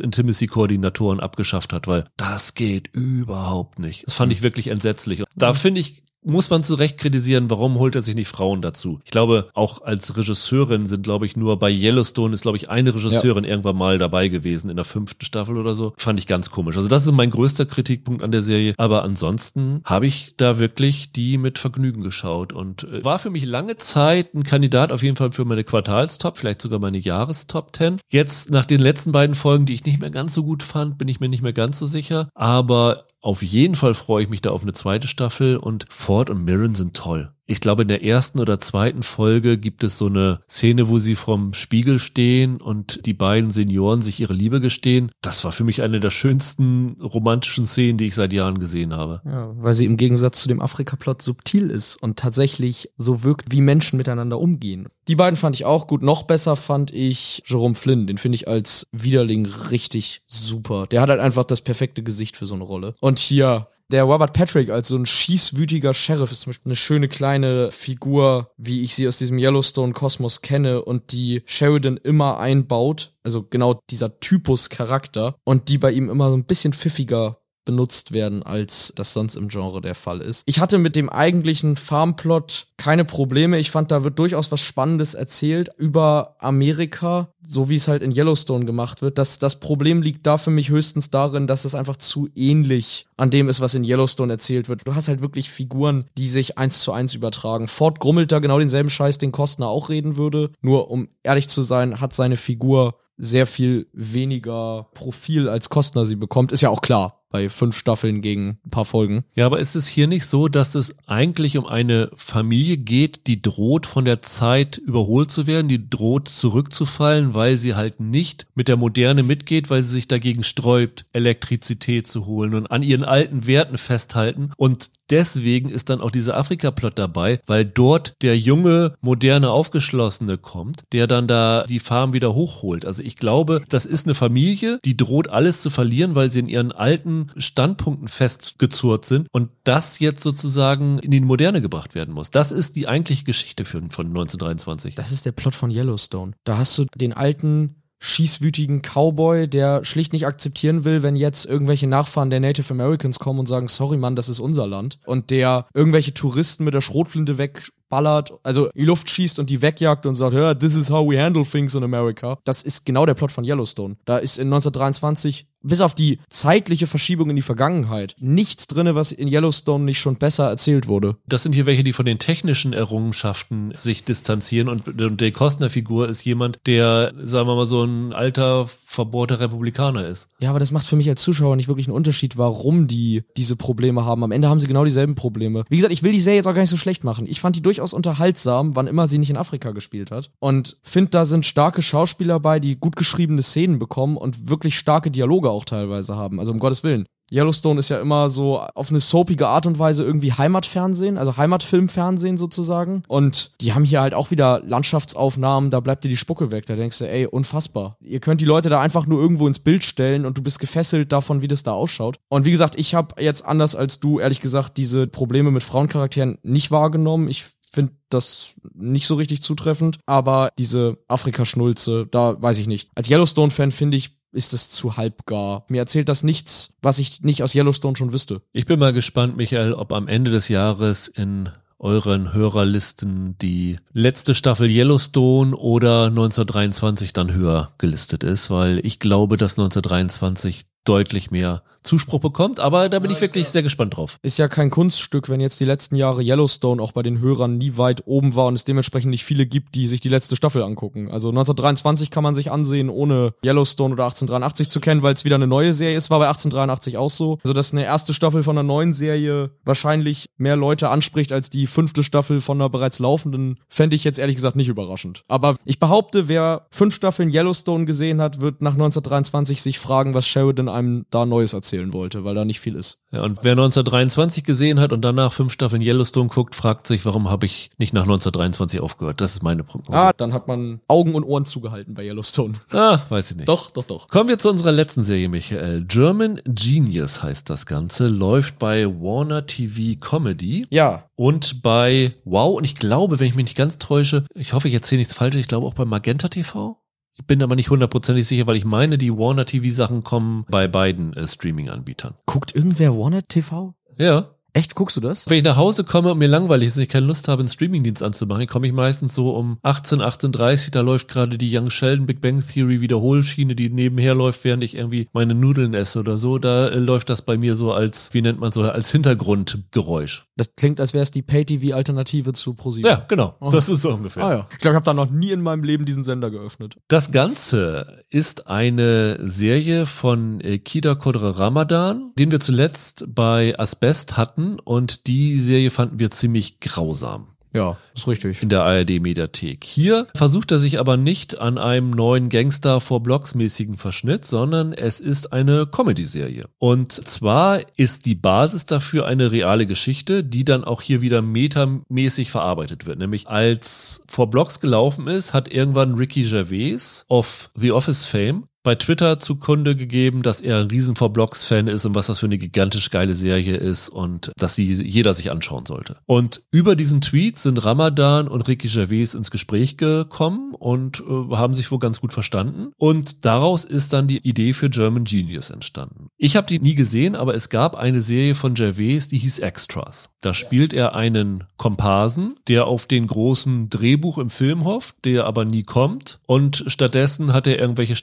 Intimacy-Koordinatoren 0.97 1.19
abgeschafft 1.19 1.73
hat, 1.73 1.87
weil 1.87 2.05
das 2.17 2.53
geht 2.53 2.89
überhaupt 2.93 3.79
nicht. 3.79 4.05
Das 4.07 4.15
fand 4.15 4.31
ich 4.31 4.41
wirklich 4.41 4.67
entsetzlich. 4.67 5.23
Da 5.35 5.53
finde 5.53 5.81
ich, 5.81 6.03
muss 6.27 6.49
man 6.49 6.63
zu 6.63 6.75
Recht 6.75 6.97
kritisieren, 6.97 7.49
warum 7.49 7.79
holt 7.79 7.95
er 7.95 8.01
sich 8.01 8.15
nicht 8.15 8.27
Frauen 8.27 8.61
dazu? 8.61 8.99
Ich 9.05 9.11
glaube, 9.11 9.49
auch 9.53 9.81
als 9.81 10.17
Regisseurin 10.17 10.85
sind, 10.85 11.03
glaube 11.03 11.25
ich, 11.25 11.35
nur 11.35 11.57
bei 11.57 11.71
Yellowstone 11.71 12.35
ist, 12.35 12.41
glaube 12.41 12.57
ich, 12.57 12.69
eine 12.69 12.93
Regisseurin 12.93 13.43
irgendwann 13.43 13.77
mal 13.77 13.97
dabei 13.97 14.27
gewesen 14.27 14.69
in 14.69 14.75
der 14.75 14.85
fünften 14.85 15.23
Staffel 15.25 15.57
oder 15.57 15.75
so. 15.75 15.93
Fand 15.97 16.19
ich 16.19 16.27
ganz 16.27 16.51
komisch. 16.51 16.75
Also 16.75 16.87
das 16.87 17.05
ist 17.05 17.11
mein 17.11 17.31
größter 17.31 17.65
Kritikpunkt 17.65 18.23
an 18.23 18.31
der 18.31 18.41
Serie. 18.41 18.73
Aber 18.77 19.03
ansonsten 19.03 19.81
habe 19.83 20.07
ich 20.07 20.35
da 20.37 20.59
wirklich 20.59 21.11
die 21.11 21.37
mit 21.37 21.59
Vergnügen 21.59 22.03
geschaut 22.03 22.53
und 22.53 22.83
äh, 22.83 23.03
war 23.03 23.19
für 23.19 23.29
mich 23.29 23.45
lange 23.45 23.77
Zeit 23.77 24.33
ein 24.33 24.43
Kandidat 24.43 24.91
auf 24.91 25.03
jeden 25.03 25.15
Fall 25.15 25.31
für 25.31 25.45
meine 25.45 25.63
Quartalstop, 25.63 26.37
vielleicht 26.37 26.61
sogar 26.61 26.79
meine 26.79 26.97
Jahrestop 26.97 27.75
10. 27.75 27.99
Jetzt 28.09 28.51
nach 28.51 28.65
den 28.65 28.79
letzten 28.79 29.11
beiden 29.11 29.35
Folgen, 29.35 29.65
die 29.65 29.73
ich 29.73 29.85
nicht 29.85 30.01
mehr 30.01 30.11
ganz 30.11 30.33
so 30.33 30.43
gut 30.43 30.63
fand, 30.63 30.97
bin 30.97 31.07
ich 31.07 31.19
mir 31.19 31.29
nicht 31.29 31.41
mehr 31.41 31.53
ganz 31.53 31.79
so 31.79 31.85
sicher. 31.85 32.29
Aber 32.33 33.05
auf 33.21 33.41
jeden 33.41 33.75
Fall 33.75 33.93
freue 33.93 34.23
ich 34.23 34.29
mich 34.29 34.41
da 34.41 34.51
auf 34.51 34.61
eine 34.61 34.73
zweite 34.73 35.07
Staffel 35.07 35.57
und 35.57 35.85
Ford 35.89 36.29
und 36.29 36.43
Mirren 36.43 36.75
sind 36.75 36.95
toll. 36.95 37.33
Ich 37.49 37.61
glaube, 37.61 37.83
in 37.83 37.87
der 37.87 38.03
ersten 38.03 38.39
oder 38.39 38.59
zweiten 38.59 39.03
Folge 39.03 39.57
gibt 39.57 39.85
es 39.85 39.97
so 39.97 40.07
eine 40.07 40.41
Szene, 40.49 40.89
wo 40.89 40.99
sie 40.99 41.15
vorm 41.15 41.53
Spiegel 41.53 41.97
stehen 41.97 42.59
und 42.59 43.05
die 43.05 43.13
beiden 43.13 43.51
Senioren 43.51 44.01
sich 44.01 44.19
ihre 44.19 44.33
Liebe 44.33 44.59
gestehen. 44.59 45.11
Das 45.21 45.45
war 45.45 45.53
für 45.53 45.63
mich 45.63 45.81
eine 45.81 46.01
der 46.01 46.09
schönsten 46.09 46.97
romantischen 47.01 47.65
Szenen, 47.65 47.97
die 47.97 48.07
ich 48.07 48.15
seit 48.15 48.33
Jahren 48.33 48.59
gesehen 48.59 48.93
habe. 48.93 49.21
Ja, 49.25 49.53
weil 49.55 49.73
sie 49.73 49.85
im 49.85 49.95
Gegensatz 49.95 50.41
zu 50.41 50.49
dem 50.49 50.61
Afrika-Plot 50.61 51.21
subtil 51.21 51.69
ist 51.69 51.95
und 52.03 52.19
tatsächlich 52.19 52.91
so 52.97 53.23
wirkt, 53.23 53.49
wie 53.49 53.61
Menschen 53.61 53.95
miteinander 53.95 54.39
umgehen. 54.39 54.89
Die 55.07 55.15
beiden 55.15 55.37
fand 55.37 55.55
ich 55.55 55.63
auch 55.63 55.87
gut. 55.87 56.01
Noch 56.01 56.23
besser 56.23 56.57
fand 56.57 56.91
ich 56.91 57.43
Jerome 57.45 57.75
Flynn. 57.75 58.07
Den 58.07 58.17
finde 58.17 58.35
ich 58.35 58.49
als 58.49 58.87
Widerling 58.91 59.45
richtig 59.45 60.21
super. 60.27 60.85
Der 60.87 60.99
hat 60.99 61.09
halt 61.09 61.21
einfach 61.21 61.45
das 61.45 61.61
perfekte 61.61 62.03
Gesicht 62.03 62.35
für 62.35 62.45
so 62.45 62.55
eine 62.55 62.65
Rolle. 62.65 62.93
Und 62.99 63.19
hier 63.19 63.69
Der 63.89 64.03
Robert 64.03 64.33
Patrick 64.33 64.69
als 64.69 64.89
so 64.89 64.97
ein 64.97 65.05
schießwütiger 65.05 65.93
Sheriff 65.93 66.29
ist 66.31 66.41
zum 66.41 66.49
Beispiel 66.49 66.71
eine 66.71 66.75
schöne 66.75 67.07
kleine 67.07 67.71
Figur, 67.71 68.51
wie 68.57 68.81
ich 68.81 68.93
sie 68.93 69.07
aus 69.07 69.15
diesem 69.15 69.37
Yellowstone-Kosmos 69.37 70.41
kenne 70.41 70.83
und 70.83 71.13
die 71.13 71.41
Sheridan 71.45 71.95
immer 71.95 72.37
einbaut. 72.37 73.13
Also 73.23 73.43
genau 73.49 73.79
dieser 73.89 74.19
Typus 74.19 74.69
Charakter 74.69 75.35
und 75.45 75.69
die 75.69 75.77
bei 75.77 75.91
ihm 75.91 76.09
immer 76.09 76.29
so 76.29 76.35
ein 76.35 76.43
bisschen 76.43 76.73
pfiffiger 76.73 77.39
benutzt 77.67 78.13
werden, 78.13 78.43
als 78.43 78.93
das 78.95 79.11
sonst 79.11 79.35
im 79.35 79.49
Genre 79.49 79.81
der 79.81 79.93
Fall 79.93 80.21
ist. 80.21 80.43
Ich 80.45 80.59
hatte 80.59 80.77
mit 80.77 80.95
dem 80.95 81.09
eigentlichen 81.09 81.75
Farmplot 81.75 82.67
keine 82.77 83.03
Probleme. 83.03 83.59
Ich 83.59 83.71
fand, 83.71 83.91
da 83.91 84.05
wird 84.05 84.17
durchaus 84.17 84.51
was 84.53 84.61
Spannendes 84.61 85.15
erzählt 85.15 85.69
über 85.77 86.37
Amerika, 86.39 87.33
so 87.45 87.67
wie 87.67 87.75
es 87.75 87.89
halt 87.89 88.01
in 88.01 88.15
Yellowstone 88.15 88.63
gemacht 88.63 89.01
wird. 89.01 89.17
Das, 89.17 89.37
das 89.37 89.59
Problem 89.59 90.01
liegt 90.01 90.25
da 90.25 90.37
für 90.37 90.49
mich 90.49 90.69
höchstens 90.69 91.09
darin, 91.09 91.45
dass 91.45 91.65
es 91.65 91.75
einfach 91.75 91.97
zu 91.97 92.29
ähnlich 92.35 93.05
an 93.17 93.31
dem 93.31 93.49
ist, 93.49 93.59
was 93.59 93.75
in 93.75 93.83
Yellowstone 93.83 94.31
erzählt 94.31 94.69
wird. 94.69 94.87
Du 94.87 94.95
hast 94.95 95.09
halt 95.09 95.19
wirklich 95.19 95.49
Figuren, 95.49 96.05
die 96.17 96.29
sich 96.29 96.57
eins 96.57 96.79
zu 96.79 96.93
eins 96.93 97.13
übertragen. 97.13 97.67
Ford 97.67 97.99
grummelt 97.99 98.31
da 98.31 98.39
genau 98.39 98.59
denselben 98.59 98.89
Scheiß, 98.89 99.17
den 99.17 99.33
Kostner 99.33 99.67
auch 99.67 99.89
reden 99.89 100.15
würde. 100.15 100.51
Nur 100.61 100.89
um 100.89 101.09
ehrlich 101.21 101.49
zu 101.49 101.63
sein, 101.63 101.99
hat 101.99 102.13
seine 102.13 102.37
Figur 102.37 102.95
sehr 103.17 103.47
viel 103.47 103.87
weniger 103.91 104.87
Profil 104.93 105.49
als 105.49 105.69
Kostner 105.69 106.05
sie 106.05 106.15
bekommt. 106.15 106.53
Ist 106.53 106.61
ja 106.61 106.69
auch 106.69 106.81
klar 106.81 107.17
bei 107.29 107.49
fünf 107.49 107.77
Staffeln 107.77 108.21
gegen 108.21 108.59
ein 108.65 108.69
paar 108.69 108.85
Folgen. 108.85 109.25
Ja, 109.35 109.45
aber 109.45 109.59
ist 109.59 109.75
es 109.75 109.87
hier 109.87 110.07
nicht 110.07 110.25
so, 110.25 110.47
dass 110.47 110.75
es 110.75 110.93
eigentlich 111.07 111.57
um 111.57 111.65
eine 111.65 112.09
Familie 112.15 112.77
geht, 112.77 113.27
die 113.27 113.41
droht 113.41 113.85
von 113.85 114.05
der 114.05 114.21
Zeit 114.21 114.77
überholt 114.77 115.31
zu 115.31 115.47
werden, 115.47 115.67
die 115.67 115.89
droht 115.89 116.29
zurückzufallen, 116.29 117.33
weil 117.33 117.57
sie 117.57 117.75
halt 117.75 117.99
nicht 117.99 118.47
mit 118.55 118.67
der 118.67 118.77
Moderne 118.77 119.23
mitgeht, 119.23 119.69
weil 119.69 119.83
sie 119.83 119.93
sich 119.93 120.07
dagegen 120.07 120.43
sträubt, 120.43 121.05
Elektrizität 121.13 122.07
zu 122.07 122.25
holen 122.25 122.53
und 122.53 122.67
an 122.67 122.83
ihren 122.83 123.03
alten 123.03 123.47
Werten 123.47 123.77
festhalten. 123.77 124.51
Und 124.57 124.91
deswegen 125.09 125.69
ist 125.69 125.89
dann 125.89 126.01
auch 126.01 126.11
dieser 126.11 126.37
Afrika-Plot 126.37 126.97
dabei, 126.97 127.39
weil 127.45 127.65
dort 127.65 128.15
der 128.21 128.37
junge, 128.37 128.95
moderne, 129.01 129.51
aufgeschlossene 129.51 130.37
kommt, 130.37 130.83
der 130.91 131.07
dann 131.07 131.27
da 131.27 131.65
die 131.67 131.79
Farm 131.79 132.13
wieder 132.13 132.33
hochholt. 132.33 132.85
Also 132.85 133.03
ich 133.03 133.17
glaube, 133.17 133.63
das 133.69 133.85
ist 133.85 134.05
eine 134.05 134.15
Familie, 134.15 134.79
die 134.85 134.97
droht 134.97 135.29
alles 135.29 135.61
zu 135.61 135.69
verlieren, 135.69 136.15
weil 136.15 136.31
sie 136.31 136.39
in 136.39 136.47
ihren 136.47 136.71
alten 136.71 137.16
Standpunkten 137.37 138.07
festgezurrt 138.07 139.05
sind 139.05 139.27
und 139.31 139.49
das 139.63 139.99
jetzt 139.99 140.23
sozusagen 140.23 140.99
in 140.99 141.11
die 141.11 141.21
Moderne 141.21 141.61
gebracht 141.61 141.95
werden 141.95 142.13
muss. 142.13 142.31
Das 142.31 142.51
ist 142.51 142.75
die 142.75 142.87
eigentliche 142.87 143.23
Geschichte 143.23 143.65
für, 143.65 143.79
von 143.89 144.07
1923. 144.07 144.95
Das 144.95 145.11
ist 145.11 145.25
der 145.25 145.31
Plot 145.31 145.55
von 145.55 145.71
Yellowstone. 145.71 146.33
Da 146.43 146.57
hast 146.57 146.77
du 146.77 146.85
den 146.95 147.13
alten 147.13 147.75
schießwütigen 147.99 148.81
Cowboy, 148.81 149.47
der 149.47 149.83
schlicht 149.83 150.13
nicht 150.13 150.27
akzeptieren 150.27 150.83
will, 150.83 151.03
wenn 151.03 151.15
jetzt 151.15 151.45
irgendwelche 151.45 151.87
Nachfahren 151.87 152.29
der 152.29 152.39
Native 152.39 152.71
Americans 152.71 153.19
kommen 153.19 153.39
und 153.39 153.47
sagen, 153.47 153.67
sorry 153.67 153.97
Mann, 153.97 154.15
das 154.15 154.29
ist 154.29 154.39
unser 154.39 154.67
Land. 154.67 154.99
Und 155.05 155.29
der 155.31 155.67
irgendwelche 155.73 156.13
Touristen 156.13 156.63
mit 156.63 156.73
der 156.73 156.81
Schrotflinte 156.81 157.37
wegballert, 157.37 158.33
also 158.43 158.65
in 158.65 158.71
die 158.75 158.85
Luft 158.85 159.09
schießt 159.09 159.39
und 159.39 159.49
die 159.49 159.61
wegjagt 159.61 160.05
und 160.05 160.15
sagt, 160.15 160.33
ja, 160.33 160.53
this 160.53 160.75
is 160.75 160.91
how 160.91 161.09
we 161.09 161.21
handle 161.21 161.43
things 161.43 161.73
in 161.75 161.83
America. 161.83 162.37
Das 162.43 162.61
ist 162.61 162.85
genau 162.85 163.05
der 163.05 163.15
Plot 163.15 163.31
von 163.31 163.43
Yellowstone. 163.43 163.97
Da 164.05 164.17
ist 164.17 164.37
in 164.37 164.47
1923 164.47 165.47
bis 165.67 165.81
auf 165.81 165.93
die 165.93 166.19
zeitliche 166.29 166.87
Verschiebung 166.87 167.29
in 167.29 167.35
die 167.35 167.41
Vergangenheit 167.41 168.15
nichts 168.19 168.67
drinne, 168.67 168.95
was 168.95 169.11
in 169.11 169.27
Yellowstone 169.27 169.83
nicht 169.83 169.99
schon 169.99 170.15
besser 170.15 170.49
erzählt 170.49 170.87
wurde. 170.87 171.17
Das 171.27 171.43
sind 171.43 171.53
hier 171.53 171.65
welche, 171.65 171.83
die 171.83 171.93
von 171.93 172.05
den 172.05 172.19
technischen 172.19 172.73
Errungenschaften 172.73 173.73
sich 173.77 174.03
distanzieren 174.03 174.67
und, 174.69 175.01
und 175.01 175.21
der 175.21 175.31
Kostner-Figur 175.31 176.09
ist 176.09 176.23
jemand, 176.23 176.59
der, 176.65 177.13
sagen 177.23 177.47
wir 177.47 177.55
mal, 177.55 177.67
so 177.67 177.83
ein 177.83 178.13
alter, 178.13 178.67
verbohrter 178.67 179.39
Republikaner 179.39 180.07
ist. 180.07 180.29
Ja, 180.39 180.49
aber 180.49 180.59
das 180.59 180.71
macht 180.71 180.85
für 180.85 180.95
mich 180.95 181.09
als 181.09 181.21
Zuschauer 181.21 181.55
nicht 181.55 181.67
wirklich 181.67 181.87
einen 181.87 181.95
Unterschied, 181.95 182.37
warum 182.37 182.87
die 182.87 183.23
diese 183.35 183.55
Probleme 183.55 184.05
haben. 184.05 184.23
Am 184.23 184.31
Ende 184.31 184.49
haben 184.49 184.59
sie 184.59 184.67
genau 184.67 184.85
dieselben 184.85 185.15
Probleme. 185.15 185.65
Wie 185.69 185.75
gesagt, 185.75 185.93
ich 185.93 186.03
will 186.03 186.13
die 186.13 186.21
Serie 186.21 186.37
jetzt 186.37 186.47
auch 186.47 186.53
gar 186.53 186.61
nicht 186.61 186.69
so 186.69 186.77
schlecht 186.77 187.03
machen. 187.03 187.27
Ich 187.27 187.41
fand 187.41 187.55
die 187.55 187.61
durchaus 187.61 187.93
unterhaltsam, 187.93 188.75
wann 188.75 188.87
immer 188.87 189.07
sie 189.07 189.17
nicht 189.17 189.29
in 189.29 189.37
Afrika 189.37 189.71
gespielt 189.71 190.09
hat. 190.09 190.31
Und 190.39 190.77
finde, 190.81 191.11
da 191.11 191.25
sind 191.25 191.45
starke 191.45 191.81
Schauspieler 191.81 192.39
bei, 192.39 192.59
die 192.59 192.77
gut 192.77 192.95
geschriebene 192.95 193.43
Szenen 193.43 193.77
bekommen 193.77 194.17
und 194.17 194.49
wirklich 194.49 194.77
starke 194.77 195.11
Dialoge 195.11 195.49
auch 195.57 195.65
teilweise 195.65 196.15
haben. 196.15 196.39
Also 196.39 196.51
um 196.51 196.59
Gottes 196.59 196.83
Willen. 196.83 197.05
Yellowstone 197.31 197.79
ist 197.79 197.89
ja 197.89 197.99
immer 197.99 198.29
so 198.29 198.59
auf 198.59 198.89
eine 198.89 199.01
soapige 199.01 199.47
Art 199.47 199.65
und 199.65 199.79
Weise 199.79 200.03
irgendwie 200.03 200.31
Heimatfernsehen, 200.31 201.17
also 201.17 201.35
Heimatfilmfernsehen 201.35 202.37
sozusagen. 202.37 203.03
Und 203.07 203.51
die 203.59 203.73
haben 203.73 203.83
hier 203.83 204.01
halt 204.01 204.13
auch 204.13 204.31
wieder 204.31 204.61
Landschaftsaufnahmen, 204.65 205.69
da 205.69 205.81
bleibt 205.81 206.05
dir 206.05 206.09
die 206.09 206.17
Spucke 206.17 206.51
weg. 206.51 206.65
Da 206.67 206.77
denkst 206.77 206.99
du, 206.99 207.09
ey, 207.09 207.25
unfassbar. 207.25 207.97
Ihr 207.99 208.21
könnt 208.21 208.39
die 208.39 208.45
Leute 208.45 208.69
da 208.69 208.79
einfach 208.79 209.07
nur 209.07 209.19
irgendwo 209.19 209.45
ins 209.45 209.59
Bild 209.59 209.83
stellen 209.83 210.25
und 210.25 210.37
du 210.37 210.41
bist 210.41 210.59
gefesselt 210.59 211.11
davon, 211.11 211.41
wie 211.41 211.49
das 211.49 211.63
da 211.63 211.73
ausschaut. 211.73 212.17
Und 212.29 212.45
wie 212.45 212.51
gesagt, 212.51 212.79
ich 212.79 212.95
habe 212.95 213.21
jetzt 213.21 213.43
anders 213.43 213.75
als 213.75 213.99
du, 213.99 214.19
ehrlich 214.19 214.39
gesagt, 214.39 214.77
diese 214.77 215.07
Probleme 215.07 215.51
mit 215.51 215.63
Frauencharakteren 215.63 216.37
nicht 216.43 216.71
wahrgenommen. 216.71 217.27
Ich 217.27 217.45
finde 217.69 217.93
das 218.09 218.55
nicht 218.73 219.05
so 219.07 219.15
richtig 219.15 219.41
zutreffend, 219.41 219.99
aber 220.05 220.49
diese 220.57 220.97
Afrika-Schnulze, 221.09 222.07
da 222.09 222.41
weiß 222.41 222.57
ich 222.59 222.67
nicht. 222.67 222.89
Als 222.95 223.09
Yellowstone-Fan 223.09 223.71
finde 223.71 223.97
ich, 223.97 224.16
ist 224.31 224.53
es 224.53 224.69
zu 224.69 224.97
halbgar. 224.97 225.65
Mir 225.69 225.79
erzählt 225.79 226.09
das 226.09 226.23
nichts, 226.23 226.75
was 226.81 226.99
ich 226.99 227.21
nicht 227.21 227.43
aus 227.43 227.55
Yellowstone 227.55 227.95
schon 227.95 228.13
wüsste. 228.13 228.41
Ich 228.53 228.65
bin 228.65 228.79
mal 228.79 228.93
gespannt, 228.93 229.37
Michael, 229.37 229.73
ob 229.73 229.93
am 229.93 230.07
Ende 230.07 230.31
des 230.31 230.49
Jahres 230.49 231.07
in 231.07 231.49
euren 231.79 232.33
Hörerlisten 232.33 233.37
die 233.37 233.77
letzte 233.93 234.33
Staffel 234.33 234.69
Yellowstone 234.69 235.55
oder 235.55 236.05
1923 236.07 237.13
dann 237.13 237.33
höher 237.33 237.73
gelistet 237.77 238.23
ist, 238.23 238.49
weil 238.49 238.79
ich 238.83 238.99
glaube, 238.99 239.37
dass 239.37 239.53
1923 239.53 240.63
deutlich 240.87 241.31
mehr 241.31 241.63
Zuspruch 241.87 242.19
bekommt, 242.19 242.59
aber 242.59 242.89
da 242.89 242.99
bin 242.99 243.09
ich 243.11 243.21
wirklich 243.21 243.47
sehr 243.47 243.63
gespannt 243.63 243.95
drauf. 243.95 244.19
Ist 244.21 244.37
ja 244.37 244.47
kein 244.47 244.69
Kunststück, 244.69 245.29
wenn 245.29 245.39
jetzt 245.39 245.59
die 245.59 245.65
letzten 245.65 245.95
Jahre 245.95 246.21
Yellowstone 246.21 246.81
auch 246.81 246.91
bei 246.91 247.01
den 247.01 247.19
Hörern 247.19 247.57
nie 247.57 247.77
weit 247.77 248.03
oben 248.05 248.35
war 248.35 248.47
und 248.47 248.55
es 248.55 248.65
dementsprechend 248.65 249.11
nicht 249.11 249.23
viele 249.23 249.45
gibt, 249.45 249.73
die 249.75 249.87
sich 249.87 250.01
die 250.01 250.09
letzte 250.09 250.35
Staffel 250.35 250.63
angucken. 250.63 251.09
Also 251.09 251.29
1923 251.29 252.11
kann 252.11 252.23
man 252.23 252.35
sich 252.35 252.51
ansehen, 252.51 252.89
ohne 252.89 253.33
Yellowstone 253.43 253.93
oder 253.93 254.03
1883 254.03 254.69
zu 254.69 254.79
kennen, 254.79 255.01
weil 255.01 255.13
es 255.13 255.25
wieder 255.25 255.35
eine 255.35 255.47
neue 255.47 255.73
Serie 255.73 255.95
ist, 255.95 256.09
war 256.09 256.19
bei 256.19 256.27
1883 256.27 256.97
auch 256.97 257.09
so. 257.09 257.39
Also 257.43 257.53
dass 257.53 257.71
eine 257.71 257.85
erste 257.85 258.13
Staffel 258.13 258.43
von 258.43 258.57
einer 258.57 258.67
neuen 258.67 258.93
Serie 258.93 259.51
wahrscheinlich 259.63 260.27
mehr 260.37 260.57
Leute 260.57 260.89
anspricht 260.89 261.31
als 261.31 261.49
die 261.49 261.67
fünfte 261.67 262.03
Staffel 262.03 262.41
von 262.41 262.59
einer 262.59 262.69
bereits 262.69 262.99
laufenden, 262.99 263.59
fände 263.69 263.95
ich 263.95 264.03
jetzt 264.03 264.19
ehrlich 264.19 264.35
gesagt 264.35 264.57
nicht 264.57 264.67
überraschend. 264.67 265.23
Aber 265.29 265.55
ich 265.63 265.79
behaupte, 265.79 266.27
wer 266.27 266.67
fünf 266.69 266.93
Staffeln 266.93 267.33
Yellowstone 267.33 267.85
gesehen 267.85 268.19
hat, 268.19 268.41
wird 268.41 268.61
nach 268.61 268.73
1923 268.73 269.61
sich 269.61 269.79
fragen, 269.79 270.13
was 270.13 270.27
Sheridan 270.27 270.67
einem 270.77 271.05
da 271.09 271.25
Neues 271.25 271.53
erzählen 271.53 271.93
wollte, 271.93 272.23
weil 272.23 272.35
da 272.35 272.45
nicht 272.45 272.59
viel 272.59 272.75
ist. 272.75 273.03
Ja, 273.11 273.23
und 273.23 273.39
wer 273.41 273.53
1923 273.53 274.43
gesehen 274.43 274.79
hat 274.79 274.91
und 274.91 275.01
danach 275.01 275.33
fünf 275.33 275.53
Staffeln 275.53 275.81
Yellowstone 275.81 276.29
guckt, 276.29 276.55
fragt 276.55 276.87
sich, 276.87 277.05
warum 277.05 277.29
habe 277.29 277.45
ich 277.45 277.69
nicht 277.77 277.93
nach 277.93 278.03
1923 278.03 278.79
aufgehört? 278.79 279.21
Das 279.21 279.33
ist 279.33 279.43
meine 279.43 279.63
Prognose. 279.63 279.97
Ah, 279.97 280.11
dann 280.15 280.33
hat 280.33 280.47
man 280.47 280.81
Augen 280.87 281.15
und 281.15 281.23
Ohren 281.23 281.45
zugehalten 281.45 281.93
bei 281.93 282.05
Yellowstone. 282.05 282.55
Ah, 282.71 282.99
weiß 283.09 283.31
ich 283.31 283.37
nicht. 283.37 283.49
Doch, 283.49 283.71
doch, 283.71 283.85
doch. 283.85 284.07
Kommen 284.07 284.29
wir 284.29 284.39
zu 284.39 284.49
unserer 284.49 284.71
letzten 284.71 285.03
Serie, 285.03 285.29
Michael. 285.29 285.85
German 285.85 286.41
Genius 286.45 287.23
heißt 287.23 287.49
das 287.49 287.65
Ganze, 287.65 288.07
läuft 288.07 288.59
bei 288.59 288.85
Warner 288.85 289.45
TV 289.45 289.99
Comedy. 289.99 290.67
Ja. 290.69 291.03
Und 291.15 291.63
bei 291.63 292.13
Wow, 292.25 292.57
und 292.57 292.65
ich 292.65 292.75
glaube, 292.75 293.19
wenn 293.19 293.27
ich 293.27 293.35
mich 293.35 293.45
nicht 293.45 293.57
ganz 293.57 293.77
täusche, 293.77 294.25
ich 294.35 294.53
hoffe, 294.53 294.67
ich 294.67 294.73
erzähle 294.73 294.99
nichts 294.99 295.13
Falsches, 295.13 295.41
ich 295.41 295.47
glaube 295.47 295.65
auch 295.65 295.73
bei 295.73 295.85
Magenta 295.85 296.27
TV. 296.27 296.77
Ich 297.19 297.25
bin 297.25 297.41
aber 297.41 297.55
nicht 297.55 297.71
hundertprozentig 297.71 298.27
sicher, 298.27 298.45
weil 298.45 298.57
ich 298.57 298.65
meine, 298.65 298.97
die 298.97 299.11
Warner 299.11 299.45
TV 299.45 299.73
Sachen 299.73 300.03
kommen 300.03 300.45
bei 300.49 300.67
beiden 300.67 301.13
äh, 301.13 301.25
Streaming-Anbietern. 301.25 302.13
Guckt 302.27 302.55
irgendwer 302.55 302.95
Warner 302.95 303.27
TV? 303.27 303.73
Ja. 303.97 304.36
Echt, 304.57 304.73
guckst 304.73 304.97
du 304.97 305.01
das? 305.01 305.29
Wenn 305.29 305.37
ich 305.37 305.43
nach 305.43 305.55
Hause 305.55 305.83
komme 305.83 306.13
und 306.13 306.17
mir 306.17 306.27
langweilig 306.27 306.69
ist 306.69 306.77
und 306.77 306.81
ich 306.81 306.89
keine 306.89 307.05
Lust 307.05 307.27
habe, 307.27 307.41
einen 307.41 307.47
Streamingdienst 307.47 308.01
anzumachen, 308.01 308.47
komme 308.47 308.65
ich 308.65 308.73
meistens 308.73 309.13
so 309.13 309.35
um 309.35 309.59
18, 309.61 310.01
18.30 310.01 310.71
da 310.71 310.81
läuft 310.81 311.09
gerade 311.09 311.37
die 311.37 311.55
Young 311.55 311.69
Sheldon 311.69 312.07
Big 312.07 312.21
Bang 312.21 312.43
Theory 312.43 312.81
Wiederholschiene, 312.81 313.55
die 313.55 313.69
nebenher 313.69 314.15
läuft, 314.15 314.43
während 314.43 314.63
ich 314.63 314.75
irgendwie 314.75 315.09
meine 315.13 315.35
Nudeln 315.35 315.75
esse 315.75 315.99
oder 315.99 316.17
so. 316.17 316.39
Da 316.39 316.69
äh, 316.69 316.79
läuft 316.79 317.11
das 317.11 317.21
bei 317.21 317.37
mir 317.37 317.55
so 317.55 317.71
als, 317.71 318.15
wie 318.15 318.23
nennt 318.23 318.39
man 318.39 318.51
so, 318.51 318.63
als 318.63 318.91
Hintergrundgeräusch. 318.91 320.25
Das 320.37 320.55
klingt, 320.55 320.79
als 320.79 320.95
wäre 320.95 321.03
es 321.03 321.11
die 321.11 321.21
Pay-TV-Alternative 321.21 322.33
zu 322.33 322.55
ProSieben. 322.55 322.89
Ja, 322.89 323.05
genau. 323.07 323.35
Oh. 323.39 323.51
Das 323.51 323.69
ist 323.69 323.83
so 323.83 323.91
ungefähr. 323.91 324.23
Ah 324.23 324.31
ja. 324.31 324.47
Ich 324.53 324.57
glaube, 324.57 324.73
ich 324.73 324.77
habe 324.77 324.85
da 324.85 324.95
noch 324.95 325.11
nie 325.11 325.29
in 325.29 325.41
meinem 325.41 325.63
Leben 325.63 325.85
diesen 325.85 326.03
Sender 326.03 326.31
geöffnet. 326.31 326.77
Das 326.87 327.11
Ganze 327.11 328.03
ist 328.09 328.47
eine 328.47 329.19
Serie 329.21 329.85
von 329.85 330.41
äh, 330.41 330.57
Kida 330.57 330.95
Kodre 330.95 331.37
Ramadan, 331.37 332.11
den 332.17 332.31
wir 332.31 332.39
zuletzt 332.39 333.05
bei 333.07 333.53
Asbest 333.59 334.17
hatten 334.17 334.46
und 334.55 335.07
die 335.07 335.39
Serie 335.39 335.71
fanden 335.71 335.99
wir 335.99 336.11
ziemlich 336.11 336.59
grausam. 336.59 337.27
Ja, 337.53 337.77
ist 337.95 338.07
richtig. 338.07 338.43
in 338.43 338.49
der 338.49 338.63
ARD-Mediathek. 338.63 339.63
Hier 339.63 340.07
versucht 340.13 340.51
er 340.51 340.59
sich 340.59 340.79
aber 340.79 340.97
nicht 340.97 341.39
an 341.39 341.57
einem 341.57 341.89
neuen 341.89 342.29
Gangster 342.29 342.81
vor 342.81 343.01
Blocks 343.01 343.35
mäßigen 343.35 343.77
Verschnitt, 343.77 344.25
sondern 344.25 344.73
es 344.73 344.99
ist 344.99 345.33
eine 345.33 345.65
Comedy-Serie. 345.65 346.49
Und 346.59 346.91
zwar 346.91 347.61
ist 347.77 348.05
die 348.05 348.15
Basis 348.15 348.65
dafür 348.65 349.07
eine 349.07 349.31
reale 349.31 349.65
Geschichte, 349.65 350.23
die 350.23 350.45
dann 350.45 350.65
auch 350.65 350.81
hier 350.81 351.01
wieder 351.01 351.21
metamäßig 351.21 352.29
verarbeitet 352.29 352.85
wird. 352.85 352.99
Nämlich 352.99 353.27
als 353.27 354.03
vor 354.07 354.29
Blocks 354.29 354.59
gelaufen 354.59 355.07
ist, 355.07 355.33
hat 355.33 355.51
irgendwann 355.51 355.95
Ricky 355.95 356.23
Gervais 356.23 357.05
of 357.07 357.49
The 357.55 357.71
Office 357.71 358.05
Fame 358.05 358.46
bei 358.63 358.75
Twitter 358.75 359.19
zukunde 359.19 359.75
gegeben, 359.75 360.23
dass 360.23 360.41
er 360.41 360.59
ein 360.59 360.67
riesen 360.67 360.93
Blocks-Fan 360.93 361.67
ist 361.67 361.85
und 361.85 361.95
was 361.95 362.07
das 362.07 362.19
für 362.19 362.25
eine 362.25 362.37
gigantisch 362.37 362.89
geile 362.89 363.13
Serie 363.13 363.55
ist 363.55 363.89
und 363.89 364.31
dass 364.37 364.55
sie 364.55 364.65
jeder 364.65 365.13
sich 365.13 365.31
anschauen 365.31 365.65
sollte. 365.65 365.97
Und 366.05 366.43
über 366.51 366.75
diesen 366.75 367.01
Tweet 367.01 367.39
sind 367.39 367.63
Ramadan 367.63 368.27
und 368.27 368.47
Ricky 368.47 368.67
Gervais 368.67 369.13
ins 369.13 369.31
Gespräch 369.31 369.77
gekommen 369.77 370.53
und 370.53 371.01
äh, 371.01 371.35
haben 371.35 371.53
sich 371.53 371.71
wohl 371.71 371.79
ganz 371.79 372.01
gut 372.01 372.13
verstanden. 372.13 372.71
Und 372.77 373.25
daraus 373.25 373.63
ist 373.63 373.93
dann 373.93 374.07
die 374.07 374.27
Idee 374.27 374.53
für 374.53 374.69
German 374.69 375.05
Genius 375.05 375.49
entstanden. 375.49 376.07
Ich 376.17 376.35
habe 376.35 376.47
die 376.47 376.59
nie 376.59 376.75
gesehen, 376.75 377.15
aber 377.15 377.35
es 377.35 377.49
gab 377.49 377.75
eine 377.75 378.01
Serie 378.01 378.35
von 378.35 378.53
Gervais, 378.53 379.07
die 379.07 379.17
hieß 379.17 379.39
Extras. 379.39 380.09
Da 380.21 380.33
spielt 380.33 380.73
er 380.73 380.95
einen 380.95 381.43
Komparsen, 381.57 382.35
der 382.47 382.65
auf 382.65 382.85
den 382.85 383.07
großen 383.07 383.69
Drehbuch 383.69 384.17
im 384.17 384.29
Film 384.29 384.65
hofft, 384.65 384.95
der 385.05 385.25
aber 385.25 385.45
nie 385.45 385.63
kommt. 385.63 386.19
Und 386.25 386.63
stattdessen 386.67 387.33
hat 387.33 387.47
er 387.47 387.59
irgendwelche 387.59 387.95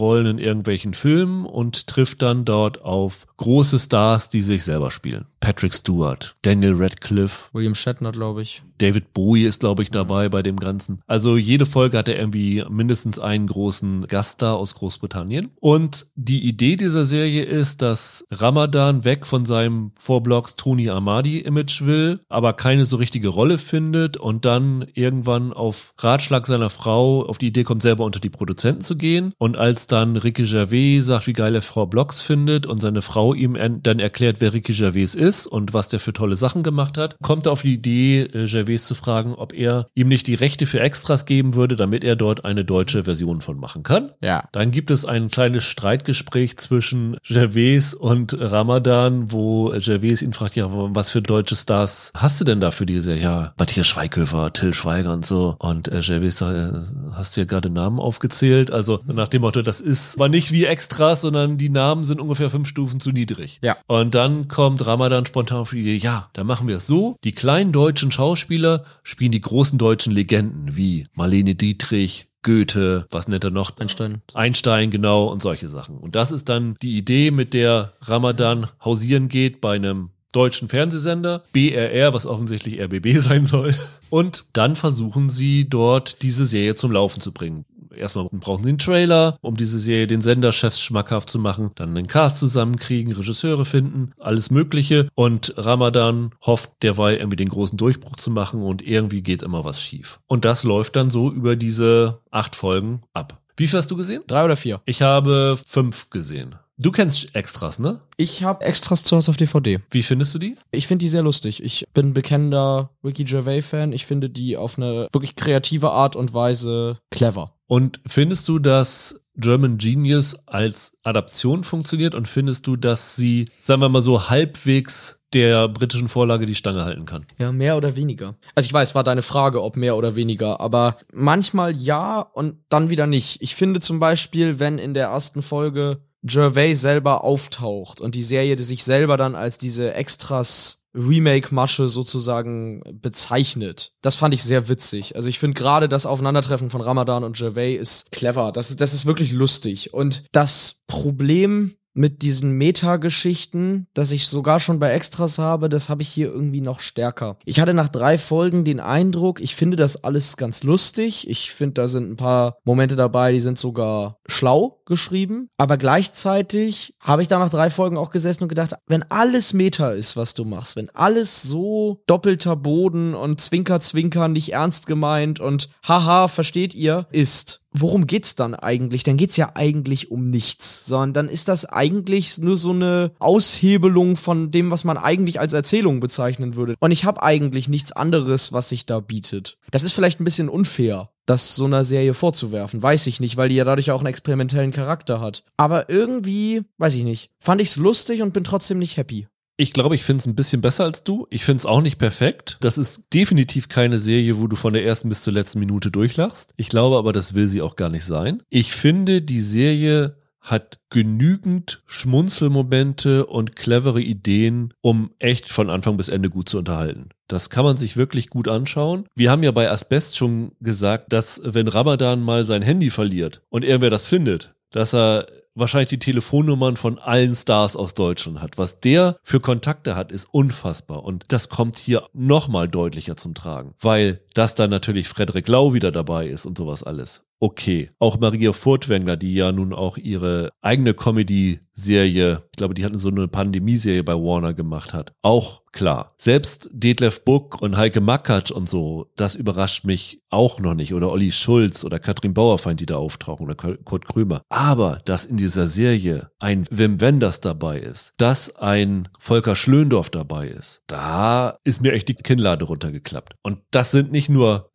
Statistenrollen 0.00 0.26
in 0.26 0.38
irgendwelchen 0.38 0.94
Filmen 0.94 1.44
und 1.44 1.86
trifft 1.86 2.22
dann 2.22 2.44
dort 2.44 2.82
auf 2.82 3.26
große 3.36 3.78
Stars, 3.78 4.30
die 4.30 4.42
sich 4.42 4.64
selber 4.64 4.90
spielen. 4.90 5.26
Patrick 5.40 5.72
Stewart, 5.72 6.36
Daniel 6.42 6.74
Radcliffe, 6.76 7.48
William 7.54 7.74
Shatner, 7.74 8.12
glaube 8.12 8.42
ich. 8.42 8.62
David 8.76 9.12
Bowie 9.14 9.44
ist, 9.44 9.60
glaube 9.60 9.82
ich, 9.82 9.90
dabei 9.90 10.28
bei 10.28 10.42
dem 10.42 10.56
Ganzen. 10.56 11.00
Also 11.06 11.36
jede 11.36 11.66
Folge 11.66 11.98
hat 11.98 12.08
er 12.08 12.18
irgendwie 12.18 12.64
mindestens 12.68 13.18
einen 13.18 13.46
großen 13.46 14.06
Gast 14.06 14.42
da 14.42 14.52
aus 14.52 14.74
Großbritannien. 14.74 15.50
Und 15.60 16.06
die 16.14 16.46
Idee 16.46 16.76
dieser 16.76 17.04
Serie 17.04 17.44
ist, 17.44 17.82
dass 17.82 18.24
Ramadan 18.30 19.04
weg 19.04 19.26
von 19.26 19.44
seinem 19.44 19.92
Vorblocks 19.96 20.56
Tony 20.56 20.88
Amadi 20.88 21.40
Image 21.40 21.82
will, 21.82 22.20
aber 22.28 22.52
keine 22.52 22.84
so 22.84 22.96
richtige 22.96 23.28
Rolle 23.28 23.58
findet 23.58 24.16
und 24.18 24.44
dann 24.44 24.86
irgendwann 24.94 25.52
auf 25.52 25.94
Ratschlag 25.98 26.46
seiner 26.46 26.70
Frau 26.70 27.26
auf 27.26 27.38
die 27.38 27.48
Idee 27.48 27.64
kommt, 27.64 27.82
selber 27.82 28.04
unter 28.04 28.20
die 28.20 28.30
Produzenten 28.30 28.82
zu 28.82 28.96
gehen. 28.96 29.32
Und 29.38 29.56
als 29.56 29.86
dann 29.86 30.16
Ricky 30.16 30.44
Gervais 30.44 31.02
sagt, 31.02 31.26
wie 31.26 31.32
geil 31.32 31.54
er 31.54 31.62
Frau 31.62 31.86
Blocks 31.86 32.22
findet 32.22 32.66
und 32.66 32.80
seine 32.80 33.02
Frau 33.02 33.34
ihm 33.34 33.58
dann 33.82 33.98
erklärt, 33.98 34.36
wer 34.40 34.52
Ricky 34.52 34.72
Gervais 34.72 35.14
ist 35.14 35.29
und 35.46 35.74
was 35.74 35.88
der 35.88 36.00
für 36.00 36.12
tolle 36.12 36.36
Sachen 36.36 36.62
gemacht 36.62 36.98
hat, 36.98 37.16
kommt 37.22 37.46
er 37.46 37.52
auf 37.52 37.62
die 37.62 37.74
Idee, 37.74 38.22
äh, 38.22 38.46
Gervais 38.46 38.86
zu 38.86 38.94
fragen, 38.94 39.34
ob 39.34 39.52
er 39.52 39.86
ihm 39.94 40.08
nicht 40.08 40.26
die 40.26 40.34
Rechte 40.34 40.66
für 40.66 40.80
Extras 40.80 41.26
geben 41.26 41.54
würde, 41.54 41.76
damit 41.76 42.04
er 42.04 42.16
dort 42.16 42.44
eine 42.44 42.64
deutsche 42.64 43.04
Version 43.04 43.40
von 43.40 43.58
machen 43.58 43.82
kann. 43.82 44.12
Ja. 44.22 44.48
Dann 44.52 44.70
gibt 44.70 44.90
es 44.90 45.04
ein 45.04 45.28
kleines 45.28 45.64
Streitgespräch 45.64 46.56
zwischen 46.58 47.16
Gervais 47.26 47.94
und 47.94 48.36
Ramadan, 48.38 49.32
wo 49.32 49.70
Gervais 49.70 50.22
ihn 50.22 50.32
fragt, 50.32 50.56
ja, 50.56 50.66
was 50.70 51.10
für 51.10 51.22
deutsche 51.22 51.56
Stars 51.56 52.12
hast 52.16 52.40
du 52.40 52.44
denn 52.44 52.60
da 52.60 52.70
für 52.70 52.86
diese? 52.86 53.14
Ja, 53.14 53.54
Matthias 53.58 53.86
Schweighöfer, 53.86 54.52
Till 54.52 54.74
Schweiger 54.74 55.12
und 55.12 55.26
so. 55.26 55.56
Und 55.58 55.88
äh, 55.88 56.00
Gervais 56.00 56.30
sagt, 56.30 56.56
äh, 56.56 57.12
hast 57.14 57.36
du 57.36 57.40
ja 57.40 57.46
gerade 57.46 57.70
Namen 57.70 57.98
aufgezählt? 57.98 58.70
Also 58.70 59.00
nach 59.06 59.28
dem 59.28 59.42
Motto, 59.42 59.62
das 59.62 59.80
ist 59.80 60.18
war 60.18 60.28
nicht 60.28 60.52
wie 60.52 60.64
Extras, 60.64 61.22
sondern 61.22 61.58
die 61.58 61.68
Namen 61.68 62.04
sind 62.04 62.20
ungefähr 62.20 62.50
fünf 62.50 62.68
Stufen 62.68 63.00
zu 63.00 63.10
niedrig. 63.10 63.58
Ja. 63.62 63.76
Und 63.86 64.14
dann 64.14 64.48
kommt 64.48 64.86
Ramadan 64.86 65.19
spontan 65.26 65.58
auf 65.58 65.70
die 65.70 65.80
Idee, 65.80 65.96
ja, 65.96 66.30
dann 66.32 66.46
machen 66.46 66.68
wir 66.68 66.76
es 66.76 66.86
so. 66.86 67.16
Die 67.24 67.32
kleinen 67.32 67.72
deutschen 67.72 68.12
Schauspieler 68.12 68.84
spielen 69.02 69.32
die 69.32 69.40
großen 69.40 69.78
deutschen 69.78 70.12
Legenden 70.12 70.76
wie 70.76 71.06
Marlene 71.14 71.54
Dietrich, 71.54 72.26
Goethe, 72.42 73.06
was 73.10 73.28
nennt 73.28 73.44
er 73.44 73.50
noch? 73.50 73.76
Einstein. 73.78 74.22
Einstein, 74.34 74.90
genau, 74.90 75.26
und 75.26 75.42
solche 75.42 75.68
Sachen. 75.68 75.98
Und 75.98 76.14
das 76.14 76.32
ist 76.32 76.48
dann 76.48 76.76
die 76.80 76.96
Idee, 76.96 77.30
mit 77.30 77.52
der 77.52 77.92
Ramadan 78.00 78.66
hausieren 78.82 79.28
geht 79.28 79.60
bei 79.60 79.74
einem 79.74 80.10
deutschen 80.32 80.68
Fernsehsender, 80.68 81.42
BRR, 81.52 82.14
was 82.14 82.26
offensichtlich 82.26 82.80
RBB 82.80 83.14
sein 83.18 83.44
soll. 83.44 83.74
Und 84.08 84.44
dann 84.52 84.76
versuchen 84.76 85.30
sie 85.30 85.68
dort 85.68 86.22
diese 86.22 86.46
Serie 86.46 86.74
zum 86.74 86.92
Laufen 86.92 87.20
zu 87.20 87.32
bringen. 87.32 87.64
Erstmal 87.94 88.28
brauchen 88.32 88.64
sie 88.64 88.70
einen 88.70 88.78
Trailer, 88.78 89.38
um 89.40 89.56
diese 89.56 89.78
Serie 89.78 90.06
den 90.06 90.20
Senderchefs 90.20 90.80
schmackhaft 90.80 91.30
zu 91.30 91.38
machen, 91.38 91.70
dann 91.74 91.90
einen 91.90 92.06
Cast 92.06 92.38
zusammenkriegen, 92.38 93.12
Regisseure 93.12 93.64
finden, 93.64 94.12
alles 94.18 94.50
Mögliche. 94.50 95.08
Und 95.14 95.54
Ramadan 95.56 96.32
hofft 96.42 96.70
derweil 96.82 97.16
irgendwie 97.16 97.36
den 97.36 97.48
großen 97.48 97.76
Durchbruch 97.76 98.16
zu 98.16 98.30
machen 98.30 98.62
und 98.62 98.82
irgendwie 98.82 99.22
geht 99.22 99.42
immer 99.42 99.64
was 99.64 99.80
schief. 99.80 100.20
Und 100.26 100.44
das 100.44 100.64
läuft 100.64 100.96
dann 100.96 101.10
so 101.10 101.30
über 101.30 101.56
diese 101.56 102.20
acht 102.30 102.56
Folgen 102.56 103.02
ab. 103.12 103.40
Wie 103.56 103.66
viel 103.66 103.78
hast 103.78 103.90
du 103.90 103.96
gesehen? 103.96 104.22
Drei 104.26 104.44
oder 104.44 104.56
vier? 104.56 104.80
Ich 104.86 105.02
habe 105.02 105.58
fünf 105.66 106.08
gesehen. 106.08 106.54
Du 106.82 106.92
kennst 106.92 107.34
Extras, 107.34 107.78
ne? 107.78 108.00
Ich 108.16 108.42
habe 108.42 108.64
Extras 108.64 109.04
zu 109.04 109.14
Hause 109.14 109.30
auf 109.30 109.36
DVD. 109.36 109.80
Wie 109.90 110.02
findest 110.02 110.34
du 110.34 110.38
die? 110.38 110.56
Ich 110.70 110.86
finde 110.86 111.04
die 111.04 111.10
sehr 111.10 111.22
lustig. 111.22 111.62
Ich 111.62 111.84
bin 111.92 112.14
bekennender 112.14 112.88
Ricky 113.04 113.24
Gervais-Fan. 113.24 113.92
Ich 113.92 114.06
finde 114.06 114.30
die 114.30 114.56
auf 114.56 114.78
eine 114.78 115.06
wirklich 115.12 115.36
kreative 115.36 115.90
Art 115.90 116.16
und 116.16 116.32
Weise 116.32 116.98
clever. 117.10 117.52
Und 117.66 118.00
findest 118.06 118.48
du, 118.48 118.58
dass 118.58 119.20
German 119.36 119.76
Genius 119.76 120.36
als 120.46 120.94
Adaption 121.02 121.64
funktioniert 121.64 122.14
und 122.14 122.26
findest 122.26 122.66
du, 122.66 122.76
dass 122.76 123.14
sie, 123.14 123.46
sagen 123.60 123.82
wir 123.82 123.90
mal 123.90 124.00
so, 124.00 124.30
halbwegs 124.30 125.18
der 125.34 125.68
britischen 125.68 126.08
Vorlage 126.08 126.46
die 126.46 126.54
Stange 126.54 126.86
halten 126.86 127.04
kann? 127.04 127.26
Ja, 127.38 127.52
mehr 127.52 127.76
oder 127.76 127.94
weniger. 127.94 128.36
Also 128.54 128.66
ich 128.66 128.72
weiß, 128.72 128.94
war 128.94 129.04
deine 129.04 129.22
Frage, 129.22 129.62
ob 129.62 129.76
mehr 129.76 129.96
oder 129.96 130.16
weniger, 130.16 130.60
aber 130.60 130.96
manchmal 131.12 131.76
ja 131.76 132.20
und 132.20 132.56
dann 132.70 132.88
wieder 132.88 133.06
nicht. 133.06 133.42
Ich 133.42 133.54
finde 133.54 133.80
zum 133.80 134.00
Beispiel, 134.00 134.58
wenn 134.58 134.78
in 134.78 134.94
der 134.94 135.08
ersten 135.08 135.42
Folge 135.42 136.00
Gervais 136.22 136.74
selber 136.74 137.24
auftaucht 137.24 138.00
und 138.00 138.14
die 138.14 138.22
Serie 138.22 138.56
die 138.56 138.62
sich 138.62 138.84
selber 138.84 139.16
dann 139.16 139.34
als 139.34 139.58
diese 139.58 139.94
Extras 139.94 140.80
Remake-Masche 140.94 141.88
sozusagen 141.88 142.82
bezeichnet. 142.92 143.92
Das 144.02 144.16
fand 144.16 144.34
ich 144.34 144.42
sehr 144.42 144.68
witzig. 144.68 145.14
Also 145.14 145.28
ich 145.28 145.38
finde 145.38 145.58
gerade 145.58 145.88
das 145.88 146.04
Aufeinandertreffen 146.04 146.68
von 146.68 146.80
Ramadan 146.80 147.22
und 147.22 147.36
Gervais 147.36 147.76
ist 147.76 148.10
clever. 148.10 148.50
Das 148.52 148.74
das 148.74 148.94
ist 148.94 149.06
wirklich 149.06 149.32
lustig. 149.32 149.94
Und 149.94 150.24
das 150.32 150.82
Problem 150.88 151.76
mit 151.92 152.22
diesen 152.22 152.52
Meta-Geschichten, 152.52 153.86
das 153.94 154.12
ich 154.12 154.26
sogar 154.26 154.60
schon 154.60 154.78
bei 154.78 154.92
Extras 154.92 155.38
habe, 155.38 155.68
das 155.68 155.88
habe 155.88 156.02
ich 156.02 156.08
hier 156.08 156.28
irgendwie 156.28 156.60
noch 156.60 156.80
stärker. 156.80 157.38
Ich 157.44 157.60
hatte 157.60 157.74
nach 157.74 157.88
drei 157.88 158.18
Folgen 158.18 158.64
den 158.64 158.80
Eindruck, 158.80 159.40
ich 159.40 159.54
finde 159.54 159.76
das 159.76 160.04
alles 160.04 160.36
ganz 160.36 160.62
lustig. 160.62 161.28
Ich 161.28 161.50
finde, 161.50 161.74
da 161.74 161.88
sind 161.88 162.10
ein 162.10 162.16
paar 162.16 162.56
Momente 162.64 162.96
dabei, 162.96 163.32
die 163.32 163.40
sind 163.40 163.58
sogar 163.58 164.18
schlau 164.26 164.80
geschrieben. 164.86 165.48
Aber 165.56 165.76
gleichzeitig 165.76 166.94
habe 167.00 167.22
ich 167.22 167.28
da 167.28 167.38
nach 167.38 167.50
drei 167.50 167.70
Folgen 167.70 167.96
auch 167.96 168.10
gesessen 168.10 168.42
und 168.42 168.48
gedacht, 168.48 168.74
wenn 168.86 169.04
alles 169.04 169.52
Meta 169.52 169.92
ist, 169.92 170.16
was 170.16 170.34
du 170.34 170.44
machst, 170.44 170.76
wenn 170.76 170.90
alles 170.90 171.42
so 171.42 172.02
doppelter 172.06 172.56
Boden 172.56 173.14
und 173.14 173.40
Zwinker, 173.40 173.80
Zwinker 173.80 174.28
nicht 174.28 174.52
ernst 174.52 174.86
gemeint 174.86 175.40
und 175.40 175.70
haha, 175.86 176.28
versteht 176.28 176.74
ihr, 176.74 177.06
ist, 177.10 177.62
worum 177.72 178.06
geht's 178.06 178.34
dann 178.34 178.54
eigentlich? 178.54 179.02
Dann 179.02 179.16
geht's 179.16 179.36
ja 179.36 179.52
eigentlich 179.54 180.10
um 180.10 180.26
nichts, 180.26 180.86
sondern 180.86 181.12
dann 181.12 181.28
ist 181.28 181.48
das 181.48 181.64
eigentlich 181.64 182.38
nur 182.38 182.56
so 182.56 182.70
eine 182.70 183.12
Aushebelung 183.18 184.16
von 184.16 184.50
dem, 184.50 184.70
was 184.70 184.84
man 184.84 184.96
eigentlich 184.96 185.40
als 185.40 185.52
Erzählung 185.52 186.00
bezeichnen 186.00 186.56
würde. 186.56 186.74
Und 186.80 186.90
ich 186.90 187.04
habe 187.04 187.22
eigentlich 187.22 187.68
nichts 187.68 187.92
anderes, 187.92 188.52
was 188.52 188.68
sich 188.68 188.86
da 188.86 189.00
bietet. 189.00 189.58
Das 189.70 189.84
ist 189.84 189.92
vielleicht 189.92 190.20
ein 190.20 190.24
bisschen 190.24 190.48
unfair, 190.48 191.10
das 191.26 191.54
so 191.54 191.64
einer 191.64 191.84
Serie 191.84 192.14
vorzuwerfen, 192.14 192.82
weiß 192.82 193.06
ich 193.06 193.20
nicht, 193.20 193.36
weil 193.36 193.48
die 193.48 193.56
ja 193.56 193.64
dadurch 193.64 193.90
auch 193.90 194.00
einen 194.00 194.08
experimentellen 194.08 194.72
Charakter 194.72 195.20
hat. 195.20 195.44
Aber 195.56 195.88
irgendwie, 195.88 196.62
weiß 196.78 196.94
ich 196.94 197.04
nicht, 197.04 197.30
fand 197.38 197.60
ich's 197.60 197.76
lustig 197.76 198.22
und 198.22 198.32
bin 198.32 198.44
trotzdem 198.44 198.78
nicht 198.78 198.96
happy. 198.96 199.28
Ich 199.60 199.74
glaube, 199.74 199.94
ich 199.94 200.04
finde 200.04 200.20
es 200.20 200.26
ein 200.26 200.34
bisschen 200.34 200.62
besser 200.62 200.84
als 200.84 201.04
du. 201.04 201.26
Ich 201.28 201.44
finde 201.44 201.58
es 201.58 201.66
auch 201.66 201.82
nicht 201.82 201.98
perfekt. 201.98 202.56
Das 202.62 202.78
ist 202.78 203.02
definitiv 203.12 203.68
keine 203.68 203.98
Serie, 203.98 204.40
wo 204.40 204.46
du 204.46 204.56
von 204.56 204.72
der 204.72 204.86
ersten 204.86 205.10
bis 205.10 205.20
zur 205.20 205.34
letzten 205.34 205.58
Minute 205.58 205.90
durchlachst. 205.90 206.54
Ich 206.56 206.70
glaube 206.70 206.96
aber, 206.96 207.12
das 207.12 207.34
will 207.34 207.46
sie 207.46 207.60
auch 207.60 207.76
gar 207.76 207.90
nicht 207.90 208.06
sein. 208.06 208.42
Ich 208.48 208.72
finde, 208.72 209.20
die 209.20 209.42
Serie 209.42 210.16
hat 210.40 210.78
genügend 210.88 211.82
Schmunzelmomente 211.84 213.26
und 213.26 213.54
clevere 213.54 214.00
Ideen, 214.00 214.72
um 214.80 215.10
echt 215.18 215.52
von 215.52 215.68
Anfang 215.68 215.98
bis 215.98 216.08
Ende 216.08 216.30
gut 216.30 216.48
zu 216.48 216.56
unterhalten. 216.56 217.10
Das 217.28 217.50
kann 217.50 217.66
man 217.66 217.76
sich 217.76 217.98
wirklich 217.98 218.30
gut 218.30 218.48
anschauen. 218.48 219.04
Wir 219.14 219.30
haben 219.30 219.42
ja 219.42 219.50
bei 219.50 219.70
Asbest 219.70 220.16
schon 220.16 220.52
gesagt, 220.60 221.12
dass 221.12 221.38
wenn 221.44 221.68
Ramadan 221.68 222.22
mal 222.22 222.46
sein 222.46 222.62
Handy 222.62 222.88
verliert 222.88 223.42
und 223.50 223.66
irgendwer 223.66 223.90
das 223.90 224.06
findet, 224.06 224.54
dass 224.70 224.94
er 224.94 225.26
wahrscheinlich 225.54 225.90
die 225.90 225.98
Telefonnummern 225.98 226.76
von 226.76 226.98
allen 226.98 227.34
Stars 227.34 227.76
aus 227.76 227.94
Deutschland 227.94 228.40
hat. 228.40 228.58
Was 228.58 228.80
der 228.80 229.16
für 229.22 229.40
Kontakte 229.40 229.96
hat, 229.96 230.12
ist 230.12 230.26
unfassbar. 230.32 231.04
Und 231.04 231.24
das 231.28 231.48
kommt 231.48 231.78
hier 231.78 232.08
nochmal 232.12 232.68
deutlicher 232.68 233.16
zum 233.16 233.34
Tragen, 233.34 233.74
weil 233.80 234.20
das 234.34 234.54
dann 234.54 234.70
natürlich 234.70 235.08
Frederik 235.08 235.48
Lau 235.48 235.74
wieder 235.74 235.92
dabei 235.92 236.26
ist 236.26 236.46
und 236.46 236.58
sowas 236.58 236.82
alles. 236.82 237.22
Okay. 237.42 237.90
Auch 237.98 238.20
Maria 238.20 238.52
Furtwängler, 238.52 239.16
die 239.16 239.34
ja 239.34 239.50
nun 239.50 239.72
auch 239.72 239.96
ihre 239.96 240.50
eigene 240.60 240.92
Comedy-Serie, 240.92 242.42
ich 242.50 242.56
glaube, 242.56 242.74
die 242.74 242.84
hatten 242.84 242.98
so 242.98 243.08
eine 243.08 243.28
Pandemie-Serie 243.28 244.04
bei 244.04 244.12
Warner 244.12 244.52
gemacht 244.52 244.92
hat. 244.92 245.14
Auch 245.22 245.62
klar. 245.72 246.12
Selbst 246.18 246.68
Detlef 246.72 247.24
Buck 247.24 247.62
und 247.62 247.78
Heike 247.78 248.02
Makatsch 248.02 248.50
und 248.50 248.68
so, 248.68 249.06
das 249.16 249.36
überrascht 249.36 249.84
mich 249.84 250.20
auch 250.28 250.60
noch 250.60 250.74
nicht. 250.74 250.92
Oder 250.92 251.10
Olli 251.10 251.32
Schulz 251.32 251.82
oder 251.82 251.98
Katrin 251.98 252.34
Bauerfeind, 252.34 252.80
die 252.80 252.86
da 252.86 252.96
auftauchen 252.96 253.46
oder 253.46 253.54
Kurt 253.54 254.06
Krömer. 254.06 254.42
Aber, 254.50 255.00
dass 255.06 255.24
in 255.24 255.38
dieser 255.38 255.66
Serie 255.66 256.30
ein 256.38 256.66
Wim 256.70 257.00
Wenders 257.00 257.40
dabei 257.40 257.78
ist, 257.78 258.12
dass 258.18 258.54
ein 258.56 259.08
Volker 259.18 259.56
Schlöndorf 259.56 260.10
dabei 260.10 260.48
ist, 260.48 260.82
da 260.86 261.56
ist 261.64 261.80
mir 261.80 261.92
echt 261.92 262.08
die 262.08 262.14
Kinnlade 262.14 262.66
runtergeklappt. 262.66 263.34
Und 263.42 263.60
das 263.70 263.90
sind 263.90 264.12
nicht 264.12 264.28
nur 264.28 264.68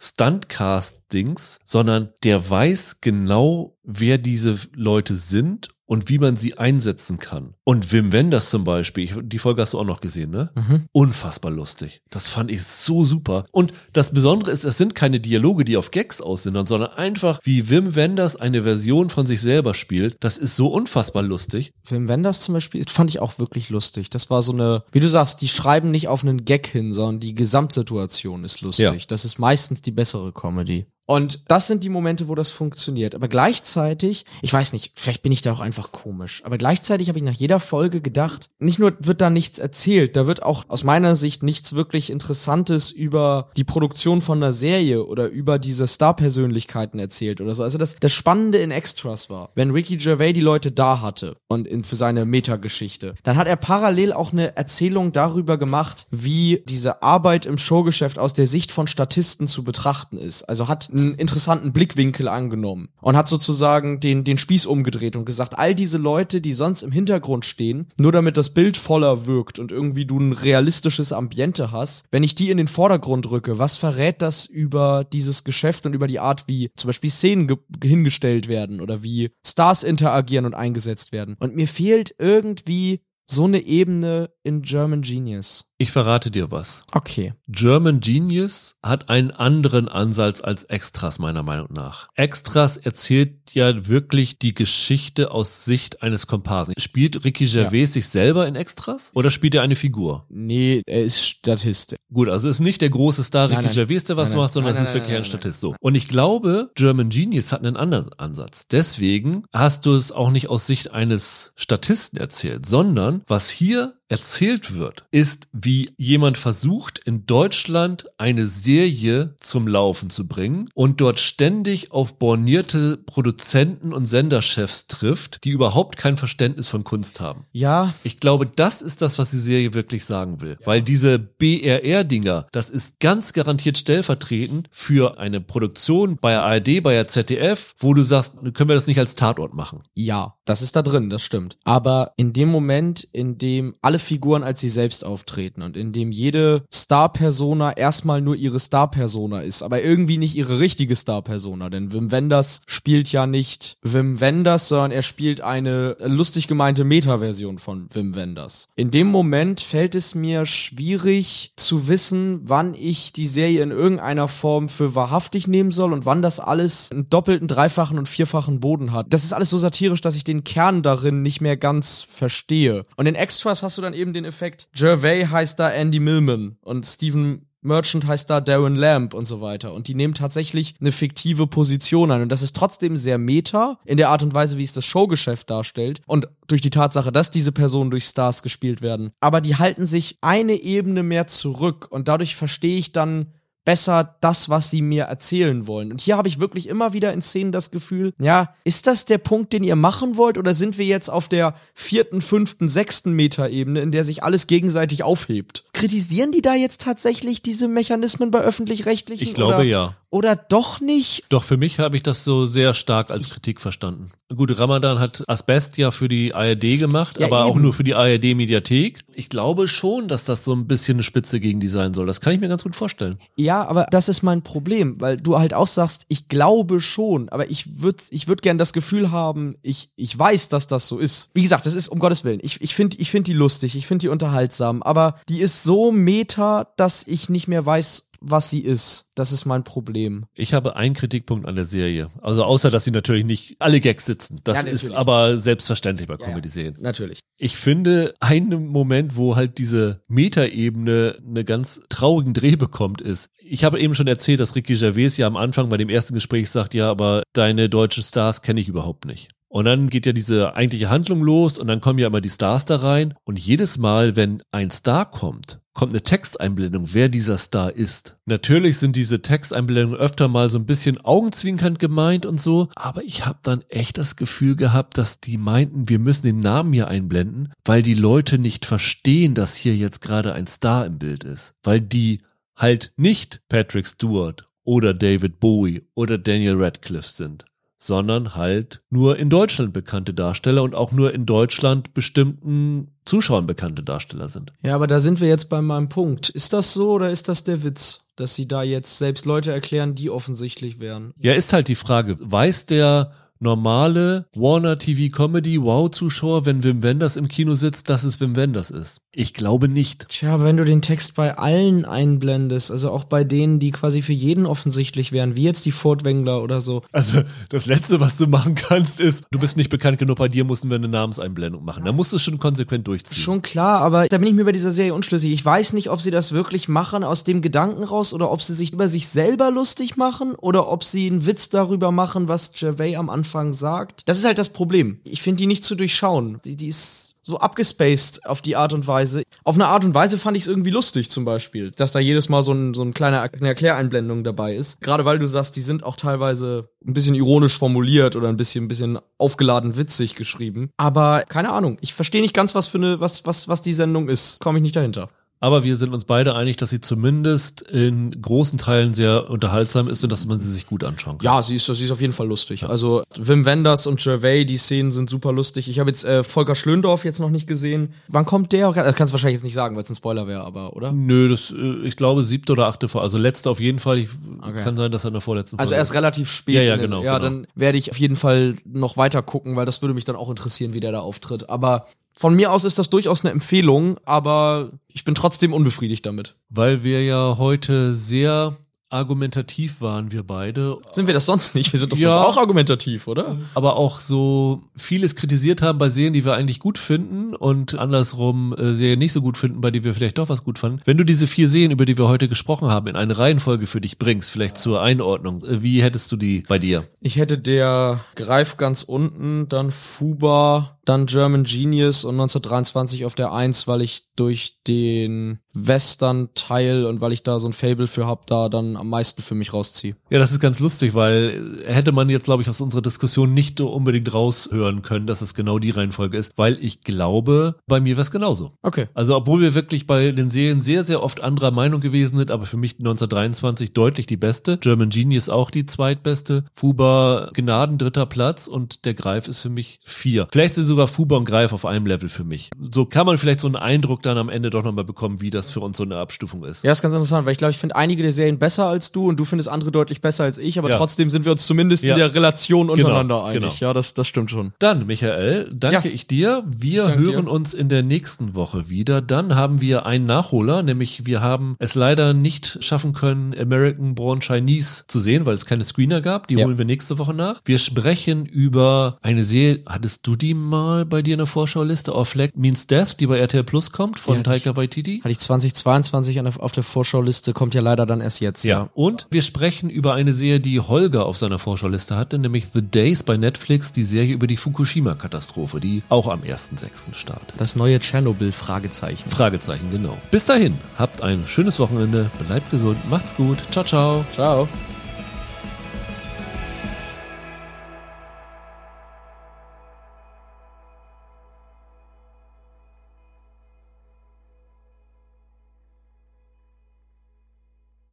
Stuntcast-Dings, 1.15 1.59
sondern 1.63 2.09
der 2.23 2.49
weiß 2.49 3.01
genau, 3.01 3.77
wer 3.83 4.17
diese 4.17 4.59
Leute 4.75 5.15
sind 5.15 5.69
und 5.87 6.09
wie 6.09 6.17
man 6.17 6.35
sie 6.35 6.57
einsetzen 6.57 7.19
kann. 7.19 7.53
Und 7.63 7.91
Wim 7.91 8.11
Wenders 8.11 8.49
zum 8.49 8.63
Beispiel, 8.63 9.21
die 9.21 9.37
Folge 9.37 9.61
hast 9.61 9.73
du 9.73 9.79
auch 9.79 9.85
noch 9.85 10.01
gesehen, 10.01 10.31
ne? 10.31 10.51
Mhm. 10.55 10.87
Unfassbar 10.91 11.51
lustig. 11.51 12.01
Das 12.09 12.29
fand 12.29 12.49
ich 12.49 12.63
so 12.63 13.03
super. 13.03 13.45
Und 13.51 13.71
das 13.93 14.11
Besondere 14.11 14.51
ist, 14.51 14.65
es 14.65 14.77
sind 14.77 14.95
keine 14.95 15.19
Dialoge, 15.19 15.63
die 15.63 15.77
auf 15.77 15.91
Gags 15.91 16.21
aus 16.21 16.43
sind, 16.43 16.67
sondern 16.67 16.91
einfach, 16.93 17.39
wie 17.43 17.69
Wim 17.69 17.95
Wenders 17.95 18.35
eine 18.35 18.63
Version 18.63 19.09
von 19.09 19.27
sich 19.27 19.41
selber 19.41 19.75
spielt. 19.75 20.17
Das 20.21 20.39
ist 20.39 20.55
so 20.55 20.69
unfassbar 20.69 21.21
lustig. 21.21 21.71
Wim 21.87 22.07
Wenders 22.07 22.41
zum 22.41 22.53
Beispiel 22.53 22.83
fand 22.87 23.11
ich 23.11 23.19
auch 23.19 23.37
wirklich 23.37 23.69
lustig. 23.69 24.09
Das 24.09 24.31
war 24.31 24.41
so 24.41 24.53
eine, 24.53 24.83
wie 24.91 24.99
du 24.99 25.09
sagst, 25.09 25.41
die 25.41 25.47
schreiben 25.47 25.91
nicht 25.91 26.07
auf 26.07 26.23
einen 26.23 26.45
Gag 26.45 26.65
hin, 26.65 26.93
sondern 26.93 27.19
die 27.19 27.35
Gesamtsituation 27.35 28.43
ist 28.43 28.61
lustig. 28.61 28.85
Ja. 29.01 29.07
Das 29.07 29.23
ist 29.23 29.37
meistens 29.37 29.83
die 29.83 29.91
bessere 29.91 30.31
Comedy. 30.33 30.87
Und 31.05 31.51
das 31.51 31.67
sind 31.67 31.83
die 31.83 31.89
Momente, 31.89 32.27
wo 32.27 32.35
das 32.35 32.49
funktioniert. 32.49 33.13
Aber 33.15 33.27
gleichzeitig, 33.27 34.25
ich 34.41 34.51
weiß 34.51 34.73
nicht, 34.73 34.93
vielleicht 34.95 35.21
bin 35.21 35.31
ich 35.31 35.41
da 35.41 35.51
auch 35.51 35.59
einfach 35.59 35.91
komisch, 35.91 36.41
aber 36.45 36.57
gleichzeitig 36.57 37.09
habe 37.09 37.19
ich 37.19 37.23
nach 37.23 37.33
jeder 37.33 37.59
Folge 37.59 38.01
gedacht, 38.01 38.49
nicht 38.59 38.79
nur 38.79 38.93
wird 38.99 39.21
da 39.21 39.29
nichts 39.29 39.59
erzählt, 39.59 40.15
da 40.15 40.25
wird 40.25 40.41
auch 40.41 40.63
aus 40.67 40.83
meiner 40.83 41.15
Sicht 41.15 41.43
nichts 41.43 41.73
wirklich 41.73 42.09
Interessantes 42.09 42.91
über 42.91 43.51
die 43.55 43.63
Produktion 43.63 44.21
von 44.21 44.41
einer 44.41 44.53
Serie 44.53 45.05
oder 45.05 45.27
über 45.27 45.59
diese 45.59 45.85
Star-Persönlichkeiten 45.85 46.97
erzählt 46.97 47.39
oder 47.39 47.53
so. 47.53 47.63
Also 47.63 47.77
das, 47.77 47.95
das 47.99 48.13
Spannende 48.13 48.57
in 48.57 48.71
Extras 48.71 49.29
war, 49.29 49.51
wenn 49.55 49.71
Ricky 49.71 49.97
Gervais 49.97 50.33
die 50.33 50.41
Leute 50.41 50.71
da 50.71 51.01
hatte 51.01 51.37
und 51.47 51.67
in, 51.67 51.83
für 51.83 51.95
seine 51.95 52.25
Metageschichte, 52.25 53.15
dann 53.23 53.37
hat 53.37 53.47
er 53.47 53.57
parallel 53.57 54.13
auch 54.13 54.31
eine 54.31 54.57
Erzählung 54.57 55.11
darüber 55.11 55.57
gemacht, 55.57 56.07
wie 56.09 56.63
diese 56.67 57.03
Arbeit 57.03 57.45
im 57.45 57.57
Showgeschäft 57.57 58.17
aus 58.17 58.33
der 58.33 58.47
Sicht 58.47 58.71
von 58.71 58.87
Statisten 58.87 59.47
zu 59.47 59.63
betrachten 59.63 60.17
ist. 60.17 60.43
Also 60.43 60.67
hat 60.67 60.89
einen 60.95 61.15
interessanten 61.15 61.73
Blickwinkel 61.73 62.27
angenommen 62.27 62.89
und 63.01 63.17
hat 63.17 63.27
sozusagen 63.27 63.99
den, 63.99 64.23
den 64.23 64.37
Spieß 64.37 64.65
umgedreht 64.65 65.15
und 65.15 65.25
gesagt, 65.25 65.57
all 65.57 65.75
diese 65.75 65.97
Leute, 65.97 66.41
die 66.41 66.53
sonst 66.53 66.81
im 66.81 66.91
Hintergrund 66.91 67.45
stehen, 67.45 67.87
nur 67.99 68.11
damit 68.11 68.37
das 68.37 68.53
Bild 68.53 68.77
voller 68.77 69.25
wirkt 69.25 69.59
und 69.59 69.71
irgendwie 69.71 70.05
du 70.05 70.19
ein 70.19 70.33
realistisches 70.33 71.11
Ambiente 71.11 71.71
hast, 71.71 72.07
wenn 72.11 72.23
ich 72.23 72.35
die 72.35 72.49
in 72.49 72.57
den 72.57 72.67
Vordergrund 72.67 73.29
rücke, 73.29 73.59
was 73.59 73.77
verrät 73.77 74.21
das 74.21 74.45
über 74.45 75.03
dieses 75.03 75.43
Geschäft 75.43 75.85
und 75.85 75.93
über 75.93 76.07
die 76.07 76.19
Art, 76.19 76.47
wie 76.47 76.71
zum 76.75 76.89
Beispiel 76.89 77.09
Szenen 77.09 77.47
ge- 77.47 77.57
hingestellt 77.83 78.47
werden 78.47 78.81
oder 78.81 79.03
wie 79.03 79.31
Stars 79.45 79.83
interagieren 79.83 80.45
und 80.45 80.53
eingesetzt 80.53 81.11
werden? 81.11 81.35
Und 81.39 81.55
mir 81.55 81.67
fehlt 81.67 82.15
irgendwie 82.17 83.01
so 83.27 83.45
eine 83.45 83.61
Ebene 83.61 84.29
in 84.43 84.61
German 84.61 85.01
Genius. 85.01 85.65
Ich 85.77 85.91
verrate 85.91 86.31
dir 86.31 86.51
was. 86.51 86.83
Okay. 86.93 87.33
German 87.49 87.99
Genius 87.99 88.75
hat 88.81 89.09
einen 89.09 89.31
anderen 89.31 89.89
Ansatz 89.89 90.39
als 90.39 90.63
Extras, 90.63 91.19
meiner 91.19 91.43
Meinung 91.43 91.67
nach. 91.73 92.07
Extras 92.15 92.77
erzählt 92.77 93.51
ja 93.51 93.85
wirklich 93.85 94.39
die 94.39 94.53
Geschichte 94.53 95.31
aus 95.31 95.65
Sicht 95.65 96.01
eines 96.01 96.27
Komparsen. 96.27 96.75
Spielt 96.77 97.25
Ricky 97.25 97.45
Gervais 97.45 97.87
sich 97.87 98.07
selber 98.07 98.47
in 98.47 98.55
Extras 98.55 99.11
oder 99.13 99.31
spielt 99.31 99.53
er 99.53 99.63
eine 99.63 99.75
Figur? 99.75 100.25
Nee, 100.29 100.81
er 100.85 101.03
ist 101.03 101.21
Statist. 101.21 101.97
Gut, 102.09 102.29
also 102.29 102.47
ist 102.47 102.61
nicht 102.61 102.79
der 102.79 102.89
große 102.89 103.25
Star 103.25 103.49
Nein, 103.49 103.57
Ricky 103.57 103.75
nein. 103.75 103.87
Gervais, 103.87 104.05
der 104.05 104.15
was 104.15 104.29
Nein, 104.29 104.37
macht, 104.37 104.53
sondern 104.53 104.75
es 104.75 104.81
ist 104.81 104.93
wirklich 104.93 105.17
ein 105.17 105.25
Statist. 105.25 105.59
So. 105.59 105.75
Und 105.81 105.95
ich 105.95 106.07
glaube, 106.07 106.71
German 106.75 107.09
Genius 107.09 107.51
hat 107.51 107.65
einen 107.65 107.75
anderen 107.75 108.13
Ansatz. 108.13 108.65
Deswegen 108.71 109.43
hast 109.51 109.85
du 109.85 109.93
es 109.93 110.13
auch 110.13 110.31
nicht 110.31 110.47
aus 110.47 110.67
Sicht 110.67 110.91
eines 110.91 111.51
Statisten 111.57 112.17
erzählt, 112.17 112.65
sondern 112.65 113.23
was 113.27 113.49
hier 113.49 113.94
erzählt 114.15 114.75
wird, 114.75 115.05
ist, 115.11 115.47
wie 115.51 115.91
jemand 115.97 116.37
versucht, 116.37 116.99
in 116.99 117.25
Deutschland 117.25 118.05
eine 118.17 118.47
Serie 118.47 119.35
zum 119.41 119.67
Laufen 119.67 120.09
zu 120.09 120.25
bringen 120.27 120.69
und 120.73 121.01
dort 121.01 121.19
ständig 121.19 121.91
auf 121.91 122.17
bornierte 122.17 122.97
Produzenten 122.97 123.91
und 123.93 124.05
Senderchefs 124.05 124.87
trifft, 124.87 125.43
die 125.43 125.49
überhaupt 125.49 125.97
kein 125.97 126.15
Verständnis 126.15 126.69
von 126.69 126.83
Kunst 126.85 127.19
haben. 127.19 127.45
Ja, 127.51 127.93
Ich 128.03 128.19
glaube, 128.19 128.47
das 128.47 128.81
ist 128.81 129.01
das, 129.01 129.19
was 129.19 129.31
die 129.31 129.39
Serie 129.39 129.73
wirklich 129.73 130.05
sagen 130.05 130.39
will. 130.41 130.57
Weil 130.63 130.81
diese 130.81 131.19
BRR-Dinger, 131.19 132.47
das 132.51 132.69
ist 132.69 132.99
ganz 132.99 133.33
garantiert 133.33 133.77
stellvertretend 133.77 134.69
für 134.71 135.19
eine 135.19 135.41
Produktion 135.41 136.17
bei 136.21 136.37
ARD, 136.37 136.81
bei 136.81 136.93
der 136.93 137.07
ZDF, 137.07 137.75
wo 137.79 137.93
du 137.93 138.03
sagst, 138.03 138.35
können 138.53 138.69
wir 138.69 138.75
das 138.75 138.87
nicht 138.87 138.99
als 138.99 139.15
Tatort 139.15 139.53
machen. 139.53 139.83
ja, 139.93 140.35
das 140.45 140.61
ist 140.61 140.75
da 140.75 140.83
drin, 140.83 141.09
das 141.09 141.23
stimmt. 141.23 141.57
Aber 141.63 142.13
in 142.17 142.31
dem 142.31 142.49
Moment, 142.49 143.03
in 143.11 143.39
dem 143.39 143.75
alle 143.81 143.97
Figuren 144.05 144.43
als 144.43 144.59
sie 144.59 144.69
selbst 144.69 145.03
auftreten 145.03 145.61
und 145.61 145.75
in 145.75 145.91
dem 145.91 146.11
jede 146.11 146.63
Star-Persona 146.73 147.73
erstmal 147.73 148.21
nur 148.21 148.35
ihre 148.35 148.59
Star-Persona 148.59 149.41
ist, 149.41 149.63
aber 149.63 149.81
irgendwie 149.81 150.17
nicht 150.17 150.35
ihre 150.35 150.59
richtige 150.59 150.95
Star-Persona, 150.95 151.69
denn 151.69 151.91
Wim 151.91 152.11
Wenders 152.11 152.61
spielt 152.67 153.11
ja 153.11 153.27
nicht 153.27 153.77
Wim 153.81 154.19
Wenders, 154.19 154.67
sondern 154.67 154.91
er 154.91 155.01
spielt 155.01 155.41
eine 155.41 155.97
lustig 155.99 156.47
gemeinte 156.47 156.83
Meta-Version 156.83 157.57
von 157.57 157.87
Wim 157.93 158.15
Wenders. 158.15 158.69
In 158.75 158.91
dem 158.91 159.07
Moment 159.07 159.59
fällt 159.59 159.95
es 159.95 160.15
mir 160.15 160.45
schwierig 160.45 161.53
zu 161.55 161.87
wissen, 161.87 162.41
wann 162.43 162.73
ich 162.73 163.13
die 163.13 163.27
Serie 163.27 163.61
in 163.61 163.71
irgendeiner 163.71 164.27
Form 164.27 164.69
für 164.69 164.95
wahrhaftig 164.95 165.47
nehmen 165.47 165.71
soll 165.71 165.93
und 165.93 166.05
wann 166.05 166.21
das 166.21 166.39
alles 166.39 166.91
einen 166.91 167.09
doppelten, 167.09 167.47
dreifachen 167.47 167.97
und 167.97 168.07
vierfachen 168.07 168.59
Boden 168.59 168.91
hat. 168.91 169.07
Das 169.09 169.23
ist 169.23 169.33
alles 169.33 169.49
so 169.49 169.57
satirisch, 169.57 170.01
dass 170.01 170.15
ich 170.15 170.23
den 170.23 170.43
Kern 170.43 170.83
darin 170.83 171.21
nicht 171.21 171.41
mehr 171.41 171.57
ganz 171.57 172.01
verstehe. 172.01 172.85
Und 172.95 173.07
in 173.07 173.15
Extras 173.15 173.63
hast 173.63 173.77
du 173.77 173.81
dann 173.85 173.93
eben 173.93 174.13
den 174.13 174.25
Effekt, 174.25 174.67
Gervais 174.73 175.27
heißt 175.27 175.59
da 175.59 175.69
Andy 175.69 175.99
Millman 175.99 176.57
und 176.61 176.85
Stephen 176.85 177.45
Merchant 177.65 178.05
heißt 178.05 178.29
da 178.29 178.41
Darren 178.41 178.75
Lamb 178.75 179.13
und 179.13 179.25
so 179.25 179.41
weiter. 179.41 179.73
Und 179.73 179.87
die 179.87 179.95
nehmen 179.95 180.13
tatsächlich 180.13 180.75
eine 180.79 180.91
fiktive 180.91 181.47
Position 181.47 182.11
ein. 182.11 182.21
Und 182.21 182.29
das 182.29 182.43
ist 182.43 182.55
trotzdem 182.55 182.95
sehr 182.95 183.17
meta 183.17 183.79
in 183.85 183.97
der 183.97 184.09
Art 184.09 184.21
und 184.21 184.33
Weise, 184.35 184.57
wie 184.59 184.63
es 184.63 184.73
das 184.73 184.85
Showgeschäft 184.85 185.49
darstellt. 185.49 186.01
Und 186.05 186.27
durch 186.47 186.61
die 186.61 186.69
Tatsache, 186.69 187.11
dass 187.11 187.31
diese 187.31 187.51
Personen 187.51 187.89
durch 187.89 188.05
Stars 188.05 188.43
gespielt 188.43 188.81
werden. 188.81 189.11
Aber 189.19 189.41
die 189.41 189.55
halten 189.55 189.87
sich 189.87 190.19
eine 190.21 190.53
Ebene 190.53 191.01
mehr 191.01 191.25
zurück. 191.25 191.87
Und 191.89 192.07
dadurch 192.07 192.35
verstehe 192.35 192.77
ich 192.77 192.91
dann 192.91 193.33
besser 193.65 194.15
das, 194.21 194.47
was 194.47 194.69
sie 194.69 194.81
mir 194.81 195.05
erzählen 195.05 195.67
wollen. 195.67 195.91
Und 195.91 196.01
hier 196.01 196.15
habe 196.17 196.27
ich 196.27 196.39
wirklich 196.39 196.69
immer 196.69 196.93
wieder 196.93 197.11
in 197.11 197.21
Szenen 197.21 197.51
das 197.51 197.71
Gefühl, 197.71 198.13
ja, 198.19 198.53
ist 198.63 198.87
das 198.87 199.05
der 199.05 199.17
Punkt, 199.17 199.51
den 199.51 199.63
ihr 199.63 199.75
machen 199.75 200.15
wollt, 200.15 200.37
oder 200.37 200.53
sind 200.53 200.77
wir 200.77 200.85
jetzt 200.85 201.09
auf 201.09 201.27
der 201.27 201.55
vierten, 201.73 202.21
fünften, 202.21 202.69
sechsten 202.69 203.13
Metaebene, 203.13 203.81
in 203.81 203.91
der 203.91 204.03
sich 204.03 204.23
alles 204.23 204.47
gegenseitig 204.47 205.03
aufhebt? 205.03 205.65
Kritisieren 205.73 206.31
die 206.31 206.41
da 206.41 206.53
jetzt 206.53 206.81
tatsächlich 206.81 207.41
diese 207.41 207.67
Mechanismen 207.67 208.31
bei 208.31 208.39
öffentlich-rechtlichen? 208.39 209.27
Ich 209.27 209.33
glaube 209.33 209.55
oder, 209.55 209.63
ja. 209.63 209.95
Oder 210.11 210.35
doch 210.35 210.79
nicht? 210.79 211.25
Doch 211.29 211.43
für 211.43 211.57
mich 211.57 211.79
habe 211.79 211.97
ich 211.97 212.03
das 212.03 212.23
so 212.23 212.45
sehr 212.45 212.73
stark 212.73 213.09
als 213.09 213.31
Kritik 213.31 213.59
verstanden. 213.59 214.11
Gut, 214.33 214.57
Ramadan 214.57 214.97
hat 214.99 215.23
Asbest 215.27 215.77
ja 215.77 215.91
für 215.91 216.07
die 216.07 216.33
ARD 216.33 216.79
gemacht, 216.79 217.19
Ja, 217.19 217.27
aber 217.27 217.45
auch 217.45 217.51
eben. 217.51 217.61
nur 217.61 217.73
für 217.73 217.83
die 217.83 217.93
ARD-Mediathek. 217.93 219.01
Ich 219.13 219.29
glaube 219.29 219.67
schon, 219.67 220.07
dass 220.07 220.23
das 220.25 220.43
so 220.43 220.51
ein 220.53 220.65
bisschen 220.67 220.95
eine 220.95 221.03
Spitze 221.03 221.39
gegen 221.39 221.59
die 221.59 221.67
sein 221.67 221.93
soll. 221.93 222.07
Das 222.07 222.21
kann 222.21 222.33
ich 222.33 222.39
mir 222.39 222.47
ganz 222.47 222.63
gut 222.63 222.75
vorstellen. 222.75 223.19
Ja, 223.35 223.65
aber 223.67 223.85
das 223.91 224.09
ist 224.09 224.23
mein 224.23 224.41
Problem, 224.41 224.99
weil 224.99 225.17
du 225.17 225.37
halt 225.37 225.53
auch 225.53 225.67
sagst, 225.67 226.05
ich 226.07 226.27
glaube 226.27 226.81
schon, 226.81 227.29
aber 227.29 227.51
ich 227.51 227.81
würde 227.81 228.03
ich 228.09 228.27
würd 228.27 228.41
gern 228.41 228.57
das 228.57 228.73
Gefühl 228.73 229.11
haben, 229.11 229.55
ich, 229.61 229.91
ich 229.95 230.17
weiß, 230.17 230.49
dass 230.49 230.65
das 230.65 230.87
so 230.87 230.97
ist. 230.97 231.29
Wie 231.35 231.43
gesagt, 231.43 231.67
das 231.67 231.75
ist 231.75 231.87
um 231.87 231.99
Gottes 231.99 232.23
Willen. 232.23 232.39
Ich, 232.41 232.59
ich 232.61 232.73
finde 232.73 232.97
ich 232.97 233.11
find 233.11 233.27
die 233.27 233.33
lustig, 233.33 233.75
ich 233.75 233.85
finde 233.85 234.03
die 234.03 234.09
unterhaltsam, 234.09 234.81
aber 234.81 235.19
die 235.29 235.39
ist 235.41 235.63
so 235.63 235.91
meta, 235.91 236.67
dass 236.77 237.05
ich 237.05 237.29
nicht 237.29 237.47
mehr 237.47 237.63
weiß, 237.63 238.09
was 238.21 238.49
sie 238.49 238.59
ist. 238.61 239.11
Das 239.15 239.31
ist 239.31 239.45
mein 239.45 239.63
Problem. 239.63 240.25
Ich 240.33 240.53
habe 240.53 240.75
einen 240.75 240.93
Kritikpunkt 240.93 241.47
an 241.47 241.55
der 241.55 241.65
Serie. 241.65 242.07
Also 242.21 242.43
außer, 242.43 242.69
dass 242.71 242.83
sie 242.85 242.91
natürlich 242.91 243.25
nicht 243.25 243.55
alle 243.59 243.79
Gags 243.79 244.05
sitzen. 244.05 244.39
Das 244.43 244.63
Ja, 244.63 244.69
ist 244.69 244.91
aber 244.91 245.37
selbstverständlich 245.37 246.07
bei 246.07 246.15
Ja, 246.15 246.21
ja. 246.21 246.27
Comedy-Serien. 246.27 246.77
Natürlich. 246.79 247.19
Ich 247.37 247.57
finde, 247.57 248.13
einen 248.19 248.67
Moment, 248.67 249.17
wo 249.17 249.35
halt 249.35 249.57
diese 249.57 250.01
Metaebene 250.07 251.17
eine 251.27 251.43
ganz 251.45 251.81
traurigen 251.89 252.33
Dreh 252.33 252.55
bekommt, 252.55 253.01
ist, 253.01 253.29
ich 253.37 253.63
habe 253.63 253.79
eben 253.79 253.95
schon 253.95 254.07
erzählt, 254.07 254.39
dass 254.39 254.55
Ricky 254.55 254.75
Gervais 254.75 255.17
ja 255.17 255.27
am 255.27 255.37
Anfang 255.37 255.69
bei 255.69 255.77
dem 255.77 255.89
ersten 255.89 256.13
Gespräch 256.13 256.49
sagt, 256.49 256.73
ja, 256.73 256.89
aber 256.89 257.23
deine 257.33 257.69
deutschen 257.69 258.03
Stars 258.03 258.41
kenne 258.41 258.59
ich 258.59 258.67
überhaupt 258.67 259.05
nicht. 259.05 259.29
Und 259.47 259.65
dann 259.65 259.89
geht 259.89 260.05
ja 260.05 260.11
diese 260.11 260.55
eigentliche 260.55 260.89
Handlung 260.89 261.21
los 261.21 261.59
und 261.59 261.67
dann 261.67 261.79
kommen 261.79 261.99
ja 261.99 262.07
immer 262.07 262.19
die 262.21 262.29
Stars 262.29 262.65
da 262.65 262.77
rein. 262.77 263.13
Und 263.23 263.39
jedes 263.39 263.77
Mal, 263.77 264.15
wenn 264.15 264.43
ein 264.51 264.69
Star 264.71 265.09
kommt, 265.09 265.59
kommt 265.75 265.91
eine 265.91 266.01
Texteinblendung, 266.01 266.93
wer 266.93 267.09
dieser 267.09 267.37
Star 267.37 267.71
ist. 267.71 268.17
Natürlich 268.25 268.79
sind 268.79 268.95
diese 268.95 269.21
Texteinblendungen 269.21 269.99
öfter 269.99 270.27
mal 270.27 270.49
so 270.49 270.57
ein 270.57 270.65
bisschen 270.65 270.99
augenzwinkernd 270.99 271.77
gemeint 271.77 272.25
und 272.25 272.41
so, 272.41 272.69
aber 272.75 273.03
ich 273.03 273.25
habe 273.25 273.39
dann 273.43 273.61
echt 273.69 273.99
das 273.99 274.15
Gefühl 274.15 274.55
gehabt, 274.55 274.97
dass 274.97 275.19
die 275.19 275.37
meinten, 275.37 275.87
wir 275.89 275.99
müssen 275.99 276.25
den 276.25 276.39
Namen 276.39 276.73
hier 276.73 276.87
einblenden, 276.87 277.53
weil 277.65 277.83
die 277.83 277.93
Leute 277.93 278.39
nicht 278.39 278.65
verstehen, 278.65 279.35
dass 279.35 279.55
hier 279.55 279.75
jetzt 279.75 280.01
gerade 280.01 280.33
ein 280.33 280.47
Star 280.47 280.85
im 280.85 280.97
Bild 280.97 281.23
ist. 281.25 281.53
Weil 281.61 281.81
die 281.81 282.21
halt 282.55 282.93
nicht 282.95 283.41
Patrick 283.49 283.85
Stewart 283.85 284.47
oder 284.63 284.93
David 284.93 285.39
Bowie 285.41 285.83
oder 285.93 286.17
Daniel 286.17 286.55
Radcliffe 286.55 287.09
sind 287.09 287.45
sondern 287.77 288.35
halt 288.35 288.81
nur 288.89 289.17
in 289.17 289.29
Deutschland 289.29 289.73
bekannte 289.73 290.13
Darsteller 290.13 290.63
und 290.63 290.75
auch 290.75 290.91
nur 290.91 291.13
in 291.13 291.25
Deutschland 291.25 291.93
bestimmten 291.93 292.91
Zuschauern 293.05 293.45
bekannte 293.45 293.83
Darsteller 293.83 294.29
sind. 294.29 294.53
Ja, 294.63 294.75
aber 294.75 294.87
da 294.87 294.99
sind 294.99 295.21
wir 295.21 295.27
jetzt 295.27 295.49
bei 295.49 295.61
meinem 295.61 295.89
Punkt. 295.89 296.29
Ist 296.29 296.53
das 296.53 296.73
so 296.73 296.91
oder 296.91 297.11
ist 297.11 297.27
das 297.27 297.43
der 297.43 297.63
Witz? 297.63 298.01
dass 298.15 298.35
sie 298.35 298.47
da 298.47 298.63
jetzt 298.63 298.97
selbst 298.97 299.25
Leute 299.25 299.51
erklären, 299.51 299.95
die 299.95 300.09
offensichtlich 300.09 300.79
wären. 300.79 301.13
Ja, 301.17 301.33
ist 301.33 301.53
halt 301.53 301.67
die 301.67 301.75
Frage. 301.75 302.15
Weiß 302.19 302.65
der 302.65 303.11
normale 303.39 304.27
Warner 304.33 304.77
TV 304.77 305.15
Comedy 305.15 305.61
Wow-Zuschauer, 305.61 306.45
wenn 306.45 306.63
Wim 306.63 306.83
Wenders 306.83 307.17
im 307.17 307.27
Kino 307.27 307.55
sitzt, 307.55 307.89
dass 307.89 308.03
es 308.03 308.19
Wim 308.21 308.35
Wenders 308.35 308.71
ist? 308.71 309.01
Ich 309.17 309.33
glaube 309.33 309.69
nicht. 309.69 310.09
Tja, 310.09 310.43
wenn 310.43 310.57
du 310.57 310.65
den 310.65 310.81
Text 310.81 311.15
bei 311.15 311.37
allen 311.37 311.85
einblendest, 311.85 312.69
also 312.69 312.91
auch 312.91 313.05
bei 313.05 313.23
denen, 313.23 313.59
die 313.59 313.71
quasi 313.71 314.01
für 314.01 314.11
jeden 314.11 314.45
offensichtlich 314.45 315.13
wären, 315.13 315.37
wie 315.37 315.43
jetzt 315.43 315.65
die 315.65 315.71
Furtwängler 315.71 316.43
oder 316.43 316.59
so. 316.59 316.81
Also 316.91 317.21
das 317.47 317.65
Letzte, 317.65 318.01
was 318.01 318.17
du 318.17 318.27
machen 318.27 318.55
kannst, 318.55 318.99
ist, 318.99 319.23
du 319.31 319.39
bist 319.39 319.55
nicht 319.55 319.69
bekannt 319.69 319.99
genug, 319.99 320.17
bei 320.17 320.27
dir 320.27 320.43
mussten 320.43 320.69
wir 320.69 320.75
eine 320.75 320.89
Namenseinblendung 320.89 321.63
machen. 321.63 321.85
Da 321.85 321.93
musst 321.93 322.11
du 322.11 322.17
es 322.17 322.23
schon 322.23 322.39
konsequent 322.39 322.87
durchziehen. 322.87 323.17
Schon 323.17 323.41
klar, 323.41 323.79
aber 323.79 324.09
da 324.09 324.17
bin 324.17 324.27
ich 324.27 324.33
mir 324.33 324.43
bei 324.43 324.51
dieser 324.51 324.71
Serie 324.71 324.93
unschlüssig. 324.93 325.31
Ich 325.31 325.45
weiß 325.45 325.71
nicht, 325.71 325.89
ob 325.89 326.01
sie 326.01 326.11
das 326.11 326.33
wirklich 326.33 326.67
machen 326.67 327.05
aus 327.05 327.23
dem 327.23 327.41
Gedanken 327.41 327.85
raus 327.85 328.13
oder 328.13 328.29
ob 328.31 328.41
sie 328.41 328.53
sich 328.53 328.73
über 328.73 328.89
sich 328.89 329.07
selber 329.07 329.49
lustig 329.49 329.95
machen 329.95 330.35
oder 330.35 330.69
ob 330.69 330.83
sie 330.83 331.09
einen 331.09 331.25
Witz 331.25 331.49
darüber 331.49 331.91
machen, 331.91 332.27
was 332.27 332.51
Gervais 332.51 332.97
am 332.97 333.09
Anfang 333.09 333.53
sagt. 333.53 334.01
Das 334.07 334.17
ist 334.17 334.25
halt 334.25 334.37
das 334.37 334.49
Problem. 334.49 334.99
Ich 335.05 335.21
finde 335.21 335.37
die 335.37 335.47
nicht 335.47 335.63
zu 335.63 335.75
durchschauen. 335.75 336.37
Die, 336.43 336.57
die 336.57 336.67
ist 336.67 337.14
so 337.25 337.39
abgespaced 337.39 338.23
auf 338.27 338.41
die 338.41 338.55
Art 338.55 338.71
und 338.71 338.85
Weise. 338.85 339.23
Auf 339.43 339.55
eine 339.55 339.65
Art 339.65 339.83
und 339.83 339.95
Weise 339.95 340.19
fand 340.19 340.37
ich 340.37 340.43
es 340.43 340.47
irgendwie 340.47 340.69
lustig 340.69 341.09
zum 341.09 341.25
Beispiel, 341.25 341.71
dass 341.71 341.91
da 341.91 341.99
jedes 341.99 342.29
Mal 342.29 342.43
so 342.43 342.53
ein, 342.53 342.75
so 342.75 342.83
ein 342.83 342.93
kleiner 342.93 343.21
eine 343.21 343.47
Erkläreinblendung 343.47 344.23
dabei 344.23 344.55
ist. 344.55 344.79
Gerade 344.81 345.05
weil 345.05 345.17
du 345.17 345.27
sagst, 345.27 345.55
die 345.55 345.61
sind 345.61 345.83
auch 345.83 345.95
teilweise 345.95 346.69
ein 346.85 346.93
bisschen 346.93 347.15
ironisch 347.15 347.57
formuliert 347.57 348.15
oder 348.15 348.29
ein 348.29 348.37
bisschen, 348.37 348.65
ein 348.65 348.67
bisschen 348.67 348.99
aufgeladen 349.17 349.75
witzig 349.75 350.13
geschrieben. 350.13 350.69
Aber 350.77 351.23
keine 351.27 351.51
Ahnung, 351.51 351.77
ich 351.81 351.95
verstehe 351.95 352.21
nicht 352.21 352.35
ganz, 352.35 352.53
was 352.53 352.67
für 352.67 352.77
eine, 352.77 352.99
was, 352.99 353.25
was, 353.25 353.47
was 353.47 353.63
die 353.63 353.73
Sendung 353.73 354.07
ist. 354.07 354.39
Komme 354.41 354.59
ich 354.59 354.63
nicht 354.63 354.75
dahinter. 354.75 355.09
Aber 355.45 355.63
wir 355.63 355.75
sind 355.75 355.93
uns 355.93 356.05
beide 356.05 356.35
einig, 356.35 356.57
dass 356.57 356.71
sie 356.71 356.81
zumindest 356.81 357.61
in 357.61 358.19
großen 358.19 358.57
Teilen 358.57 358.95
sehr 358.95 359.29
unterhaltsam 359.29 359.87
ist 359.87 360.03
und 360.03 360.11
dass 360.11 360.25
man 360.25 360.39
sie 360.39 360.51
sich 360.51 360.65
gut 360.65 360.83
anschauen 360.83 361.19
kann. 361.19 361.23
Ja, 361.23 361.43
sie 361.43 361.53
ist, 361.53 361.67
sie 361.67 361.83
ist 361.83 361.91
auf 361.91 362.01
jeden 362.01 362.13
Fall 362.13 362.27
lustig. 362.27 362.61
Ja. 362.61 362.69
Also 362.69 363.03
Wim 363.15 363.45
Wenders 363.45 363.85
und 363.85 364.01
Gervais, 364.01 364.45
die 364.45 364.57
Szenen 364.57 364.89
sind 364.89 365.07
super 365.07 365.31
lustig. 365.31 365.69
Ich 365.69 365.77
habe 365.77 365.91
jetzt 365.91 366.03
äh, 366.03 366.23
Volker 366.23 366.55
Schlöndorf 366.55 367.05
jetzt 367.05 367.19
noch 367.19 367.29
nicht 367.29 367.45
gesehen. 367.45 367.93
Wann 368.07 368.25
kommt 368.25 368.53
der? 368.53 368.71
Das 368.71 368.95
kannst 368.95 369.11
du 369.11 369.13
wahrscheinlich 369.13 369.35
jetzt 369.35 369.43
nicht 369.43 369.53
sagen, 369.53 369.75
weil 369.75 369.83
es 369.83 369.89
ein 369.91 369.95
Spoiler 369.95 370.25
wäre, 370.25 370.43
aber, 370.43 370.75
oder? 370.75 370.91
Nö, 370.91 371.29
das, 371.29 371.51
äh, 371.51 371.75
ich 371.83 371.95
glaube, 371.95 372.23
siebte 372.23 372.53
oder 372.53 372.65
achte 372.65 372.87
Folge. 372.87 373.03
Also 373.03 373.19
letzte 373.19 373.51
auf 373.51 373.59
jeden 373.59 373.77
Fall. 373.77 373.99
Ich, 373.99 374.09
okay. 374.41 374.63
Kann 374.63 374.75
sein, 374.75 374.91
dass 374.91 375.05
er 375.05 375.09
in 375.09 375.13
der 375.13 375.21
vorletzten 375.21 375.59
also 375.59 375.69
Folge 375.69 375.79
Also 375.79 375.91
er 375.91 375.91
ist 375.91 375.93
relativ 375.93 376.31
spät. 376.31 376.55
Ja, 376.55 376.61
ja, 376.63 376.75
genau. 376.75 377.03
Ja, 377.03 377.19
genau. 377.19 377.29
dann 377.29 377.47
werde 377.53 377.77
ich 377.77 377.91
auf 377.91 377.99
jeden 377.99 378.15
Fall 378.15 378.55
noch 378.65 378.97
weiter 378.97 379.21
gucken, 379.21 379.55
weil 379.55 379.67
das 379.67 379.83
würde 379.83 379.93
mich 379.93 380.05
dann 380.05 380.15
auch 380.15 380.31
interessieren, 380.31 380.73
wie 380.73 380.79
der 380.79 380.91
da 380.91 381.01
auftritt. 381.01 381.51
Aber 381.51 381.85
von 382.17 382.33
mir 382.35 382.51
aus 382.51 382.63
ist 382.63 382.79
das 382.79 382.89
durchaus 382.89 383.23
eine 383.23 383.31
Empfehlung, 383.31 383.97
aber 384.05 384.71
ich 384.87 385.03
bin 385.03 385.15
trotzdem 385.15 385.53
unbefriedigt 385.53 386.05
damit. 386.05 386.35
Weil 386.49 386.83
wir 386.83 387.03
ja 387.03 387.35
heute 387.37 387.93
sehr 387.93 388.55
argumentativ 388.95 389.81
waren 389.81 390.11
wir 390.11 390.23
beide. 390.23 390.77
Sind 390.91 391.07
wir 391.07 391.13
das 391.13 391.25
sonst 391.25 391.53
nicht? 391.53 391.71
Wir 391.73 391.79
sind 391.79 391.91
doch 391.91 391.97
ja, 391.97 392.13
sonst 392.13 392.25
auch 392.25 392.37
argumentativ, 392.37 393.07
oder? 393.07 393.37
Aber 393.53 393.75
auch 393.75 393.99
so 393.99 394.63
vieles 394.75 395.15
kritisiert 395.15 395.61
haben 395.61 395.77
bei 395.77 395.89
Serien, 395.89 396.13
die 396.13 396.25
wir 396.25 396.33
eigentlich 396.33 396.59
gut 396.59 396.77
finden 396.77 397.35
und 397.35 397.77
andersrum 397.77 398.55
äh, 398.57 398.73
Serien 398.73 398.99
nicht 398.99 399.13
so 399.13 399.21
gut 399.21 399.37
finden, 399.37 399.61
bei 399.61 399.71
denen 399.71 399.85
wir 399.85 399.93
vielleicht 399.93 400.17
doch 400.17 400.29
was 400.29 400.43
gut 400.43 400.57
fanden. 400.57 400.81
Wenn 400.85 400.97
du 400.97 401.03
diese 401.03 401.27
vier 401.27 401.49
Serien, 401.49 401.71
über 401.71 401.85
die 401.85 401.97
wir 401.97 402.07
heute 402.07 402.27
gesprochen 402.27 402.69
haben, 402.69 402.87
in 402.87 402.95
eine 402.95 403.17
Reihenfolge 403.17 403.67
für 403.67 403.81
dich 403.81 403.99
bringst, 403.99 404.31
vielleicht 404.31 404.57
zur 404.57 404.81
Einordnung, 404.81 405.43
äh, 405.43 405.61
wie 405.61 405.83
hättest 405.83 406.11
du 406.11 406.17
die 406.17 406.43
bei 406.47 406.57
dir? 406.57 406.85
Ich 407.01 407.17
hätte 407.17 407.37
der 407.37 407.99
Greif 408.15 408.57
ganz 408.57 408.83
unten, 408.83 409.49
dann 409.49 409.71
Fuba, 409.71 410.77
dann 410.85 411.05
German 411.05 411.43
Genius 411.43 412.03
und 412.03 412.15
1923 412.15 413.05
auf 413.05 413.15
der 413.15 413.33
1, 413.33 413.67
weil 413.67 413.81
ich 413.81 414.04
durch 414.15 414.57
den 414.67 415.39
Western-Teil 415.55 416.85
und 416.85 417.01
weil 417.01 417.13
ich 417.13 417.23
da 417.23 417.39
so 417.39 417.47
ein 417.47 417.53
Fable 417.53 417.87
für 417.87 418.05
hab, 418.05 418.27
da 418.27 418.49
dann 418.49 418.75
am 418.75 418.89
meisten 418.89 419.21
für 419.21 419.35
mich 419.35 419.53
rausziehe. 419.53 419.95
Ja, 420.09 420.19
das 420.19 420.31
ist 420.31 420.39
ganz 420.39 420.59
lustig, 420.59 420.93
weil 420.93 421.63
hätte 421.65 421.91
man 421.91 422.09
jetzt, 422.09 422.25
glaube 422.25 422.43
ich, 422.43 422.49
aus 422.49 422.61
unserer 422.61 422.81
Diskussion 422.81 423.33
nicht 423.33 423.59
unbedingt 423.61 424.13
raushören 424.13 424.81
können, 424.81 425.07
dass 425.07 425.21
es 425.21 425.33
genau 425.33 425.59
die 425.59 425.71
Reihenfolge 425.71 426.17
ist, 426.17 426.33
weil 426.35 426.57
ich 426.61 426.81
glaube, 426.81 427.55
bei 427.67 427.79
mir 427.79 427.95
wäre 427.95 428.01
es 428.01 428.11
genauso. 428.11 428.51
Okay. 428.61 428.87
Also 428.93 429.15
obwohl 429.15 429.41
wir 429.41 429.53
wirklich 429.53 429.87
bei 429.87 430.11
den 430.11 430.29
Serien 430.29 430.61
sehr, 430.61 430.83
sehr 430.83 431.01
oft 431.01 431.21
anderer 431.21 431.51
Meinung 431.51 431.79
gewesen 431.79 432.17
sind, 432.17 432.31
aber 432.31 432.45
für 432.45 432.57
mich 432.57 432.73
1923 432.73 433.73
deutlich 433.73 434.05
die 434.07 434.17
beste. 434.17 434.57
German 434.57 434.89
Genius 434.89 435.29
auch 435.29 435.49
die 435.49 435.65
zweitbeste. 435.65 436.45
Fuba 436.53 437.29
Gnaden 437.33 437.77
dritter 437.77 438.05
Platz 438.05 438.47
und 438.47 438.85
der 438.85 438.93
Greif 438.93 439.27
ist 439.27 439.41
für 439.41 439.49
mich 439.49 439.79
vier. 439.85 440.27
Vielleicht 440.31 440.55
sind 440.55 440.65
sogar 440.65 440.87
Fuba 440.87 441.15
und 441.15 441.25
Greif 441.25 441.53
auf 441.53 441.65
einem 441.65 441.85
Level 441.85 442.09
für 442.09 442.23
mich. 442.23 442.49
So 442.71 442.85
kann 442.85 443.05
man 443.05 443.17
vielleicht 443.17 443.39
so 443.39 443.47
einen 443.47 443.55
Eindruck 443.55 444.03
dann 444.05 444.17
am 444.17 444.29
Ende 444.29 444.49
doch 444.49 444.63
nochmal 444.63 444.83
bekommen, 444.83 445.21
wie 445.21 445.29
das 445.29 445.51
für 445.51 445.59
uns 445.59 445.77
so 445.77 445.83
eine 445.83 445.97
Abstufung 445.97 446.43
ist. 446.43 446.63
Ja, 446.63 446.71
ist 446.71 446.81
ganz 446.81 446.93
interessant, 446.93 447.25
weil 447.25 447.31
ich 447.33 447.37
glaube, 447.37 447.51
ich 447.51 447.57
finde 447.57 447.75
einige 447.75 448.03
der 448.03 448.11
Serien 448.11 448.39
besser 448.39 448.67
als 448.67 448.91
du 448.91 449.09
und 449.09 449.19
du 449.19 449.25
findest 449.25 449.49
andere 449.49 449.71
deutlich 449.71 450.01
besser 450.01 450.23
als 450.23 450.37
ich, 450.37 450.59
aber 450.59 450.69
ja. 450.69 450.77
trotzdem 450.77 451.09
sind 451.09 451.25
wir 451.25 451.31
uns 451.31 451.45
zumindest 451.45 451.83
ja. 451.83 451.93
in 451.93 451.99
der 451.99 452.13
Relation 452.13 452.67
genau, 452.67 452.73
untereinander 452.73 453.15
genau, 453.15 453.25
einig. 453.25 453.59
Genau. 453.59 453.69
Ja, 453.69 453.73
das, 453.73 453.93
das 453.93 454.07
stimmt 454.07 454.31
schon. 454.31 454.53
Dann, 454.59 454.85
Michael, 454.85 455.49
danke 455.53 455.89
ich 455.89 456.07
dir. 456.07 456.43
Wir 456.45 456.83
ich 456.83 456.95
hören 456.95 457.25
dir. 457.25 457.31
uns 457.31 457.53
in 457.53 457.69
der 457.69 457.83
nächsten 457.83 458.35
Woche 458.35 458.69
wieder. 458.69 459.01
Dann 459.01 459.35
haben 459.35 459.61
wir 459.61 459.85
einen 459.85 460.05
Nachholer, 460.05 460.63
nämlich 460.63 461.05
wir 461.05 461.21
haben 461.21 461.55
es 461.59 461.75
leider 461.75 462.13
nicht 462.13 462.57
schaffen 462.61 462.93
können, 462.93 463.35
American 463.37 463.95
Born 463.95 464.19
Chinese 464.19 464.83
zu 464.87 464.99
sehen, 464.99 465.25
weil 465.25 465.33
es 465.33 465.45
keine 465.45 465.63
Screener 465.63 466.01
gab. 466.01 466.27
Die 466.27 466.43
holen 466.43 466.57
wir 466.57 466.65
nächste 466.65 466.99
Woche 466.99 467.13
nach. 467.13 467.41
Wir 467.45 467.57
sprechen 467.57 468.25
über 468.25 468.97
eine 469.01 469.23
Serie, 469.23 469.63
hattest 469.65 470.05
du 470.07 470.15
die 470.15 470.33
mal 470.33 470.85
bei 470.85 471.01
dir 471.01 471.13
in 471.13 471.19
der 471.19 471.27
Vorschau-Liste? 471.27 471.95
Our 471.95 472.05
Flag 472.05 472.29
Means 472.35 472.67
Death, 472.67 472.99
die 472.99 473.07
bei 473.07 473.17
RTL 473.17 473.43
Plus 473.43 473.71
kommt, 473.71 473.94
von 473.99 474.23
Taika 474.23 474.55
Waititi? 474.55 474.99
Hatte 474.99 475.11
ich 475.11 475.19
2022 475.19 476.21
auf 476.39 476.51
der 476.51 476.63
Vorschauliste, 476.63 477.33
kommt 477.33 477.55
ja 477.55 477.61
leider 477.61 477.85
dann 477.85 478.01
erst 478.01 478.19
jetzt. 478.19 478.45
Ja. 478.45 478.59
ja. 478.59 478.69
Und 478.73 479.07
wir 479.11 479.21
sprechen 479.21 479.69
über 479.69 479.93
eine 479.93 480.13
Serie, 480.13 480.39
die 480.39 480.59
Holger 480.59 481.05
auf 481.05 481.17
seiner 481.17 481.39
Vorschauliste 481.39 481.95
hatte, 481.95 482.19
nämlich 482.19 482.47
The 482.53 482.61
Days 482.61 483.03
bei 483.03 483.17
Netflix, 483.17 483.71
die 483.71 483.83
Serie 483.83 484.13
über 484.13 484.27
die 484.27 484.37
Fukushima-Katastrophe, 484.37 485.59
die 485.59 485.83
auch 485.89 486.07
am 486.07 486.21
1.6. 486.21 486.93
startet. 486.93 487.33
Das 487.37 487.55
neue 487.55 487.79
Tschernobyl, 487.79 488.31
Fragezeichen. 488.31 489.09
Fragezeichen, 489.09 489.71
genau. 489.71 489.97
Bis 490.11 490.25
dahin, 490.25 490.57
habt 490.77 491.01
ein 491.01 491.27
schönes 491.27 491.59
Wochenende, 491.59 492.09
bleibt 492.27 492.49
gesund, 492.51 492.77
macht's 492.89 493.15
gut, 493.15 493.39
ciao, 493.51 493.63
ciao. 493.63 494.05
Ciao. 494.13 494.47